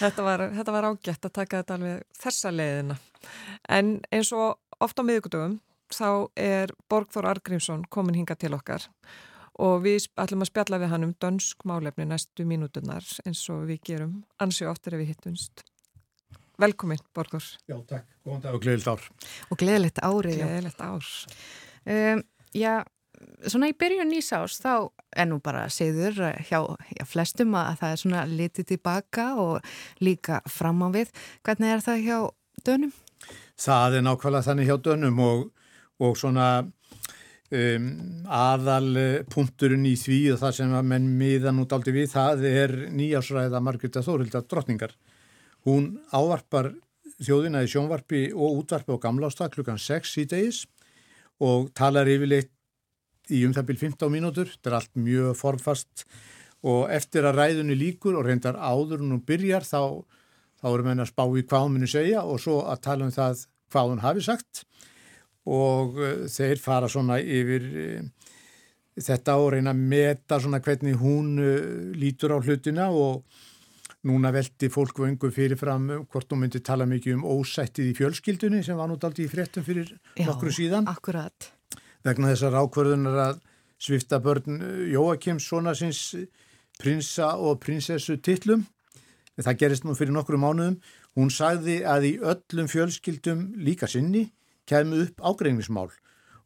Þetta 0.00 0.24
var, 0.26 0.42
þetta 0.56 0.74
var 0.74 0.88
ágætt 0.88 1.28
að 1.28 1.34
taka 1.38 1.60
þetta 1.60 1.76
alveg 1.78 2.00
þessa 2.18 2.50
leiðina. 2.50 2.96
En 3.70 3.92
eins 4.10 4.32
og 4.34 4.58
ofta 4.82 5.04
á 5.04 5.08
miðugdöfum 5.08 5.60
þá 5.94 6.10
er 6.34 6.72
Borgþór 6.90 7.28
Argrímsson 7.30 7.84
komin 7.86 8.18
hinga 8.18 8.34
til 8.34 8.56
okkar 8.56 8.88
og 9.62 9.84
við 9.84 10.08
ætlum 10.18 10.42
að 10.42 10.50
spjalla 10.50 10.80
við 10.82 10.90
hann 10.90 11.06
um 11.06 11.14
dönsk 11.22 11.62
málefni 11.62 12.08
næstu 12.10 12.42
mínútunar 12.48 13.06
eins 13.22 13.44
og 13.54 13.68
við 13.68 13.84
gerum 13.86 14.18
ansið 14.42 14.72
oftar 14.72 14.96
ef 14.96 15.04
við 15.04 15.12
hittumst. 15.14 15.62
Velkomin, 16.60 17.00
Borgþór. 17.14 17.46
Já, 17.66 17.76
takk. 17.88 18.06
Góðan 18.24 18.42
dag 18.44 18.56
og 18.56 18.62
gleðilegt 18.62 18.90
ár. 18.90 19.06
Og 19.50 19.58
gleðilegt 19.58 19.98
árið. 20.06 20.36
Gleðilegt 20.38 20.82
ár. 20.84 21.08
Um, 21.84 22.20
já, 22.54 22.74
svona 23.50 23.70
í 23.72 23.74
byrjun 23.78 24.12
nýsás 24.12 24.60
þá 24.62 24.74
er 25.16 25.28
nú 25.30 25.40
bara 25.44 25.66
segður 25.72 26.20
hjá, 26.46 26.60
hjá 26.94 27.04
flestum 27.10 27.56
að 27.58 27.80
það 27.82 27.94
er 27.94 28.02
svona 28.04 28.22
litið 28.30 28.68
tilbaka 28.70 29.26
og 29.42 29.74
líka 30.04 30.40
fram 30.50 30.84
á 30.86 30.88
við. 30.94 31.10
Hvernig 31.44 31.74
er 31.74 31.84
það 31.84 32.06
hjá 32.06 32.18
dönum? 32.68 32.94
Það 33.60 33.98
er 33.98 34.06
nákvæmlega 34.06 34.48
þannig 34.48 34.70
hjá 34.70 34.76
dönum 34.86 35.20
og, 35.24 35.44
og 36.06 36.18
svona 36.18 36.48
um, 36.62 37.88
aðal 38.30 39.24
punkturinn 39.32 39.88
í 39.90 39.96
því 39.98 40.20
og 40.34 40.42
það 40.44 40.60
sem 40.60 40.76
að 40.78 40.86
menn 40.94 41.10
miðan 41.18 41.58
út 41.64 41.74
aldrei 41.74 41.96
við, 41.98 42.12
það 42.14 42.46
er 42.50 42.76
nýjásræða 42.94 43.62
Margreta 43.62 44.04
Þórildar 44.06 44.46
drottningar. 44.46 44.94
Hún 45.64 45.94
ávarpar 46.12 46.72
þjóðina 47.24 47.62
í 47.64 47.70
sjónvarpi 47.70 48.26
og 48.34 48.60
útvarpi 48.60 48.96
á 48.96 48.98
gamlásta 49.00 49.48
klukkan 49.52 49.80
6 49.80 50.16
í 50.20 50.26
degis 50.28 50.64
og 51.42 51.70
talar 51.76 52.08
yfirleitt 52.10 52.52
í 53.32 53.44
um 53.46 53.54
það 53.56 53.70
byrj 53.70 53.82
15 53.86 54.12
mínútur. 54.12 54.50
Þetta 54.50 54.70
er 54.70 54.78
allt 54.80 54.98
mjög 54.98 55.38
formfast 55.40 56.04
og 56.64 56.88
eftir 56.92 57.26
að 57.28 57.38
ræðunni 57.40 57.76
líkur 57.76 58.18
og 58.18 58.28
reyndar 58.28 58.56
áður 58.56 59.04
hún 59.04 59.22
byrjar 59.24 59.66
þá, 59.68 60.00
þá 60.60 60.68
erum 60.70 60.90
við 60.90 61.02
að 61.04 61.10
spá 61.12 61.24
í 61.24 61.44
hvað 61.44 61.66
hún 61.66 61.74
muni 61.76 61.90
segja 61.90 62.24
og 62.24 62.40
svo 62.40 62.60
að 62.64 62.84
tala 62.88 63.08
um 63.08 63.14
það 63.14 63.44
hvað 63.72 63.90
hún 63.90 64.04
hafi 64.04 64.24
sagt 64.24 64.64
og 65.44 65.98
uh, 66.00 66.24
þeir 66.30 66.60
fara 66.62 66.88
svona 66.88 67.18
yfir 67.20 67.66
uh, 67.84 68.30
þetta 68.96 69.36
og 69.40 69.50
reyna 69.54 69.74
að 69.74 69.82
meta 69.92 70.38
svona 70.40 70.62
hvernig 70.64 70.96
hún 71.00 71.34
uh, 71.36 71.58
lítur 71.98 72.32
á 72.32 72.38
hlutina 72.40 72.88
og 72.92 73.24
Núna 74.04 74.28
veldi 74.34 74.68
fólk 74.68 74.98
vöngu 75.00 75.30
fyrirfram 75.32 75.86
hvort 76.12 76.28
þú 76.28 76.36
myndi 76.42 76.60
tala 76.60 76.84
mikið 76.88 77.16
um 77.16 77.22
ósættið 77.24 77.86
í 77.88 77.94
fjölskyldunni 77.96 78.60
sem 78.66 78.76
var 78.76 78.90
nút 78.90 79.04
aldrei 79.06 79.24
í 79.24 79.30
fréttum 79.32 79.64
fyrir 79.64 79.94
Já, 79.94 80.26
nokkru 80.28 80.52
síðan. 80.52 80.88
Akkurat. 80.90 81.48
Vegna 82.04 82.34
þessar 82.34 82.58
ákverðunar 82.60 83.20
að 83.22 83.40
svifta 83.80 84.20
börn 84.20 84.60
Jóakims 84.92 85.48
svona 85.48 85.72
síns 85.78 86.02
prinsa 86.76 87.32
og 87.40 87.62
prinsessu 87.64 88.18
tillum. 88.20 88.66
Það 89.40 89.58
gerist 89.62 89.88
nú 89.88 89.96
fyrir 89.96 90.12
nokkru 90.12 90.36
mánuðum. 90.38 90.76
Hún 91.16 91.32
sagði 91.32 91.80
að 91.88 92.10
í 92.10 92.14
öllum 92.20 92.68
fjölskyldum 92.68 93.46
líka 93.64 93.88
sinni 93.88 94.28
kemur 94.68 95.06
upp 95.06 95.24
ágreinismál 95.24 95.88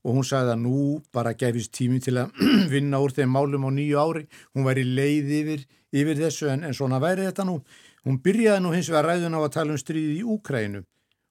og 0.06 0.14
hún 0.16 0.26
sagði 0.26 0.54
að 0.54 0.62
nú 0.62 0.80
bara 1.14 1.34
gefist 1.38 1.72
tími 1.76 2.00
til 2.02 2.16
að 2.22 2.36
vinna 2.74 3.00
úr 3.02 3.14
þeim 3.16 3.32
málum 3.34 3.66
á 3.66 3.70
nýju 3.74 3.98
ári. 4.00 4.26
Hún 4.54 4.68
væri 4.68 4.84
leið 4.86 5.32
yfir, 5.40 5.64
yfir 5.92 6.20
þessu 6.22 6.52
en, 6.52 6.66
en 6.68 6.76
svona 6.76 7.00
væri 7.02 7.26
þetta 7.28 7.46
nú. 7.48 7.58
Hún 8.06 8.20
byrjaði 8.24 8.64
nú 8.64 8.74
hins 8.74 8.90
vegar 8.92 9.10
ræðun 9.10 9.36
á 9.36 9.40
að 9.42 9.54
tala 9.56 9.74
um 9.74 9.80
stríði 9.80 10.20
í 10.20 10.28
Úkrænu 10.36 10.84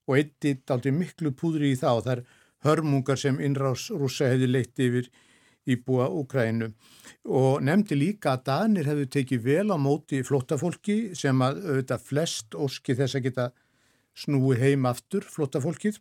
og 0.08 0.16
eitt 0.16 0.70
aldrei 0.72 0.92
miklu 0.94 1.32
púðri 1.36 1.72
í. 1.72 1.78
Það 1.80 2.12
er 2.16 2.26
hörmungar 2.66 3.20
sem 3.20 3.40
innrás 3.40 3.88
rúsa 3.94 4.28
hefði 4.32 4.50
leitt 4.50 4.82
yfir 4.82 5.08
íbúa 5.68 6.08
Úkrænu 6.08 6.70
og 7.28 7.64
nefndi 7.64 7.98
líka 7.98 8.34
að 8.34 8.44
Danir 8.48 8.88
hefðu 8.88 9.08
tekið 9.16 9.42
vel 9.44 9.68
á 9.74 9.76
móti 9.80 10.22
flottafólki 10.24 10.98
sem 11.18 11.42
að 11.44 11.60
auðvitað 11.66 12.06
flest 12.08 12.56
óski 12.56 12.96
þess 12.96 13.18
að 13.18 13.26
geta 13.28 13.50
snúi 14.18 14.56
heim 14.58 14.88
aftur 14.88 15.26
flottafólkið 15.28 16.00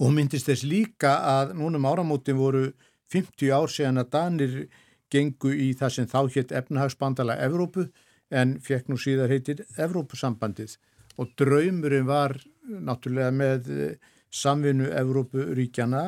og 0.00 0.14
myndist 0.14 0.48
þess 0.50 0.66
líka 0.66 1.16
að 1.30 1.54
núnum 1.58 1.86
áramótin 1.88 2.38
voru 2.38 2.64
50 3.12 3.52
ár 3.54 3.70
síðan 3.70 4.02
að 4.02 4.10
Danir 4.16 4.56
gengu 5.12 5.52
í 5.54 5.70
það 5.78 5.94
sem 5.96 6.10
þá 6.10 6.20
hétt 6.34 6.56
efnahagsbandala 6.56 7.38
Evrópu 7.44 7.86
en 8.34 8.58
fekk 8.64 8.90
nú 8.90 8.98
síðar 8.98 9.30
heitir 9.30 9.62
Evrópusambandið 9.78 10.76
og 11.20 11.30
draumurinn 11.38 12.08
var 12.08 12.34
náttúrulega 12.64 13.30
með 13.34 13.70
samvinnu 14.34 14.90
Evrópuríkjana 14.98 16.04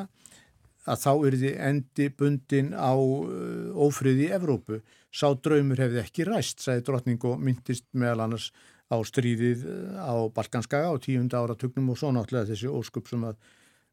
að 0.87 1.03
þá 1.03 1.13
er 1.29 1.37
því 1.41 1.53
endi 1.69 2.07
bundin 2.15 2.71
á 2.75 2.95
ófriði 2.95 4.31
Evrópu. 4.35 4.81
Sá 5.11 5.33
draumur 5.35 5.81
hefði 5.83 6.03
ekki 6.03 6.27
ræst, 6.29 6.63
sagði 6.63 6.85
drotning 6.87 7.27
og 7.27 7.41
myndist 7.43 7.87
meðal 7.97 8.27
annars 8.27 8.51
á 8.87 8.97
stríðið 9.03 9.65
á 9.99 10.15
Balkanskaga 10.35 10.93
á 10.93 10.97
tíunda 11.03 11.43
áratugnum 11.43 11.93
og 11.93 11.99
svo 12.01 12.13
náttúrulega 12.15 12.53
þessi 12.53 12.71
óskup 12.71 13.11
sem 13.11 13.25
að 13.27 13.39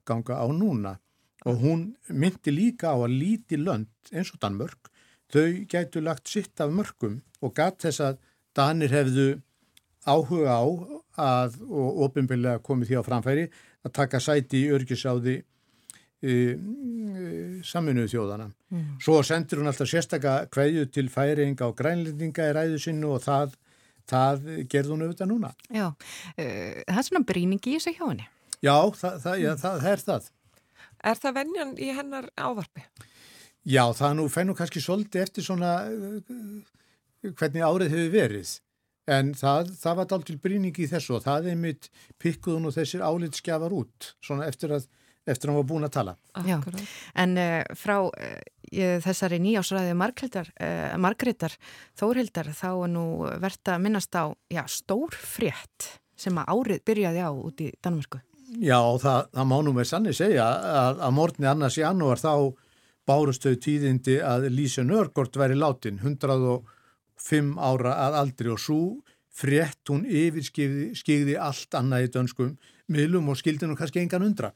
ganga 0.06 0.38
á 0.38 0.46
núna 0.54 0.98
og 1.50 1.60
hún 1.60 1.88
myndi 2.10 2.54
líka 2.54 2.94
á 2.94 2.98
að 2.98 3.18
líti 3.20 3.60
lönd 3.60 3.90
eins 4.14 4.32
og 4.32 4.40
Danmörk, 4.44 4.92
þau 5.32 5.66
gætu 5.68 6.04
lagt 6.04 6.30
sitt 6.30 6.62
af 6.62 6.72
mörgum 6.72 7.22
og 7.42 7.56
gatt 7.58 7.84
þess 7.84 8.04
að 8.04 8.22
Danir 8.54 8.94
hefðu 8.94 9.28
áhuga 10.06 10.60
á 10.60 10.64
að 11.24 11.58
og 11.64 12.04
ofinbillega 12.08 12.62
komið 12.66 12.92
því 12.92 13.00
á 13.02 13.08
framfæri 13.08 13.48
að 13.84 13.96
taka 13.98 14.22
sæti 14.24 14.64
í 14.64 14.72
örgisáði 14.76 15.36
e, 15.40 16.32
e, 16.32 16.36
saminuðu 17.66 18.12
þjóðana. 18.14 18.48
Mm. 18.74 18.86
Svo 19.04 19.20
sendir 19.26 19.62
hún 19.62 19.72
alltaf 19.72 19.90
sérstaka 19.90 20.36
hverju 20.54 20.88
til 20.94 21.10
færinga 21.12 21.70
og 21.70 21.78
grænlendinga 21.80 22.50
í 22.50 22.56
ræðu 22.58 22.82
sinnu 22.86 23.14
og 23.18 23.24
það, 23.26 23.58
það 24.10 24.46
gerði 24.72 24.94
hún 24.94 25.06
auðvitað 25.08 25.32
núna. 25.32 25.54
Já, 25.70 25.88
uh, 25.90 26.36
það 26.38 27.02
er 27.02 27.08
svona 27.10 27.26
bríningi 27.32 27.74
í 27.74 27.80
þessu 27.80 27.96
hjá 27.98 28.06
henni. 28.06 28.30
Já, 28.64 28.78
það, 29.00 29.18
það, 29.26 29.40
já, 29.44 29.52
það 29.64 29.90
er 29.92 30.06
það. 30.08 30.30
Er 31.04 31.20
það 31.20 31.36
vennjan 31.40 31.74
í 31.84 31.90
hennar 31.98 32.30
ávarpi? 32.40 32.86
Já, 33.64 33.84
það 33.96 34.18
nú 34.20 34.28
fennum 34.32 34.56
kannski 34.56 34.84
svolítið 34.84 35.24
eftir 35.24 35.46
svona 35.46 35.74
uh, 35.88 36.20
hvernig 37.32 37.64
árið 37.64 37.96
hefur 37.96 38.14
verið. 38.14 38.54
En 39.12 39.34
það, 39.36 39.74
það 39.82 39.98
var 40.00 40.10
dál 40.12 40.26
til 40.28 40.40
bríningi 40.40 40.86
í 40.86 40.90
þessu 40.92 41.18
og 41.18 41.26
það 41.26 41.50
er 41.52 41.60
mitt 41.60 41.90
pikkuðun 42.24 42.70
og 42.70 42.76
þessir 42.78 43.04
álitskjafar 43.04 43.76
út 43.76 44.14
svona 44.24 44.48
eftir 44.48 44.72
að, 44.78 44.88
eftir 45.28 45.50
að 45.50 45.52
hann 45.52 45.60
var 45.60 45.70
búin 45.74 45.88
að 45.88 45.96
tala. 45.98 46.14
Já, 46.48 46.56
en 47.20 47.36
uh, 47.40 47.60
frá 47.80 47.98
uh, 48.08 48.38
þessari 49.04 49.40
nýjásræði 49.44 49.96
Margreðar 49.98 51.58
Þórhildar 52.00 52.52
þá 52.56 52.70
er 52.72 52.94
nú 52.94 53.06
verðt 53.42 53.74
að 53.74 53.84
minnast 53.86 54.16
á 54.18 54.34
já, 54.52 54.64
stór 54.68 55.14
frétt 55.14 55.90
sem 56.20 56.38
að 56.38 56.54
árið 56.54 56.84
byrjaði 56.88 57.24
á 57.26 57.32
út 57.32 57.64
í 57.64 57.72
Danmörku. 57.84 58.22
Já, 58.62 58.78
það, 59.02 59.30
það 59.34 59.50
má 59.50 59.56
nú 59.66 59.74
með 59.74 59.90
sanni 59.90 60.14
segja 60.14 60.46
að, 60.46 61.02
að 61.08 61.16
morgunni 61.18 61.50
annars 61.50 61.78
í 61.80 61.86
annúar 61.88 62.22
þá 62.22 62.34
bárustöðu 63.10 63.60
tíðindi 63.64 64.20
að 64.24 64.48
Lísa 64.54 64.84
Nörgård 64.86 65.36
væri 65.40 65.58
látin 65.58 66.00
105 66.04 67.56
ára 67.58 67.96
að 68.06 68.20
aldri 68.22 68.54
og 68.54 68.62
svo 68.62 68.82
frétt 69.34 69.90
hún 69.90 70.06
yfirskigði 70.06 71.38
allt 71.42 71.76
annað 71.78 72.08
í 72.08 72.12
dönskum 72.14 72.54
miðlum 72.94 73.32
og 73.34 73.40
skildi 73.40 73.68
nú 73.68 73.78
kannski 73.80 74.04
engan 74.04 74.28
undra. 74.28 74.54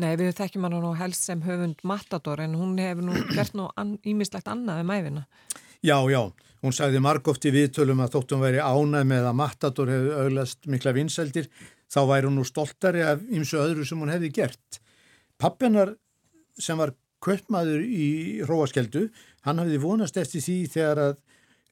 Nei, 0.00 0.14
við 0.18 0.34
þekkjum 0.38 0.66
hann 0.66 0.78
nú 0.82 0.92
helst 0.98 1.26
sem 1.28 1.42
höfund 1.44 1.82
Matador 1.86 2.40
en 2.44 2.56
hún 2.58 2.78
hefur 2.80 3.06
nú 3.06 3.16
gert 3.36 3.56
nú 3.58 3.68
ímislegt 4.06 4.48
annað 4.50 4.84
um 4.84 4.94
æfina. 4.94 5.26
Já, 5.80 5.96
já, 6.12 6.22
hún 6.64 6.76
sagði 6.76 7.00
margóft 7.04 7.46
í 7.48 7.54
viðtölum 7.54 8.02
að 8.04 8.16
þóttum 8.16 8.44
væri 8.44 8.60
ánað 8.60 9.06
með 9.12 9.28
að 9.30 9.38
Matador 9.40 9.92
hefur 9.94 10.24
auglast 10.24 10.68
mikla 10.68 10.94
vinseldir 10.96 11.48
þá 11.90 12.00
væri 12.10 12.28
hún 12.28 12.38
nú 12.40 12.46
stoltari 12.46 13.04
af 13.06 13.22
ymsu 13.32 13.58
öðru 13.60 13.86
sem 13.88 14.00
hún 14.00 14.12
hefði 14.12 14.32
gert. 14.40 14.80
Pappinar 15.40 15.96
sem 16.60 16.78
var 16.78 16.92
köpmaður 17.24 17.82
í 17.84 18.08
Róaskeldu, 18.48 19.08
hann 19.44 19.60
hafði 19.60 19.80
vonast 19.82 20.16
eftir 20.20 20.44
því 20.44 20.58
þegar 20.72 21.04
að 21.08 21.18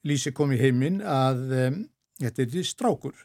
Lísi 0.07 0.31
kom 0.31 0.53
í 0.55 0.59
heiminn 0.61 1.01
að 1.03 1.39
um, 1.57 1.79
þetta 2.21 2.45
er 2.45 2.67
strákur, 2.67 3.15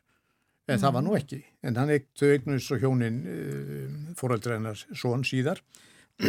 en 0.68 0.76
mm. 0.76 0.80
það 0.82 0.94
var 0.96 1.04
nú 1.04 1.16
ekki. 1.18 1.40
En 1.64 1.76
hann 1.80 1.92
ekktu 1.92 2.30
eignus 2.32 2.70
og 2.72 2.84
hjónin 2.84 3.20
um, 3.28 3.98
fóraldreinar 4.18 4.80
són 4.96 5.26
síðar. 5.28 5.60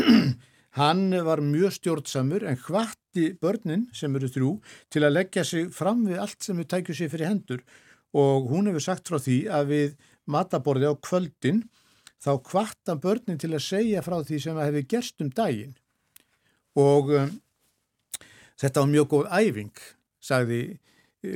hann 0.79 1.07
var 1.23 1.39
mjög 1.39 1.77
stjórnsamur 1.77 2.43
en 2.49 2.57
hvatti 2.59 3.29
börnin 3.39 3.87
sem 3.95 4.15
eru 4.17 4.27
þrjú 4.31 4.51
til 4.91 5.05
að 5.05 5.15
leggja 5.15 5.45
sig 5.47 5.69
fram 5.71 6.03
við 6.07 6.19
allt 6.19 6.43
sem 6.43 6.57
við 6.59 6.69
tækju 6.73 6.95
sig 6.97 7.11
fyrir 7.13 7.31
hendur 7.31 7.63
og 8.15 8.49
hún 8.51 8.67
hefur 8.67 8.83
sagt 8.83 9.07
frá 9.07 9.19
því 9.21 9.37
að 9.55 9.71
við 9.71 9.95
mataborði 10.31 10.91
á 10.91 10.93
kvöldin 10.99 11.63
þá 12.19 12.31
kvarta 12.43 12.97
börnin 12.99 13.39
til 13.39 13.53
að 13.53 13.63
segja 13.63 14.03
frá 14.03 14.17
því 14.19 14.41
sem 14.43 14.59
að 14.59 14.67
hefði 14.69 14.85
gerst 14.95 15.23
um 15.23 15.31
daginn 15.31 15.75
og 16.75 17.13
um, 17.15 17.31
þetta 18.59 18.83
var 18.83 18.91
mjög 18.91 19.11
góð 19.13 19.31
æfing, 19.31 19.75
sagði 20.19 20.61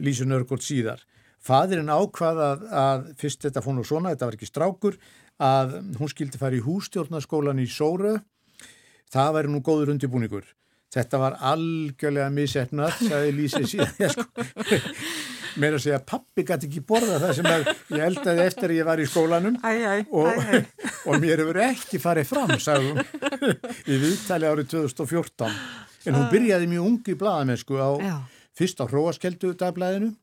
Lísu 0.04 0.28
Nörgótt 0.28 0.68
síðar 0.68 1.06
Fadurinn 1.40 1.92
ákvað 1.92 2.44
að, 2.44 2.68
að 2.84 3.10
fyrst 3.20 3.46
þetta 3.46 3.64
fór 3.64 3.78
nú 3.78 3.86
svona, 3.88 4.14
þetta 4.14 4.28
var 4.30 4.38
ekki 4.38 4.50
strákur, 4.50 5.00
að 5.40 5.76
hún 6.00 6.12
skildi 6.12 6.40
fara 6.42 6.58
í 6.58 6.64
hústjórnaskólan 6.66 7.62
í 7.64 7.68
Sóru. 7.72 8.18
Það 9.10 9.36
væri 9.38 9.54
nú 9.54 9.62
góður 9.66 9.94
undirbúningur. 9.96 10.50
Þetta 10.90 11.20
var 11.22 11.36
algjörlega 11.46 12.30
misetnað, 12.34 12.96
sagði 13.06 13.34
Lísi 13.38 13.62
síðan. 13.70 14.10
Sko, 14.14 14.80
Mér 15.60 15.76
að 15.76 15.84
segja 15.84 16.00
pappi 16.06 16.44
gæti 16.46 16.68
ekki 16.70 16.82
borða 16.86 17.18
það 17.24 17.32
sem 17.40 17.48
ég 17.50 18.04
eldaði 18.06 18.44
eftir 18.46 18.70
að 18.70 18.78
ég 18.78 18.88
var 18.88 19.02
í 19.02 19.08
skólanum 19.10 19.56
æ, 19.66 19.72
æ, 19.82 19.96
og, 20.14 20.28
æ, 20.30 20.60
og 21.10 21.18
mér 21.22 21.42
hefur 21.42 21.60
ekki 21.66 22.00
farið 22.02 22.30
fram, 22.30 22.54
sagði 22.62 22.92
hún, 22.94 23.56
í 23.90 23.98
viðtali 24.04 24.50
árið 24.50 24.70
2014. 24.76 25.58
En 26.06 26.16
hún 26.20 26.30
byrjaði 26.32 26.70
mjög 26.70 26.90
ungi 26.92 27.16
í 27.16 27.20
bladamennsku 27.20 27.82
á, 27.82 27.90
fyrst 28.56 28.82
á 28.82 28.86
Hróaskeldu 28.86 29.56
dagblæðinu 29.60 30.14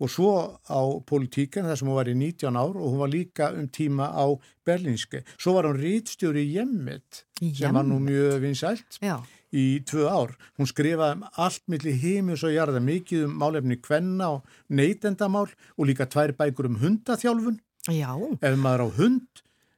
og 0.00 0.10
svo 0.10 0.58
á 0.66 0.80
politíkan 1.06 1.68
þar 1.68 1.78
sem 1.78 1.88
hún 1.88 1.98
var 2.00 2.10
í 2.10 2.14
19 2.18 2.56
ár 2.58 2.74
og 2.74 2.88
hún 2.92 2.98
var 3.04 3.12
líka 3.12 3.52
um 3.54 3.68
tíma 3.68 4.08
á 4.10 4.26
Berlínske. 4.66 5.22
Svo 5.38 5.54
var 5.54 5.68
hún 5.68 5.78
rítstjóri 5.78 6.42
í 6.44 6.54
Jemmet 6.56 7.24
sem 7.54 7.74
var 7.74 7.84
nú 7.86 8.00
mjög 8.02 8.40
vinsælt 8.42 8.98
Já, 9.00 9.20
í 9.54 9.80
tvö 9.86 10.08
ár. 10.10 10.34
Hún 10.58 10.66
skrifaði 10.66 11.20
um 11.20 11.24
allt 11.38 11.62
millir 11.70 11.94
heimus 12.02 12.42
og 12.42 12.52
jarða, 12.56 12.80
mikið 12.82 13.28
um 13.28 13.38
málefni 13.38 13.78
kvenna 13.80 14.32
og 14.34 14.42
neytendamál 14.68 15.46
og 15.78 15.86
líka 15.86 16.08
tvær 16.10 16.34
bækur 16.34 16.66
um 16.72 16.80
hundaþjálfun. 16.82 17.60
já, 17.88 18.10
Ef 18.42 18.56
maður 18.58 18.88
á 18.88 18.88
hund, 18.98 19.28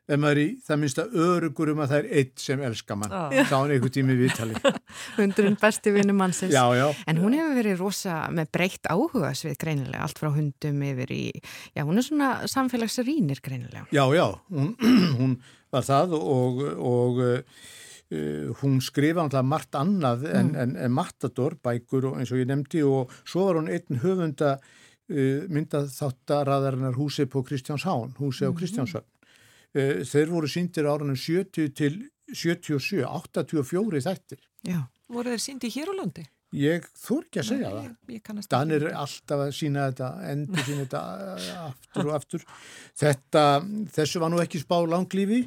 ef 0.07 0.21
maður 0.23 0.39
er 0.39 0.41
í 0.43 0.51
það 0.63 0.79
minnsta 0.83 1.05
örugur 1.27 1.73
um 1.73 1.81
að 1.83 1.93
það 1.93 1.99
er 1.99 2.21
eitt 2.21 2.43
sem 2.43 2.61
elskar 2.63 2.99
mann. 3.01 3.15
Ah. 3.15 3.33
Sá 3.49 3.57
hann 3.57 3.73
einhvern 3.75 3.95
tími 3.97 4.17
viðtali. 4.21 4.59
hundurinn 5.19 5.57
besti 5.61 5.93
vinnum 5.95 6.21
mannsins. 6.21 6.55
Já, 6.55 6.63
já. 6.79 6.87
En 7.11 7.21
hún 7.23 7.35
hefur 7.35 7.57
verið 7.59 7.81
rosa 7.83 8.19
með 8.35 8.53
breytt 8.55 8.91
áhuga 8.93 9.33
svið 9.37 9.57
greinilega, 9.63 10.05
allt 10.07 10.21
frá 10.23 10.31
hundum 10.35 10.85
yfir 10.91 11.15
í, 11.15 11.25
já, 11.75 11.83
hún 11.83 11.99
er 11.99 12.07
svona 12.07 12.31
samfélagsrýnir 12.51 13.43
greinilega. 13.43 13.89
Já, 13.95 14.05
já, 14.15 14.29
hún, 14.55 14.77
hún 15.19 15.35
var 15.75 15.89
það 15.89 16.15
og, 16.21 16.63
og 16.79 17.21
uh, 17.27 18.55
hún 18.63 18.79
skrifa 18.85 19.27
náttúrulega 19.27 19.51
margt 19.51 19.79
annað 19.81 20.29
en, 20.31 20.55
en, 20.55 20.79
en 20.87 20.95
Matador, 20.95 21.59
bækur 21.67 22.13
og 22.13 22.21
eins 22.21 22.31
og 22.31 22.45
ég 22.45 22.51
nefndi 22.51 22.87
og 22.87 23.11
svo 23.27 23.49
var 23.49 23.59
hún 23.59 23.73
einn 23.75 24.03
höfunda 24.07 24.55
uh, 24.63 25.43
myndað 25.51 25.91
þáttaraðarinnar 25.99 26.95
húsi 26.95 27.27
på 27.27 27.43
Kristjánshán, 27.43 28.15
húsi 28.23 28.47
á 28.47 28.55
Kristjánshöfn. 28.55 29.11
Uh, 29.77 30.01
þeir 30.09 30.33
voru 30.33 30.49
síndir 30.51 30.89
árunum 30.89 31.19
70 31.21 31.75
til 31.77 31.99
77, 32.33 33.05
84 33.05 34.01
þættir. 34.07 34.41
Já, 34.67 34.81
voru 35.13 35.35
þeir 35.35 35.45
síndi 35.45 35.71
hér 35.75 35.93
á 35.93 35.95
landi? 36.01 36.25
Ég 36.57 36.85
þór 36.97 37.25
ekki 37.27 37.41
að 37.43 37.49
segja 37.51 37.71
það. 37.75 37.85
Ég, 37.85 37.95
ég 38.17 38.23
kannast 38.25 38.51
Danir 38.53 38.79
ekki. 38.81 38.91
er 38.93 39.01
alltaf 39.03 39.43
að 39.45 39.55
sína 39.61 39.87
þetta, 39.91 40.11
endur 40.33 40.67
sína 40.69 40.85
þetta 40.85 41.01
aftur 41.67 42.07
og 42.07 42.13
aftur. 42.17 42.45
Þetta, 43.03 43.43
þessu 43.99 44.23
var 44.23 44.33
nú 44.33 44.41
ekki 44.43 44.63
spá 44.63 44.77
langlífi 44.89 45.43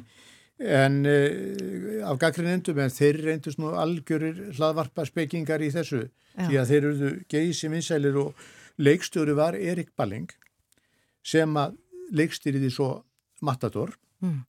en 0.60 1.00
uh, 1.08 2.08
af 2.10 2.20
gaggrinendum 2.20 2.82
en 2.84 2.92
þeir 2.92 3.22
reyndust 3.24 3.60
nú 3.60 3.72
algjörir 3.80 4.50
hlaðvarpa 4.58 5.06
spekingar 5.08 5.64
í 5.64 5.70
þessu 5.72 6.04
Já. 6.04 6.44
því 6.46 6.58
að 6.60 6.68
þeir 6.72 6.82
eruðu 6.82 7.12
geysi 7.32 7.70
vinsælir 7.72 8.18
og 8.20 8.44
leikstjóri 8.80 9.36
var 9.36 9.56
Erik 9.56 9.94
Balling 9.96 10.28
sem 11.24 11.56
að 11.56 11.78
leikstýriði 12.16 12.70
svo 12.74 12.90
Matador 13.44 13.96
Mm. 14.20 14.40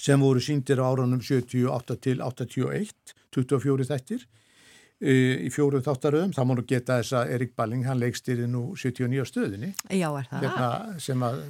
sem 0.00 0.20
voru 0.20 0.40
síndir 0.42 0.80
á 0.80 0.86
áranum 0.86 1.20
78 1.22 1.98
til 2.02 2.22
81, 2.24 3.14
24 3.34 3.86
þættir 3.90 4.24
uh, 4.24 5.36
í 5.44 5.50
fjóru 5.54 5.82
þáttaröðum, 5.84 6.32
þá 6.34 6.42
má 6.46 6.54
nú 6.56 6.64
geta 6.66 6.98
þess 7.02 7.18
að 7.20 7.34
Erik 7.36 7.54
Balling, 7.58 7.84
hann 7.88 8.00
leikstýri 8.00 8.48
nú 8.50 8.72
79 8.78 9.22
á 9.22 9.26
stöðinni, 9.28 9.70
já 9.90 10.08
er 10.08 10.26
það. 10.30 10.48
hérna, 10.48 10.98
sem 11.02 11.26
að 11.26 11.44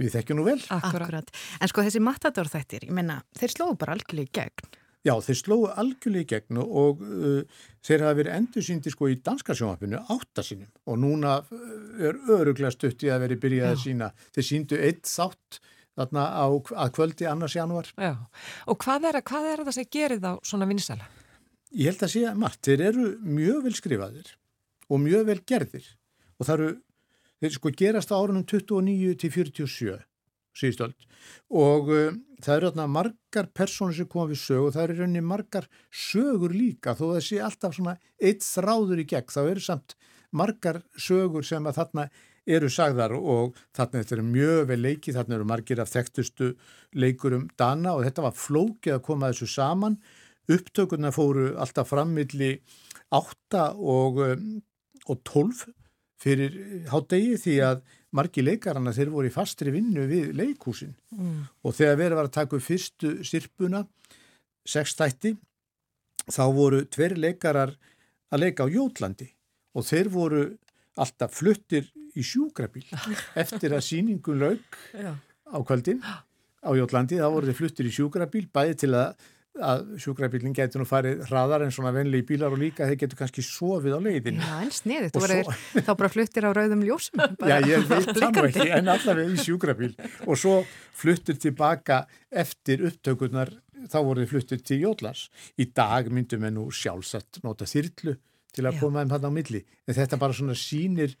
við 0.00 0.16
þekkjum 0.16 0.40
nú 0.40 0.46
vel. 0.48 0.60
Akkurat. 0.74 1.28
En 1.60 1.70
sko 1.70 1.84
þessi 1.86 2.02
matador 2.02 2.50
þættir, 2.50 2.88
ég 2.88 2.96
menna, 2.96 3.20
þeir 3.38 3.54
slóðu 3.54 3.76
bara 3.82 3.94
algjörlega 3.94 4.30
í 4.30 4.34
gegn. 4.40 4.80
Já, 5.04 5.12
þeir 5.20 5.36
slóðu 5.36 5.68
algjörlega 5.82 6.24
í 6.24 6.28
gegn 6.32 6.60
og 6.64 7.02
uh, 7.04 7.62
þeir 7.84 8.06
hafa 8.06 8.18
verið 8.22 8.36
endur 8.38 8.64
síndi 8.64 8.92
sko 8.94 9.10
í 9.12 9.18
danska 9.20 9.56
sjónvapinu 9.56 10.00
áttasinum 10.14 10.70
og 10.88 10.98
núna 11.02 11.36
er 12.00 12.16
öruglega 12.32 12.72
stutt 12.72 13.04
í 13.04 13.12
að 13.12 13.26
veri 13.26 13.38
byrjað 13.42 13.74
að 13.74 13.82
sína. 13.82 14.10
Þeir 14.32 14.48
síndu 14.48 14.80
eitt 14.80 15.04
þátt 15.10 15.60
þarna 15.98 16.24
á, 16.34 16.46
að 16.84 16.94
kvöldi 16.96 17.28
annars 17.30 17.56
janúar. 17.56 17.90
Já, 17.98 18.14
og 18.66 18.78
hvað 18.82 19.10
er, 19.10 19.20
hvað 19.26 19.50
er 19.50 19.64
það 19.66 19.76
sem 19.78 19.90
gerir 19.96 20.22
þá 20.22 20.32
svona 20.46 20.68
vinsæla? 20.70 21.10
Ég 21.74 21.90
held 21.90 22.06
að 22.06 22.12
sé 22.14 22.24
að 22.28 22.40
margt, 22.40 22.62
þeir 22.62 22.82
eru 22.90 23.06
mjög 23.26 23.62
vel 23.66 23.74
skrifaðir 23.74 24.34
og 24.88 25.00
mjög 25.02 25.28
vel 25.30 25.40
gerðir 25.46 25.86
og 26.38 26.48
það 26.48 26.54
eru, 26.56 26.72
þeir 27.42 27.56
sko 27.56 27.72
gerast 27.82 28.12
á 28.14 28.18
árunum 28.18 28.44
29 28.46 29.14
til 29.22 29.32
47 29.34 29.96
síðstöld 30.54 31.06
og 31.50 31.90
uh, 31.90 32.12
það 32.44 32.56
eru 32.56 32.70
þarna 32.70 32.86
margar 32.94 33.48
personur 33.56 33.96
sem 33.96 34.08
koma 34.10 34.28
við 34.30 34.42
sög 34.44 34.68
og 34.68 34.74
það 34.76 34.84
eru 34.86 34.98
rauninni 35.00 35.24
margar 35.26 35.66
sögur 35.90 36.54
líka 36.54 36.94
þó 36.94 37.06
það 37.16 37.24
sé 37.26 37.40
alltaf 37.42 37.74
svona 37.76 37.96
eitt 38.22 38.46
þráður 38.46 39.02
í 39.02 39.08
gegn 39.14 39.34
þá 39.34 39.40
eru 39.42 39.64
samt 39.64 39.96
margar 40.34 40.82
sögur 40.94 41.46
sem 41.46 41.66
að 41.66 41.80
þarna 41.80 42.06
eru 42.46 42.68
sagðar 42.68 43.14
og 43.16 43.56
þarna 43.76 44.02
þetta 44.02 44.16
er 44.18 44.22
mjög 44.26 44.66
vel 44.68 44.80
leikið, 44.84 45.16
þarna 45.16 45.38
eru 45.38 45.46
margir 45.48 45.80
af 45.80 45.92
þekktustu 45.92 46.50
leikurum 46.94 47.48
Dana 47.58 47.94
og 47.96 48.04
þetta 48.04 48.26
var 48.26 48.36
flókið 48.36 48.96
að 48.98 49.02
koma 49.06 49.30
þessu 49.32 49.48
saman 49.54 49.96
upptökurna 50.52 51.12
fóru 51.14 51.54
alltaf 51.56 51.88
frammilli 51.88 52.58
8 53.14 53.64
og, 53.80 54.20
um, 54.20 54.62
og 55.08 55.22
12 55.24 55.64
fyrir 56.24 56.58
hádegi 56.92 57.38
því 57.40 57.54
að 57.64 57.80
margi 58.14 58.44
leikarana 58.44 58.92
þeir 58.94 59.10
voru 59.10 59.28
í 59.28 59.34
fastri 59.34 59.72
vinnu 59.74 60.04
við 60.10 60.32
leikúsin 60.36 60.94
Mm. 61.14 61.46
og 61.62 61.74
þegar 61.76 61.96
verið 62.00 62.16
var 62.18 62.26
að 62.26 62.32
taka 62.34 62.56
upp 62.56 62.62
fyrstu 62.66 63.10
sirpuna, 63.22 63.84
sex 64.66 64.96
þætti, 64.98 65.36
þá 66.26 66.44
voru 66.56 66.80
tveir 66.90 67.14
leikarar 67.16 67.76
að 68.34 68.40
leika 68.42 68.66
á 68.66 68.72
Jótlandi 68.72 69.28
og 69.78 69.84
þeir 69.86 70.08
voru 70.10 70.42
alltaf 71.00 71.34
fluttir 71.40 71.88
í 72.14 72.22
sjúkrabíl 72.22 72.84
eftir 73.42 73.74
að 73.74 73.82
sýningun 73.88 74.42
lauk 74.42 74.80
Já. 74.94 75.14
á 75.50 75.58
kvöldin 75.66 76.02
á 76.04 76.70
Jótlandi, 76.78 77.18
þá 77.20 77.28
voru 77.34 77.48
þeir 77.50 77.58
fluttir 77.62 77.88
í 77.90 77.92
sjúkrabíl 77.92 78.46
bæði 78.54 78.76
til 78.80 78.90
að, 78.96 79.24
að 79.60 79.82
sjúkrabílinn 80.00 80.54
getur 80.56 80.80
nú 80.80 80.86
farið 80.88 81.24
hraðar 81.28 81.64
en 81.66 81.74
svona 81.74 81.90
venlegi 81.92 82.24
bílar 82.30 82.54
og 82.54 82.62
líka 82.62 82.86
þeir 82.88 83.00
getur 83.02 83.18
kannski 83.20 83.44
sofið 83.44 83.98
á 83.98 84.00
leiðin 84.06 84.38
Já, 84.40 84.54
en 84.64 84.72
sniðið, 84.72 85.10
þú 85.16 85.22
verður 85.26 85.50
svo- 85.50 85.82
þá 85.84 85.90
bara 86.00 86.10
fluttir 86.14 86.46
á 86.48 86.50
rauðum 86.56 86.86
ljósum. 86.88 87.20
Já, 87.50 87.56
ég 87.68 87.84
veit 87.90 88.08
það 88.16 88.30
nú 88.38 88.46
ekki, 88.48 88.68
en 88.78 88.92
allavega 88.94 89.34
í 89.36 89.44
sjúkrabíl 89.44 89.92
og 90.24 90.40
svo 90.40 90.54
fluttur 90.96 91.36
tilbaka 91.44 92.00
eftir 92.32 92.86
upptökurnar, 92.88 93.52
þá 93.92 93.98
voru 94.00 94.24
þið 94.24 94.32
fluttur 94.32 94.62
til 94.64 94.80
Jótlans. 94.86 95.26
Í 95.60 95.68
dag 95.76 96.08
myndum 96.08 96.46
við 96.48 96.56
nú 96.56 96.64
sjálfsagt 96.72 97.42
nota 97.44 97.68
þyrlu 97.68 98.16
til 98.54 98.66
að 98.66 98.76
Já. 98.76 98.80
koma 98.80 99.02
þeim 99.02 99.14
hann 99.14 99.28
á 99.28 99.32
milli, 99.34 99.62
en 99.86 99.98
þetta 99.98 100.20
bara 100.20 100.36
svona 100.36 100.56
sýnir 100.58 101.16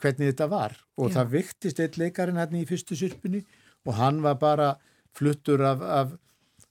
hvernig 0.00 0.32
þetta 0.32 0.48
var 0.50 0.76
og 0.96 1.10
Já. 1.10 1.14
það 1.18 1.34
viktist 1.36 1.82
eitt 1.82 1.98
leikarinn 2.00 2.40
hann 2.40 2.56
í 2.58 2.66
fyrstu 2.68 2.98
syrpunni 2.98 3.42
og 3.86 3.94
hann 3.98 4.20
var 4.22 4.38
bara 4.40 4.72
fluttur 5.16 5.64
af, 5.66 5.82
af, 5.82 6.12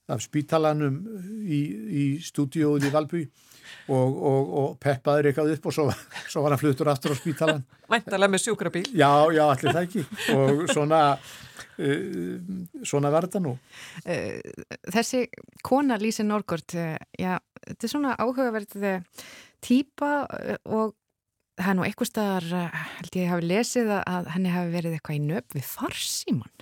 af 0.08 0.22
spítalanum 0.24 1.00
í, 1.44 1.60
í 1.90 2.04
stúdíóð 2.24 2.88
í 2.88 2.92
Valby 2.94 3.24
og, 3.88 4.16
og, 4.30 4.50
og 4.62 4.72
peppaður 4.82 5.28
eitthvað 5.30 5.52
upp 5.56 5.66
og 5.70 5.76
svo, 5.76 5.86
svo 6.30 6.42
var 6.44 6.54
hann 6.56 6.62
fluttur 6.62 6.90
aftur 6.92 7.14
á 7.14 7.20
spítalan 7.20 7.62
Væntalega 7.90 8.30
með 8.30 8.44
sjúkrabíl. 8.44 8.84
Já, 8.94 9.10
já, 9.34 9.44
allir 9.50 9.74
það 9.74 9.82
ekki 9.86 10.04
og 10.36 10.60
svona 10.70 11.00
uh, 11.16 12.34
svona 12.86 13.10
þetta 13.16 13.42
nú 13.44 13.56
Eh, 14.04 14.40
Þessi 14.94 15.24
kona 15.66 15.98
Lísi 16.00 16.24
Norgård, 16.24 16.74
eh, 16.78 16.96
já, 17.20 17.34
þetta 17.66 17.86
er 17.86 17.92
svona 17.92 18.14
áhugaverð 18.22 18.78
típa 19.64 20.12
eh, 20.38 20.56
og 20.70 20.94
það 21.60 21.68
er 21.72 21.76
nú 21.76 21.84
eitthvað 21.84 22.08
staðar, 22.08 22.46
held 22.96 23.16
ég 23.20 23.28
hafi 23.28 23.48
lesið 23.50 23.90
að- 23.98 24.06
að 24.14 24.30
henni 24.36 24.52
hafi 24.54 24.70
verið 24.72 24.94
eitthvað 24.96 25.18
í 25.18 25.24
nöp 25.26 25.56
við 25.58 25.66
farsíman. 25.68 26.54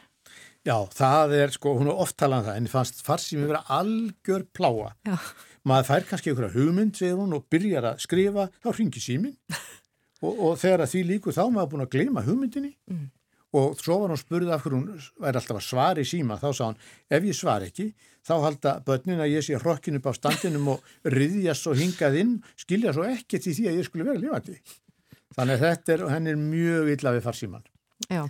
Já, 0.67 0.75
það 0.91 1.35
er 1.39 1.53
sko, 1.55 1.77
hún 1.79 1.87
er 1.93 2.01
oft 2.03 2.17
talað 2.19 2.41
um 2.43 2.49
það 2.49 2.57
en 2.59 2.67
fannst 2.73 2.99
farsími 3.07 3.47
vera 3.47 3.63
algjör 3.71 4.43
pláa 4.53 4.91
Já. 5.07 5.15
Maður 5.69 5.89
fær 5.91 6.09
kannski 6.09 6.33
einhverja 6.33 6.55
hugmynd 6.57 6.97
segir 6.99 7.19
hún 7.19 7.37
og 7.37 7.47
byrjar 7.53 7.93
að 7.93 8.03
skrifa 8.05 8.49
þá 8.59 8.69
ringi 8.73 9.03
símin 9.03 9.37
og, 10.25 10.33
og 10.33 10.59
þegar 10.61 10.85
að 10.85 10.93
því 10.95 11.05
líkur 11.13 11.37
þá 11.37 11.45
maður 11.47 11.71
búin 11.75 11.87
að 11.87 11.95
gleyma 11.95 12.27
hugmyndinni. 12.27 12.75
Mm. 12.91 13.07
og 13.59 13.79
svo 13.81 13.97
var 14.03 14.13
hún 14.13 14.21
spurði 14.21 14.53
af 14.53 14.65
hverju 14.65 14.79
hún 14.79 14.89
væri 15.25 15.41
alltaf 15.41 15.57
að 15.57 15.65
svara 15.65 16.03
í 16.05 16.09
síma 16.09 16.37
þá 16.41 16.49
sá 16.53 16.65
hún, 16.67 16.81
ef 17.09 17.29
ég 17.31 17.37
svar 17.37 17.65
ekki 17.65 17.87
þá 18.29 18.35
halda 18.45 18.75
börnin 18.85 19.23
að 19.25 19.33
ég 19.33 19.47
sé 19.47 19.57
hrokkin 19.57 19.97
upp 19.97 20.11
á 20.11 20.13
standinum 20.19 20.75
og 20.75 20.91
riðjast 21.09 21.65
svo 21.65 21.73
hingað 21.79 22.19
inn 22.21 22.35
skilja 22.61 22.93
svo 22.93 23.07
ekki 23.09 23.41
til 23.41 23.55
því 23.57 23.71
að 23.71 23.81
ég 23.81 23.89
skulle 23.89 24.09
vera 24.09 24.21
lifandi. 24.21 24.59
Þannig 25.37 25.55
að 25.55 25.65
þetta 25.65 25.95
er, 25.95 26.05
henni 26.13 26.35
er 26.35 26.41
mjög 26.41 26.93
illa 26.97 27.15
við 27.17 27.25
farsíman 27.25 27.65
Já, 28.09 28.25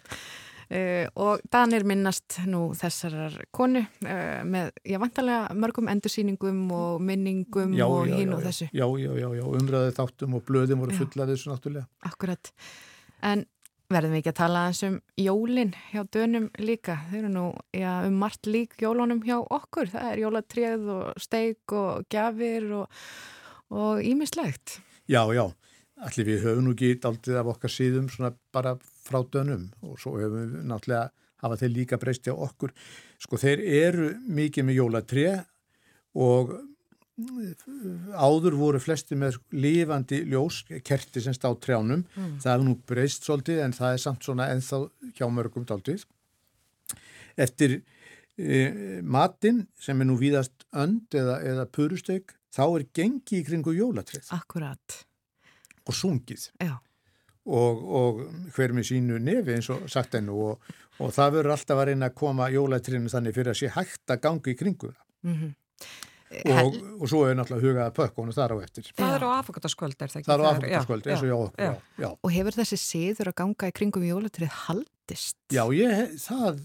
uh, 0.70 1.07
og 1.20 1.45
Danir 1.53 1.86
minnast 1.89 2.40
nú 2.49 2.69
þessarar 2.78 3.36
konu 3.55 3.82
uh, 3.82 4.40
með, 4.49 4.73
ég 4.89 5.03
vantarlega 5.03 5.59
mörgum 5.59 5.90
endursýningum 5.93 6.65
og 6.77 7.05
minningum 7.05 7.77
og 7.86 8.11
hinn 8.12 8.35
og 8.36 8.43
já, 8.43 8.49
þessu. 8.49 8.70
Já, 8.73 8.86
já, 9.03 9.12
já, 9.23 9.28
já, 9.40 9.45
umræðið 9.61 9.95
þáttum 10.01 10.39
og 10.39 10.49
blöðin 10.49 10.82
voru 10.82 10.97
Já. 10.97 11.03
fulla 11.05 11.24
af 11.24 11.32
þessu 11.35 11.53
náttúrulega. 11.53 11.89
Akkurat. 12.09 12.53
En 13.23 13.47
Verðum 13.89 14.12
við 14.12 14.20
ekki 14.20 14.32
að 14.35 14.36
tala 14.36 14.62
eins 14.69 14.82
um 14.85 14.97
jólinn 15.16 15.70
hjá 15.89 16.03
dönum 16.12 16.51
líka. 16.61 16.99
Þau 17.09 17.15
eru 17.23 17.28
nú 17.32 17.45
já, 17.73 17.93
um 18.05 18.19
margt 18.20 18.45
lík 18.45 18.74
jólunum 18.85 19.23
hjá 19.24 19.39
okkur. 19.40 19.89
Það 19.89 20.09
er 20.11 20.20
jólatrið 20.20 20.90
og 20.93 21.23
steik 21.24 21.73
og 21.73 22.05
gafir 22.12 22.66
og 22.77 24.03
ímislegt. 24.05 24.82
Já, 25.09 25.23
já. 25.32 25.47
Allir 26.05 26.28
við 26.28 26.45
höfum 26.45 26.69
nú 26.69 26.74
ekki 26.77 26.99
aldrei 27.09 27.39
af 27.40 27.49
okkar 27.55 27.73
síðum 27.73 28.12
svona 28.12 28.35
bara 28.53 28.74
frá 29.09 29.22
dönum 29.32 29.68
og 29.82 29.98
svo 30.01 30.16
höfum 30.20 30.55
við 30.55 30.66
náttúrulega 30.68 31.09
hafa 31.43 31.59
þeir 31.60 31.74
líka 31.74 31.98
breyst 32.01 32.26
hjá 32.26 32.35
okkur. 32.35 32.74
Sko 33.22 33.39
þeir 33.40 33.62
eru 33.62 34.10
mikið 34.26 34.68
með 34.68 34.80
jólatrið 34.80 35.39
og 36.18 36.56
áður 38.14 38.55
voru 38.59 38.80
flesti 38.82 39.16
með 39.18 39.40
lifandi 39.51 40.20
ljós, 40.30 40.62
kerti 40.86 41.22
semst 41.22 41.43
á 41.43 41.51
trjánum, 41.59 42.05
mm. 42.06 42.39
það 42.43 42.52
hefur 42.52 42.66
nú 42.68 42.74
breyst 42.86 43.26
svolítið 43.26 43.62
en 43.64 43.74
það 43.74 43.94
er 43.94 44.02
samt 44.05 44.26
svona 44.26 44.48
ennþá 44.55 44.80
hjá 45.18 45.26
mörgum 45.32 45.66
daldið. 45.66 46.05
Eftir 47.39 47.80
e, 48.39 49.01
matinn 49.02 49.64
sem 49.82 49.98
er 49.98 50.10
nú 50.10 50.18
víðast 50.20 50.66
önd 50.78 51.14
eða, 51.18 51.40
eða 51.43 51.66
purusteg, 51.74 52.35
þá 52.55 52.64
er 52.68 52.86
gengi 52.94 53.40
í 53.40 53.47
kringu 53.47 53.74
jólatrið. 53.74 54.30
Akkurat. 54.39 55.01
Og 55.89 55.97
sungið. 55.97 56.51
Já. 56.62 56.76
Og, 57.48 57.78
og 58.00 58.18
hver 58.52 58.74
með 58.76 58.90
sínu 58.90 59.18
nefi 59.24 59.54
eins 59.54 59.70
og 59.72 59.86
sagt 59.88 60.18
ennu 60.18 60.34
og, 60.50 60.72
og 61.00 61.14
það 61.16 61.38
verður 61.38 61.54
alltaf 61.54 61.78
að 61.80 61.86
reyna 61.88 62.10
að 62.10 62.18
koma 62.20 62.50
jólatriðinu 62.52 63.12
þannig 63.12 63.36
fyrir 63.38 63.54
að 63.54 63.60
sé 63.62 63.70
hægt 63.72 64.12
að 64.12 64.20
ganga 64.26 64.52
í 64.52 64.56
kringu 64.58 64.90
það. 64.90 65.06
Mm 65.24 65.38
-hmm. 65.38 65.54
Og, 66.28 66.74
og 67.00 67.08
svo 67.08 67.22
er 67.24 67.36
náttúrulega 67.38 67.64
hugaða 67.64 67.92
pökkunum 67.96 68.34
þar 68.36 68.52
á 68.52 68.56
eftir. 68.60 68.90
Það 68.98 69.14
er 69.16 69.24
á 69.24 69.30
afhverjasköld, 69.38 69.96
er 69.96 70.10
það 70.12 70.18
ekki? 70.20 70.28
Það 70.28 70.34
er 70.34 70.44
á 70.44 70.48
afhverjasköld, 70.50 71.06
eins 71.08 71.22
og 71.24 71.28
já, 71.30 71.64
já, 71.64 71.72
já. 72.04 72.08
Og 72.20 72.32
hefur 72.34 72.56
þessi 72.58 72.78
síður 72.82 73.30
að 73.30 73.36
ganga 73.40 73.70
í 73.70 73.74
kringum 73.78 74.04
jólatrið 74.04 74.52
haldist? 74.66 75.38
Já, 75.54 75.62
ég, 75.72 76.12
það 76.20 76.60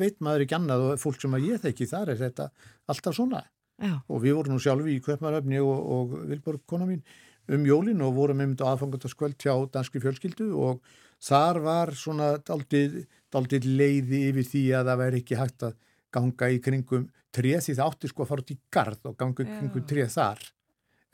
veit 0.00 0.16
maður 0.24 0.46
ekki 0.46 0.56
annað 0.56 0.86
og 0.86 1.02
fólk 1.02 1.20
sem 1.20 1.36
að 1.36 1.48
ég 1.50 1.60
þekki 1.66 1.90
þar 1.92 2.14
er 2.14 2.22
þetta 2.22 2.48
alltaf 2.88 3.18
svona. 3.20 3.44
Já. 3.80 3.94
Og 4.08 4.24
við 4.24 4.38
vorum 4.38 4.56
nú 4.56 4.62
sjálfi 4.64 4.96
í 4.96 5.02
Kvöpmaröfni 5.04 5.60
og, 5.60 5.76
og 5.96 6.16
Vilborg 6.32 6.64
kona 6.68 6.88
mín 6.88 7.04
um 7.50 7.66
jólin 7.66 8.02
og 8.06 8.16
vorum 8.16 8.42
einmitt 8.42 8.62
á 8.62 8.70
aðfangandaskvöld 8.72 9.38
hjá 9.40 9.54
danski 9.74 10.02
fjölskyldu 10.02 10.50
og 10.54 10.80
þar 11.20 11.60
var 11.64 11.94
svona 11.98 12.32
daldið 12.46 13.66
leiði 13.66 14.26
yfir 14.30 14.46
því 14.52 14.64
að 14.78 14.92
það 14.92 15.02
væri 15.02 15.22
ekki 15.22 15.40
hægt 15.40 15.66
að 15.68 15.76
ganga 16.14 16.48
í 16.50 16.62
kringum 16.62 17.10
trið 17.34 17.60
því 17.66 17.76
það 17.76 17.90
átti 17.90 18.10
sko 18.10 18.24
að 18.24 18.32
fara 18.32 18.44
út 18.44 18.54
í 18.54 18.58
gard 18.72 19.10
og 19.10 19.18
ganga 19.18 19.44
í 19.44 19.50
kringum 19.50 19.86
trið 19.90 20.14
þar 20.16 20.48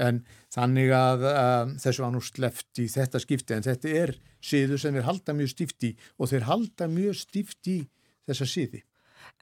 en 0.02 0.22
þannig 0.52 0.92
að 0.94 1.24
um, 1.30 1.76
þessu 1.80 2.04
var 2.04 2.12
nú 2.14 2.22
sleft 2.24 2.80
í 2.82 2.86
þetta 2.92 3.20
skipti 3.22 3.56
en 3.56 3.64
þetta 3.64 3.94
er 4.02 4.12
síðu 4.44 4.78
sem 4.80 4.96
þeir 4.96 5.08
halda 5.08 5.36
mjög 5.36 5.52
stíft 5.54 5.86
í 5.88 5.92
og 6.20 6.30
þeir 6.32 6.48
halda 6.50 6.88
mjög 6.92 7.20
stíft 7.22 7.70
í 7.72 7.78
þessa 8.28 8.48
síði. 8.50 8.82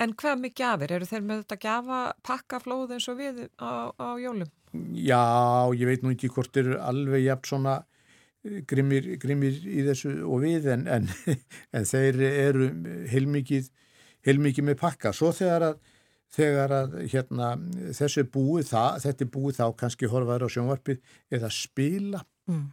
En 0.00 0.14
hvað 0.18 0.40
með 0.42 0.54
gafir? 0.58 0.94
Eru 0.96 1.08
þeir 1.08 1.24
með 1.26 1.42
þetta 1.42 1.58
gafa 1.62 1.98
pakkaflóð 2.26 2.94
eins 2.96 3.08
og 3.10 3.18
við 3.18 3.42
á, 3.58 3.90
á 3.94 4.08
jólum? 4.22 4.50
Já, 4.98 5.22
ég 5.76 5.86
veit 5.86 6.04
nú 6.04 6.14
ekki 6.14 6.30
hvort 6.34 6.56
eru 6.58 6.78
alveg 6.82 7.26
jafn 7.28 7.48
svona 7.50 7.74
eh, 8.44 8.60
grimmir, 8.68 9.14
grimmir 9.22 9.56
í 9.62 9.84
þessu 9.86 10.16
og 10.26 10.42
við 10.44 10.68
en, 10.74 10.86
en, 10.90 11.08
en 11.76 11.88
þeir 11.88 12.20
eru 12.28 12.70
heilmikið 13.12 13.70
heilmikið 14.24 14.68
með 14.70 14.80
pakka. 14.80 15.12
Svo 15.16 15.30
þegar 15.36 15.68
að, 15.70 15.92
þegar 16.34 16.74
að 16.78 16.96
hérna, 17.12 17.52
þessu 17.96 18.26
búið 18.32 18.70
það, 18.72 18.98
þetta 19.06 19.26
er 19.26 19.30
búið 19.36 19.60
þá 19.60 19.64
kannski 19.82 20.10
horfaður 20.10 20.46
á 20.46 20.54
sjónvarpið 20.56 21.16
eða 21.38 21.52
spila. 21.54 22.24
Mm. 22.50 22.66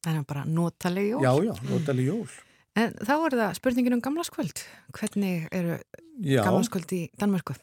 Það 0.00 0.18
er 0.18 0.26
bara 0.28 0.44
notaleg 0.48 1.10
jól. 1.14 1.22
Já, 1.24 1.32
já, 1.48 1.54
notaleg 1.70 2.10
jól. 2.10 2.26
En 2.74 2.96
þá 2.98 3.14
er 3.14 3.36
það 3.38 3.56
spurningin 3.60 3.96
um 3.96 4.02
gamlaskvöld. 4.04 4.64
Hvernig 4.98 5.46
eru 5.54 5.78
gamlaskvöld 6.20 6.94
í 6.96 7.02
Danmörku? 7.20 7.56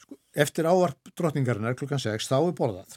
Sko, 0.00 0.18
eftir 0.44 0.68
ávarp 0.68 1.12
drotningarinnar 1.16 1.76
klukkan 1.78 2.02
6 2.02 2.30
þá 2.30 2.38
er 2.40 2.54
borðað. 2.58 2.96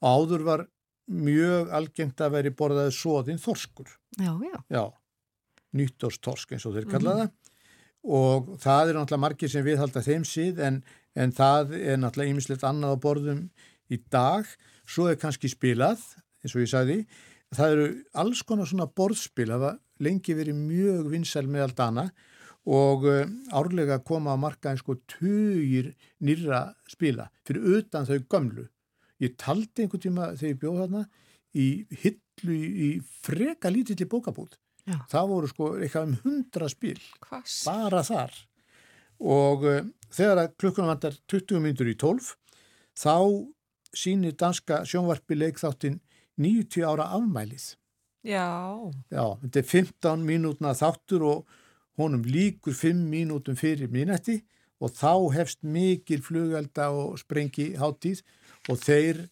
Áður 0.00 0.46
var 0.46 0.66
mjög 1.10 1.72
algengt 1.74 2.20
að 2.22 2.36
veri 2.38 2.54
borðaði 2.54 2.94
svoðinn 2.96 3.42
þorskur. 3.42 3.90
Já, 4.20 4.32
já. 4.46 4.56
Já, 4.70 4.84
nýttórstorsk 5.76 6.54
eins 6.54 6.66
og 6.68 6.76
þeir 6.76 6.90
kallaða. 6.90 7.30
Mm 7.30 7.40
og 8.04 8.54
það 8.60 8.90
er 8.90 8.96
náttúrulega 8.96 9.24
margir 9.24 9.52
sem 9.52 9.64
viðhalda 9.64 10.02
þeim 10.04 10.24
síð 10.24 10.60
en, 10.64 10.80
en 11.14 11.32
það 11.36 11.74
er 11.76 12.00
náttúrulega 12.00 12.34
ýmislegt 12.34 12.64
annað 12.64 12.96
á 12.96 13.02
borðum 13.04 13.42
í 13.92 14.00
dag 14.12 14.48
svo 14.88 15.10
er 15.10 15.20
kannski 15.20 15.50
spilað 15.52 16.00
eins 16.40 16.54
og 16.54 16.64
ég 16.64 16.72
sagði 16.72 16.98
það 17.52 17.74
eru 17.74 17.86
alls 18.22 18.42
konar 18.46 18.70
svona 18.70 18.88
borðspil 18.88 19.50
var 19.52 19.80
lengi 20.00 20.36
verið 20.36 20.56
mjög 20.56 21.10
vinsæl 21.12 21.46
með 21.46 21.66
allt 21.66 21.84
annað 21.84 22.12
og 22.70 23.06
uh, 23.08 23.24
árlega 23.56 24.00
koma 24.04 24.34
að 24.34 24.42
marka 24.46 24.72
eins 24.72 24.84
og 24.86 25.00
tugir 25.08 25.92
nýra 26.24 26.70
spila 26.88 27.28
fyrir 27.44 27.80
utan 27.80 28.08
þau 28.08 28.18
gömlu 28.32 28.68
ég 29.20 29.36
taldi 29.40 29.84
einhvern 29.84 30.04
tíma 30.04 30.32
þegar 30.34 30.52
ég 30.52 30.60
bjóð 30.62 30.80
þarna 30.82 31.04
í 31.60 31.68
hillu 32.02 32.56
í 32.56 32.90
freka 33.24 33.72
lítill 33.72 33.98
í 34.00 34.10
bókabúð 34.10 34.56
Já. 34.88 34.96
það 35.10 35.32
voru 35.32 35.50
sko 35.50 35.70
eitthvað 35.78 36.06
um 36.08 36.18
hundra 36.24 36.68
spil 36.72 36.98
Hvers? 37.26 37.56
bara 37.68 38.02
þar 38.06 38.36
og 39.20 39.66
uh, 39.68 39.80
þegar 40.14 40.54
klukkunum 40.56 40.92
vandar 40.94 41.18
20 41.30 41.60
minnur 41.64 41.90
í 41.90 41.96
12 42.00 42.32
þá 42.96 43.16
sínir 43.96 44.36
danska 44.38 44.84
sjónvarpi 44.88 45.36
leikþáttin 45.36 46.00
90 46.40 46.86
ára 46.88 47.10
afmælið 47.18 47.74
Já. 48.20 48.48
Já, 49.08 49.24
þetta 49.40 49.60
er 49.62 49.68
15 49.68 50.24
mínútna 50.28 50.74
þáttur 50.76 51.22
og 51.24 51.60
honum 52.00 52.24
líkur 52.24 52.74
5 52.76 52.98
mínútum 53.08 53.56
fyrir 53.56 53.88
mínætti 53.92 54.42
og 54.80 54.92
þá 54.96 55.12
hefst 55.36 55.62
mikil 55.64 56.20
flugelda 56.24 56.90
og 56.92 57.18
sprengi 57.20 57.74
háttíð 57.80 58.22
og 58.68 58.80
þeir 58.82 59.24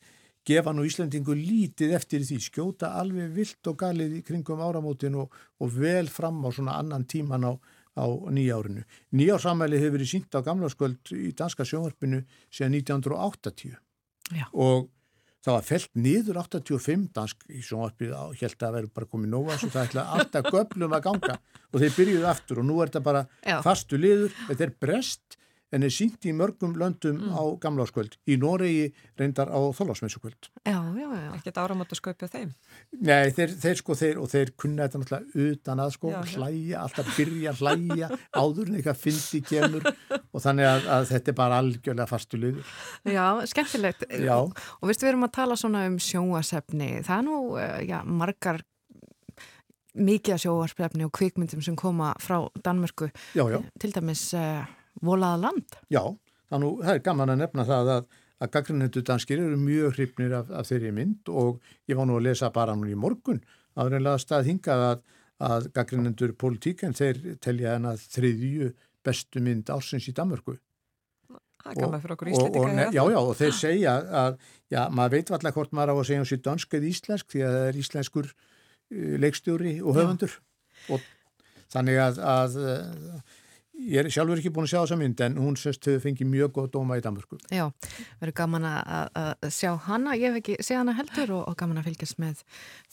gefa 0.48 0.72
nú 0.72 0.86
Íslandingu 0.88 1.34
lítið 1.36 1.94
eftir 1.98 2.24
því 2.24 2.38
skjóta 2.40 2.94
alveg 3.00 3.32
vilt 3.36 3.68
og 3.68 3.76
galið 3.82 4.18
í 4.20 4.22
kringum 4.24 4.62
áramótin 4.64 5.18
og, 5.20 5.34
og 5.60 5.74
vel 5.74 6.09
fram 6.09 6.40
á 6.40 6.48
svona 6.55 6.78
annan 6.80 7.05
tíman 7.05 7.44
á, 7.44 7.52
á 8.00 8.05
nýjárinu. 8.32 8.84
Nýjársamæli 9.12 9.80
hefur 9.82 9.98
verið 9.98 10.12
sínt 10.14 10.38
á 10.38 10.40
gamlarskvöld 10.46 11.12
í 11.12 11.34
danska 11.36 11.66
sjónvarpinu 11.68 12.22
síðan 12.48 12.78
1980 12.80 13.76
Já. 14.38 14.46
og 14.52 14.88
það 15.44 15.55
var 15.55 15.66
felt 15.66 15.90
niður 15.96 16.40
85 16.42 17.05
dansk 17.16 17.44
í 17.52 17.60
sjónvarpið 17.64 18.14
og 18.16 18.40
held 18.40 18.64
að 18.64 18.78
verður 18.78 18.94
bara 18.96 19.10
komið 19.12 19.34
nóga 19.34 19.59
svo 19.60 19.70
það 19.72 19.90
ætla 19.90 20.06
alltaf 20.16 20.48
göblum 20.52 20.96
að 20.96 21.05
ganga 21.06 21.36
og 21.68 21.82
þeir 21.82 21.94
byrjuðu 21.98 22.30
aftur 22.32 22.62
og 22.62 22.68
nú 22.68 22.78
er 22.80 22.90
þetta 22.90 23.05
bara 23.06 23.22
Já. 23.44 23.59
fastu 23.64 24.00
liður, 24.00 24.34
þetta 24.48 24.66
er 24.66 24.74
brest 24.80 25.38
en 25.74 25.84
er 25.84 25.92
sínt 25.92 26.24
í 26.24 26.32
mörgum 26.36 26.74
löndum 26.80 27.18
mm. 27.18 27.34
á 27.36 27.42
gamláskvöld. 27.60 28.16
Í 28.28 28.38
Noregi 28.40 28.88
reyndar 29.18 29.50
á 29.52 29.60
þólasmessukvöld. 29.76 30.48
Já, 30.64 30.78
já, 30.96 31.08
já. 31.12 31.28
Ekkert 31.36 31.60
áramönd 31.60 31.92
að 31.92 32.00
sköpja 32.00 32.30
þeim? 32.32 32.54
Nei, 32.96 33.28
þeir, 33.36 33.52
þeir 33.60 33.80
sko, 33.82 33.96
þeir, 33.98 34.20
og 34.22 34.30
þeir 34.32 34.54
kunna 34.60 34.86
þetta 34.86 35.02
náttúrulega 35.02 35.52
utan 35.52 35.82
að 35.84 35.92
sko, 35.98 36.14
já, 36.14 36.20
hlæja, 36.34 36.84
alltaf 36.84 37.10
byrja 37.18 37.54
hlæja, 37.58 38.10
áður 38.32 38.72
en 38.72 38.78
eitthvað 38.78 39.02
fyndi 39.02 39.42
kemur 39.48 39.90
og 39.90 40.44
þannig 40.44 40.70
að, 40.70 40.88
að 40.96 41.06
þetta 41.12 41.32
er 41.32 41.38
bara 41.42 41.60
algjörlega 41.64 42.08
fastu 42.08 42.40
liður. 42.40 42.72
Já, 43.04 43.26
skemmtilegt. 43.52 44.08
Já. 44.24 44.36
Og 44.40 44.88
viðstu, 44.88 45.06
við 45.06 45.12
erum 45.12 45.28
að 45.28 45.36
tala 45.36 45.60
svona 45.60 45.84
um 45.90 46.00
sjóasefni. 46.00 46.90
Það 47.04 47.14
er 47.18 47.28
nú, 47.28 47.38
eh, 47.60 47.78
já, 47.90 48.00
margar 48.08 48.64
mikið 49.98 50.42
sjóasefni 50.46 51.04
og 51.04 51.14
kvikmyndum 51.16 51.62
sem 51.64 51.76
koma 51.76 52.14
frá 52.22 52.40
Danmörku. 52.64 53.12
Já, 53.36 53.44
já. 53.52 53.60
Til 53.80 53.92
dæmis... 53.92 54.28
Volaða 55.04 55.42
land. 55.46 55.76
Já, 55.92 56.02
þannig 56.50 56.82
það 56.82 56.94
er 56.94 57.04
gaman 57.06 57.34
að 57.34 57.40
nefna 57.42 57.66
það 57.68 57.92
að, 57.94 58.08
að 58.38 58.52
gaggrinendu 58.56 59.04
danskir 59.06 59.42
eru 59.42 59.60
mjög 59.60 59.96
hrifnir 59.96 60.34
af, 60.40 60.50
af 60.50 60.68
þeirri 60.70 60.92
mynd 60.96 61.30
og 61.32 61.62
ég 61.90 61.98
var 61.98 62.08
nú 62.08 62.18
að 62.18 62.28
lesa 62.28 62.50
bara 62.54 62.76
nú 62.78 62.88
í 62.90 62.98
morgun 62.98 63.42
að 63.78 63.92
reynlega 63.94 64.22
stað 64.22 64.48
hingað 64.50 64.84
að, 64.88 65.02
að 65.48 65.68
gaggrinendur 65.76 66.34
politíken 66.38 66.96
þeir 66.98 67.20
telja 67.44 67.76
hana 67.76 67.94
þriðju 68.00 68.72
bestu 69.06 69.42
mynd 69.44 69.70
ásins 69.72 70.08
í 70.10 70.14
Danmörku. 70.16 70.58
Það 71.58 71.72
er 71.74 71.80
gaman 71.82 72.02
fyrir 72.02 72.14
okkur 72.14 72.30
íslendinga. 72.32 72.88
Já, 72.94 73.02
já, 73.12 73.18
og 73.18 73.34
þeir 73.38 73.54
segja 73.56 73.94
að, 74.22 74.36
já, 74.72 74.80
maður 74.94 75.16
veit 75.16 75.32
alltaf 75.34 75.56
hvort 75.56 75.74
maður 75.74 75.92
á 75.92 75.94
að 75.98 76.06
segja 76.08 76.22
um 76.22 76.28
sér 76.30 76.42
dansk 76.46 76.76
eða 76.78 76.90
íslensk 76.92 77.32
því 77.32 77.42
að 77.44 77.56
það 77.56 77.66
er 77.68 77.78
íslenskur 77.82 78.28
uh, 78.30 79.14
leikstjóri 79.24 79.74
og 79.82 79.98
höfundur 79.98 80.36
og 80.94 81.08
þannig 81.74 82.00
að, 82.00 82.20
að 82.24 82.58
Ég 83.78 84.00
er 84.02 84.09
sjálfur 84.10 84.40
ekki 84.40 84.50
búin 84.50 84.66
að 84.66 84.72
sjá 84.72 84.78
þessa 84.80 84.96
mynd 84.98 85.20
en 85.22 85.36
hún 85.38 85.56
sérst 85.59 85.86
hefur 85.86 86.00
fengið 86.02 86.26
mjög 86.32 86.50
góð 86.56 86.66
dóma 86.74 86.96
í 86.98 87.02
Danmörku. 87.05 87.36
Já, 87.55 87.68
verður 88.18 88.34
gaman 88.40 88.66
að 88.66 89.44
sjá 89.55 89.70
hana, 89.84 90.16
ég 90.18 90.32
hef 90.32 90.40
ekki 90.40 90.56
séð 90.66 90.80
hana 90.80 90.94
heldur 90.98 91.32
og, 91.36 91.44
og 91.52 91.56
gaman 91.60 91.78
að 91.78 91.86
fylgjast 91.92 92.18
með 92.18 92.42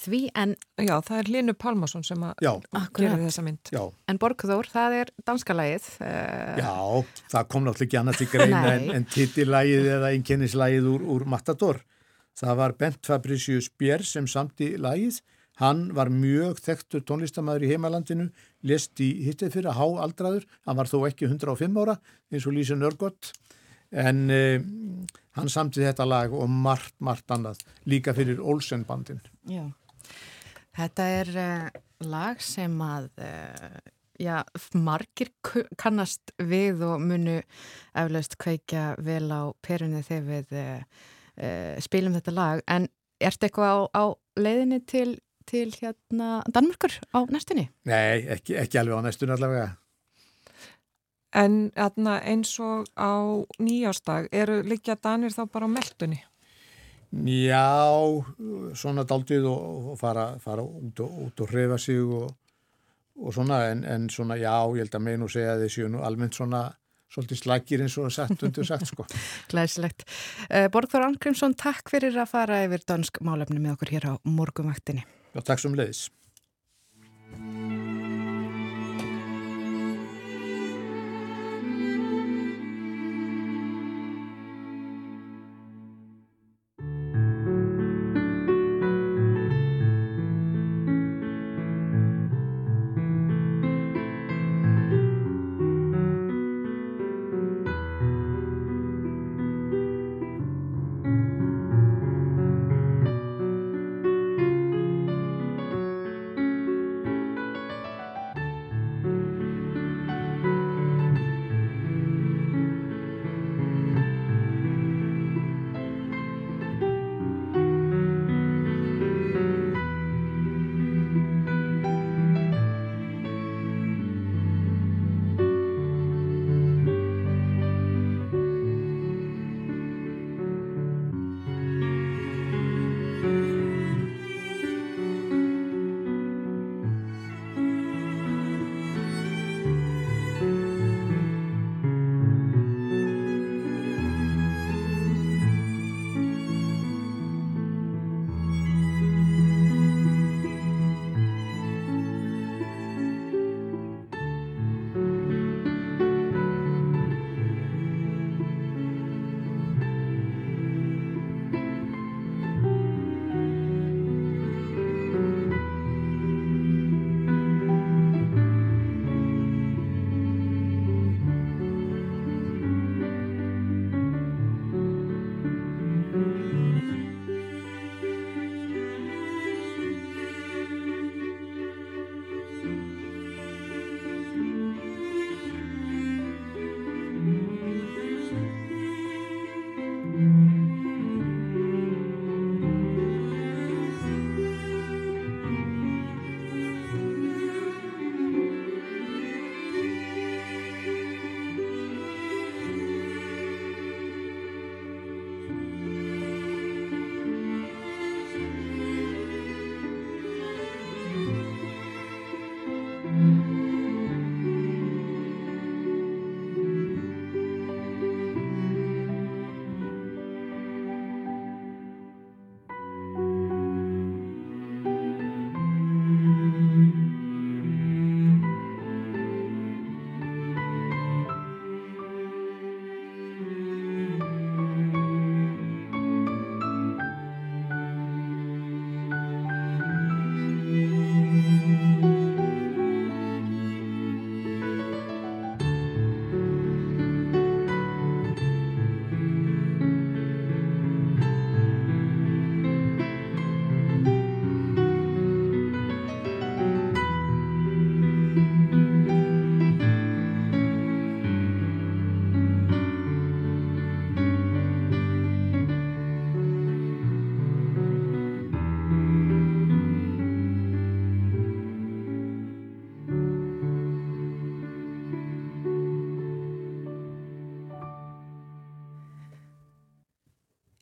því 0.04 0.22
en... 0.38 0.54
Já, 0.78 0.94
það 1.08 1.18
er 1.18 1.32
Linu 1.34 1.56
Pálmarsson 1.58 2.06
sem 2.06 2.28
að 2.28 2.46
gera 2.46 3.18
þessa 3.24 3.46
mynd. 3.48 3.74
Já. 3.74 3.82
En 4.14 4.22
Borgþór, 4.22 4.70
það 4.76 4.98
er 5.00 5.14
danska 5.26 5.58
lægið. 5.58 5.90
Uh... 5.98 6.12
Eh, 6.12 6.62
Já, 6.62 6.76
það 7.34 7.52
kom 7.56 7.66
náttúrulega 7.66 7.90
ekki 7.90 8.02
annað 8.04 8.22
til 8.22 8.32
greina 8.36 8.64
en, 8.76 8.90
en 9.00 9.10
titillægið 9.16 9.94
eða 9.98 10.14
einkennislægið 10.14 10.92
úr, 10.94 11.08
úr 11.16 11.30
Matador. 11.34 11.82
Það 12.38 12.60
var 12.62 12.78
Bent 12.78 13.10
Fabricius 13.10 13.72
Björn 13.74 14.06
sem 14.06 14.30
samt 14.30 14.62
í 14.62 14.76
lægið 14.78 15.24
Hann 15.62 15.88
var 15.96 16.10
mjög 16.12 16.60
þekktur 16.60 17.04
tónlistamæður 17.08 17.64
í 17.64 17.70
heimalandinu, 17.70 18.26
lest 18.66 19.00
í 19.04 19.10
hittið 19.26 19.54
fyrir 19.54 19.72
að 19.72 19.80
há 19.80 20.06
aldraður, 20.06 20.46
hann 20.66 20.80
var 20.80 20.90
þó 20.90 20.98
ekki 21.10 21.30
105 21.30 21.82
ára 21.84 21.98
eins 22.32 22.48
og 22.48 22.56
Lísa 22.56 22.78
Nörgott 22.78 23.32
en 23.96 24.22
uh, 24.34 24.60
hann 25.38 25.52
samtið 25.52 25.90
þetta 25.90 26.08
lag 26.10 26.34
og 26.36 26.50
margt, 26.50 26.96
margt 27.04 27.32
annað 27.32 27.62
líka 27.90 28.16
fyrir 28.18 28.42
Olsen 28.42 28.86
bandin. 28.88 29.22
Já, 29.50 29.68
þetta 30.78 31.10
er 31.20 31.34
uh, 31.36 31.82
lag 32.10 32.42
sem 32.44 32.80
að 32.84 33.10
uh, 33.22 33.78
já, 34.22 34.40
margir 34.74 35.32
kannast 35.82 36.34
við 36.42 36.84
og 36.88 37.04
munu 37.04 37.40
eflaust 37.94 38.38
kveikja 38.42 38.94
vel 39.04 39.28
á 39.30 39.52
perunni 39.66 40.04
þegar 40.06 40.46
við 40.50 41.84
spilum 41.84 42.14
þetta 42.16 42.32
lag. 42.32 42.62
En 42.72 42.86
ertu 43.20 43.44
eitthvað 43.44 43.74
á, 43.76 43.80
á 43.92 44.04
leiðinni 44.40 44.78
til 44.88 45.18
til 45.50 45.72
hérna 45.78 46.44
Danmörkur 46.52 46.94
á 47.14 47.20
næstunni? 47.30 47.70
Nei, 47.86 48.26
ekki, 48.36 48.58
ekki 48.60 48.80
alveg 48.82 49.00
á 49.00 49.06
næstunni 49.06 49.36
allavega. 49.36 49.74
En 51.36 51.72
hérna, 51.76 52.22
eins 52.24 52.54
og 52.64 52.88
á 52.96 53.44
nýjástag, 53.60 54.30
eru 54.32 54.62
líka 54.64 54.96
Danir 54.96 55.36
þá 55.36 55.44
bara 55.52 55.68
á 55.68 55.76
meldunni? 55.76 56.22
Já, 57.16 57.72
svona 58.76 59.04
daldið 59.08 59.46
og, 59.48 59.92
og 59.92 60.00
fara, 60.00 60.26
fara 60.40 60.64
út 60.64 61.00
og, 61.04 61.20
út 61.28 61.44
og 61.44 61.52
hrefa 61.52 61.78
sig 61.80 62.02
og, 62.02 62.32
og 63.16 63.36
svona, 63.36 63.66
en, 63.72 63.84
en 63.84 64.10
svona 64.10 64.36
já, 64.40 64.56
ég 64.76 64.84
held 64.84 64.98
að 64.98 65.06
meina 65.06 65.28
og 65.28 65.32
segja 65.32 65.54
að 65.56 65.66
þessi 65.66 65.88
nú 65.92 66.04
almennt 66.04 66.36
svona 66.36 66.66
svolítið 67.12 67.40
slagir 67.40 67.84
eins 67.86 67.96
og 68.02 68.12
sett 68.12 68.44
undir 68.44 68.68
sagt 68.68 68.90
sko. 68.90 69.06
Glæsilegt. 69.52 70.04
Uh, 70.50 70.68
Borgþór 70.74 71.08
Angrimsson, 71.08 71.56
takk 71.60 71.92
fyrir 71.92 72.18
að 72.20 72.32
fara 72.34 72.64
yfir 72.66 72.84
dansk 72.88 73.22
málefni 73.24 73.62
með 73.62 73.78
okkur 73.78 73.94
hér 73.96 74.10
á 74.12 74.14
morgumvaktinni. 74.28 75.06
Já, 75.36 75.42
takk 75.44 75.60
sem 75.60 75.76
leiðis. 75.76 76.06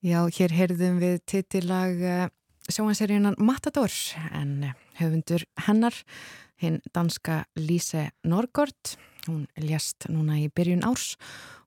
Já, 0.04 0.26
hér 0.36 0.52
heyrðum 0.52 0.98
við 1.00 1.22
titilag 1.32 2.02
uh, 2.04 2.24
sjóanseríunan 2.68 3.38
Matador 3.40 3.94
en 4.36 4.50
uh, 4.68 4.74
höfundur 5.00 5.46
hennar, 5.64 5.96
hinn 6.60 6.82
danska 6.92 7.46
Lise 7.56 8.10
Norgård, 8.28 8.98
hún 9.30 9.46
ljast 9.64 10.10
núna 10.12 10.42
í 10.42 10.50
byrjun 10.52 10.84
árs 10.84 11.14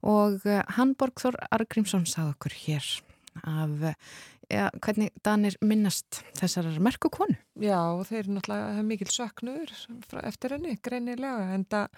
og 0.04 0.44
uh, 0.44 0.60
hann 0.76 0.92
Borgþór 1.00 1.40
Argrímsson 1.48 2.04
sað 2.04 2.34
okkur 2.34 2.58
hér 2.60 2.90
af 3.40 3.88
ja, 4.52 4.68
hvernig 4.84 5.16
Danir 5.24 5.56
minnast 5.64 6.20
þessar 6.36 6.68
merku 6.76 7.08
konu. 7.08 7.40
Já, 7.56 7.80
þeir 8.04 8.28
náttúrulega 8.34 8.70
hafa 8.76 8.88
mikil 8.92 9.12
söknur 9.16 9.76
eftir 10.28 10.58
henni, 10.58 10.76
greinilega, 10.84 11.54
en 11.56 11.64
það 11.72 11.88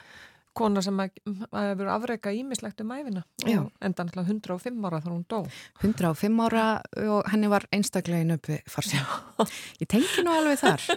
kona 0.58 0.82
sem 0.84 0.98
hefur 1.00 1.90
afreika 1.92 2.32
ímislegt 2.34 2.82
um 2.84 2.92
æfina 2.96 3.24
enda 3.46 4.06
náttúrulega 4.06 4.34
105 4.34 4.88
ára 4.88 5.02
þá 5.04 5.10
hún 5.12 5.24
dó. 5.30 5.40
105 5.82 6.44
ára 6.46 6.66
og 7.14 7.30
henni 7.32 7.50
var 7.50 7.68
einstaklegin 7.74 8.34
uppi 8.36 8.60
farsjá 8.70 9.04
ég 9.82 9.88
tengi 9.90 10.26
nú 10.26 10.34
alveg 10.34 10.60
þar. 10.62 10.88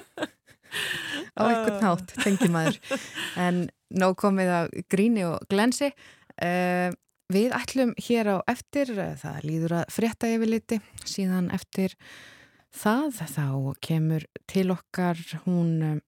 Á 1.36 1.42
einhvern 1.46 1.80
nátt 1.84 2.16
tengi 2.24 2.50
maður. 2.52 2.80
En 3.40 3.66
nóg 3.92 4.18
komið 4.20 4.52
að 4.56 4.76
gríni 4.92 5.26
og 5.28 5.40
glensi. 5.52 5.92
Uh, 6.42 6.92
við 7.32 7.56
ætlum 7.56 7.94
hér 8.02 8.36
á 8.36 8.38
eftir 8.52 8.92
það 8.96 9.42
líður 9.48 9.76
að 9.82 9.96
frétta 9.96 10.30
yfir 10.32 10.52
liti 10.52 10.80
síðan 11.08 11.50
eftir 11.56 11.96
það 12.76 13.20
þá 13.36 13.48
kemur 13.84 14.26
til 14.50 14.70
okkar 14.74 15.20
hún 15.46 16.02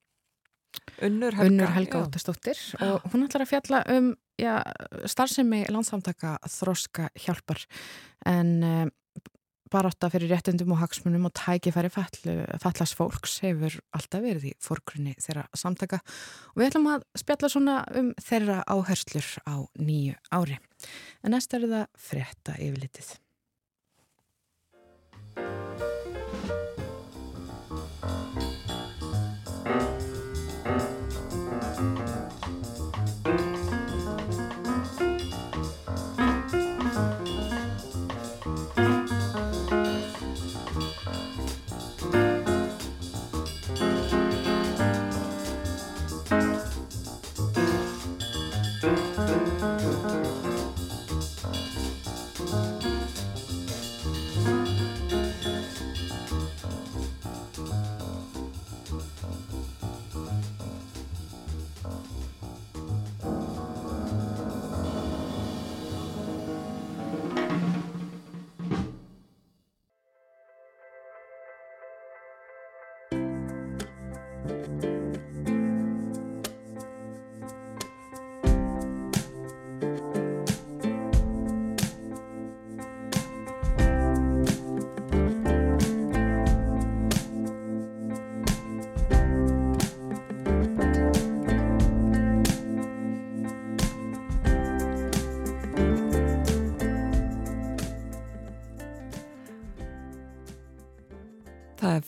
Unnur 1.03 1.35
Helga, 1.35 1.49
Unnur 1.49 1.71
Helga 1.75 2.03
Óttastóttir 2.05 2.59
og 2.83 3.05
hún 3.13 3.25
ætlar 3.27 3.45
að 3.45 3.53
fjalla 3.53 3.83
um 3.93 4.11
já, 4.39 4.57
starfsemi 5.09 5.63
landsamtaka 5.71 6.37
þróska 6.49 7.09
hjálpar 7.25 7.63
en 8.29 8.53
um, 8.63 8.91
barátta 9.73 10.09
fyrir 10.13 10.29
réttundum 10.33 10.75
og 10.75 10.81
hagsmunum 10.83 11.25
og 11.29 11.33
tækifæri 11.37 11.89
fallast 11.93 12.97
fólks 12.97 13.39
hefur 13.45 13.79
alltaf 13.95 14.21
verið 14.21 14.51
í 14.51 14.53
fórgrunni 14.61 15.15
þeirra 15.21 15.47
samtaka. 15.57 15.97
Og 16.53 16.61
við 16.61 16.69
ætlum 16.69 16.91
að 16.93 17.07
spjalla 17.17 17.49
svona 17.49 17.79
um 17.97 18.13
þeirra 18.21 18.61
áherslur 18.69 19.33
á 19.49 19.55
nýju 19.81 20.17
ári. 20.35 20.59
En 21.25 21.33
næst 21.33 21.57
er 21.57 21.65
það 21.65 21.89
frétta 22.09 22.57
yfirlitið 22.59 23.15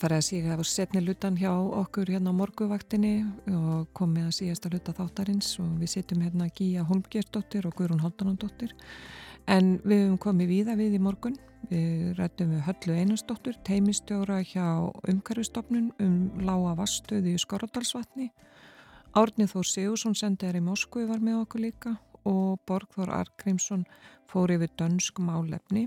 farið 0.00 0.20
að 0.20 0.24
síga 0.26 0.56
á 0.56 0.62
setni 0.66 1.00
lutan 1.00 1.36
hjá 1.40 1.50
okkur 1.52 2.10
hérna 2.12 2.32
á 2.32 2.38
morguvaktinni 2.38 3.14
og 3.52 3.88
komið 3.96 4.28
að 4.28 4.34
sígast 4.36 4.66
að 4.68 4.76
luta 4.76 4.94
þáttarins 4.96 5.48
og 5.62 5.70
við 5.80 5.92
sittum 5.94 6.22
hérna 6.24 6.48
Gíja 6.52 6.84
Holmgjörndóttir 6.88 7.68
og 7.68 7.76
Guðrún 7.78 8.02
Haldanandóttir 8.04 8.74
en 9.50 9.76
við 9.84 10.02
hefum 10.04 10.18
komið 10.22 10.50
víða 10.52 10.76
við 10.78 10.98
í 10.98 11.02
morgun. 11.02 11.36
Við 11.70 12.12
rættum 12.18 12.52
við 12.54 12.64
Höllu 12.66 12.96
Einarsdóttur, 13.00 13.56
teimistjóra 13.66 14.40
hjá 14.46 14.66
umhverfistofnun 15.08 15.90
um 16.02 16.16
lága 16.46 16.76
vastöði 16.78 17.34
í 17.34 17.42
Skoradalsvatni. 17.42 18.30
Árnið 19.16 19.54
Þór 19.54 19.70
Sigursson 19.70 20.18
sendið 20.18 20.50
er 20.50 20.60
í 20.60 20.66
Moskvu 20.66 21.06
var 21.08 21.24
með 21.24 21.40
okkur 21.44 21.64
líka 21.64 21.96
og 22.26 22.60
Borgþór 22.68 23.14
Arkrímsson 23.16 23.86
fór 24.30 24.52
yfir 24.56 24.72
dönsk 24.78 25.22
málefni 25.22 25.86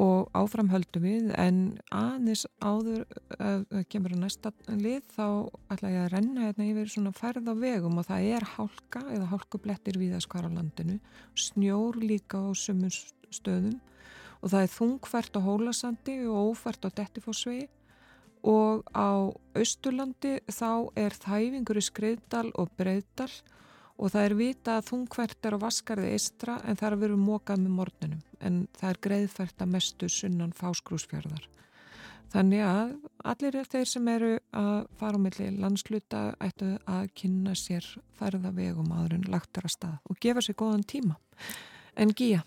og 0.00 0.30
áframhöldu 0.34 1.00
við. 1.02 1.30
En 1.38 1.78
aðeins 1.94 2.44
áður 2.62 3.04
að 3.38 3.64
kemur 3.92 4.16
að 4.16 4.24
næsta 4.24 4.52
lið 4.70 5.04
þá 5.14 5.26
ætla 5.74 5.92
ég 5.92 6.02
að 6.04 6.12
renna 6.16 6.48
hérna 6.48 6.68
yfir 6.70 6.92
svona 6.92 7.14
færð 7.14 7.50
á 7.50 7.54
vegum 7.60 8.00
og 8.00 8.08
það 8.08 8.28
er 8.36 8.48
hálka 8.56 9.04
eða 9.14 9.30
hálkublettir 9.32 10.00
við 10.00 10.16
að 10.18 10.26
skara 10.26 10.52
landinu. 10.52 10.98
Snjór 11.38 12.00
líka 12.02 12.42
á 12.42 12.50
sumum 12.58 12.92
stöðum. 13.30 13.78
Og 14.42 14.52
það 14.52 14.66
er 14.66 14.74
þungfært 14.74 15.38
á 15.38 15.46
Hólasandi 15.46 16.18
og 16.28 16.52
ófært 16.52 16.84
á 16.84 16.90
Dettifossvegi. 16.92 17.68
Og 18.44 18.82
á 18.92 19.32
Östurlandi 19.56 20.36
þá 20.52 20.92
er 21.00 21.14
þæfingur 21.16 21.80
í 21.80 21.84
Skreiðdal 21.86 22.50
og 22.60 22.74
Breiðdal 22.76 23.30
og 23.98 24.10
það 24.10 24.26
er 24.26 24.36
vita 24.38 24.76
að 24.78 24.86
þungvært 24.90 25.46
er 25.46 25.56
á 25.56 25.64
Vaskarði 25.64 26.12
eistra 26.16 26.58
en 26.64 26.78
það 26.78 26.88
er 26.90 27.00
vera 27.04 27.18
mókað 27.18 27.64
með 27.64 27.76
morninum 27.78 28.22
en 28.44 28.62
það 28.78 28.90
er 28.90 29.02
greiðfært 29.08 29.64
að 29.64 29.74
mestu 29.74 30.08
sunnan 30.10 30.54
fáskrúsfjörðar. 30.58 31.48
Þannig 32.34 32.64
að 32.66 32.94
allir 33.30 33.60
þeir 33.70 33.86
sem 33.86 34.08
eru 34.10 34.32
að 34.58 34.78
fara 34.98 35.20
á 35.20 35.24
milli 35.24 35.46
landsluta 35.54 36.22
ættu 36.42 36.72
að 36.90 37.12
kynna 37.14 37.54
sér 37.54 37.86
færða 38.18 38.50
vegum 38.56 38.90
aðurinn 38.90 39.28
lagtar 39.30 39.68
að 39.68 39.76
stað 39.76 40.10
og 40.10 40.18
gefa 40.24 40.42
sér 40.42 40.58
góðan 40.58 40.82
tíma. 40.82 41.14
En 41.94 42.10
Gíja? 42.10 42.42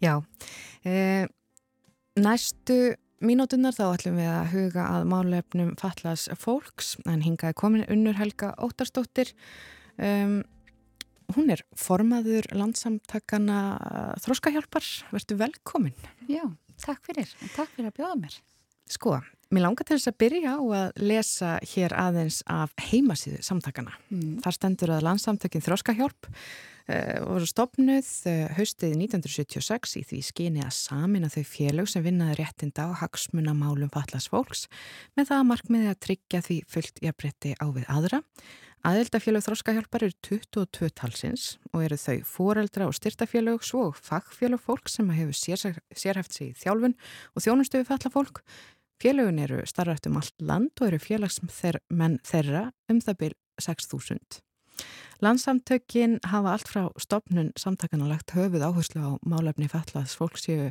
Já, 0.00 0.22
e, 0.86 1.26
næstu 2.16 2.96
mínútunar 3.20 3.74
þá 3.76 3.84
ætlum 3.90 4.16
við 4.20 4.30
að 4.30 4.52
huga 4.54 4.84
að 4.94 5.08
málefnum 5.10 5.72
fallas 5.80 6.28
fólks 6.38 6.94
en 7.04 7.24
hingaði 7.26 7.56
komin 7.58 7.88
unnur 7.90 8.16
Helga 8.16 8.54
Ótarstóttir 8.62 9.34
um, 9.98 10.40
Hún 11.36 11.50
er 11.52 11.60
formaður 11.76 12.46
landsamtakana 12.56 13.58
Þróskahjálpar. 14.24 14.86
Verður 15.12 15.42
velkomin. 15.42 15.96
Já, 16.30 16.46
takk 16.80 17.02
fyrir. 17.04 17.28
Takk 17.52 17.74
fyrir 17.74 17.90
að 17.90 17.98
bjóða 17.98 18.14
mér. 18.22 18.38
Sko, 18.88 19.18
mér 19.52 19.66
langar 19.66 19.84
til 19.84 19.98
þess 19.98 20.08
að 20.08 20.18
byrja 20.22 20.54
á 20.56 20.60
að 20.78 21.02
lesa 21.04 21.50
hér 21.74 21.92
aðeins 22.00 22.40
af 22.48 22.72
heimasíðu 22.80 23.42
samtakana. 23.44 23.92
Mm. 24.08 24.38
Þar 24.44 24.56
stendur 24.56 24.92
að 24.94 25.04
landsamtakin 25.04 25.64
Þróskahjálp 25.66 26.28
uh, 26.30 27.18
voru 27.26 27.48
stopnuð 27.50 28.08
uh, 28.30 28.46
haustið 28.56 28.94
1976 28.96 29.98
í 30.00 30.04
því 30.08 30.22
skyni 30.30 30.64
að 30.64 30.72
samina 30.78 31.28
þau 31.32 31.44
félög 31.50 31.90
sem 31.92 32.06
vinnaði 32.06 32.38
réttinda 32.40 32.88
á 32.88 32.96
hagsmuna 33.02 33.52
málum 33.52 33.92
fallas 33.92 34.30
fólks 34.32 34.64
með 35.18 35.34
það 35.34 35.42
að 35.42 35.50
markmiði 35.52 35.92
að 35.92 36.00
tryggja 36.06 36.42
því 36.48 36.58
fullt 36.72 37.04
jafnbretti 37.04 37.54
á 37.60 37.66
við 37.68 37.92
aðra 37.92 38.22
Aðeldafélög 38.86 39.42
þróskahjálpar 39.42 40.04
eru 40.06 40.14
22 40.22 40.88
talsins 40.94 41.46
og 41.72 41.82
eru 41.82 41.96
þau 41.98 42.18
foreldra 42.30 42.86
og 42.86 42.94
styrtafélög 42.94 43.64
svo 43.66 43.88
og 43.88 43.98
fagfélög 43.98 44.62
fólk 44.62 44.90
sem 44.92 45.08
hefur 45.10 45.34
sér, 45.34 45.80
sérhæft 45.90 46.36
sig 46.36 46.52
í 46.52 46.58
þjálfun 46.60 46.94
og 47.34 47.42
þjónustöfu 47.42 47.88
falla 47.88 48.12
fólk. 48.14 48.42
Félögun 49.02 49.42
eru 49.42 49.64
starrætt 49.66 50.06
um 50.06 50.20
allt 50.22 50.34
land 50.38 50.70
og 50.78 50.92
eru 50.92 51.02
félagsmenn 51.02 52.20
þeirra 52.22 52.68
um 52.90 53.02
það 53.02 53.18
byrj 53.24 53.38
6.000. 53.66 54.42
Landsamtökin 55.20 56.18
hafa 56.30 56.52
allt 56.54 56.68
frá 56.70 56.82
stopnun 57.00 57.50
samtakanalagt 57.58 58.30
höfuð 58.36 58.62
áherslu 58.62 59.02
á 59.02 59.10
málefni 59.26 59.66
fallaðs 59.66 60.14
fólksjöfu, 60.14 60.70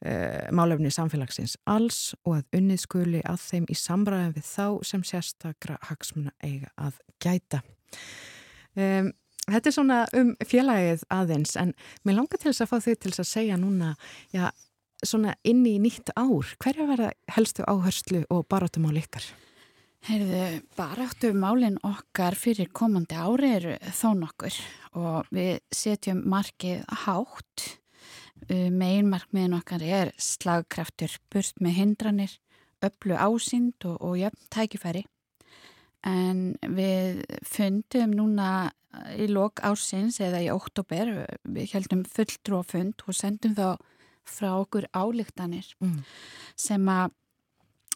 eh, 0.00 0.48
málefni 0.50 0.88
samfélagsins 0.90 1.58
alls 1.66 2.14
og 2.24 2.38
að 2.38 2.60
unnið 2.60 2.80
skuli 2.86 3.20
að 3.28 3.44
þeim 3.44 3.66
í 3.68 3.76
samræðin 3.76 4.36
við 4.38 4.46
þá 4.48 4.66
sem 4.88 5.04
sérstakra 5.04 5.76
hagsmuna 5.90 6.32
eiga 6.40 6.72
að 6.80 6.96
gæta. 7.20 7.60
Um, 8.72 9.12
þetta 9.44 9.68
er 9.68 9.76
svona 9.76 10.00
um 10.16 10.34
félagið 10.40 11.04
aðeins 11.12 11.56
en 11.60 11.74
mér 12.06 12.16
langar 12.16 12.40
til 12.40 12.48
þess 12.48 12.64
að 12.64 12.72
fá 12.72 12.78
þau 12.80 12.94
til 12.94 13.12
að 13.12 13.28
segja 13.28 13.60
núna, 13.60 13.94
já, 14.32 14.48
svona 15.04 15.36
inn 15.44 15.66
í 15.66 15.76
nýtt 15.82 16.14
ár, 16.16 16.48
hverja 16.62 16.88
verða 16.88 17.12
helstu 17.36 17.66
áherslu 17.68 18.24
og 18.30 18.46
barátum 18.48 18.88
á 18.88 18.90
likar? 18.96 19.26
Heyrðu, 20.02 20.62
baráttu 20.74 21.28
málinn 21.30 21.76
okkar 21.86 22.34
fyrir 22.34 22.72
komandi 22.74 23.14
ári 23.14 23.52
eru 23.54 23.74
þó 23.94 24.08
nokkur 24.18 24.56
og 24.98 25.28
við 25.30 25.60
setjum 25.70 26.24
markið 26.26 26.82
hátt. 27.04 27.66
Meginmarkmiðin 28.50 29.54
okkar 29.60 29.84
er 29.86 30.10
slagkraftur 30.18 31.14
burt 31.30 31.62
með 31.62 31.76
hindranir, 31.78 32.34
öllu 32.82 33.14
ásýnd 33.14 33.86
og, 33.86 34.00
og 34.02 34.18
jöfn 34.18 34.50
tækifæri. 34.50 35.04
En 36.02 36.58
við 36.66 37.22
fundum 37.46 38.18
núna 38.18 38.50
í 39.14 39.30
lok 39.30 39.62
ársins 39.62 40.18
eða 40.18 40.42
í 40.42 40.50
oktober 40.50 41.14
við 41.46 41.76
heldum 41.76 42.02
fulltrúafund 42.10 43.06
og 43.06 43.14
sendum 43.14 43.54
þá 43.54 43.78
frá 44.26 44.50
okkur 44.56 44.90
álíktanir 44.90 45.76
mm. 45.78 45.98
sem 46.58 46.90
að 46.90 47.14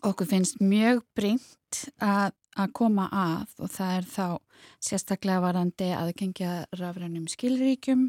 okkur 0.06 0.28
finnst 0.30 0.60
mjög 0.62 1.02
brínt 1.18 1.80
að, 2.02 2.34
að 2.56 2.72
koma 2.78 3.08
að 3.12 3.56
og 3.62 3.72
það 3.74 3.96
er 3.96 4.06
þá 4.10 4.26
sérstaklega 4.88 5.42
varandi 5.44 5.90
aðgengja 5.96 6.52
rafrænum 6.78 7.26
skilríkjum 7.30 8.08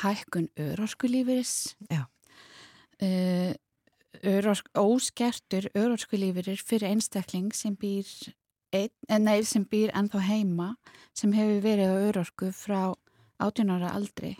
hækkun 0.00 0.48
öroskulífiris 0.58 1.74
uh, 1.92 3.52
örorsk, 4.24 4.70
óskertur 4.78 5.68
öroskulífirir 5.76 6.62
fyrir 6.62 6.94
einstakling 6.94 7.52
sem 7.54 7.76
býr 7.76 8.08
ein, 8.74 8.90
eh, 9.08 9.18
nei, 9.18 9.42
sem 9.44 9.64
býr 9.66 9.92
ennþá 9.94 10.24
heima 10.24 10.74
sem 11.14 11.32
hefur 11.36 11.60
verið 11.62 11.94
á 11.94 11.96
örorku 12.08 12.50
frá 12.52 12.94
18 13.38 13.70
ára 13.70 13.92
aldri 13.94 14.36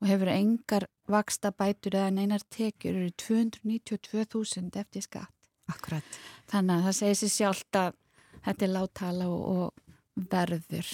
og 0.00 0.08
hefur 0.08 0.30
engar 0.32 0.88
vaksta 1.08 1.50
bætur 1.50 1.98
eða 1.98 2.12
neinar 2.12 2.44
tekjur 2.50 2.94
eru 2.94 3.10
292.000 3.20 4.78
eftir 4.80 5.04
skatt. 5.04 5.43
Akkurat. 5.72 6.18
Þannig 6.52 6.74
að 6.76 6.86
það 6.88 6.98
segir 6.98 7.18
sér 7.20 7.32
sjálft 7.34 7.80
að 7.80 7.96
þetta 8.44 8.66
er 8.66 8.74
láttala 8.74 9.30
og, 9.30 9.48
og 9.54 10.28
verður 10.30 10.92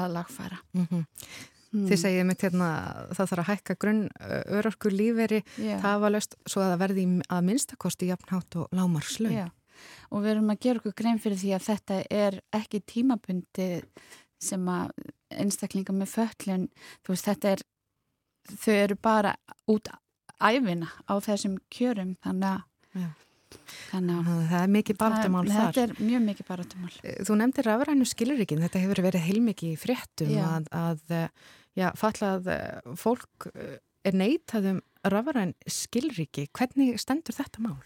að 0.00 0.12
lagfæra. 0.16 0.58
Mm 0.74 0.86
-hmm. 0.90 1.06
mm. 1.72 1.86
Þið 1.88 2.02
segið 2.02 2.26
mitt 2.26 2.42
hérna 2.46 2.72
það 3.14 3.30
þarf 3.30 3.38
að 3.44 3.50
hækka 3.52 3.78
grunn 3.84 4.02
örorku 4.58 4.90
líferi 4.90 5.44
yeah. 5.58 5.80
það 5.82 6.02
var 6.04 6.14
löst 6.16 6.36
svo 6.46 6.62
að 6.62 6.74
það 6.74 6.82
verði 6.84 7.06
að 7.28 7.46
minnstakosti 7.48 8.10
jafnhátt 8.10 8.56
og 8.56 8.68
lámarslun. 8.72 9.32
Já. 9.32 9.46
Yeah 9.46 9.56
og 10.10 10.24
við 10.24 10.34
erum 10.34 10.52
að 10.52 10.62
gera 10.64 10.80
okkur 10.80 10.96
grein 10.96 11.20
fyrir 11.22 11.40
því 11.40 11.54
að 11.56 11.66
þetta 11.68 11.98
er 12.10 12.38
ekki 12.56 12.82
tímabundi 12.92 13.68
sem 14.40 14.68
að 14.72 14.92
einstaklinga 15.30 15.94
með 15.94 16.14
föllin, 16.14 16.68
þú 17.04 17.14
veist 17.14 17.28
þetta 17.28 17.54
er 17.54 17.64
þau 18.50 18.74
eru 18.74 18.96
bara 19.00 19.34
út 19.70 19.90
æfina 20.40 20.88
á 21.06 21.14
þessum 21.22 21.58
kjörum 21.72 22.16
þannig 22.24 22.48
að 22.54 23.02
ja. 23.02 23.10
Þannig 23.90 24.18
að 24.18 24.42
það 24.50 24.60
er 24.62 24.74
mikið 24.76 24.98
barndamál 25.00 25.46
þar. 25.48 25.70
Þetta 25.70 25.86
er 25.86 26.04
mjög 26.10 26.26
mikið 26.26 26.48
barndamál. 26.50 26.92
Eh, 27.02 27.22
þú 27.26 27.38
nefndir 27.40 27.70
afrænu 27.74 28.06
skilurikin, 28.08 28.62
þetta 28.66 28.82
hefur 28.84 29.02
verið 29.08 29.26
heilmikið 29.26 29.78
fréttum 29.80 30.34
já. 30.34 30.44
að, 30.46 30.68
að 30.80 31.16
já, 31.78 31.90
fallað 31.98 32.50
eh, 32.54 32.92
fólk 32.98 33.48
eh, 33.54 33.78
er 34.06 34.16
neytaðum 34.16 34.80
rafræn 35.08 35.54
skilriki. 35.68 36.46
Hvernig 36.56 36.98
stendur 37.00 37.34
þetta 37.36 37.62
mál? 37.64 37.76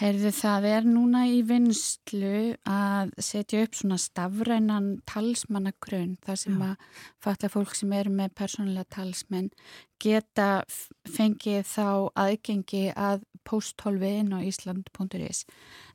Herðu 0.00 0.32
það 0.34 0.68
er 0.70 0.86
núna 0.88 1.24
í 1.28 1.42
vinslu 1.44 2.54
að 2.68 3.12
setja 3.20 3.64
upp 3.66 3.76
svona 3.76 3.98
stafrænan 4.00 4.94
talsmannagrunn 5.08 6.16
þar 6.24 6.40
sem 6.40 6.56
Já. 6.56 6.70
að 6.70 7.02
fatla 7.24 7.52
fólk 7.52 7.76
sem 7.76 7.92
eru 7.96 8.14
með 8.14 8.36
persónulega 8.40 8.88
talsmenn 8.96 9.50
geta 10.02 10.62
fengið 11.08 11.66
þá 11.68 11.86
aðgengi 12.24 12.86
að 12.96 13.26
posthólfi 13.48 14.14
inn 14.22 14.32
á 14.32 14.40
Ísland.is 14.40 15.44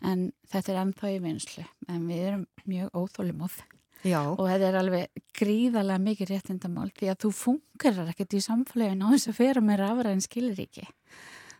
en 0.06 0.30
þetta 0.52 0.74
er 0.74 0.84
ennþá 0.84 1.16
í 1.16 1.24
vinslu 1.24 1.66
en 1.88 2.06
við 2.10 2.30
erum 2.30 2.45
mjög 2.68 3.02
óþólumóð. 3.02 3.64
Já. 4.06 4.22
og 4.30 4.45
þetta 4.45 4.68
er 4.68 4.76
alveg 4.78 5.24
gríðarlega 5.38 6.03
mikið 6.03 6.30
réttindamál 6.32 6.91
því 6.94 7.10
að 7.11 7.22
þú 7.24 7.32
fungerar 7.34 8.11
ekkert 8.11 8.38
í 8.38 8.44
samfélagin 8.45 9.02
á 9.03 9.07
þess 9.14 9.32
að 9.32 9.40
fyrir 9.40 9.65
með 9.65 9.82
rafræðin 9.82 10.26
skiliríki 10.26 10.86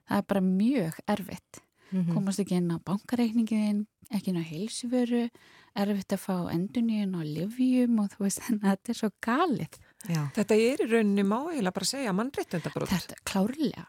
það 0.08 0.22
er 0.22 0.28
bara 0.32 0.44
mjög 0.44 1.00
erfitt. 1.08 1.62
Mm 1.88 2.04
-hmm. 2.04 2.14
komast 2.14 2.40
ekki 2.40 2.56
inn 2.56 2.72
á 2.72 2.78
bankareikningin 2.84 3.86
ekki 4.12 4.32
inn 4.32 4.42
á 4.44 4.50
heilsuföru 4.52 5.30
erfitt 5.76 6.14
að 6.14 6.20
fá 6.20 6.52
enduníun 6.52 7.16
á 7.16 7.22
livjum 7.24 8.00
og 8.00 8.10
þú 8.12 8.24
veist 8.26 8.42
þannig 8.44 8.64
að 8.64 8.72
þetta 8.72 8.92
er 8.92 8.98
svo 9.00 9.10
galið. 9.22 9.74
Já. 10.08 10.22
Þetta 10.36 10.56
er 10.56 10.82
í 10.84 10.90
rauninni 10.92 11.24
máiðilega 11.24 11.72
bara 11.72 11.88
að 11.88 11.94
segja 11.94 12.14
mannréttindabrótt 12.14 12.90
Þetta 12.90 13.16
er 13.16 13.24
klárlega. 13.24 13.86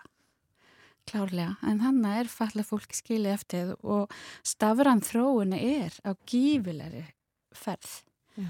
Klárlega, 1.08 1.56
en 1.62 1.80
þannig 1.80 2.18
er 2.20 2.28
falla 2.28 2.62
fólki 2.62 2.94
skilið 2.94 3.32
eftir 3.32 3.76
og 3.82 4.12
stafran 4.44 5.00
þróun 5.00 5.54
er 5.56 5.92
á 6.04 6.12
gífilegri 6.28 7.06
ferð 7.52 8.04
Já. 8.38 8.48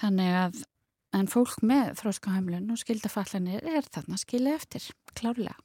Þannig 0.00 0.34
að 0.40 0.64
en 1.16 1.30
fólk 1.30 1.62
með 1.64 1.94
þróskahæmlun 2.00 2.72
og 2.72 2.80
skildafallanir 2.80 3.64
er 3.64 3.88
þarna 3.92 4.18
skilja 4.20 4.56
eftir, 4.58 4.84
klárlega. 5.16 5.56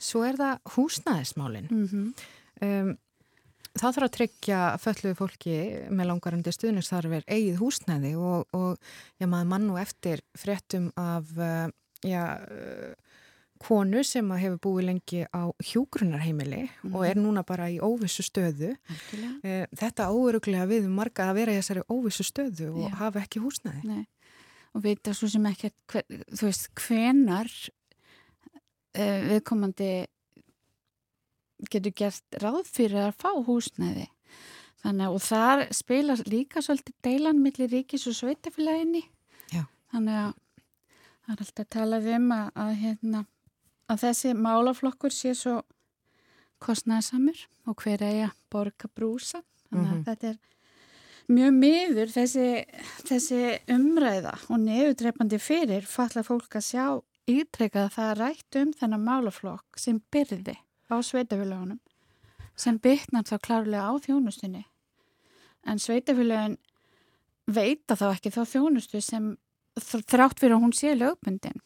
Svo 0.00 0.24
er 0.26 0.38
það 0.38 0.74
húsnæðismálinn. 0.74 1.68
Mm 1.70 1.86
-hmm. 1.90 2.06
um, 2.66 2.90
það 3.74 3.94
þarf 3.96 4.06
að 4.06 4.14
tryggja 4.16 4.60
fölluðu 4.82 5.18
fólki 5.18 5.56
með 5.90 6.10
langarandi 6.10 6.52
stuðnistarfir 6.54 7.24
eigið 7.26 7.60
húsnæði 7.62 8.14
og, 8.16 8.46
og 8.52 8.78
já, 9.18 9.26
maður 9.26 9.50
mann 9.52 9.70
og 9.70 9.80
eftir 9.80 10.22
fréttum 10.38 10.90
af 10.96 11.30
uh, 11.38 11.70
já, 12.02 12.24
konu 13.62 14.02
sem 14.06 14.30
hefur 14.38 14.58
búið 14.66 14.88
lengi 14.88 15.20
á 15.30 15.48
hjúgrunarheimili 15.62 16.64
mm. 16.66 16.94
og 16.94 17.04
er 17.06 17.14
mhm. 17.16 17.26
núna 17.26 17.44
bara 17.46 17.68
í 17.72 17.78
óvissu 17.82 18.24
stöðu. 18.26 18.74
Alkjörlega. 18.90 19.68
Þetta 19.80 20.08
áuruglega 20.10 20.66
við 20.70 20.88
marga 20.92 21.28
að 21.30 21.38
vera 21.40 21.54
í 21.54 21.60
þessari 21.60 21.84
óvissu 21.92 22.26
stöðu 22.26 22.72
og 22.74 22.88
Já. 22.88 22.96
hafa 23.02 23.22
ekki 23.24 23.44
húsnæði. 23.44 23.84
Nei. 23.88 24.04
Og 24.74 24.82
vita 24.82 25.14
svo 25.14 25.28
sem 25.30 25.44
ekki, 25.46 25.70
hver, 25.92 26.06
þú 26.34 26.48
veist, 26.48 26.66
hvenar 26.82 27.50
uh, 28.98 29.20
viðkomandi 29.30 29.90
getur 31.70 31.94
gert 31.94 32.38
ráð 32.42 32.64
fyrir 32.66 33.04
að 33.06 33.18
fá 33.22 33.30
húsnæði. 33.46 34.08
Þannig 34.84 35.14
og 35.14 35.22
þar 35.24 35.62
spilar 35.72 36.20
líka 36.28 36.60
svolítið 36.60 36.96
deilan 37.06 37.38
millir 37.40 37.70
ríkis 37.72 38.08
og 38.10 38.18
sveitafélaginni. 38.18 39.06
Þannig 39.94 40.18
að 40.18 40.32
það 41.24 41.32
er 41.34 41.42
alltaf 41.44 41.68
talað 41.70 42.08
um 42.16 42.26
að, 42.34 42.48
að 42.64 42.72
hérna 42.82 43.20
að 43.90 44.04
þessi 44.06 44.34
málaflokkur 44.38 45.12
sé 45.12 45.34
svo 45.36 45.60
kostnæðsamur 46.64 47.38
og 47.68 47.80
hver 47.82 48.02
eigi 48.04 48.26
að 48.28 48.36
borga 48.52 48.88
brúsa 48.94 49.42
þannig 49.68 49.84
að 49.84 49.94
mm 49.94 49.94
-hmm. 49.94 50.04
þetta 50.08 50.28
er 50.28 50.38
mjög 51.34 51.52
miður 51.56 52.12
þessi, 52.12 52.46
þessi 53.08 53.40
umræða 53.72 54.34
og 54.48 54.60
nefudreipandi 54.60 55.38
fyrir 55.38 55.86
falla 55.88 56.22
fólk 56.22 56.56
að 56.56 56.68
sjá 56.68 56.86
ítrekkað 57.26 57.88
að 57.88 57.94
það 57.96 58.18
rætt 58.18 58.56
um 58.60 58.72
þennan 58.72 59.04
málaflokk 59.04 59.80
sem 59.80 60.00
byrði 60.12 60.56
á 60.92 60.96
sveitafélagunum 61.00 61.80
sem 62.56 62.78
bytnar 62.78 63.24
þá 63.26 63.38
klárlega 63.42 63.88
á 63.90 63.92
þjónustunni. 63.98 64.64
En 65.66 65.80
sveitafélagin 65.80 66.58
veita 67.50 67.96
þá 67.96 68.06
ekki 68.12 68.30
þá 68.30 68.42
þjónustu 68.52 69.00
sem 69.02 69.36
þrátt 69.80 70.38
fyrir 70.40 70.56
að 70.56 70.62
hún 70.62 70.76
sé 70.76 70.94
lögbundin 70.94 71.62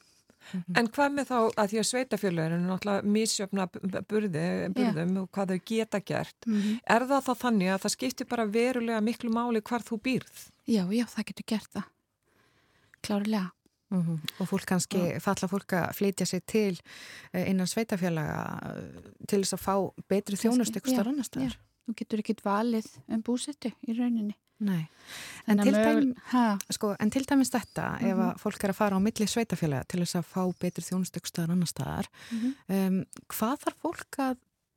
En 0.78 0.88
hvað 0.88 1.14
með 1.16 1.28
þá 1.30 1.36
að 1.38 1.72
því 1.72 1.80
að 1.80 1.88
sveitafélaginu 1.90 2.56
er 2.56 2.64
náttúrulega 2.64 3.12
mísjöfna 3.16 3.66
burði, 4.08 4.46
burðum 4.76 5.12
yeah. 5.12 5.20
og 5.22 5.28
hvað 5.34 5.52
þau 5.52 5.60
geta 5.70 6.00
gert. 6.00 6.38
Mm 6.46 6.56
-hmm. 6.62 6.80
Er 6.94 7.06
það 7.10 7.26
þá 7.28 7.34
þannig 7.44 7.72
að 7.74 7.82
það 7.84 7.94
skiptir 7.96 8.30
bara 8.30 8.46
verulega 8.46 9.00
miklu 9.04 9.30
máli 9.30 9.60
hvar 9.60 9.84
þú 9.84 10.00
býrð? 10.02 10.42
Já, 10.66 10.82
já, 10.92 11.04
það 11.04 11.28
getur 11.30 11.48
gert 11.52 11.70
það. 11.72 11.86
Klárlega. 13.02 13.50
Mm 13.90 14.02
-hmm. 14.02 14.18
Og 14.40 14.48
fólk 14.48 14.66
kannski, 14.66 14.98
ja. 14.98 15.20
falla 15.20 15.48
fólk 15.48 15.72
að 15.72 15.92
flytja 15.94 16.26
sig 16.26 16.42
til 16.46 16.80
eh, 17.32 17.50
innan 17.50 17.66
sveitafélaga 17.66 18.60
eh, 18.76 19.00
til 19.28 19.40
þess 19.40 19.54
að 19.54 19.64
fá 19.64 19.74
betri 20.08 20.36
þjónustökustar 20.36 21.08
annar 21.08 21.24
staðar. 21.24 21.58
Þú 21.86 21.94
getur 21.96 22.18
ekkit 22.18 22.44
valið 22.44 22.86
um 23.08 23.22
búsettu 23.22 23.72
í 23.88 23.92
rauninni. 23.96 24.36
Nei, 24.58 24.88
en 25.46 25.60
til, 25.62 25.76
dæm, 25.76 26.08
sko, 26.74 26.90
en 26.98 27.10
til 27.14 27.24
dæmis 27.28 27.52
þetta 27.54 27.84
mm 27.92 27.98
-hmm. 27.98 28.10
ef 28.10 28.18
að 28.18 28.30
mhm. 28.30 28.38
fólk 28.42 28.64
er 28.64 28.70
að 28.70 28.80
fara 28.80 28.96
á 28.98 29.00
milli 29.00 29.26
sveitafélaga 29.26 29.84
til 29.88 30.00
þess 30.00 30.18
að 30.18 30.30
fá 30.34 30.42
betur 30.60 30.84
þjónustökstöðar 30.84 31.50
annar 31.50 31.70
staðar 31.70 32.08
mm 32.30 32.38
-hmm. 32.38 32.74
um, 32.74 33.04
hvað 33.28 33.56
þarf 33.62 33.78
fólk 33.82 34.18
að 34.18 34.36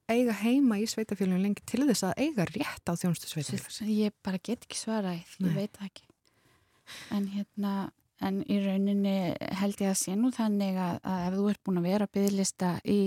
eiga 0.10 0.34
heima 0.34 0.78
í 0.78 0.86
sveitafélaginu 0.86 1.42
lengi 1.42 1.64
til 1.66 1.88
þess 1.88 2.04
að 2.04 2.14
eiga 2.18 2.46
rétt 2.46 2.86
á 2.86 2.94
þjónustöksveitafélag? 2.94 3.90
Ég 3.90 4.12
bara 4.24 4.38
get 4.38 4.66
ekki 4.66 4.78
svara 4.78 5.14
ég 5.14 5.56
veit 5.56 5.78
ekki 5.82 6.04
en 7.12 7.28
hérna 7.28 7.92
en 8.22 8.42
í 8.46 8.60
rauninni 8.62 9.16
held 9.60 9.82
ég 9.82 9.94
að 9.94 10.00
sé 10.02 10.16
nú 10.16 10.32
þannig 10.34 10.78
að, 10.78 11.00
að 11.04 11.24
ef 11.28 11.38
þú 11.38 11.48
ert 11.52 11.64
búin 11.66 11.82
að 11.82 11.88
vera 11.90 12.08
bygglista 12.08 12.72
í 12.86 13.00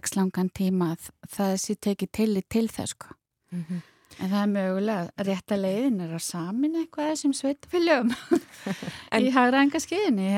x 0.00 0.16
langan 0.18 0.50
tíma 0.50 0.90
það 1.28 1.54
sé 1.64 1.76
tekið 1.88 2.12
til 2.18 2.42
til 2.42 2.66
þess 2.68 2.96
sko 2.96 3.14
mm 3.52 3.64
-hmm. 3.64 3.80
En 4.20 4.28
það 4.28 4.42
er 4.42 4.50
mögulega 4.52 5.26
rétt 5.26 5.52
að 5.54 5.62
leiðin 5.64 6.02
er 6.04 6.10
að 6.12 6.22
samin 6.26 6.76
eitthvað 6.82 7.14
sem 7.22 7.32
sveitafylgjum 7.36 8.10
í 9.24 9.30
hagraðanga 9.32 9.80
skiðinni. 9.80 10.28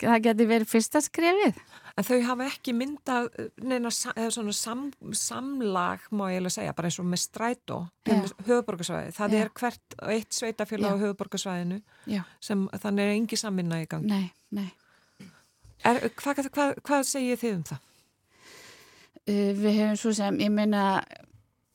Það 0.00 0.22
geti 0.24 0.46
verið 0.48 0.70
fyrsta 0.70 1.02
skrefið. 1.04 1.60
En 2.00 2.06
þau 2.06 2.16
hafa 2.24 2.46
ekki 2.48 2.72
myndað 2.72 3.28
neina 3.60 3.90
svona 3.92 4.54
sam, 4.56 4.86
samlag, 5.16 6.06
má 6.16 6.30
ég 6.32 6.40
alveg 6.40 6.54
segja, 6.54 6.74
bara 6.76 6.88
eins 6.88 7.00
og 7.02 7.08
með 7.10 7.22
strætó 7.26 7.80
um 7.84 8.22
höfuborgarsvæði. 8.46 9.12
Það 9.18 9.36
Já. 9.36 9.40
er 9.42 9.52
hvert 9.60 9.98
eitt 10.14 10.38
sveitafylg 10.38 10.88
á 10.88 10.94
höfuborgarsvæðinu 11.02 11.80
sem 12.40 12.66
þannig 12.80 13.04
er 13.04 13.16
engi 13.18 13.40
samvinna 13.40 13.82
í 13.82 13.88
gangi. 13.90 14.08
Nei, 14.14 14.30
nei. 14.56 14.70
Er, 15.84 16.00
hvað, 16.16 16.46
hvað, 16.52 16.76
hvað 16.84 17.06
segir 17.08 17.40
þið 17.40 17.56
um 17.58 17.64
það? 17.70 17.86
Uh, 19.20 19.50
við 19.60 19.74
hefum 19.76 19.98
svo 20.00 20.12
sem, 20.16 20.40
ég 20.40 20.52
meina 20.52 20.84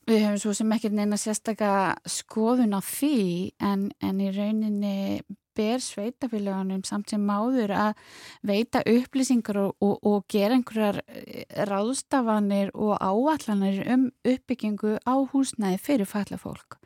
Við 0.06 0.22
hefum 0.22 0.38
svo 0.38 0.52
sem 0.54 0.72
ekki 0.76 0.92
neina 0.94 1.18
sérstaka 1.18 1.96
skoðun 2.06 2.76
á 2.78 2.80
því 2.84 3.16
en, 3.58 3.88
en 3.98 4.22
í 4.22 4.30
rauninni 4.30 5.22
ber 5.56 5.80
sveitafélagunum 5.82 6.82
samt 6.86 7.10
sem 7.10 7.22
máður 7.26 7.72
að 7.74 8.02
veita 8.46 8.82
upplýsingar 8.86 9.58
og, 9.64 9.76
og, 9.82 9.96
og 10.06 10.26
gera 10.30 10.54
einhverjar 10.58 11.00
eh, 11.08 11.46
ráðstafanir 11.66 12.70
og 12.74 13.00
áallanir 13.00 13.82
um 13.94 14.08
uppbyggingu 14.20 14.98
á 15.02 15.14
húsnæði 15.32 15.80
fyrir 15.82 16.10
falla 16.10 16.38
fólk. 16.38 16.78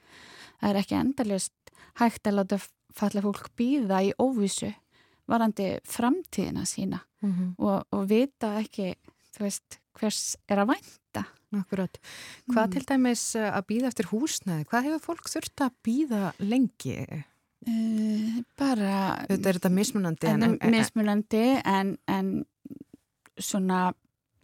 Það 0.61 0.71
er 0.71 0.81
ekki 0.81 0.99
endalist 1.01 1.75
hægt 2.01 2.31
að 2.31 2.39
láta 2.39 2.61
falla 2.97 3.25
fólk 3.25 3.51
býða 3.59 4.01
í 4.07 4.15
óvísu 4.17 4.71
varandi 5.31 5.75
framtíðina 5.87 6.65
sína 6.67 7.05
mm 7.23 7.31
-hmm. 7.33 7.55
og, 7.59 7.85
og 7.93 8.09
vita 8.09 8.59
ekki 8.61 8.95
veist, 9.39 9.81
hvers 9.99 10.37
er 10.49 10.59
að 10.59 10.73
vænta. 11.11 11.25
Akkurat. 11.53 11.99
Hvað 12.51 12.67
mm. 12.67 12.73
til 12.73 12.85
dæmis 12.87 13.25
eh, 13.37 13.51
að 13.51 13.67
býða 13.67 13.89
eftir 13.91 14.09
húsnæði? 14.11 14.67
Hvað 14.71 14.87
hefur 14.87 15.03
fólk 15.09 15.31
þurft 15.31 15.65
að 15.65 15.73
býða 15.85 16.23
lengi? 16.39 17.25
Uh, 17.67 18.39
bara... 18.57 19.27
Þetta 19.29 19.49
er 19.49 19.59
þetta 19.59 19.73
mismunandi. 19.75 20.31
En, 20.31 20.43
en, 20.47 20.57
en, 20.61 20.71
mismunandi 20.71 21.43
en, 21.65 21.97
en 22.09 22.31
svona 23.39 23.91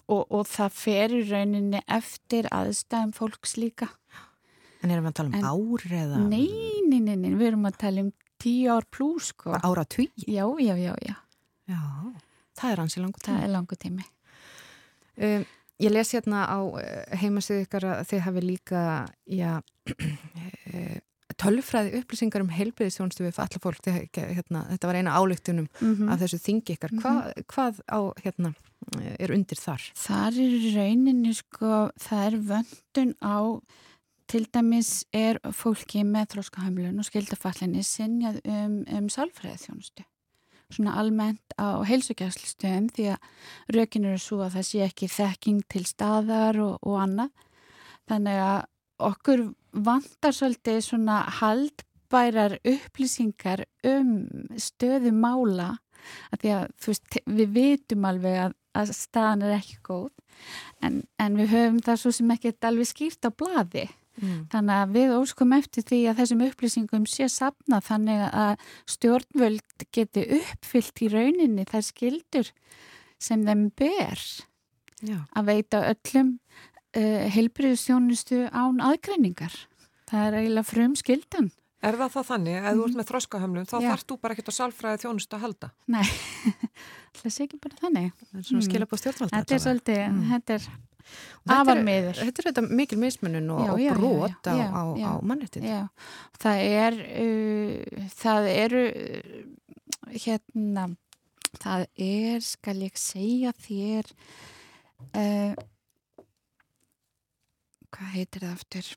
og, 0.06 0.26
og 0.30 0.44
það 0.51 0.74
fer 0.74 1.14
í 1.14 1.22
rauninni 1.30 1.82
eftir 1.86 2.51
aðstæðum 2.51 3.14
fólks 3.16 3.56
líka. 3.56 3.88
En 4.82 4.93
erum 4.93 5.06
við 5.06 5.14
að 5.14 5.18
tala 5.20 5.30
um 5.30 5.47
ár 5.47 5.86
eða? 5.88 6.22
Nei, 6.26 6.82
nei, 6.86 7.01
nei, 7.01 7.16
nei, 7.16 7.30
við 7.34 7.52
erum 7.52 7.66
að 7.70 7.78
tala 7.80 8.05
um 8.05 8.12
tíu 8.43 8.74
ár 8.74 8.86
pluss 8.93 9.32
sko. 9.32 9.55
Ára 9.56 9.86
tví? 9.88 10.10
Já, 10.26 10.44
já, 10.60 10.74
já, 10.76 10.93
já. 11.06 11.16
Já, 11.66 11.80
það 12.59 12.72
er 12.72 12.82
hansi 12.82 13.02
langu 13.02 13.22
tími. 13.22 13.38
Það 13.38 13.47
er 13.47 13.55
langu 13.55 13.78
tími. 13.82 14.05
Um, 15.16 15.47
ég 15.82 15.93
les 15.93 16.12
hérna 16.15 16.44
á 16.48 16.59
eh, 16.81 17.19
heimasið 17.23 17.66
ykkar 17.66 17.89
að 17.90 18.07
þið 18.11 18.24
hafi 18.27 18.44
líka 18.44 18.82
já, 19.28 19.53
eh, 20.73 20.98
tölfræði 21.36 22.01
upplýsingar 22.01 22.44
um 22.44 22.53
heilbyrðistjónstu 22.55 23.27
við 23.27 23.40
alla 23.43 23.61
fólk, 23.61 23.90
hérna, 24.16 24.65
þetta 24.70 24.89
var 24.89 24.98
eina 25.01 25.16
álöktunum 25.19 25.66
mm 25.66 25.94
-hmm. 25.94 26.12
af 26.12 26.23
þessu 26.23 26.39
þingi 26.40 26.77
ykkar 26.77 26.94
Hva, 26.97 27.11
mm 27.12 27.20
-hmm. 27.20 27.47
hvað 27.53 27.81
á, 27.93 28.01
hérna, 28.24 28.55
er 29.19 29.32
undir 29.32 29.61
þar? 29.61 29.82
Þar 29.94 30.32
er 30.44 30.55
rauninni 30.77 31.35
sko, 31.35 31.90
það 32.01 32.27
er 32.27 32.36
vöndun 32.51 33.15
á 33.20 33.61
til 34.27 34.47
dæmis 34.55 35.05
er 35.12 35.39
fólki 35.53 36.03
með 36.05 36.35
þróskahömlun 36.35 36.98
og 36.98 37.05
skildafallinni 37.05 37.82
sinjað 37.82 38.40
um, 38.44 38.85
um 38.90 39.09
sálfræðið 39.09 39.66
þjónustu 39.66 40.07
svona 40.74 40.97
almennt 41.01 41.55
á 41.60 41.82
heilsugjastlistöðum 41.86 42.88
því 42.94 43.09
að 43.14 43.76
rökin 43.76 44.09
eru 44.10 44.20
svo 44.22 44.40
að 44.44 44.59
það 44.59 44.68
sé 44.70 44.82
ekki 44.86 45.10
þekking 45.12 45.60
til 45.70 45.84
staðar 45.86 46.59
og, 46.62 46.78
og 46.82 46.98
annað. 47.05 47.32
Þannig 48.10 48.43
að 48.43 48.60
okkur 49.06 49.43
vantar 49.86 50.34
svolítið 50.34 50.80
svona 50.84 51.20
haldbærar 51.40 52.59
upplýsingar 52.64 53.66
um 53.86 54.14
stöðu 54.60 55.12
mála 55.14 55.76
að 56.32 56.43
því 56.43 56.55
að 56.55 56.66
veist, 56.86 57.18
við 57.26 57.52
vitum 57.56 58.06
alveg 58.09 58.38
að, 58.47 58.56
að 58.78 58.93
staðan 58.97 59.44
er 59.47 59.56
ekki 59.59 59.78
góð 59.86 60.10
en, 60.84 61.02
en 61.18 61.38
við 61.38 61.52
höfum 61.55 61.80
það 61.84 62.02
svo 62.02 62.12
sem 62.14 62.34
ekki 62.34 62.55
alveg 62.68 62.90
skýrt 62.90 63.28
á 63.28 63.30
bladi 63.32 63.86
Mm. 64.16 64.47
Þannig 64.52 64.78
að 64.80 64.94
við 64.97 65.14
óskum 65.18 65.52
eftir 65.56 65.84
því 65.86 65.98
að 66.10 66.20
þessum 66.22 66.44
upplýsingum 66.47 67.06
sé 67.10 67.28
sapna 67.32 67.82
þannig 67.84 68.22
að 68.30 68.64
stjórnvöld 68.94 69.86
geti 69.93 70.24
uppfyllt 70.38 71.02
í 71.05 71.10
rauninni 71.12 71.66
þær 71.68 71.84
skildur 71.84 72.51
sem 73.22 73.44
þeim 73.44 73.68
ber 73.76 74.22
Já. 75.05 75.20
að 75.36 75.52
veita 75.52 75.82
öllum 75.93 76.32
uh, 76.97 77.26
heilbriðstjónustu 77.36 78.47
án 78.52 78.80
aðgreiningar. 78.84 79.55
Það 80.06 80.26
er 80.26 80.40
eiginlega 80.40 80.70
frum 80.70 80.97
skildan. 80.98 81.52
Er 81.84 81.98
það 82.01 82.12
það 82.16 82.28
þannig 82.30 82.56
ef 82.56 82.66
þú 82.66 82.70
ert 82.70 82.88
mhm. 82.88 82.98
með 82.98 83.09
þroskahömlum 83.10 83.66
þá 83.68 83.76
þarfst 83.76 84.09
þú 84.10 84.16
bara 84.22 84.34
ekkert 84.34 84.51
að 84.51 84.56
sálfræði 84.56 85.01
þjónustu 85.05 85.36
að 85.36 85.43
halda? 85.44 85.68
Nei, 85.93 86.06
það 87.20 87.34
sé 87.34 87.47
ekki 87.47 87.60
bara 87.62 87.80
þannig. 87.82 88.12
Það 88.22 88.38
er 88.40 88.47
svona 88.48 88.62
mm. 88.62 88.68
skilja 88.70 88.88
på 88.88 88.98
stjórnvalda. 89.02 89.40
Þetta 89.43 89.56
er 89.56 89.62
svolítið, 89.66 90.01
mm. 90.06 90.22
þetta 90.32 90.56
er 90.56 90.68
afar 91.57 91.83
meður. 91.85 92.19
Þetta 92.20 92.43
er 92.43 92.49
þetta 92.51 92.65
mikil 92.81 92.99
mismunum 93.03 93.53
og, 93.55 93.73
og 93.74 94.01
brot 94.01 94.51
á, 94.51 94.55
á, 94.55 94.83
á 94.97 95.12
mannrettið. 95.27 95.69
Það 96.43 96.65
er, 96.66 96.99
uh, 97.23 98.05
það 98.16 98.51
eru, 98.53 98.85
uh, 98.91 100.19
hérna, 100.27 100.89
það 101.62 101.87
er, 102.09 102.45
skal 102.45 102.77
ég 102.85 103.01
segja 103.01 103.55
þér, 103.66 104.12
uh, 105.12 105.57
hvað 107.97 108.15
heitir 108.19 108.47
það 108.47 108.55
aftur? 108.55 108.95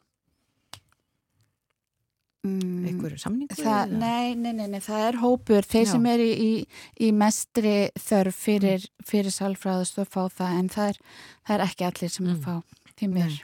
Mm, 2.47 2.85
einhverju 2.87 3.19
samningu? 3.19 3.55
Það, 3.59 3.97
nei, 3.99 4.35
nei, 4.39 4.53
nei, 4.55 4.67
nei, 4.71 4.79
það 4.83 5.05
er 5.09 5.19
hópur 5.19 5.65
þeir 5.67 5.83
Já. 5.83 5.91
sem 5.91 6.05
er 6.07 6.23
í, 6.23 6.29
í, 6.31 6.51
í 7.03 7.11
mestri 7.11 7.73
þörf 7.99 8.39
fyrir, 8.47 8.85
fyrir 9.03 9.35
salfræðast 9.35 9.99
að 9.99 10.13
fá 10.13 10.21
það 10.37 10.55
en 10.61 10.71
það 10.71 10.93
er, 10.93 11.01
það 11.43 11.57
er 11.57 11.65
ekki 11.67 11.87
allir 11.89 12.13
sem 12.15 12.29
mm. 12.29 12.41
fá 12.45 12.93
því 12.95 13.11
mér 13.17 13.35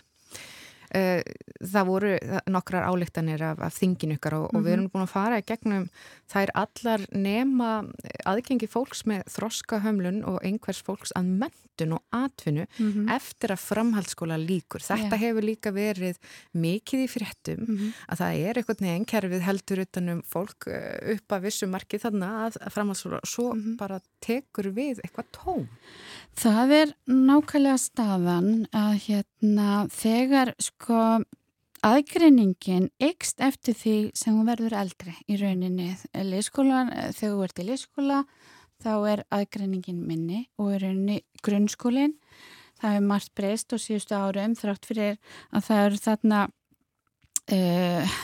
það 1.66 1.88
voru 1.90 2.12
nokkrar 2.52 2.88
álíktanir 2.90 3.42
af, 3.44 3.60
af 3.60 3.76
þingin 3.76 4.16
ykkar 4.18 4.38
og, 4.38 4.46
mm 4.46 4.50
-hmm. 4.50 4.58
og 4.58 4.64
við 4.64 4.72
mhm. 4.72 4.80
erum 4.80 4.92
búin 4.94 5.06
að 5.06 5.16
fara 5.16 5.40
í 5.40 5.46
gegnum 5.46 5.90
þær 6.32 6.50
allar 6.64 7.06
nema 7.12 7.70
aðgengi 8.26 8.68
fólks 8.70 9.06
með 9.10 9.24
þroskahömlun 9.36 10.24
og 10.26 10.40
einhvers 10.46 10.82
fólks 10.86 11.14
að 11.18 11.30
mentun 11.42 11.96
og 11.98 12.04
atvinnu 12.12 12.66
mm 12.66 12.92
-hmm. 12.92 13.16
eftir 13.16 13.52
að 13.52 13.64
framhaldsskóla 13.70 14.38
líkur. 14.38 14.82
Þetta 14.82 15.16
yeah. 15.16 15.20
hefur 15.20 15.44
líka 15.44 15.72
verið 15.72 16.18
mikið 16.54 17.00
í 17.06 17.08
fréttum 17.08 17.60
mm 17.60 17.78
-hmm. 17.78 17.94
að 18.10 18.18
það 18.18 18.32
er 18.46 18.58
eitthvað 18.58 18.82
neginn 18.82 19.06
kerfið 19.06 19.42
heldur 19.42 19.80
utanum 19.80 20.22
fólk 20.22 20.68
eh, 20.68 21.16
upp 21.16 21.32
að 21.32 21.42
vissu 21.42 21.68
marki 21.68 21.98
þarna 21.98 22.28
að 22.46 22.54
framhaldsskóla 22.70 23.20
svo 23.24 23.54
mhm. 23.54 23.76
bara 23.78 24.00
tekur 24.20 24.72
við 24.72 25.00
eitthvað 25.04 25.26
tóm. 25.32 25.68
Það 26.36 26.72
er 26.72 26.90
nákvæmlega 27.08 27.78
staðan 27.78 28.68
að 28.74 28.94
hérna 29.08 29.88
þegar 29.88 30.54
sko 30.60 30.85
aðgreiningin 31.86 32.90
ykst 33.04 33.42
eftir 33.44 33.78
því 33.78 33.96
sem 34.18 34.36
hún 34.36 34.50
verður 34.50 34.78
eldri 34.80 35.16
í 35.30 35.38
rauninni. 35.40 35.94
Leikskólan, 36.14 36.92
þegar 37.14 37.36
þú 37.36 37.48
ert 37.48 37.62
í 37.62 37.68
leikskóla 37.70 38.20
þá 38.84 38.92
er 39.12 39.24
aðgreiningin 39.34 40.04
minni 40.06 40.46
og 40.60 40.76
í 40.76 40.82
rauninni 40.84 41.22
grunnskólinn. 41.46 42.16
Það 42.82 42.98
hefur 42.98 43.10
margt 43.10 43.34
breyst 43.38 43.74
og 43.74 43.82
síðustu 43.82 44.18
árum 44.18 44.56
þrátt 44.60 44.88
fyrir 44.88 45.20
að 45.56 45.68
það 45.70 45.86
eru 45.86 46.02
þarna 46.04 46.42
uh, 47.56 48.18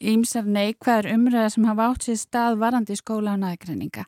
ímsar 0.00 0.46
neikvæður 0.46 1.10
umræða 1.12 1.52
sem 1.54 1.66
hafa 1.68 1.88
átt 1.90 2.06
sér 2.06 2.18
stað 2.20 2.58
varandi 2.62 2.96
í 2.96 3.00
skóla 3.00 3.34
og 3.34 3.42
næðgreininga. 3.42 4.06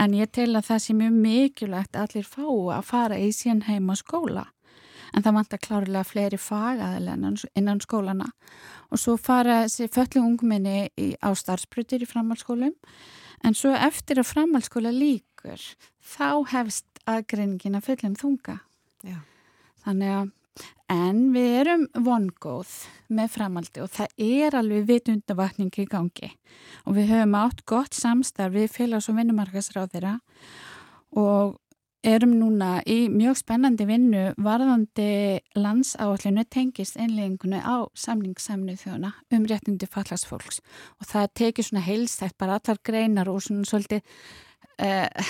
En 0.00 0.14
ég 0.16 0.30
tel 0.32 0.52
að 0.54 0.68
það 0.70 0.82
sé 0.84 0.96
mjög 0.96 1.16
mikilvægt 1.26 1.98
allir 2.00 2.28
fá 2.28 2.44
að 2.46 2.86
fara 2.90 3.18
í 3.20 3.32
sín 3.34 3.64
heim 3.66 3.90
á 3.90 3.94
skóla. 3.98 4.46
En 5.16 5.24
það 5.24 5.36
vantar 5.38 5.62
klárlega 5.64 6.04
fleiri 6.04 6.38
fagaðilega 6.40 7.32
innan 7.56 7.80
skólana. 7.80 8.28
Og 8.92 9.00
svo 9.00 9.16
fara 9.16 9.62
þessi 9.64 9.88
föllu 9.92 10.22
ungminni 10.26 10.90
í, 10.92 11.14
á 11.16 11.32
starfsbrutir 11.32 12.04
í 12.04 12.10
framhalskólum. 12.10 12.74
En 13.44 13.56
svo 13.56 13.72
eftir 13.72 14.20
að 14.20 14.30
framhalskóla 14.34 14.92
líkur, 14.92 15.62
þá 16.04 16.44
hefst 16.52 16.86
aðgreiningin 17.08 17.78
að 17.78 17.88
fullum 17.88 18.16
þunga. 18.20 18.60
Já. 19.06 19.20
Þannig 19.86 20.12
að 20.18 20.34
En 20.86 21.32
við 21.34 21.52
erum 21.60 21.84
vongóð 22.06 22.70
með 23.10 23.32
framaldi 23.34 23.82
og 23.82 23.90
það 23.90 24.20
er 24.22 24.54
alveg 24.54 24.84
vitundavakning 24.86 25.74
í 25.82 25.86
gangi 25.90 26.28
og 26.86 26.94
við 26.94 27.10
höfum 27.10 27.34
átt 27.40 27.64
gott 27.66 27.96
samstarf 27.96 28.54
við 28.54 28.70
félags- 28.70 29.08
og 29.10 29.18
vinnumarkasráð 29.18 29.96
þeirra 29.96 30.14
og 31.18 31.56
erum 32.04 32.36
núna 32.38 32.80
í 32.86 33.06
mjög 33.12 33.38
spennandi 33.40 33.86
vinnu 33.88 34.22
varðandi 34.42 35.40
landsáallinu 35.58 36.44
tengist 36.52 36.98
einlegingunni 37.00 37.60
á 37.62 37.88
samlingssamnu 37.98 38.76
þjóna 38.80 39.12
um 39.32 39.46
réttindi 39.48 39.88
fallast 39.90 40.28
fólks 40.28 40.60
og 41.00 41.10
það 41.10 41.30
tekir 41.42 41.68
svona 41.68 41.86
heilstætt 41.86 42.36
bara 42.38 42.60
allar 42.60 42.82
greinar 42.84 43.30
og 43.32 43.42
svona 43.42 43.66
svolítið 43.68 44.02
uh, 44.82 45.26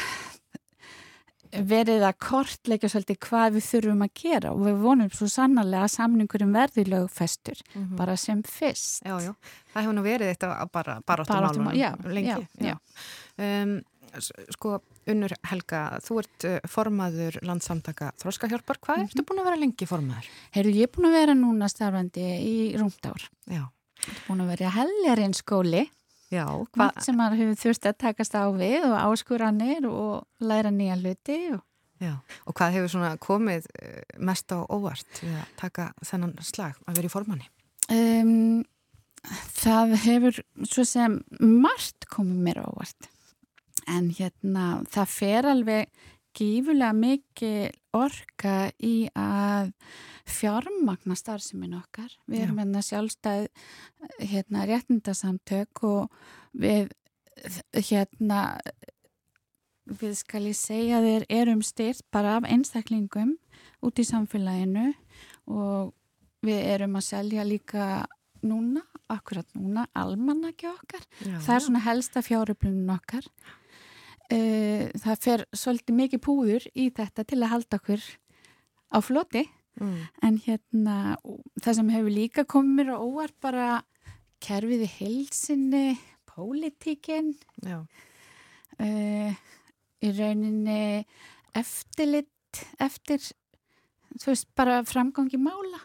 verið 1.64 2.04
að 2.06 2.18
kortleika 2.22 2.88
svolítið 2.90 3.18
hvað 3.26 3.56
við 3.56 3.66
þurfum 3.70 4.04
að 4.04 4.12
gera 4.20 4.52
og 4.52 4.62
við 4.66 4.78
vonum 4.82 5.10
svo 5.14 5.28
sannarlega 5.30 5.86
að 5.86 5.94
samningurum 5.94 6.54
verði 6.56 6.84
lögfestur 6.90 7.60
mm 7.72 7.82
-hmm. 7.82 7.96
bara 7.96 8.16
sem 8.16 8.42
fyrst. 8.42 9.02
Já, 9.04 9.20
já, 9.22 9.34
það 9.72 9.82
hefur 9.82 9.94
nú 9.94 10.02
verið 10.02 10.32
þetta 10.32 10.68
bara 10.72 11.00
baráttumálunum 11.06 11.72
lengi. 12.12 12.28
Já, 12.28 12.38
já. 12.58 12.76
Um, 13.38 13.82
sko, 14.54 14.80
Unnur 15.10 15.34
Helga, 15.50 15.82
þú 16.04 16.20
ert 16.22 16.46
uh, 16.48 16.58
formaður 16.70 17.40
landsamtaka 17.46 18.12
Þróskahjálpar, 18.22 18.80
hvað 18.80 18.96
mm 18.96 19.02
-hmm. 19.02 19.10
ertu 19.10 19.26
búin 19.28 19.40
að 19.40 19.48
vera 19.50 19.62
lengi 19.62 19.86
formaður? 19.86 20.30
Herru, 20.50 20.70
ég 20.70 20.88
er 20.88 20.92
búin 20.94 21.08
að 21.10 21.18
vera 21.20 21.34
núna 21.34 21.68
starfandi 21.68 22.26
í 22.40 22.56
rúmdár. 22.78 23.28
Já. 23.46 23.64
Ég 24.06 24.12
er 24.12 24.22
búin 24.28 24.40
að 24.40 24.50
vera 24.54 24.70
helgarinn 24.70 25.34
skóli 25.34 25.86
Já, 26.32 26.46
hvað 26.74 27.02
sem 27.04 27.14
maður 27.14 27.38
hefur 27.38 27.58
þurft 27.60 27.86
að 27.86 27.98
takast 28.02 28.34
á 28.34 28.50
við 28.50 28.84
og 28.88 28.96
áskuranir 28.98 29.86
og 29.86 30.26
læra 30.42 30.72
nýja 30.74 30.98
hluti 30.98 31.38
og... 31.54 31.62
Já, 32.02 32.12
og 32.44 32.56
hvað 32.58 32.74
hefur 32.76 32.90
svona 32.92 33.12
komið 33.22 33.68
eh, 33.78 34.02
mest 34.18 34.52
á 34.52 34.58
óvart 34.66 35.20
við 35.22 35.36
að 35.38 35.52
taka 35.62 35.86
þennan 36.04 36.34
slag 36.44 36.74
að 36.84 36.98
vera 36.98 37.08
í 37.08 37.12
formanni? 37.14 37.46
Um, 37.94 38.64
það 39.54 39.94
hefur 40.02 40.40
svo 40.66 40.84
sem 40.84 41.20
margt 41.40 42.08
komið 42.10 42.42
mér 42.48 42.60
ávart 42.66 43.08
en 43.86 44.10
hérna 44.14 44.66
það 44.92 45.10
fer 45.14 45.48
alveg 45.50 46.04
gífulega 46.36 46.92
mikið 46.96 47.76
orka 47.96 48.56
í 48.84 49.08
að 49.16 49.72
fjármagna 50.28 51.16
starfseminn 51.16 51.76
okkar. 51.78 52.10
Við 52.28 52.44
erum 52.44 52.60
hérna 52.60 52.82
sjálfstæð 52.84 53.46
hérna 54.20 54.66
réttindasamtök 54.68 55.84
og 55.86 56.12
við 56.56 56.90
hérna 57.72 58.58
við 59.86 60.16
skal 60.18 60.42
ég 60.48 60.58
segja 60.58 61.00
þér 61.04 61.26
erum 61.30 61.62
styrt 61.64 62.04
bara 62.12 62.36
af 62.40 62.48
einstaklingum 62.48 63.36
út 63.84 64.00
í 64.02 64.06
samfélaginu 64.08 64.90
og 65.46 65.94
við 66.46 66.62
erum 66.74 66.98
að 66.98 67.06
selja 67.06 67.44
líka 67.46 68.06
núna, 68.46 68.82
akkurat 69.10 69.46
núna 69.56 69.86
almanaki 69.96 70.68
okkar. 70.68 71.04
Já, 71.22 71.38
það 71.38 71.54
er 71.54 71.64
svona 71.64 71.84
helsta 71.86 72.22
fjáröflunum 72.26 72.90
okkar 72.96 73.28
uh, 74.32 74.86
það 75.02 75.22
fer 75.22 75.44
svolítið 75.56 75.98
mikið 76.00 76.22
púður 76.24 76.66
í 76.74 76.88
þetta 76.94 77.24
til 77.24 77.40
að 77.42 77.52
halda 77.54 77.80
okkur 77.80 78.08
á 78.92 78.98
floti. 79.04 79.46
Mm. 79.76 79.96
en 80.24 80.36
hérna 80.40 80.92
það 81.60 81.74
sem 81.76 81.88
hefur 81.92 82.08
líka 82.08 82.46
komið 82.48 82.78
mér 82.78 82.90
á 82.96 83.04
óvar 83.04 83.32
bara 83.44 83.66
kerfið 84.40 84.86
í 84.86 84.92
hilsinni 84.94 85.98
pólitíkin. 86.30 87.34
Uh, 88.80 89.36
í 90.00 90.12
rauninni 90.16 91.04
eftirlit 91.56 92.62
eftir 92.80 93.20
þú 94.16 94.32
veist 94.32 94.48
bara 94.56 94.82
framgangi 94.86 95.40
mála. 95.40 95.80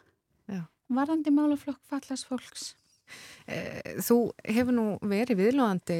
Já. 0.48 0.64
varandi 0.92 1.32
málaflokk 1.32 1.80
fallast 1.88 2.28
fólks. 2.28 2.72
Eh, 2.74 2.81
þú 4.02 4.18
hefur 4.46 4.76
nú 4.76 4.86
verið 5.08 5.40
viðlóðandi, 5.42 5.98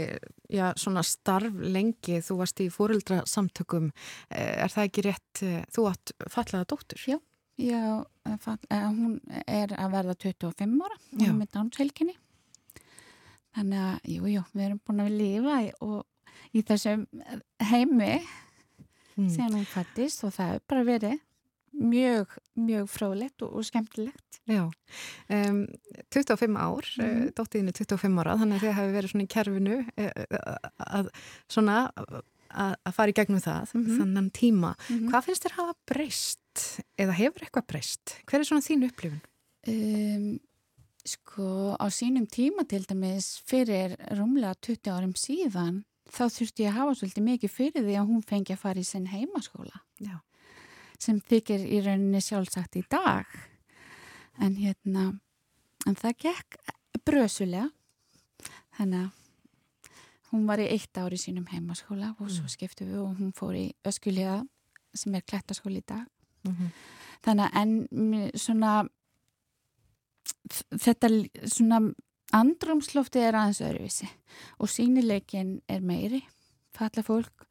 já, 0.52 0.66
svona 0.80 1.04
starf 1.06 1.58
lengi, 1.62 2.20
þú 2.24 2.38
varst 2.42 2.62
í 2.64 2.70
fórildra 2.74 3.22
samtökum, 3.30 3.92
eh, 4.30 4.64
er 4.64 4.72
það 4.72 4.88
ekki 4.90 5.06
rétt, 5.08 5.44
eh, 5.44 5.64
þú 5.74 5.88
átt 5.92 6.14
fallaða 6.30 6.70
dóttur? 6.74 7.02
Já, 7.08 7.20
já 7.58 8.38
fall, 8.40 8.60
hún 8.70 9.20
er 9.48 9.74
að 9.76 9.92
verða 9.92 10.16
25 10.16 10.82
ára, 10.82 10.98
hún 11.12 11.28
er 11.28 11.34
með 11.34 11.52
dánshelginni, 11.56 12.16
þannig 13.56 13.80
að, 13.80 14.00
jú, 14.16 14.24
jú, 14.36 14.46
við 14.54 14.66
erum 14.66 14.82
búin 14.86 15.04
að 15.06 15.18
lifa 15.18 15.58
í, 15.66 15.72
og, 15.82 16.06
í 16.54 16.64
þessum 16.64 17.08
heimi 17.60 18.22
mm. 19.18 19.30
sem 19.30 19.52
hún 19.52 19.68
fættist 19.68 20.24
og 20.24 20.34
það 20.34 20.56
er 20.56 20.66
bara 20.68 20.88
verið 20.88 21.20
mjög, 21.72 22.36
mjög 22.60 22.90
fróðlegt 22.92 23.46
og, 23.46 23.54
og 23.58 23.66
skemmtilegt. 23.68 24.42
Já, 24.50 24.66
um, 25.30 25.62
25 26.14 26.58
ár, 26.60 26.90
mm. 27.00 27.32
dóttiðinu 27.38 27.74
25 27.78 28.22
ára, 28.22 28.38
þannig 28.42 28.58
að 28.58 28.66
þið 28.66 28.78
hafi 28.80 28.94
verið 28.96 29.14
svona 29.14 29.26
í 29.26 29.32
kerfinu 29.32 29.80
uh, 29.80 30.70
að 31.00 31.12
svona 31.52 31.78
að, 32.52 32.76
að 32.76 32.96
fara 32.98 33.14
í 33.14 33.18
gegnum 33.18 33.44
það, 33.44 33.74
mm 33.74 33.84
-hmm. 33.84 34.00
þannig 34.00 34.32
tíma. 34.38 34.72
Mm 34.76 34.96
-hmm. 34.98 35.10
Hvað 35.12 35.28
finnst 35.28 35.46
þér 35.46 35.58
hafa 35.60 35.76
breyst 35.88 36.64
eða 36.98 37.20
hefur 37.20 37.46
eitthvað 37.46 37.68
breyst? 37.68 38.16
Hver 38.26 38.40
er 38.40 38.48
svona 38.50 38.68
þínu 38.68 38.90
upplifun? 38.92 39.22
Um, 39.68 40.40
sko, 41.06 41.78
á 41.78 41.86
sínum 41.90 42.28
tíma 42.28 42.68
til 42.68 42.84
dæmis 42.86 43.42
fyrir 43.46 43.96
rúmlega 44.18 44.56
20 44.62 44.92
árum 44.92 45.16
síðan 45.16 45.84
þá 46.12 46.28
þurfti 46.28 46.64
ég 46.66 46.74
að 46.74 46.80
hafa 46.80 46.96
svolítið 46.96 47.24
mikið 47.24 47.50
fyrir 47.50 47.84
því 47.86 47.96
að 47.96 48.10
hún 48.10 48.24
fengi 48.26 48.54
að 48.54 48.60
fara 48.60 48.80
í 48.80 48.84
sinn 48.84 49.08
heimaskóla. 49.08 49.86
Já 50.00 50.20
sem 51.02 51.20
þykir 51.20 51.66
í 51.66 51.82
rauninni 51.86 52.22
sjálfsagt 52.22 52.78
í 52.80 52.84
dag 52.90 53.26
en 54.42 54.56
hérna 54.60 55.08
en 55.88 55.98
það 55.98 56.18
gekk 56.28 56.60
brösulega 57.06 57.70
þannig 58.78 59.08
að 59.08 59.20
hún 60.32 60.48
var 60.48 60.62
í 60.64 60.70
eitt 60.72 60.98
ári 60.98 61.20
sínum 61.20 61.48
heimaskóla 61.52 62.14
og 62.20 62.30
svo 62.30 62.46
mm. 62.46 62.54
skiptum 62.54 62.92
við 62.92 63.04
og 63.04 63.20
hún 63.20 63.34
fór 63.36 63.58
í 63.60 63.68
öskulega 63.88 64.40
sem 64.96 65.16
er 65.16 65.26
klættaskóli 65.28 65.82
í 65.82 65.88
dag 65.88 66.06
mm 66.46 66.54
-hmm. 66.56 66.70
þannig 67.26 67.46
að 67.46 67.62
en 67.62 68.32
svona 68.36 68.72
þetta 70.52 71.10
svona 71.46 71.82
andrumslofti 72.32 73.20
er 73.20 73.36
aðeins 73.36 73.62
öðruvísi 73.62 74.10
og 74.60 74.70
sínileikin 74.70 75.62
er 75.68 75.82
meiri 75.82 76.22
falla 76.76 77.04
fólk 77.04 77.48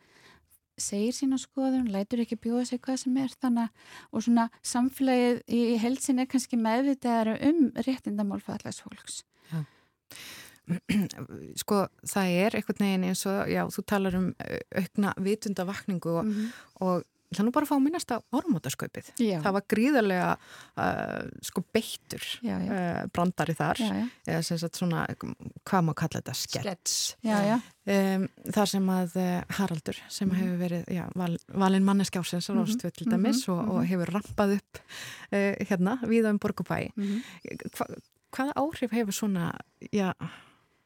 segir 0.83 1.15
sína 1.17 1.39
skoðun, 1.41 1.91
lætur 1.93 2.23
ekki 2.25 2.39
bjóða 2.41 2.67
sig 2.71 2.83
hvað 2.85 3.03
sem 3.05 3.17
er 3.23 3.35
þannig 3.43 3.69
og 4.11 4.25
svona 4.27 4.47
samfélagið 4.73 5.43
í 5.57 5.63
helsin 5.83 6.23
er 6.23 6.31
kannski 6.31 6.61
meðvitaðar 6.61 7.35
um 7.51 7.71
réttindamál 7.87 8.41
fallags 8.45 8.83
fólks. 8.85 9.23
Já. 9.51 9.65
Sko 11.59 11.85
það 12.07 12.35
er 12.45 12.57
einhvern 12.59 12.85
veginn 12.85 13.07
eins 13.09 13.25
og, 13.27 13.41
já, 13.51 13.65
þú 13.75 13.87
talar 13.91 14.19
um 14.19 14.29
aukna 14.77 15.15
vitundavakningu 15.19 16.13
og, 16.19 16.25
mm 16.25 16.33
-hmm. 16.33 16.53
og 16.87 17.05
Það 17.31 17.41
er 17.43 17.47
nú 17.47 17.53
bara 17.55 17.67
að 17.67 17.71
fá 17.71 17.75
að 17.77 17.83
minnast 17.85 18.11
á 18.11 18.19
orðmótaskaupið. 18.35 19.11
Það 19.45 19.53
var 19.55 19.65
gríðarlega 19.71 20.31
uh, 20.35 21.29
sko 21.47 21.63
beittur 21.71 22.25
já, 22.43 22.57
já. 22.59 22.71
Uh, 22.75 23.03
brandari 23.15 23.55
þar, 23.55 23.83
já, 23.85 24.01
eða 24.27 24.41
sem 24.49 24.59
sagt 24.59 24.81
svona, 24.81 25.05
hvað 25.71 25.85
má 25.87 25.93
kalla 26.01 26.19
þetta, 26.19 26.35
skets. 26.41 26.97
Um, 27.91 28.27
þar 28.51 28.73
sem 28.73 28.91
að 28.97 29.17
uh, 29.23 29.31
Haraldur, 29.61 30.03
sem 30.11 30.27
mm 30.27 30.35
-hmm. 30.35 30.43
hefur 30.43 30.59
verið 30.65 31.15
val, 31.23 31.39
valin 31.63 31.87
manneskjásins 31.87 32.51
á 32.51 32.53
mhm. 32.53 32.61
Róstvöld 32.61 32.99
til 32.99 33.11
dæmis 33.11 33.47
mm 33.47 33.55
-hmm. 33.55 33.63
og, 33.63 33.71
og 33.71 33.81
mhm. 33.81 33.89
hefur 33.93 34.13
rampað 34.15 34.57
upp 34.59 34.83
uh, 35.33 35.55
hérna, 35.71 35.99
viða 36.03 36.31
um 36.31 36.39
Borgubæi. 36.39 36.91
Mm 36.97 37.07
-hmm. 37.07 37.71
Hva, 37.77 37.87
hvaða 38.35 38.53
áhrif 38.57 38.91
hefur 38.91 39.13
svona, 39.13 39.53
já, 39.93 40.13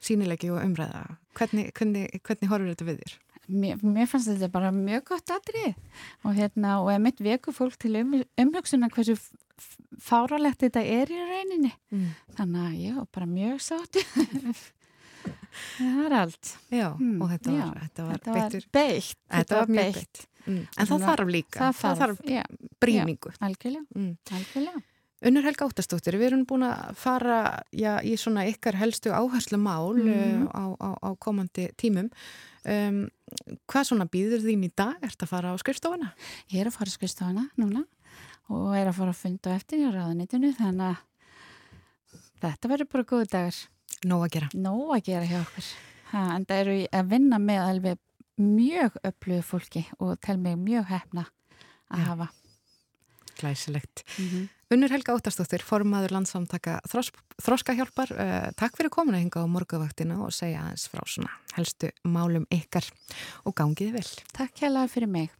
sínilegi 0.00 0.50
og 0.50 0.64
umræða? 0.64 1.16
Hvernig, 1.34 1.72
hvernig, 1.72 2.08
hvernig 2.22 2.48
horfur 2.48 2.68
þetta 2.68 2.84
við 2.84 3.00
þér? 3.00 3.18
Mér, 3.48 3.80
mér 3.82 4.08
fannst 4.10 4.30
þetta 4.30 4.50
bara 4.52 4.70
mjög 4.74 5.08
gott 5.12 5.32
aðrið 5.34 5.74
og 6.24 6.36
hérna 6.38 6.76
og 6.82 6.92
ég 6.92 7.02
mitt 7.04 7.24
veku 7.24 7.54
fólk 7.54 7.76
til 7.80 7.96
um, 8.00 8.14
umlöksuna 8.40 8.90
hversu 8.92 9.16
fáralegt 10.02 10.64
þetta 10.64 10.82
er 10.82 11.12
í 11.12 11.18
rauninni. 11.20 11.74
Mm. 11.94 12.08
þannig 12.38 12.64
að 12.64 12.78
ég 12.82 12.96
var 13.00 13.10
bara 13.18 13.30
mjög 13.30 13.60
sátt. 13.64 14.00
Það 15.78 16.00
er 16.04 16.14
allt. 16.18 16.48
Já, 16.68 16.88
mm. 16.92 17.20
og 17.22 17.30
þetta 17.32 17.52
var, 17.54 17.76
þetta 17.84 18.06
var, 18.06 18.16
þetta 18.18 18.32
var 18.34 18.56
beitt 18.74 19.20
þetta 19.34 19.60
var 19.60 19.70
mjög 19.70 19.94
beitt. 19.98 20.24
mm. 20.44 20.58
en 20.66 20.90
það 20.90 21.06
þarf 21.08 21.30
líka, 21.30 21.60
það 21.60 21.78
þarf, 21.78 21.84
það 21.84 22.02
þarf 22.02 22.34
já, 22.34 22.42
bríningu 22.82 23.32
já, 23.32 23.38
algjörlega, 23.48 23.86
mm. 23.94 24.10
algjörlega. 24.38 24.82
Unnur 25.24 25.46
Helga 25.46 25.68
Óttastóttir, 25.70 26.18
við 26.20 26.28
erum 26.28 26.42
búin 26.48 26.66
að 26.68 26.98
fara 27.00 27.38
já, 27.72 27.94
í 28.04 28.12
svona 28.20 28.44
ykkar 28.50 28.76
helstu 28.76 29.14
áherslu 29.14 29.56
mál 29.62 29.94
mm. 29.96 30.10
uh, 30.10 30.50
á, 30.52 30.64
á, 30.76 30.90
á 31.00 31.10
komandi 31.16 31.70
tímum. 31.80 32.10
Um, 32.64 33.06
hvað 33.70 33.88
svona 33.88 34.06
býður 34.10 34.44
þín 34.44 34.66
í 34.66 34.70
dag? 34.76 34.94
Er 35.02 35.12
þetta 35.14 35.26
að 35.26 35.32
fara 35.32 35.52
á 35.54 35.62
skrifstofana? 35.62 36.12
Ég 36.52 36.62
er 36.62 36.70
að 36.70 36.76
fara 36.78 36.92
á 36.92 36.96
skrifstofana 36.96 37.44
núna 37.60 37.84
og 38.52 38.74
er 38.76 38.90
að 38.90 38.98
fara 38.98 39.14
að 39.14 39.20
funda 39.22 39.54
eftir 39.56 39.82
í 39.82 39.90
ráðanitinu 39.90 40.52
þannig 40.58 40.90
að 40.90 42.20
þetta 42.44 42.70
verður 42.72 42.90
bara 42.92 43.08
góðu 43.08 43.28
dagar. 43.32 43.60
Nó 44.04 44.20
að 44.20 44.32
gera. 44.36 44.48
Nó 44.54 44.74
að 44.92 45.04
gera 45.08 45.28
hjá 45.28 45.38
okkur. 45.40 45.68
Ha, 46.12 46.24
en 46.36 46.44
það 46.48 46.60
eru 46.64 46.76
að 47.00 47.12
vinna 47.14 47.40
með 47.40 47.62
alveg 47.64 48.02
mjög 48.40 48.98
öflugu 49.06 49.44
fólki 49.46 49.84
og 50.02 50.16
tel 50.22 50.36
mig 50.42 50.58
mjög 50.60 50.88
hefna 50.90 51.28
að 51.88 52.02
Já. 52.02 52.06
hafa. 52.10 52.28
Glæsilegt. 53.44 54.04
Mm 54.18 54.28
-hmm. 54.28 54.48
Unnur 54.70 54.90
Helga 54.90 55.14
Óttarstóttir, 55.14 55.62
formaður 55.62 56.10
landsamtaka 56.16 56.80
Þróskahjálpar. 57.42 58.10
Uh, 58.10 58.50
takk 58.56 58.76
fyrir 58.76 58.90
komuna 58.90 59.20
hinga 59.20 59.44
á 59.44 59.46
morgavaktina 59.46 60.16
og 60.24 60.32
segja 60.32 60.64
aðeins 60.64 60.88
frá 60.88 61.02
svona 61.06 61.30
helstu 61.56 61.90
málum 62.04 62.46
ykkar 62.50 62.88
og 63.44 63.54
gangiði 63.54 63.92
vel. 63.92 64.08
Takk 64.32 64.64
hella 64.64 64.88
fyrir 64.88 65.08
mig. 65.08 65.30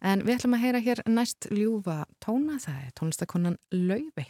En 0.00 0.22
við 0.22 0.38
ætlum 0.38 0.54
að 0.54 0.64
heyra 0.64 0.78
hér 0.78 1.02
næst 1.08 1.46
ljúfa 1.50 2.04
tóna, 2.24 2.58
það 2.60 2.74
er 2.86 2.92
tónlistakonan 3.00 3.58
Lauvi. 3.72 4.26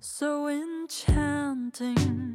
So 0.00 0.48
enchanting 0.48 2.34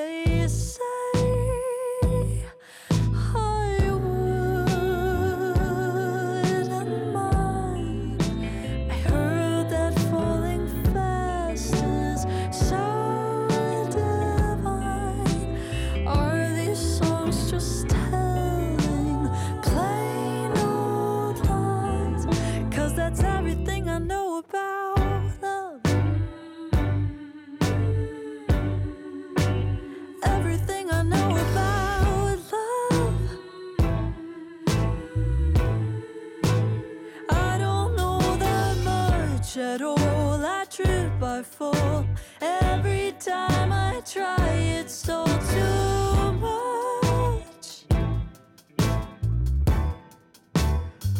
Every 42.41 43.13
time 43.17 43.71
I 43.71 44.01
try, 44.05 44.49
it's 44.79 45.07
all 45.07 45.25
too 45.25 46.33
much. 46.33 47.85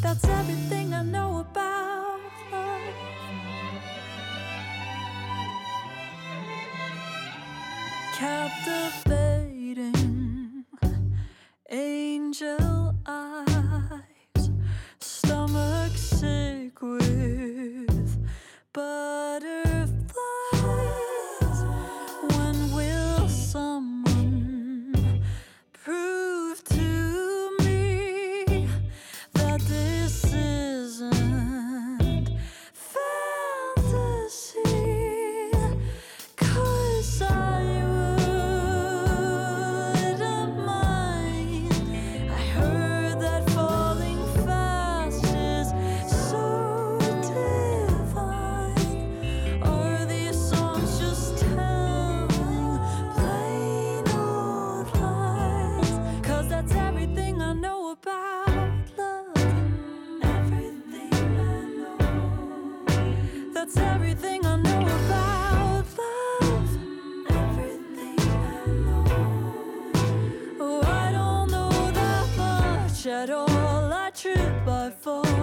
That's 0.02 0.26
everything 0.28 0.94
I 0.94 1.04
know 1.04 1.40
about 1.40 2.20
love. 2.52 2.94
Captivating 8.18 9.96
angel 11.70 12.81
much 73.22 73.30
at 73.30 73.36
all. 73.36 73.94
I 73.94 74.10
trip, 74.12 74.68
I 74.68 74.90
fall. 74.90 75.41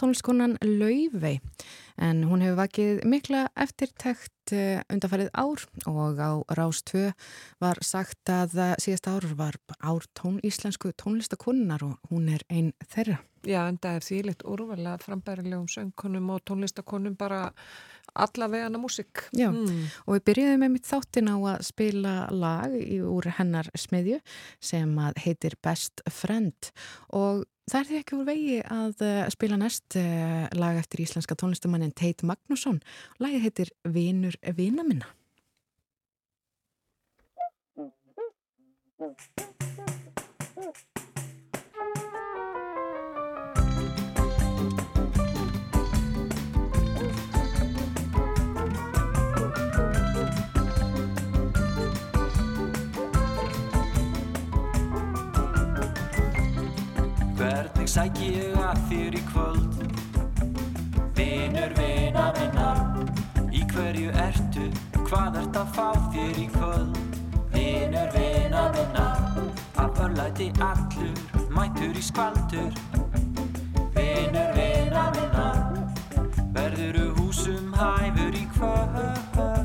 Tónlistkonan 0.00 0.56
Laufey 0.64 1.40
en 2.00 2.22
hún 2.24 2.40
hefur 2.40 2.56
vakið 2.62 3.02
mikla 3.04 3.42
eftirtækt 3.60 4.54
undarfærið 4.88 5.28
ár 5.36 5.64
og 5.90 6.22
á 6.24 6.30
Rás 6.56 6.80
2 6.88 7.10
var 7.60 7.82
sagt 7.84 8.32
að 8.32 8.56
síðast 8.80 9.10
ár 9.12 9.26
var 9.36 9.58
ár 9.76 10.06
tón, 10.16 10.38
íslensku 10.40 10.94
tónlistakonunnar 10.96 11.84
og 11.84 11.98
hún 12.08 12.30
er 12.32 12.46
einn 12.48 12.72
þeirra. 12.88 13.20
Já, 13.44 13.66
en 13.68 13.76
það 13.80 13.98
er 13.98 14.06
þýlitt 14.08 14.42
úrvalega 14.48 14.96
frambærilegum 15.04 15.68
söngkonum 15.68 16.32
og 16.32 16.42
tónlistakonum 16.48 17.20
bara 17.20 17.50
allavegana 18.16 18.80
músik. 18.80 19.26
Já, 19.36 19.52
og 19.52 20.16
við 20.16 20.26
byrjuðum 20.30 20.64
með 20.64 20.74
mitt 20.78 20.88
þáttin 20.88 21.28
á 21.28 21.36
að 21.36 21.62
spila 21.68 22.16
lag 22.32 22.74
í, 22.80 23.00
úr 23.04 23.30
hennar 23.36 23.68
smiðju 23.76 24.20
sem 24.64 24.92
að 24.96 25.24
heitir 25.26 25.60
Best 25.60 26.00
Friend 26.08 26.72
og 27.12 27.44
það 27.70 27.80
er 27.80 27.88
því 27.88 28.00
ekki 28.00 28.16
úr 28.18 28.26
vegi 28.26 28.58
að 28.66 29.04
uh, 29.06 29.22
spila 29.32 29.58
næst 29.60 29.96
uh, 30.00 30.48
lag 30.58 30.80
eftir 30.80 31.04
íslenska 31.04 31.36
tónlistamannin 31.38 31.94
Tate 31.94 32.26
Magnusson. 32.26 32.82
Lagið 33.22 33.46
heitir 33.46 33.72
Vinur 33.86 34.36
vina 34.58 34.86
minna. 34.86 35.08
Hvernig 57.90 58.12
sæk 58.14 58.18
ég 58.22 58.58
að 58.62 58.82
þér 58.86 59.14
í 59.18 59.20
kvöld? 59.26 59.78
Vinur 61.16 61.72
vina 61.74 62.26
minnar 62.36 63.48
Í 63.50 63.64
hverju 63.72 64.12
ertu? 64.14 64.68
Hvað 65.08 65.40
ert 65.40 65.58
að 65.58 65.72
fá 65.74 65.88
þér 66.12 66.38
í 66.38 66.46
kvöld? 66.54 67.00
Vinur 67.50 68.12
vina 68.14 68.68
minnar 68.76 69.42
Af 69.82 69.98
örlæti 70.06 70.52
allur 70.62 71.50
Mætur 71.50 71.98
í 71.98 72.04
skvaldur 72.12 72.70
Vinur 73.96 74.54
vina 74.54 75.08
minnar 75.16 76.46
Verðuru 76.54 77.08
húsum 77.18 77.74
hæfur 77.74 78.38
í 78.38 78.46
kvöld 78.54 79.59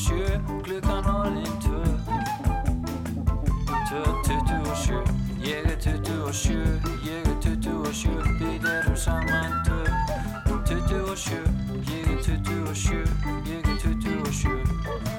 sjö, 0.00 0.40
klukkan 0.64 1.04
orðin 1.04 1.56
tvö. 1.60 1.82
Tvö, 3.88 4.02
tuttugu 4.24 4.70
og 4.70 4.76
sjö. 4.76 5.00
Ég 5.44 5.66
er 5.72 5.76
tuttugu 5.84 6.26
og 6.26 6.34
sjö, 6.34 6.64
ég 7.04 7.26
er 7.26 7.36
tuttugu 7.42 7.84
og 7.88 7.94
sjö. 7.94 8.16
Við 8.40 8.64
erum 8.64 8.96
saman 8.96 9.52
tvö. 9.66 9.82
Tuttugu 10.46 11.10
og 11.10 11.18
sjö, 11.18 11.40
ég 11.92 12.08
er 12.12 12.22
tuttugu 12.24 12.68
og 12.68 12.76
sjö. 12.76 13.02
Ég 13.46 13.68
er 13.72 13.76
tuttugu 13.82 14.20
og 14.20 14.34
sjö. 14.40 14.56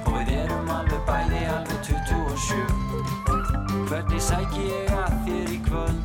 Og 0.06 0.18
við 0.18 0.34
erum 0.38 0.70
alveg 0.70 1.02
bæði 1.06 1.44
alveg 1.54 1.78
tuttugu 1.86 2.32
og 2.32 2.38
sjö. 2.48 2.64
Hvernig 3.88 4.22
sæki 4.22 4.66
ég 4.72 4.94
að 4.96 5.12
þér 5.26 5.52
í 5.52 5.60
kvöld? 5.68 6.00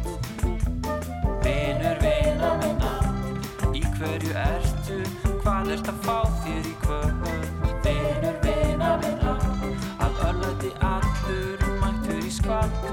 Vinur 1.44 1.98
vina 2.04 2.54
minna. 2.62 2.94
Í 3.74 3.82
hverju 3.98 4.38
ertu? 4.44 5.02
Hvað 5.42 5.72
ert 5.78 5.88
að 5.94 6.04
fá 6.06 6.20
þér 6.44 6.47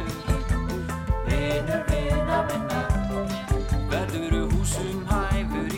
í 0.01 0.16
skvaldur 0.16 0.83
Vinur 1.29 1.85
vina 1.91 2.41
minna 2.51 2.83
Verðuru 3.93 4.43
húsum 4.55 5.07
hæfur 5.11 5.74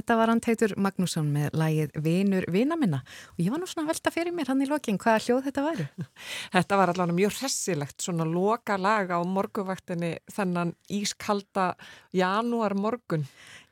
þetta 0.00 0.16
var 0.18 0.32
hann 0.32 0.42
Teitur 0.42 0.74
Magnússon 0.80 1.28
með 1.30 1.54
lægið 1.60 1.94
Vinur 2.04 2.46
vina 2.52 2.78
minna 2.80 3.02
og 3.34 3.42
ég 3.42 3.52
var 3.52 3.60
nú 3.60 3.68
svona 3.68 3.86
að 3.86 3.92
velta 3.92 4.12
fyrir 4.14 4.34
mér 4.36 4.50
hann 4.50 4.64
í 4.64 4.68
lokin 4.70 4.98
hvaða 5.00 5.22
hljóð 5.26 5.46
þetta 5.48 5.64
væru. 5.66 5.86
Þetta 6.56 6.80
var 6.80 6.92
allavega 6.92 7.16
mjög 7.16 7.36
hressilegt, 7.40 7.96
svona 8.02 8.26
loka 8.28 8.76
lag 8.80 9.12
á 9.12 9.18
morguvaktinni 9.26 10.12
þennan 10.32 10.74
ískalda 10.90 11.72
janúar 12.16 12.74
morgun. 12.78 13.26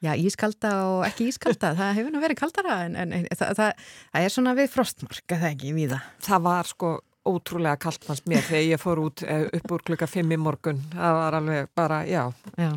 Já, 0.05 0.13
ískalda 0.15 0.73
og 0.87 1.03
ekki 1.09 1.27
ískalda, 1.33 1.73
það 1.79 1.97
hefur 1.97 2.15
nú 2.15 2.23
verið 2.23 2.39
kaldara 2.39 2.81
en, 2.87 2.95
en, 2.95 3.13
en 3.17 3.27
það, 3.33 3.55
það, 3.59 3.87
það 4.13 4.27
er 4.29 4.35
svona 4.35 4.55
við 4.59 4.71
frostmark, 4.71 5.25
að 5.27 5.43
það 5.43 5.53
ekki 5.55 5.75
við 5.75 5.95
það. 5.97 6.11
Það 6.29 6.45
var 6.47 6.71
sko 6.71 6.93
ótrúlega 7.29 7.77
kallt 7.83 8.05
fannst 8.07 8.29
mér 8.31 8.45
þegar 8.47 8.65
ég 8.65 8.83
fór 8.83 9.01
út 9.03 9.23
eh, 9.27 9.47
upp 9.59 9.75
úr 9.75 9.85
klukka 9.91 10.09
5 10.09 10.35
í 10.35 10.39
morgun. 10.41 10.81
Það 10.95 11.17
var 11.19 11.39
alveg 11.41 11.73
bara, 11.77 12.03
já. 12.09 12.23
Já. 12.57 12.71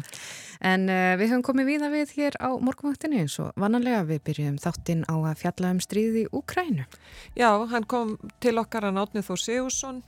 En 0.61 0.85
uh, 0.93 1.15
við 1.17 1.31
höfum 1.31 1.45
komið 1.45 1.69
víða 1.71 1.89
við 1.89 2.11
hér 2.19 2.37
á 2.37 2.53
morgunvaktinni 2.61 3.23
eins 3.23 3.39
og 3.41 3.49
vannanlega 3.59 4.03
við 4.09 4.21
byrjum 4.27 4.59
þáttinn 4.61 5.07
á 5.09 5.15
að 5.17 5.39
fjalla 5.41 5.71
um 5.73 5.81
stríði 5.81 6.25
í 6.27 6.29
Úkrænu. 6.37 6.85
Já, 7.33 7.49
hann 7.71 7.87
kom 7.89 8.17
til 8.43 8.57
okkar 8.61 8.89
að 8.89 8.99
nátnið 8.99 9.31
þó 9.31 9.33
Sigursson 9.41 10.03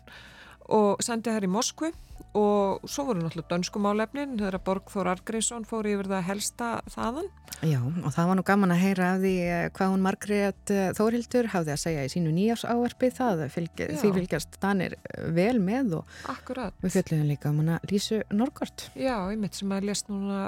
og 0.69 1.03
sendi 1.03 1.34
hér 1.34 1.48
í 1.48 1.52
Moskvu 1.52 1.91
og 2.34 2.85
svo 2.90 3.06
voru 3.06 3.22
náttúrulega 3.22 3.52
dönskumálefnin 3.52 4.38
þegar 4.40 4.61
Borgþór 4.65 5.10
Argrísson 5.11 5.68
fór 5.69 5.85
yfir 5.91 6.10
það 6.10 6.23
helsta 6.31 6.69
þaðan. 6.90 7.27
Já, 7.61 7.77
og 7.80 8.10
það 8.15 8.30
var 8.30 8.40
nú 8.40 8.45
gaman 8.48 8.73
að 8.73 8.81
heyra 8.81 9.10
af 9.14 9.19
því 9.22 9.34
eh, 9.44 9.65
hvað 9.76 9.91
hún 9.94 10.03
Margrét 10.03 10.73
eh, 10.73 10.90
Þórildur 10.98 11.52
hafði 11.53 11.76
að 11.76 11.84
segja 11.84 12.07
í 12.07 12.11
sínu 12.11 12.34
nýjás 12.34 12.65
áarpi 12.65 13.11
það 13.14 13.45
fylg, 13.53 13.84
því 14.02 14.11
fylgjast 14.18 14.57
Danir 14.64 14.98
vel 15.35 15.60
með 15.61 15.99
og 15.99 16.18
Akkurat. 16.34 16.73
við 16.81 16.98
fjöldluðum 16.98 17.30
líka 17.30 17.53
um 17.53 17.61
hana 17.61 17.77
Lísu 17.91 18.23
Norgård. 18.34 18.88
Já, 18.98 19.15
einmitt 19.30 19.60
sem 19.60 19.72
að 19.76 19.91
lest 19.91 20.10
núna 20.10 20.41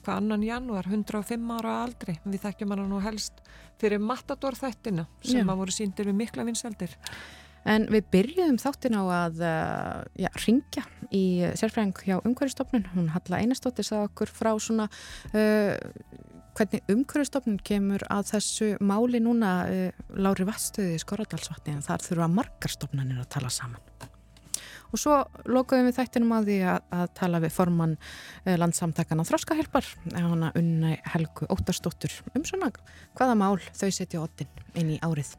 hvað 0.00 0.16
annan 0.16 0.46
janúar, 0.46 0.88
105 0.88 1.52
ára 1.58 1.76
aldri 1.84 2.16
við 2.24 2.40
þekkjum 2.46 2.74
hana 2.74 2.88
nú 2.88 3.02
helst 3.04 3.44
fyrir 3.80 4.00
Matador 4.00 4.56
þættina 4.56 5.06
sem 5.20 5.44
Já. 5.44 5.46
að 5.46 5.60
voru 5.62 5.76
síndir 5.76 6.08
við 6.08 6.18
mikla 6.24 6.48
vinseldir. 6.48 6.96
En 7.68 7.86
við 7.92 8.06
byrjuðum 8.14 8.58
þáttin 8.60 8.96
á 8.96 9.02
að 9.04 9.42
uh, 9.44 9.98
já, 10.16 10.30
ringja 10.46 10.84
í 11.12 11.24
sérfræðing 11.58 11.98
hjá 12.06 12.16
umhverfistofnun. 12.22 12.88
Hún 12.94 13.10
Halla 13.14 13.40
Einarstóttir 13.42 13.86
sagði 13.86 14.08
okkur 14.08 14.32
frá 14.32 14.52
svona 14.62 14.88
uh, 15.34 15.74
hvernig 16.56 16.92
umhverfistofnun 16.92 17.60
kemur 17.66 18.04
að 18.10 18.32
þessu 18.34 18.72
máli 18.80 19.20
núna 19.22 19.52
uh, 19.68 20.06
lári 20.16 20.48
vaststöði 20.48 20.96
í 20.96 21.02
Skorradalsvatni 21.04 21.76
en 21.76 21.84
þar 21.84 22.06
þurfa 22.08 22.32
margar 22.40 22.78
stofnanir 22.78 23.20
að 23.22 23.30
tala 23.36 23.52
saman. 23.52 24.09
Og 24.90 25.00
svo 25.00 25.18
lokuðum 25.46 25.88
við 25.88 25.98
þættinum 26.00 26.34
á 26.34 26.38
því 26.46 26.56
að, 26.72 26.88
að 26.98 27.12
tala 27.20 27.40
við 27.42 27.54
formann 27.54 27.94
eh, 28.44 28.56
landsamtakana 28.58 29.26
Þróskahjálpar, 29.28 29.86
hana 30.16 30.50
unni 30.58 30.96
Helgu 31.12 31.48
Óttarsdóttur 31.52 32.16
um 32.34 32.46
svona 32.46 32.72
hvaða 33.18 33.36
mál 33.38 33.60
þau 33.70 33.88
setja 33.94 34.24
ottin 34.24 34.50
inn 34.74 34.96
í 34.96 34.98
árið. 35.04 35.36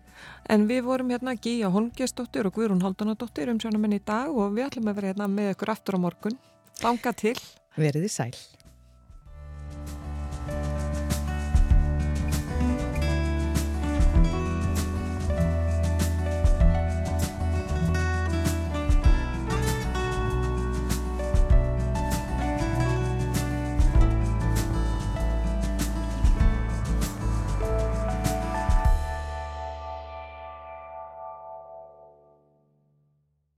En 0.51 0.67
við 0.69 0.85
vorum 0.87 1.11
hérna 1.13 1.35
Gíja 1.35 1.71
Holmgjastóttir 1.73 2.47
og 2.47 2.55
Guðrún 2.55 2.83
Haldunadóttir 2.85 3.51
um 3.51 3.59
sjónum 3.61 3.89
enn 3.89 3.99
í 3.99 4.03
dag 4.05 4.31
og 4.31 4.55
við 4.55 4.69
ætlum 4.69 4.91
að 4.91 5.01
vera 5.01 5.13
hérna 5.13 5.29
með 5.31 5.53
ykkur 5.55 5.75
aftur 5.75 5.99
á 5.99 6.03
morgun. 6.07 6.39
Langa 6.81 7.13
til. 7.17 7.37
Verið 7.79 8.07
í 8.07 8.11
sæl. 8.11 8.33